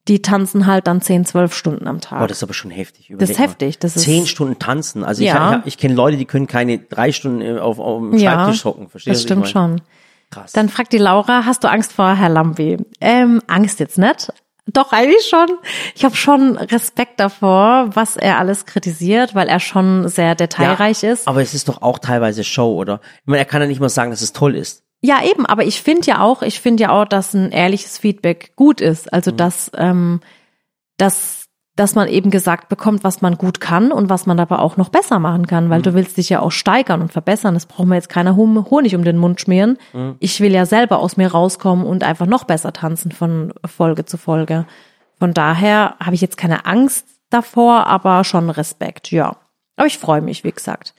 die 0.09 0.21
tanzen 0.21 0.65
halt 0.65 0.87
dann 0.87 1.01
zehn, 1.01 1.23
zwölf 1.23 1.53
Stunden 1.53 1.87
am 1.87 2.01
Tag. 2.01 2.19
Boah, 2.19 2.27
das 2.27 2.37
ist 2.37 2.43
aber 2.43 2.53
schon 2.53 2.71
heftig. 2.71 3.05
Das 3.07 3.09
Überleg 3.13 3.29
ist 3.31 3.39
mal. 3.39 3.45
heftig. 3.45 3.79
Das 3.79 3.95
ist 3.95 4.03
Zehn 4.03 4.25
Stunden 4.25 4.59
tanzen. 4.59 5.03
Also 5.03 5.21
ich, 5.21 5.27
Ja. 5.27 5.59
ich, 5.59 5.67
ich 5.67 5.77
kenne 5.77 5.93
Leute, 5.93 6.17
die 6.17 6.25
können 6.25 6.47
keine 6.47 6.79
drei 6.79 7.11
Stunden 7.11 7.41
äh, 7.41 7.59
auf, 7.59 7.79
auf 7.79 7.99
dem 8.01 8.13
ja, 8.15 8.33
Schreibtisch 8.33 8.65
hocken. 8.65 8.89
Verstehst 8.89 9.15
das 9.15 9.23
stimmt 9.23 9.45
ich 9.45 9.51
schon. 9.51 9.81
Krass. 10.31 10.51
Dann 10.51 10.69
fragt 10.69 10.91
die 10.93 10.97
Laura, 10.97 11.45
hast 11.45 11.63
du 11.63 11.69
Angst 11.69 11.93
vor 11.93 12.13
Herr 12.15 12.29
Lambi? 12.29 12.77
Ähm, 12.99 13.41
Angst 13.47 13.79
jetzt 13.79 13.97
nicht. 13.97 14.33
Doch, 14.67 14.91
eigentlich 14.91 15.25
schon. 15.27 15.47
Ich 15.95 16.05
habe 16.05 16.15
schon 16.15 16.57
Respekt 16.57 17.19
davor, 17.19 17.89
was 17.93 18.17
er 18.17 18.37
alles 18.37 18.65
kritisiert, 18.65 19.33
weil 19.33 19.47
er 19.47 19.59
schon 19.59 20.07
sehr 20.07 20.35
detailreich 20.35 21.01
ist. 21.03 21.27
Aber 21.27 21.41
es 21.41 21.53
ist 21.55 21.69
doch 21.69 21.81
auch 21.81 21.97
teilweise 21.97 22.43
Show, 22.43 22.75
oder? 22.75 23.01
Ich 23.21 23.27
meine, 23.27 23.39
er 23.39 23.45
kann 23.45 23.61
ja 23.61 23.67
nicht 23.67 23.79
mal 23.79 23.89
sagen, 23.89 24.11
dass 24.11 24.21
es 24.21 24.33
toll 24.33 24.55
ist. 24.55 24.83
Ja, 25.01 25.23
eben, 25.23 25.45
aber 25.45 25.63
ich 25.63 25.81
finde 25.81 26.07
ja 26.07 26.21
auch, 26.21 26.41
ich 26.41 26.59
finde 26.59 26.83
ja 26.83 26.89
auch, 26.91 27.05
dass 27.05 27.33
ein 27.33 27.51
ehrliches 27.51 27.97
Feedback 27.97 28.53
gut 28.55 28.81
ist. 28.81 29.05
Mhm. 29.05 29.09
Also 29.13 29.31
dass, 29.31 29.71
ähm, 29.75 30.19
dass, 30.97 31.45
dass 31.75 31.95
man 31.95 32.09
eben 32.09 32.29
gesagt 32.31 32.67
bekommt, 32.67 33.05
was 33.05 33.21
man 33.21 33.37
gut 33.37 33.61
kann 33.61 33.93
und 33.93 34.09
was 34.09 34.25
man 34.25 34.37
aber 34.41 34.59
auch 34.59 34.75
noch 34.75 34.89
besser 34.89 35.17
machen 35.19 35.47
kann, 35.47 35.65
Mhm. 35.65 35.69
weil 35.69 35.81
du 35.81 35.93
willst 35.93 36.17
dich 36.17 36.27
ja 36.27 36.41
auch 36.41 36.51
steigern 36.51 36.99
und 37.01 37.13
verbessern. 37.13 37.53
Das 37.53 37.65
braucht 37.65 37.87
mir 37.87 37.95
jetzt 37.95 38.09
keiner 38.09 38.35
Honig 38.35 38.95
um 38.95 39.03
den 39.05 39.17
Mund 39.17 39.39
schmieren. 39.39 39.77
Mhm. 39.93 40.15
Ich 40.19 40.41
will 40.41 40.51
ja 40.51 40.65
selber 40.65 40.99
aus 40.99 41.15
mir 41.15 41.31
rauskommen 41.31 41.85
und 41.85 42.03
einfach 42.03 42.25
noch 42.25 42.43
besser 42.43 42.73
tanzen 42.73 43.13
von 43.13 43.53
Folge 43.65 44.03
zu 44.05 44.17
Folge. 44.17 44.65
Von 45.17 45.33
daher 45.33 45.95
habe 46.01 46.15
ich 46.15 46.21
jetzt 46.21 46.37
keine 46.37 46.65
Angst 46.65 47.05
davor, 47.29 47.87
aber 47.87 48.23
schon 48.25 48.49
Respekt, 48.49 49.11
ja. 49.11 49.37
Aber 49.77 49.87
ich 49.87 49.97
freue 49.97 50.21
mich, 50.21 50.43
wie 50.43 50.51
gesagt. 50.51 50.93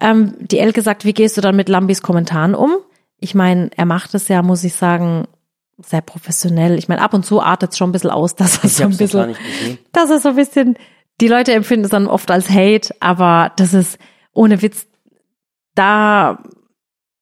Ähm, 0.00 0.34
die 0.38 0.58
Elke 0.60 0.82
sagt, 0.82 1.04
wie 1.04 1.12
gehst 1.14 1.36
du 1.36 1.40
dann 1.40 1.56
mit 1.56 1.68
Lambis 1.68 2.02
Kommentaren 2.02 2.54
um? 2.54 2.76
Ich 3.18 3.34
meine, 3.34 3.70
er 3.76 3.86
macht 3.86 4.14
es 4.14 4.28
ja, 4.28 4.42
muss 4.42 4.64
ich 4.64 4.74
sagen, 4.74 5.26
sehr 5.78 6.02
professionell. 6.02 6.78
Ich 6.78 6.88
meine, 6.88 7.02
ab 7.02 7.14
und 7.14 7.24
zu 7.24 7.40
artet 7.40 7.72
es 7.72 7.78
schon 7.78 7.90
ein 7.90 7.92
bisschen 7.92 8.10
aus, 8.10 8.34
dass 8.36 8.58
er 8.58 8.64
Ich 8.64 8.76
so 8.76 8.84
ein 8.84 8.96
bisschen, 8.96 9.36
dass 9.92 10.10
er 10.10 10.20
so 10.20 10.30
ein 10.30 10.36
bisschen, 10.36 10.76
die 11.20 11.28
Leute 11.28 11.52
empfinden 11.52 11.84
es 11.84 11.90
dann 11.90 12.06
oft 12.06 12.30
als 12.30 12.50
Hate, 12.50 12.94
aber 13.00 13.52
das 13.56 13.74
ist 13.74 13.98
ohne 14.32 14.62
Witz, 14.62 14.86
da, 15.74 16.42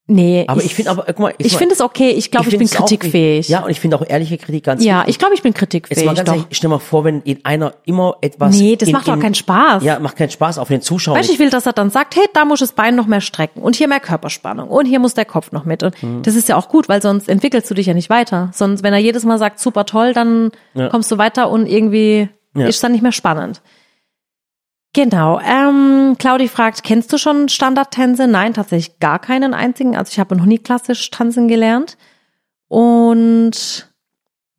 nee. 0.06 0.44
Aber 0.48 0.62
ich 0.62 0.74
finde, 0.74 0.90
aber 0.90 1.04
guck 1.06 1.18
mal, 1.18 1.34
ich 1.38 1.56
finde 1.56 1.74
es 1.74 1.80
okay. 1.80 2.10
Ich 2.10 2.30
glaube, 2.30 2.46
ich, 2.46 2.50
bin 2.50 2.60
find's 2.60 2.76
auch- 2.76 2.80
kritikfähig. 2.86 3.48
Ja, 3.48 3.64
und 3.64 3.70
ich 3.70 3.80
finde 3.80 3.96
auch 3.98 4.04
ehrliche 4.06 4.36
Kritik 4.38 4.64
ganz 4.64 4.84
ja, 4.84 4.98
wichtig. 5.00 5.10
ich 5.10 5.18
glaube, 5.18 5.34
ich 5.34 5.42
bin 5.42 5.50
Jetzt 5.52 5.58
kritikfähig. 5.58 6.04
mal 6.04 6.14
ganz 6.14 6.28
ehrlich, 6.28 6.44
stell 6.50 6.70
mal 6.70 6.78
vor, 6.78 7.04
wenn 7.04 7.20
in 7.22 7.44
einer 7.44 7.74
immer 7.84 8.16
etwas. 8.20 8.56
Nee, 8.58 8.76
das 8.76 8.88
in, 8.88 8.92
macht 8.92 9.08
doch 9.08 9.14
in, 9.14 9.20
keinen 9.20 9.34
Spaß. 9.34 9.82
Ja, 9.84 9.98
macht 9.98 10.16
keinen 10.16 10.30
Spaß 10.30 10.58
auf 10.58 10.68
den 10.68 10.82
Zuschauern. 10.82 11.18
Weißt 11.18 11.30
ich 11.30 11.38
will, 11.38 11.50
dass 11.50 11.66
er 11.66 11.72
dann 11.72 11.90
sagt, 11.90 12.16
hey, 12.16 12.24
da 12.34 12.44
muss 12.44 12.60
das 12.60 12.72
Bein 12.72 12.94
noch 12.96 13.06
mehr 13.06 13.20
strecken 13.20 13.60
und 13.62 13.76
hier 13.76 13.88
mehr 13.88 14.00
Körperspannung 14.00 14.68
und 14.68 14.86
hier 14.86 14.98
muss 14.98 15.14
der 15.14 15.24
Kopf 15.24 15.52
noch 15.52 15.64
mit. 15.64 15.82
Und 15.82 16.02
Mhm. 16.02 16.22
das 16.22 16.34
ist 16.34 16.48
ja 16.48 16.56
auch 16.56 16.68
gut, 16.68 16.88
weil 16.88 17.00
sonst 17.02 17.28
entwickelst 17.28 17.70
du 17.70 17.74
dich 17.74 17.86
ja 17.86 17.94
nicht 17.94 18.10
weiter. 18.10 18.50
Sonst, 18.52 18.82
wenn 18.82 18.92
er 18.92 18.98
jedes 19.00 19.24
Mal 19.24 19.38
sagt, 19.38 19.58
super 19.60 19.86
toll, 19.86 20.12
dann 20.12 20.50
Ja. 20.74 20.88
kommst 20.88 21.10
du 21.10 21.18
weiter 21.18 21.48
und 21.50 21.66
irgendwie 21.66 22.28
Ja. 22.54 22.66
ist 22.66 22.82
dann 22.84 22.92
nicht 22.92 23.02
mehr 23.02 23.12
spannend. 23.12 23.62
Genau. 24.94 25.40
Ähm, 25.40 26.16
Claudi 26.18 26.48
fragt, 26.48 26.82
kennst 26.82 27.12
du 27.12 27.18
schon 27.18 27.48
Standardtänze? 27.48 28.26
Nein, 28.26 28.52
tatsächlich 28.52 28.98
gar 28.98 29.18
keinen 29.18 29.54
einzigen. 29.54 29.96
Also 29.96 30.10
ich 30.12 30.18
habe 30.18 30.36
noch 30.36 30.44
nie 30.44 30.58
klassisch 30.58 31.10
tanzen 31.10 31.48
gelernt. 31.48 31.96
Und 32.68 33.90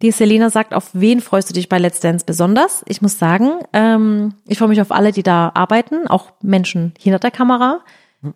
die 0.01 0.11
Selina 0.11 0.49
sagt, 0.49 0.73
auf 0.73 0.89
wen 0.93 1.21
freust 1.21 1.49
du 1.49 1.53
dich 1.53 1.69
bei 1.69 1.77
Let's 1.77 1.99
Dance 1.99 2.25
besonders? 2.25 2.83
Ich 2.87 3.01
muss 3.01 3.19
sagen, 3.19 3.59
ähm, 3.73 4.33
ich 4.47 4.57
freue 4.57 4.67
mich 4.69 4.81
auf 4.81 4.91
alle, 4.91 5.11
die 5.11 5.23
da 5.23 5.51
arbeiten, 5.53 6.07
auch 6.07 6.31
Menschen 6.41 6.93
hinter 6.99 7.19
der 7.19 7.31
Kamera. 7.31 7.81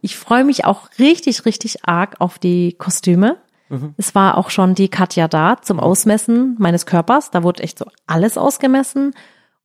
Ich 0.02 0.18
freue 0.18 0.44
mich 0.44 0.66
auch 0.66 0.90
richtig, 1.00 1.46
richtig 1.46 1.86
arg 1.86 2.16
auf 2.20 2.40
die 2.40 2.74
Kostüme. 2.74 3.38
Es 3.98 4.16
war 4.16 4.38
auch 4.38 4.50
schon 4.50 4.76
die 4.76 4.90
Katja 4.90 5.28
da 5.28 5.58
zum 5.62 5.80
Ausmessen 5.80 6.56
meines 6.58 6.86
Körpers. 6.86 7.32
Da 7.32 7.44
wurde 7.44 7.64
echt 7.64 7.80
so 7.80 7.86
alles 8.06 8.38
ausgemessen. 8.38 9.14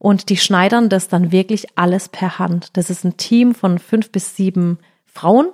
Und 0.05 0.31
die 0.31 0.37
schneidern 0.37 0.89
das 0.89 1.07
dann 1.07 1.31
wirklich 1.31 1.79
alles 1.79 2.09
per 2.09 2.41
Hand. 2.41 2.77
Das 2.77 2.91
ist 2.91 3.05
ein 3.05 3.17
Team 3.19 3.55
von 3.55 3.79
fünf 3.79 4.11
bis 4.11 4.35
sieben 4.35 4.79
Frauen. 5.07 5.47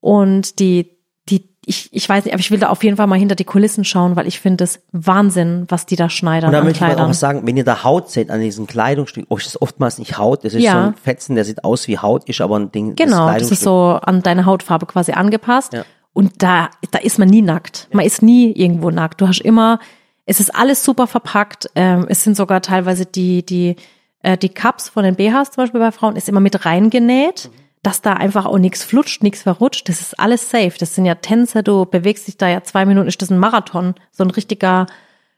Und 0.00 0.58
die, 0.60 0.90
die, 1.28 1.48
ich, 1.66 1.88
ich 1.92 2.08
weiß 2.08 2.24
nicht, 2.24 2.34
aber 2.34 2.40
ich 2.40 2.50
will 2.50 2.58
da 2.60 2.68
auf 2.68 2.84
jeden 2.84 2.96
Fall 2.96 3.06
mal 3.06 3.18
hinter 3.18 3.34
die 3.34 3.44
Kulissen 3.44 3.84
schauen, 3.84 4.14
weil 4.16 4.26
ich 4.28 4.38
finde 4.38 4.62
es 4.64 4.82
Wahnsinn, 4.92 5.64
was 5.68 5.86
die 5.86 5.96
da 5.96 6.08
schneidern 6.10 6.50
und 6.50 6.52
da 6.52 6.62
möchte 6.62 6.76
ich 6.76 6.80
mal 6.82 6.90
auch 6.92 6.94
Kleidern. 6.96 7.12
sagen, 7.14 7.46
wenn 7.46 7.56
ihr 7.56 7.64
da 7.64 7.82
Haut 7.82 8.10
seht 8.10 8.30
an 8.30 8.40
diesen 8.40 8.66
Kleidungsstücken, 8.66 9.26
oh, 9.30 9.36
das 9.38 9.46
ist 9.46 9.62
oftmals 9.62 9.98
nicht 9.98 10.18
Haut, 10.18 10.44
das 10.44 10.54
ist 10.54 10.62
Ja. 10.62 10.72
so 10.72 10.78
ein 10.90 10.94
Fetzen, 10.94 11.34
der 11.34 11.44
sieht 11.44 11.64
aus 11.64 11.88
wie 11.88 11.98
Haut, 11.98 12.28
ist 12.28 12.40
aber 12.40 12.58
ein 12.60 12.70
Ding. 12.70 12.94
Genau, 12.96 13.10
das 13.10 13.24
Kleidungsstück. 13.26 13.52
ist 13.58 13.64
so 13.64 13.98
an 14.02 14.22
deine 14.22 14.44
Hautfarbe 14.46 14.86
quasi 14.86 15.12
angepasst. 15.12 15.72
Ja. 15.72 15.84
Und 16.12 16.42
da, 16.42 16.68
da 16.92 16.98
ist 17.00 17.18
man 17.18 17.28
nie 17.28 17.42
nackt. 17.42 17.88
Man 17.92 18.04
ist 18.04 18.22
nie 18.22 18.52
irgendwo 18.52 18.90
nackt. 18.90 19.20
Du 19.20 19.26
hast 19.26 19.40
immer, 19.40 19.80
es 20.26 20.40
ist 20.40 20.54
alles 20.54 20.84
super 20.84 21.06
verpackt. 21.06 21.70
Ähm, 21.74 22.06
es 22.08 22.24
sind 22.24 22.36
sogar 22.36 22.62
teilweise 22.62 23.06
die, 23.06 23.44
die, 23.44 23.76
äh, 24.22 24.38
die 24.38 24.48
Cups 24.48 24.88
von 24.88 25.04
den 25.04 25.16
BHs 25.16 25.50
zum 25.52 25.64
Beispiel 25.64 25.80
bei 25.80 25.92
Frauen 25.92 26.16
ist 26.16 26.28
immer 26.28 26.40
mit 26.40 26.64
reingenäht, 26.64 27.50
dass 27.82 28.00
da 28.00 28.14
einfach 28.14 28.46
auch 28.46 28.58
nichts 28.58 28.82
flutscht, 28.84 29.22
nichts 29.22 29.42
verrutscht. 29.42 29.88
Das 29.88 30.00
ist 30.00 30.18
alles 30.18 30.48
safe. 30.50 30.72
Das 30.78 30.94
sind 30.94 31.04
ja 31.04 31.16
Tänze, 31.16 31.62
du 31.62 31.84
bewegst 31.84 32.26
dich 32.26 32.38
da 32.38 32.48
ja 32.48 32.62
zwei 32.62 32.86
Minuten, 32.86 33.08
ist 33.08 33.20
das 33.20 33.30
ein 33.30 33.38
Marathon, 33.38 33.94
so 34.10 34.24
ein 34.24 34.30
richtiger 34.30 34.86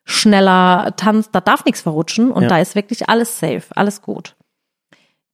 schneller 0.05 0.95
Tanz, 0.97 1.31
da 1.33 1.41
darf 1.41 1.65
nichts 1.65 1.81
verrutschen 1.81 2.31
und 2.31 2.45
Ja. 2.45 2.49
da 2.49 2.59
ist 2.61 2.77
wirklich 2.77 3.09
alles 3.09 3.41
safe, 3.41 3.65
alles 3.75 4.03
gut. 4.03 4.36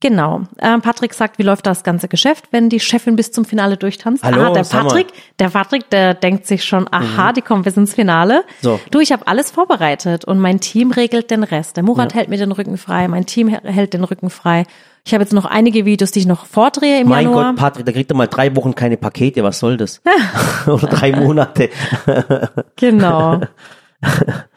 Genau. 0.03 0.41
Ähm, 0.61 0.83
Patrick 0.83 1.15
sagt, 1.15 1.39
wie 1.39 1.45
läuft 1.45 1.65
das 1.65 1.85
ganze 1.85 2.09
Geschäft, 2.09 2.49
wenn 2.51 2.69
die 2.69 2.81
Chefin 2.81 3.15
bis 3.15 3.31
zum 3.31 3.45
Finale 3.45 3.77
durchtanzt? 3.77 4.25
Hallo, 4.25 4.49
ah, 4.49 4.51
der. 4.51 4.65
Patrick, 4.65 5.07
der 5.39 5.49
Patrick, 5.49 5.89
der 5.91 6.15
denkt 6.15 6.45
sich 6.45 6.65
schon, 6.65 6.93
aha, 6.93 7.33
die 7.33 7.41
kommen 7.41 7.63
bis 7.63 7.77
ins 7.77 7.95
Finale. 7.95 8.43
So. 8.63 8.81
Du, 8.91 8.99
ich 8.99 9.13
habe 9.13 9.29
alles 9.29 9.53
vorbereitet 9.53 10.25
und 10.25 10.41
mein 10.41 10.59
Team 10.59 10.91
regelt 10.91 11.31
den 11.31 11.45
Rest. 11.45 11.77
Der 11.77 11.85
Murat 11.85 12.15
hält 12.15 12.29
mir 12.29 12.37
den 12.37 12.51
Rücken 12.51 12.79
frei, 12.79 13.07
mein 13.07 13.27
Team 13.27 13.47
hält 13.47 13.95
den 13.95 14.03
Rücken 14.03 14.29
frei. 14.29 14.65
Ich 15.05 15.15
habe 15.15 15.23
jetzt 15.23 15.33
noch 15.33 15.45
einige 15.45 15.85
Videos, 15.85 16.11
die 16.11 16.19
ich 16.19 16.27
noch 16.27 16.47
vordrehe 16.47 17.01
im 17.01 17.09
Mein 17.09 17.27
Januar. 17.27 17.53
Gott, 17.53 17.57
Patrick, 17.61 17.87
da 17.87 17.93
kriegt 17.93 18.11
er 18.11 18.17
mal 18.17 18.27
drei 18.27 18.57
Wochen 18.57 18.75
keine 18.75 18.97
Pakete, 18.97 19.45
was 19.45 19.61
soll 19.61 19.77
das? 19.77 20.03
Oder 20.67 20.89
drei 20.89 21.13
Monate. 21.13 21.71
Genau. 22.75 23.41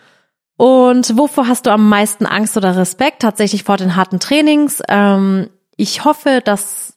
Und 0.58 1.18
wovor 1.18 1.48
hast 1.48 1.66
du 1.66 1.72
am 1.72 1.90
meisten 1.90 2.26
Angst 2.26 2.56
oder 2.56 2.78
Respekt? 2.78 3.22
Tatsächlich 3.22 3.64
vor 3.64 3.78
den 3.78 3.96
harten 3.96 4.20
Trainings. 4.20 4.82
Ähm, 4.88 5.50
ich 5.76 6.06
hoffe, 6.06 6.42
dass 6.44 6.96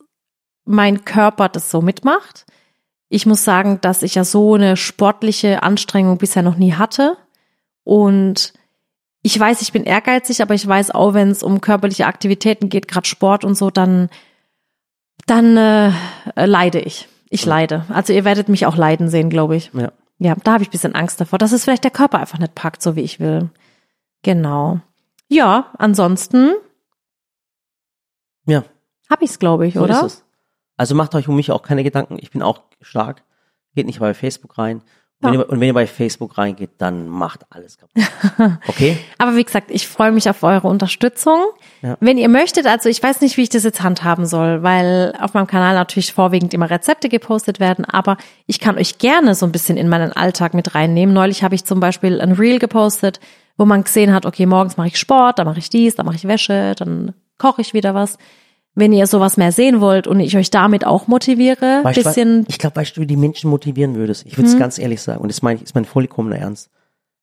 mein 0.64 1.04
Körper 1.04 1.48
das 1.48 1.70
so 1.70 1.82
mitmacht. 1.82 2.46
Ich 3.08 3.26
muss 3.26 3.42
sagen, 3.42 3.80
dass 3.80 4.02
ich 4.02 4.14
ja 4.14 4.24
so 4.24 4.54
eine 4.54 4.76
sportliche 4.76 5.62
Anstrengung 5.62 6.18
bisher 6.18 6.42
noch 6.42 6.56
nie 6.56 6.74
hatte. 6.74 7.16
Und 7.84 8.52
ich 9.22 9.38
weiß, 9.38 9.62
ich 9.62 9.72
bin 9.72 9.84
ehrgeizig, 9.84 10.42
aber 10.42 10.54
ich 10.54 10.66
weiß 10.66 10.92
auch, 10.92 11.14
wenn 11.14 11.30
es 11.30 11.42
um 11.42 11.60
körperliche 11.60 12.06
Aktivitäten 12.06 12.68
geht, 12.68 12.86
gerade 12.86 13.08
Sport 13.08 13.44
und 13.44 13.56
so, 13.56 13.70
dann, 13.70 14.08
dann 15.26 15.56
äh, 15.56 15.92
leide 16.36 16.80
ich. 16.80 17.08
Ich 17.30 17.44
leide. 17.44 17.84
Also 17.88 18.12
ihr 18.12 18.24
werdet 18.24 18.48
mich 18.48 18.66
auch 18.66 18.76
leiden 18.76 19.08
sehen, 19.08 19.30
glaube 19.30 19.56
ich. 19.56 19.70
Ja. 19.74 19.90
Ja, 20.18 20.34
da 20.34 20.54
habe 20.54 20.62
ich 20.62 20.68
ein 20.68 20.72
bisschen 20.72 20.94
Angst 20.94 21.20
davor, 21.20 21.38
dass 21.38 21.52
es 21.52 21.64
vielleicht 21.64 21.84
der 21.84 21.90
Körper 21.90 22.18
einfach 22.18 22.38
nicht 22.38 22.54
packt, 22.54 22.82
so 22.82 22.96
wie 22.96 23.02
ich 23.02 23.20
will. 23.20 23.50
Genau. 24.22 24.80
Ja, 25.28 25.72
ansonsten 25.78 26.54
Ja, 28.46 28.64
habe 29.10 29.24
ich 29.24 29.30
es, 29.30 29.38
glaube 29.38 29.66
ich, 29.66 29.74
so 29.74 29.82
oder? 29.82 30.00
ist 30.06 30.14
es. 30.14 30.24
Also 30.76 30.94
macht 30.94 31.14
euch 31.14 31.28
um 31.28 31.36
mich 31.36 31.50
auch 31.52 31.62
keine 31.62 31.84
Gedanken. 31.84 32.18
Ich 32.20 32.30
bin 32.30 32.42
auch 32.42 32.62
stark. 32.80 33.22
Geht 33.74 33.86
nicht 33.86 34.00
bei 34.00 34.14
Facebook 34.14 34.58
rein. 34.58 34.82
Ja. 35.20 35.32
wenn, 35.32 35.40
ihr, 35.40 35.50
und 35.50 35.60
wenn 35.60 35.66
ihr 35.66 35.74
bei 35.74 35.86
Facebook 35.86 36.38
reingeht, 36.38 36.70
dann 36.78 37.08
macht 37.08 37.44
alles 37.50 37.76
kaputt. 37.76 38.02
Okay? 38.68 38.98
Aber 39.18 39.34
wie 39.34 39.42
gesagt, 39.42 39.70
ich 39.70 39.88
freue 39.88 40.12
mich 40.12 40.30
auf 40.30 40.42
eure 40.44 40.68
Unterstützung. 40.68 41.46
Ja. 41.82 41.96
Wenn 41.98 42.18
ihr 42.18 42.28
möchtet, 42.28 42.66
also 42.66 42.88
ich 42.88 43.02
weiß 43.02 43.20
nicht, 43.20 43.36
wie 43.36 43.42
ich 43.42 43.48
das 43.48 43.64
jetzt 43.64 43.82
handhaben 43.82 44.26
soll, 44.26 44.62
weil 44.62 45.14
auf 45.20 45.34
meinem 45.34 45.48
Kanal 45.48 45.74
natürlich 45.74 46.12
vorwiegend 46.12 46.54
immer 46.54 46.70
Rezepte 46.70 47.08
gepostet 47.08 47.58
werden, 47.58 47.84
aber 47.84 48.16
ich 48.46 48.60
kann 48.60 48.78
euch 48.78 48.98
gerne 48.98 49.34
so 49.34 49.44
ein 49.44 49.52
bisschen 49.52 49.76
in 49.76 49.88
meinen 49.88 50.12
Alltag 50.12 50.54
mit 50.54 50.74
reinnehmen. 50.76 51.14
Neulich 51.14 51.42
habe 51.42 51.56
ich 51.56 51.64
zum 51.64 51.80
Beispiel 51.80 52.20
ein 52.20 52.32
Reel 52.32 52.60
gepostet, 52.60 53.18
wo 53.56 53.64
man 53.64 53.82
gesehen 53.82 54.14
hat, 54.14 54.24
okay, 54.24 54.46
morgens 54.46 54.76
mache 54.76 54.88
ich 54.88 54.98
Sport, 54.98 55.40
dann 55.40 55.46
mache 55.46 55.58
ich 55.58 55.68
dies, 55.68 55.96
dann 55.96 56.06
mache 56.06 56.16
ich 56.16 56.28
Wäsche, 56.28 56.74
dann 56.76 57.14
koche 57.38 57.60
ich 57.60 57.74
wieder 57.74 57.94
was. 57.94 58.18
Wenn 58.78 58.92
ihr 58.92 59.06
sowas 59.06 59.36
mehr 59.36 59.52
sehen 59.52 59.80
wollt 59.80 60.06
und 60.06 60.20
ich 60.20 60.36
euch 60.36 60.50
damit 60.50 60.86
auch 60.86 61.08
motiviere, 61.08 61.80
Weißt 61.82 62.02
bisschen, 62.02 62.44
ich 62.48 62.58
glaube, 62.58 62.76
weißt 62.76 62.96
du, 62.96 63.00
wie 63.00 63.06
die 63.06 63.16
Menschen 63.16 63.50
motivieren 63.50 63.94
würdest? 63.94 64.24
Ich 64.26 64.36
würde 64.38 64.48
es 64.48 64.58
ganz 64.58 64.78
ehrlich 64.78 65.02
sagen, 65.02 65.20
und 65.20 65.28
das 65.28 65.42
meine 65.42 65.56
ich, 65.56 65.64
ist 65.64 65.74
mein 65.74 65.84
vollkommener 65.84 66.36
Ernst. 66.36 66.70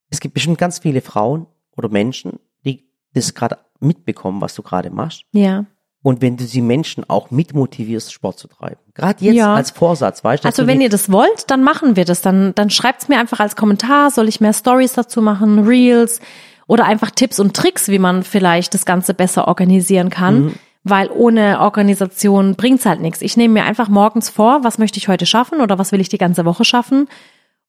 Es 0.10 0.20
gibt 0.20 0.34
bestimmt 0.34 0.58
ganz 0.58 0.80
viele 0.80 1.02
Frauen 1.02 1.48
oder 1.78 1.90
Menschen, 1.90 2.40
die 2.66 2.84
das 3.14 3.34
gerade 3.34 3.58
mitbekommen, 3.80 4.42
was 4.42 4.54
du 4.56 4.62
gerade 4.62 4.90
machst. 4.90 5.24
ja. 5.32 5.66
Und 6.04 6.22
wenn 6.22 6.38
du 6.38 6.44
die 6.44 6.62
Menschen 6.62 7.04
auch 7.10 7.32
mitmotivierst, 7.32 8.14
Sport 8.14 8.38
zu 8.38 8.48
treiben. 8.48 8.78
Gerade 8.94 9.26
jetzt 9.26 9.34
Ja. 9.34 9.56
als 9.56 9.72
Vorsatz, 9.72 10.24
weißt 10.24 10.44
du? 10.44 10.48
Also 10.48 10.68
wenn 10.68 10.80
ihr 10.80 10.90
das 10.90 11.12
wollt, 11.12 11.50
dann 11.50 11.64
machen 11.64 11.96
wir 11.96 12.06
das. 12.06 12.22
Dann, 12.22 12.54
dann 12.54 12.70
schreibt's 12.70 13.10
mir 13.10 13.18
einfach 13.18 13.40
als 13.40 13.56
Kommentar. 13.56 14.12
Soll 14.12 14.28
ich 14.28 14.40
mehr 14.40 14.54
Stories 14.54 14.94
dazu 14.94 15.20
machen, 15.24 15.66
Reels? 15.66 16.22
oder 16.68 16.86
einfach 16.86 17.12
Tipps 17.12 17.40
und 17.40 17.56
Tricks, 17.56 17.90
wie 17.90 18.00
man 18.00 18.24
vielleicht 18.24 18.74
das 18.74 18.86
Ganze 18.86 19.14
besser 19.14 19.48
organisieren 19.48 20.10
kann. 20.10 20.46
Mhm. 20.46 20.54
Weil 20.88 21.10
ohne 21.10 21.60
Organisation 21.62 22.54
bringt's 22.56 22.86
halt 22.86 23.02
nichts. 23.02 23.22
Ich 23.24 23.36
nehme 23.38 23.56
mir 23.56 23.64
einfach 23.66 23.90
morgens 23.90 24.30
vor, 24.30 24.64
was 24.64 24.78
möchte 24.78 25.00
ich 25.00 25.08
heute 25.08 25.26
schaffen 25.26 25.60
oder 25.60 25.80
was 25.80 25.92
will 25.92 26.00
ich 26.00 26.10
die 26.10 26.20
ganze 26.20 26.46
Woche 26.46 26.64
schaffen. 26.64 27.08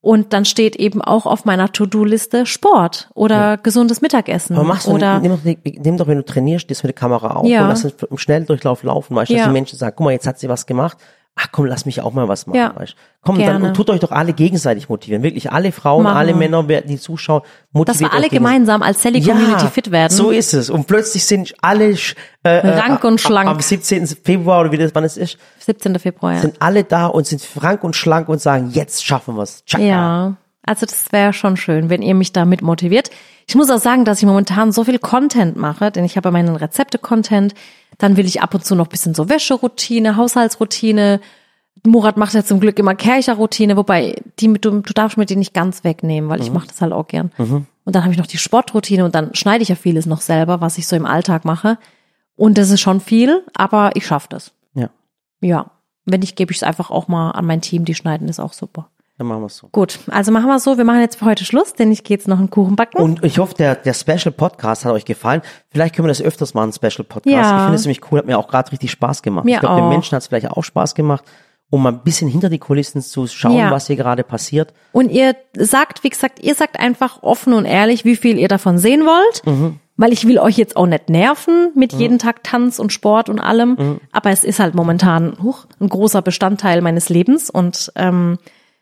Und 0.01 0.31
dann 0.31 0.45
steht 0.45 0.75
eben 0.75 1.01
auch 1.01 1.25
auf 1.25 1.43
meiner 1.43 1.71
To-Do-Liste 1.71 2.45
Sport 2.45 3.09
oder 3.15 3.57
gesundes 3.57 3.99
Mittagessen. 4.01 4.55
Aber 4.55 4.63
machst 4.65 4.85
du, 4.87 4.91
oder 4.91 5.19
nimm, 5.19 5.31
doch, 5.31 5.39
nimm 5.43 5.97
doch, 5.97 6.05
wenn 6.07 6.17
du 6.17 6.23
trainierst, 6.25 6.69
das 6.69 6.83
mit 6.83 6.89
der 6.91 6.93
Kamera 6.99 7.31
auf 7.37 7.47
Ja. 7.47 7.63
und 7.63 7.69
lass 7.69 7.83
uns 7.83 7.95
im 8.03 8.17
Schnelldurchlauf 8.19 8.83
laufen, 8.83 9.15
du, 9.15 9.19
dass 9.19 9.29
Ja. 9.29 9.47
die 9.47 9.51
Menschen 9.51 9.77
sagen, 9.79 9.95
guck 9.97 10.05
mal, 10.05 10.11
jetzt 10.11 10.27
hat 10.27 10.37
sie 10.37 10.47
was 10.47 10.67
gemacht. 10.67 10.97
Ach 11.39 11.47
komm, 11.51 11.65
lass 11.65 11.85
mich 11.85 12.01
auch 12.01 12.13
mal 12.13 12.27
was 12.27 12.47
machen, 12.47 12.57
Ja. 12.57 12.73
weißt. 12.75 12.95
Komm, 13.21 13.35
dann 13.37 13.45
Gerne. 13.45 13.67
und 13.67 13.73
tut 13.75 13.89
euch 13.91 13.99
doch 13.99 14.11
alle 14.11 14.33
gegenseitig 14.33 14.89
motivieren. 14.89 15.21
Wirklich 15.21 15.51
alle 15.51 15.71
Frauen, 15.71 16.03
Machen 16.03 16.17
alle. 16.17 16.33
Männer, 16.33 16.63
die 16.63 16.97
zuschauen, 16.97 17.43
motiviert 17.71 17.89
dass 17.89 17.99
wir 17.99 18.17
alle 18.17 18.29
gemeinsam 18.29 18.81
als 18.81 19.03
Sally 19.03 19.21
Community 19.21 19.67
fit 19.67 19.91
werden. 19.91 20.13
So 20.15 20.31
ist 20.31 20.53
es. 20.53 20.69
Und 20.71 20.87
plötzlich 20.87 21.25
sind 21.25 21.53
alle 21.61 21.91
äh, 21.91 21.97
äh, 22.43 22.79
Rank 22.79 23.03
und 23.03 23.21
schlank. 23.21 23.49
Am 23.49 23.59
17. 23.59 24.07
Februar 24.07 24.61
oder 24.61 24.71
wie 24.71 24.77
das, 24.77 24.95
wann 24.95 25.03
es 25.03 25.15
ist, 25.15 25.37
17. 25.59 25.99
Februar. 25.99 26.33
Ja. 26.33 26.41
sind 26.41 26.55
alle 26.59 26.83
da 26.83 27.05
und 27.05 27.27
sind 27.27 27.41
frank 27.41 27.83
und 27.83 27.95
schlank 27.95 28.29
und 28.29 28.41
sagen, 28.41 28.71
jetzt 28.71 29.05
schaffen 29.05 29.35
wir's. 29.35 29.63
Tschakka. 29.65 29.85
Ja, 29.85 30.37
also 30.65 30.85
das 30.85 31.11
wäre 31.11 31.33
schon 31.33 31.55
schön, 31.55 31.89
wenn 31.89 32.01
ihr 32.01 32.15
mich 32.15 32.33
damit 32.33 32.61
motiviert. 32.61 33.09
Ich 33.47 33.55
muss 33.55 33.69
auch 33.69 33.79
sagen, 33.79 34.03
dass 34.05 34.19
ich 34.19 34.25
momentan 34.25 34.71
so 34.71 34.83
viel 34.83 34.99
Content 34.99 35.55
mache, 35.55 35.91
denn 35.91 36.03
ich 36.03 36.17
habe 36.17 36.27
ja 36.27 36.31
meinen 36.31 36.55
Rezepte-Content. 36.55 37.53
Dann 37.97 38.17
will 38.17 38.25
ich 38.25 38.41
ab 38.41 38.53
und 38.53 38.63
zu 38.65 38.75
noch 38.75 38.87
bisschen 38.87 39.13
so 39.13 39.29
Wäscheroutine, 39.29 40.17
Haushaltsroutine. 40.17 41.19
Murat 41.85 42.17
macht 42.17 42.33
ja 42.33 42.43
zum 42.43 42.59
Glück 42.59 42.77
immer 42.79 42.95
Kercher-Routine, 42.95 43.77
wobei 43.77 44.21
die, 44.39 44.51
du, 44.53 44.81
du 44.81 44.93
darfst 44.93 45.17
mir 45.17 45.25
die 45.25 45.35
nicht 45.35 45.53
ganz 45.53 45.83
wegnehmen, 45.83 46.29
weil 46.29 46.41
ich 46.41 46.51
mache 46.51 46.67
das 46.67 46.81
halt 46.81 46.91
auch 46.91 47.07
gern. 47.07 47.31
Und 47.85 47.95
dann 47.95 48.03
habe 48.03 48.11
ich 48.13 48.19
noch 48.19 48.27
die 48.27 48.37
Sportroutine 48.37 49.05
und 49.05 49.15
dann 49.15 49.33
schneide 49.35 49.61
ich 49.63 49.69
ja 49.69 49.75
vieles 49.75 50.05
noch 50.05 50.21
selber, 50.21 50.59
was 50.59 50.77
ich 50.77 50.87
so 50.87 50.95
im 50.95 51.05
Alltag 51.05 51.45
mache. 51.45 51.77
Und 52.35 52.57
das 52.57 52.69
ist 52.69 52.81
schon 52.81 52.99
viel, 52.99 53.43
aber 53.55 53.91
ich 53.95 54.05
schaffe 54.05 54.27
das. 54.29 54.51
Ja, 54.73 54.89
Ja. 55.41 55.71
Wenn 56.05 56.21
nicht, 56.21 56.35
gebe 56.35 56.51
ich 56.51 56.57
es 56.57 56.63
einfach 56.63 56.89
auch 56.89 57.07
mal 57.07 57.31
an 57.31 57.45
mein 57.45 57.61
Team, 57.61 57.83
die 57.83 57.95
schneiden 57.95 58.29
ist 58.29 58.39
auch 58.39 58.53
super. 58.53 58.89
Dann 59.17 59.27
machen 59.27 59.41
wir's 59.41 59.57
so. 59.57 59.69
Gut, 59.71 59.99
also 60.11 60.31
machen 60.31 60.45
wir 60.47 60.59
so. 60.59 60.77
Wir 60.77 60.83
machen 60.83 60.99
jetzt 61.01 61.17
für 61.17 61.25
heute 61.25 61.43
Schluss, 61.43 61.73
denn 61.73 61.91
ich 61.91 62.03
gehe 62.03 62.17
jetzt 62.17 62.27
noch 62.27 62.37
einen 62.37 62.51
Kuchen 62.51 62.75
backen. 62.75 63.01
Und 63.01 63.23
ich 63.23 63.39
hoffe, 63.39 63.55
der, 63.55 63.75
der 63.75 63.93
Special 63.93 64.31
Podcast 64.31 64.85
hat 64.85 64.93
euch 64.93 65.05
gefallen. 65.05 65.41
Vielleicht 65.71 65.95
können 65.95 66.05
wir 66.05 66.09
das 66.11 66.21
öfters 66.21 66.53
machen, 66.53 66.71
Special 66.71 67.03
Podcast. 67.03 67.25
Ja. 67.27 67.57
Ich 67.57 67.61
finde 67.63 67.75
es 67.75 67.81
ziemlich 67.81 68.01
cool, 68.11 68.19
hat 68.19 68.27
mir 68.27 68.37
auch 68.37 68.47
gerade 68.47 68.71
richtig 68.71 68.91
Spaß 68.91 69.23
gemacht. 69.23 69.45
Mir 69.45 69.55
ich 69.55 69.59
glaube, 69.59 69.81
den. 69.81 69.89
Menschen 69.89 70.15
hat 70.15 70.21
es 70.21 70.27
vielleicht 70.27 70.51
auch 70.51 70.63
Spaß 70.63 70.93
gemacht, 70.93 71.23
um 71.71 71.81
mal 71.81 71.93
ein 71.93 72.03
bisschen 72.03 72.29
hinter 72.29 72.49
die 72.49 72.59
Kulissen 72.59 73.01
zu 73.01 73.25
schauen, 73.25 73.57
Ja. 73.57 73.71
was 73.71 73.87
hier 73.87 73.95
gerade 73.95 74.23
passiert. 74.23 74.71
Und 74.91 75.09
ihr 75.11 75.35
sagt, 75.55 76.03
wie 76.03 76.09
gesagt, 76.09 76.39
ihr 76.43 76.53
sagt 76.53 76.79
einfach 76.79 77.23
offen 77.23 77.53
und 77.53 77.65
ehrlich, 77.65 78.05
wie 78.05 78.15
viel 78.17 78.37
ihr 78.37 78.47
davon 78.49 78.77
sehen 78.77 79.01
wollt. 79.05 79.45
Mhm. 79.47 79.79
Weil 79.99 80.13
ich 80.13 80.27
will 80.27 80.37
euch 80.37 80.57
jetzt 80.57 80.77
auch 80.77 80.85
nicht 80.85 81.09
nerven 81.09 81.71
mit 81.73 81.91
jeden 81.91 82.19
Tag 82.19 82.43
Tanz 82.43 82.77
und 82.77 82.93
Sport 82.93 83.29
und 83.29 83.39
allem. 83.39 83.69
Mhm. 83.79 83.99
Aber 84.11 84.29
es 84.29 84.43
ist 84.43 84.59
halt 84.59 84.75
momentan 84.75 85.37
huch, 85.41 85.65
ein 85.79 85.89
großer 85.89 86.21
Bestandteil 86.21 86.81
meines 86.83 87.09
Lebens. 87.09 87.49
Und 87.49 87.91
ähm, 87.95 88.37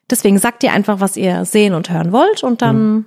deswegen 0.10 0.38
sagt 0.40 0.64
ihr 0.64 0.72
einfach, 0.74 1.00
was 1.00 1.18
ihr 1.18 1.46
sehen 1.46 1.74
und 1.74 1.90
hören 1.90 2.12
wollt. 2.12 2.44
Und 2.44 2.62
dann 2.62 2.94
Mhm. 2.94 3.06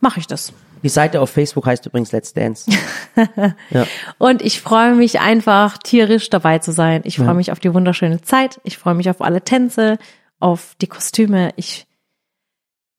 mache 0.00 0.20
ich 0.20 0.26
das. 0.26 0.52
Die 0.82 0.88
Seite 0.88 1.20
auf 1.20 1.30
Facebook 1.30 1.66
heißt 1.66 1.86
übrigens 1.86 2.10
Let's 2.10 2.32
Dance. 2.34 2.68
ja. 3.70 3.86
Und 4.18 4.42
ich 4.42 4.60
freue 4.60 4.94
mich 4.96 5.20
einfach 5.20 5.78
tierisch 5.78 6.28
dabei 6.28 6.58
zu 6.58 6.72
sein. 6.72 7.02
Ich 7.04 7.18
freue 7.18 7.34
mich 7.34 7.52
auf 7.52 7.60
die 7.60 7.72
wunderschöne 7.72 8.20
Zeit. 8.22 8.60
Ich 8.64 8.78
freue 8.78 8.94
mich 8.94 9.08
auf 9.08 9.20
alle 9.20 9.42
Tänze, 9.42 9.98
auf 10.40 10.74
die 10.80 10.88
Kostüme. 10.88 11.50
Ich, 11.54 11.86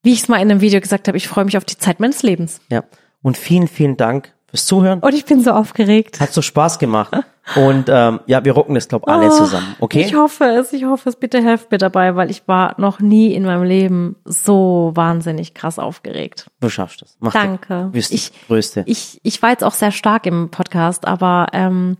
wie 0.02 0.12
ich 0.14 0.20
es 0.22 0.28
mal 0.28 0.36
in 0.36 0.50
einem 0.50 0.62
Video 0.62 0.80
gesagt 0.80 1.08
habe, 1.08 1.18
ich 1.18 1.28
freue 1.28 1.44
mich 1.44 1.58
auf 1.58 1.64
die 1.66 1.76
Zeit 1.76 2.00
meines 2.00 2.22
Lebens. 2.22 2.60
ja. 2.70 2.84
Und 3.22 3.38
vielen, 3.38 3.68
vielen 3.68 3.96
Dank 3.96 4.33
fürs 4.54 4.66
Zuhören. 4.66 5.00
Und 5.00 5.14
ich 5.14 5.24
bin 5.24 5.42
so 5.42 5.50
aufgeregt. 5.50 6.20
Hat 6.20 6.32
so 6.32 6.40
Spaß 6.42 6.78
gemacht. 6.78 7.12
Und 7.56 7.86
ähm, 7.90 8.20
ja, 8.26 8.42
wir 8.44 8.52
rocken 8.52 8.74
das, 8.74 8.88
glaube 8.88 9.06
alle 9.08 9.26
Oh, 9.26 9.36
zusammen. 9.36 9.74
Okay? 9.80 10.02
Ich 10.02 10.14
hoffe 10.14 10.44
es, 10.44 10.72
ich 10.72 10.84
hoffe 10.84 11.08
es. 11.10 11.16
Bitte 11.16 11.42
helft 11.42 11.70
mir 11.70 11.78
dabei, 11.78 12.16
weil 12.16 12.30
ich 12.30 12.46
war 12.48 12.74
noch 12.80 13.00
nie 13.00 13.34
in 13.34 13.44
meinem 13.44 13.64
Leben 13.64 14.16
so 14.24 14.92
wahnsinnig 14.94 15.52
krass 15.52 15.78
aufgeregt. 15.78 16.46
Du 16.60 16.68
schaffst 16.70 17.02
das. 17.02 17.16
Mach 17.20 17.32
Danke. 17.32 17.82
Du 17.84 17.90
bist 17.90 18.12
Ich- 18.12 18.32
Größte. 18.46 18.84
Ich, 18.86 19.20
ich 19.22 19.42
war 19.42 19.50
jetzt 19.50 19.64
auch 19.64 19.74
sehr 19.74 19.90
stark 19.92 20.24
im 20.26 20.48
Podcast, 20.50 21.06
aber 21.06 21.48
ähm, 21.52 21.96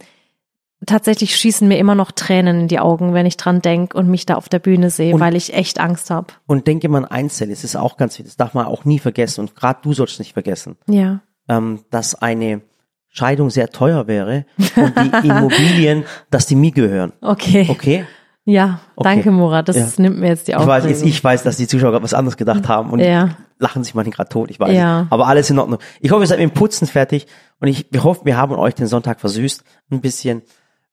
tatsächlich 0.87 1.37
schießen 1.37 1.67
mir 1.69 1.79
immer 1.79 1.95
noch 1.95 2.11
Tränen 2.13 2.61
in 2.61 2.69
die 2.69 2.79
Augen, 2.79 3.13
wenn 3.15 3.27
ich 3.27 3.37
dran 3.37 3.61
denk 3.61 3.95
und 3.95 4.09
mich 4.09 4.27
da 4.27 4.37
auf 4.37 4.49
der 4.49 4.59
Bühne 4.61 4.89
sehe, 4.91 5.15
Und- 5.15 5.21
weil 5.21 5.37
ich 5.37 5.53
echt 5.55 5.79
Angst 5.81 6.11
habe. 6.11 6.29
Und 6.47 6.67
denke 6.67 6.89
man 6.89 7.05
Einzel, 7.05 7.51
es 7.51 7.65
ist 7.65 7.77
auch 7.77 7.97
ganz 7.97 8.15
wichtig, 8.15 8.27
das 8.27 8.37
darf 8.37 8.55
man 8.55 8.67
auch 8.67 8.85
nie 8.85 8.99
vergessen. 8.99 9.41
Und 9.43 9.55
gerade 9.57 9.81
du 9.83 9.93
sollst 9.93 10.19
nicht 10.19 10.33
vergessen. 10.33 10.77
Ja. 10.87 11.21
Ähm, 11.49 11.85
dass 11.91 12.15
eine 12.15 12.63
Scheidung 13.09 13.51
sehr 13.51 13.69
teuer 13.71 14.07
wäre 14.07 14.45
und 14.77 14.95
die 14.99 15.11
Immobilien, 15.29 16.05
dass 16.31 16.47
die 16.47 16.57
mir 16.57 16.73
gehören. 16.73 17.13
Okay. 17.21 17.67
Okay? 17.69 18.05
Ja, 18.47 18.81
Okay. 18.97 19.09
danke, 19.15 19.31
Murat. 19.31 19.69
Das 19.69 19.77
Ja. 19.77 20.03
nimmt 20.03 20.19
mir 20.19 20.29
jetzt 20.29 20.49
die 20.49 20.53
Ich 20.53 20.59
weiß, 20.59 21.03
ich 21.03 21.25
weiß, 21.25 21.45
dass 21.45 21.57
die 21.57 21.67
Zuschauer 21.67 21.93
gerade 21.93 22.03
was 22.05 22.13
anderes 22.13 22.37
gedacht 22.37 22.69
haben 22.69 22.91
und 22.91 22.99
Ja. 22.99 23.31
lachen 23.59 23.85
sich 23.85 23.95
manchmal 23.95 24.15
gerade 24.15 24.29
tot, 24.29 24.51
ich 24.51 24.61
weiß. 24.61 24.75
Ja. 24.77 25.07
Aber 25.11 25.29
alles 25.29 25.49
in 25.49 25.59
Ordnung. 25.59 25.79
Ich 26.01 26.11
hoffe, 26.11 26.23
ihr 26.25 26.27
seid 26.27 26.41
mit 26.41 26.51
dem 26.51 26.55
Putzen 26.55 26.87
fertig 26.87 27.27
und 27.61 27.69
ich, 27.69 27.87
wir 27.91 28.05
hoffen, 28.05 28.27
wir 28.27 28.37
haben 28.37 28.55
euch 28.55 28.75
den 28.75 28.87
Sonntag 28.87 29.21
versüßt. 29.21 29.63
Ein 29.91 30.01
bisschen. 30.01 30.43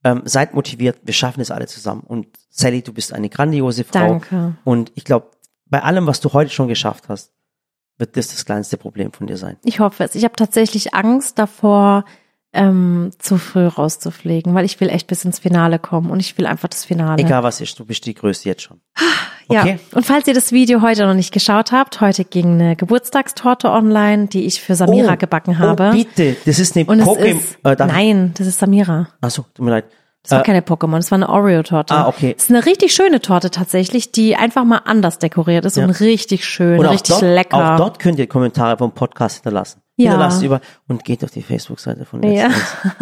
Ähm, 0.04 0.22
seid 0.26 0.54
motiviert, 0.56 0.98
wir 1.04 1.14
schaffen 1.14 1.42
es 1.42 1.52
alle 1.52 1.68
zusammen. 1.68 2.02
Und 2.02 2.26
Sally, 2.50 2.82
du 2.82 2.92
bist 2.94 3.14
eine 3.14 3.30
grandiose 3.30 3.84
Frau. 3.84 4.00
Danke. 4.08 4.54
Und 4.64 4.92
ich 4.96 5.04
glaube, 5.04 5.28
bei 5.68 5.84
allem, 5.84 6.08
was 6.08 6.22
du 6.22 6.34
heute 6.34 6.50
schon 6.52 6.68
geschafft 6.68 7.06
hast, 7.10 7.32
wird 8.02 8.18
das 8.18 8.28
das 8.28 8.44
kleinste 8.44 8.76
Problem 8.76 9.14
von 9.14 9.28
dir 9.28 9.38
sein. 9.38 9.56
Ich 9.64 9.80
hoffe 9.80 10.04
es. 10.04 10.16
Ich 10.16 10.26
habe 10.26 10.36
tatsächlich 10.36 10.94
Angst 10.94 11.40
davor, 11.40 12.04
ähm, 12.54 13.12
zu 13.18 13.38
früh 13.38 13.66
rauszufliegen, 13.66 14.54
weil 14.54 14.66
ich 14.66 14.80
will 14.82 14.90
echt 14.90 15.08
bis 15.08 15.24
ins 15.24 15.40
Finale 15.40 15.80
kommen 15.80 16.10
und 16.10 16.20
ich 16.20 16.38
will 16.38 16.46
einfach 16.46 16.68
das 16.68 16.84
Finale. 16.84 17.24
Egal 17.24 17.44
was 17.44 17.62
ist, 17.62 17.80
du 17.80 17.86
bist 17.86 18.06
die 18.06 18.14
Größte 18.14 18.50
jetzt 18.50 18.64
schon. 18.64 18.82
Ja. 19.50 19.62
Okay? 19.62 19.80
Und 19.94 20.06
falls 20.06 20.28
ihr 20.28 20.34
das 20.34 20.52
Video 20.52 20.82
heute 20.82 21.06
noch 21.06 21.14
nicht 21.14 21.34
geschaut 21.34 21.72
habt, 21.72 22.02
heute 22.02 22.26
ging 22.26 22.54
eine 22.54 22.76
Geburtstagstorte 22.76 23.70
online, 23.70 24.28
die 24.28 24.46
ich 24.46 24.62
für 24.62 24.76
Samira 24.76 25.16
gebacken 25.16 25.60
habe. 25.60 25.92
Oh, 25.94 25.98
bitte, 25.98 26.36
das 26.46 26.60
ist 26.60 26.76
eine 26.76 26.86
Pokémon. 26.86 27.40
Äh, 27.64 27.76
nein, 27.86 28.34
das 28.38 28.48
ist 28.48 28.60
Samira. 28.60 29.10
Achso, 29.22 29.46
tut 29.54 29.66
mir 29.66 29.72
leid. 29.72 29.86
Das 30.24 30.32
war 30.32 30.42
Äh, 30.42 30.44
keine 30.44 30.62
Pokémon, 30.62 30.98
das 30.98 31.10
war 31.12 31.18
eine 31.18 31.30
Oreo-Torte. 31.30 31.94
Ah, 31.96 32.08
okay. 32.08 32.34
Das 32.36 32.44
ist 32.46 32.50
eine 32.52 32.66
richtig 32.66 32.94
schöne 32.94 33.22
Torte 33.22 33.50
tatsächlich, 33.50 34.12
die 34.12 34.36
einfach 34.36 34.64
mal 34.66 34.82
anders 34.86 35.18
dekoriert 35.20 35.66
ist 35.66 35.78
Ja. 35.78 35.84
und 35.86 35.90
richtig 36.00 36.46
schön, 36.46 36.80
und 36.80 36.86
richtig 36.86 37.10
dort, 37.16 37.22
lecker. 37.24 37.74
Auch 37.74 37.78
dort 37.78 38.00
könnt 38.00 38.20
ihr 38.20 38.28
Kommentare 38.28 38.78
vom 38.78 38.92
Podcast 38.92 39.38
hinterlassen. 39.38 39.82
Ja. 39.98 40.12
Hinterlasst 40.12 40.42
über 40.44 40.62
und 40.88 41.04
geht 41.06 41.24
auf 41.24 41.32
die 41.32 41.42
Facebook-Seite 41.42 42.06
von 42.06 42.22
Let's 42.22 42.40
Ja. 42.40 42.48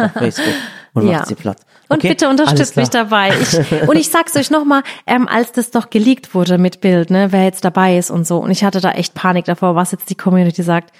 Auf 0.06 0.12
Facebook 0.18 0.54
und 0.94 1.06
Ja. 1.08 1.18
macht 1.18 1.26
sie 1.28 1.34
platt. 1.34 1.58
Und 1.88 1.98
Okay? 1.98 2.08
bitte 2.08 2.26
Alles 2.28 2.40
unterstützt 2.40 2.76
mich 2.76 2.88
dabei. 2.90 3.30
Ich, 3.40 3.88
und 3.88 3.96
ich 3.96 4.08
sag's 4.10 4.34
euch 4.36 4.50
nochmal, 4.50 4.82
ähm, 5.06 5.28
als 5.28 5.52
das 5.52 5.70
doch 5.70 5.90
geleakt 5.90 6.34
wurde 6.34 6.56
mit 6.58 6.80
Bild, 6.80 7.10
ne, 7.10 7.32
wer 7.32 7.44
jetzt 7.44 7.64
dabei 7.64 7.96
ist 7.98 8.10
und 8.10 8.26
so. 8.26 8.38
Und 8.38 8.50
ich 8.50 8.64
hatte 8.64 8.80
da 8.80 8.92
echt 8.92 9.14
Panik 9.14 9.44
davor, 9.44 9.74
was 9.76 9.92
jetzt 9.92 10.08
die 10.10 10.14
Community 10.16 10.62
sagt. 10.62 10.90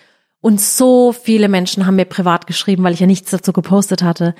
Und 0.42 0.58
so 0.60 1.12
viele 1.12 1.48
Menschen 1.48 1.84
haben 1.84 1.96
mir 1.96 2.06
privat 2.06 2.46
geschrieben, 2.46 2.82
weil 2.82 2.94
ich 2.94 3.00
ja 3.00 3.06
nichts 3.06 3.30
dazu 3.30 3.52
gepostet 3.52 4.02
hatte. 4.02 4.34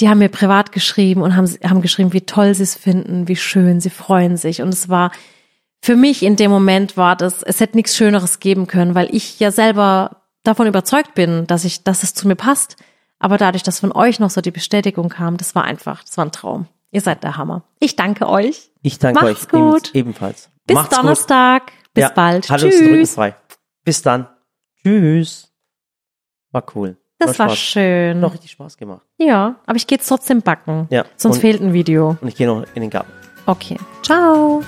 Die 0.00 0.08
haben 0.08 0.18
mir 0.18 0.30
privat 0.30 0.72
geschrieben 0.72 1.20
und 1.20 1.36
haben, 1.36 1.46
haben 1.62 1.82
geschrieben, 1.82 2.14
wie 2.14 2.22
toll 2.22 2.54
sie 2.54 2.62
es 2.62 2.74
finden, 2.74 3.28
wie 3.28 3.36
schön, 3.36 3.78
sie 3.80 3.90
freuen 3.90 4.38
sich. 4.38 4.62
Und 4.62 4.70
es 4.70 4.88
war, 4.88 5.12
für 5.82 5.94
mich 5.94 6.22
in 6.22 6.36
dem 6.36 6.50
Moment 6.50 6.96
war 6.96 7.16
das, 7.16 7.42
es 7.42 7.60
hätte 7.60 7.76
nichts 7.76 7.94
Schöneres 7.96 8.40
geben 8.40 8.66
können, 8.66 8.94
weil 8.94 9.14
ich 9.14 9.40
ja 9.40 9.50
selber 9.50 10.22
davon 10.42 10.66
überzeugt 10.66 11.14
bin, 11.14 11.46
dass 11.46 11.66
ich, 11.66 11.84
dass 11.84 12.02
es 12.02 12.14
zu 12.14 12.26
mir 12.28 12.34
passt. 12.36 12.76
Aber 13.18 13.36
dadurch, 13.36 13.62
dass 13.62 13.78
von 13.80 13.92
euch 13.92 14.18
noch 14.20 14.30
so 14.30 14.40
die 14.40 14.50
Bestätigung 14.50 15.10
kam, 15.10 15.36
das 15.36 15.54
war 15.54 15.64
einfach, 15.64 16.02
das 16.02 16.16
war 16.16 16.24
ein 16.24 16.32
Traum. 16.32 16.66
Ihr 16.92 17.02
seid 17.02 17.22
der 17.24 17.36
Hammer. 17.36 17.62
Ich 17.78 17.94
danke 17.94 18.26
euch. 18.28 18.70
Ich 18.82 18.98
danke 18.98 19.22
Macht's 19.24 19.42
euch 19.44 19.48
gut. 19.50 19.88
eben- 19.88 19.98
ebenfalls. 20.08 20.50
Bis 20.66 20.74
Macht's 20.76 20.90
gut. 20.96 20.98
Donnerstag. 21.04 21.72
Bis 21.94 22.02
Ja, 22.02 22.08
bald. 22.08 22.50
Rücken 22.50 22.70
Tschüss. 22.70 23.16
Bis 23.84 24.02
dann. 24.02 24.26
Tschüss. 24.84 25.52
War 26.50 26.64
cool. 26.74 26.96
Das 27.18 27.38
war 27.38 27.48
Spaß. 27.50 27.58
schön. 27.58 28.16
Hat 28.18 28.24
auch 28.24 28.32
richtig 28.34 28.50
Spaß 28.50 28.76
gemacht. 28.76 29.06
Ja, 29.18 29.56
aber 29.64 29.76
ich 29.76 29.86
gehe 29.86 29.96
jetzt 29.96 30.08
trotzdem 30.08 30.42
backen. 30.42 30.88
Ja, 30.90 31.04
Sonst 31.16 31.36
und- 31.36 31.40
fehlt 31.40 31.60
ein 31.62 31.72
Video. 31.72 32.16
Und 32.20 32.28
ich 32.28 32.34
gehe 32.36 32.46
noch 32.46 32.64
in 32.74 32.82
den 32.82 32.90
Garten. 32.90 33.12
Okay. 33.46 33.78
Ciao. 34.02 34.62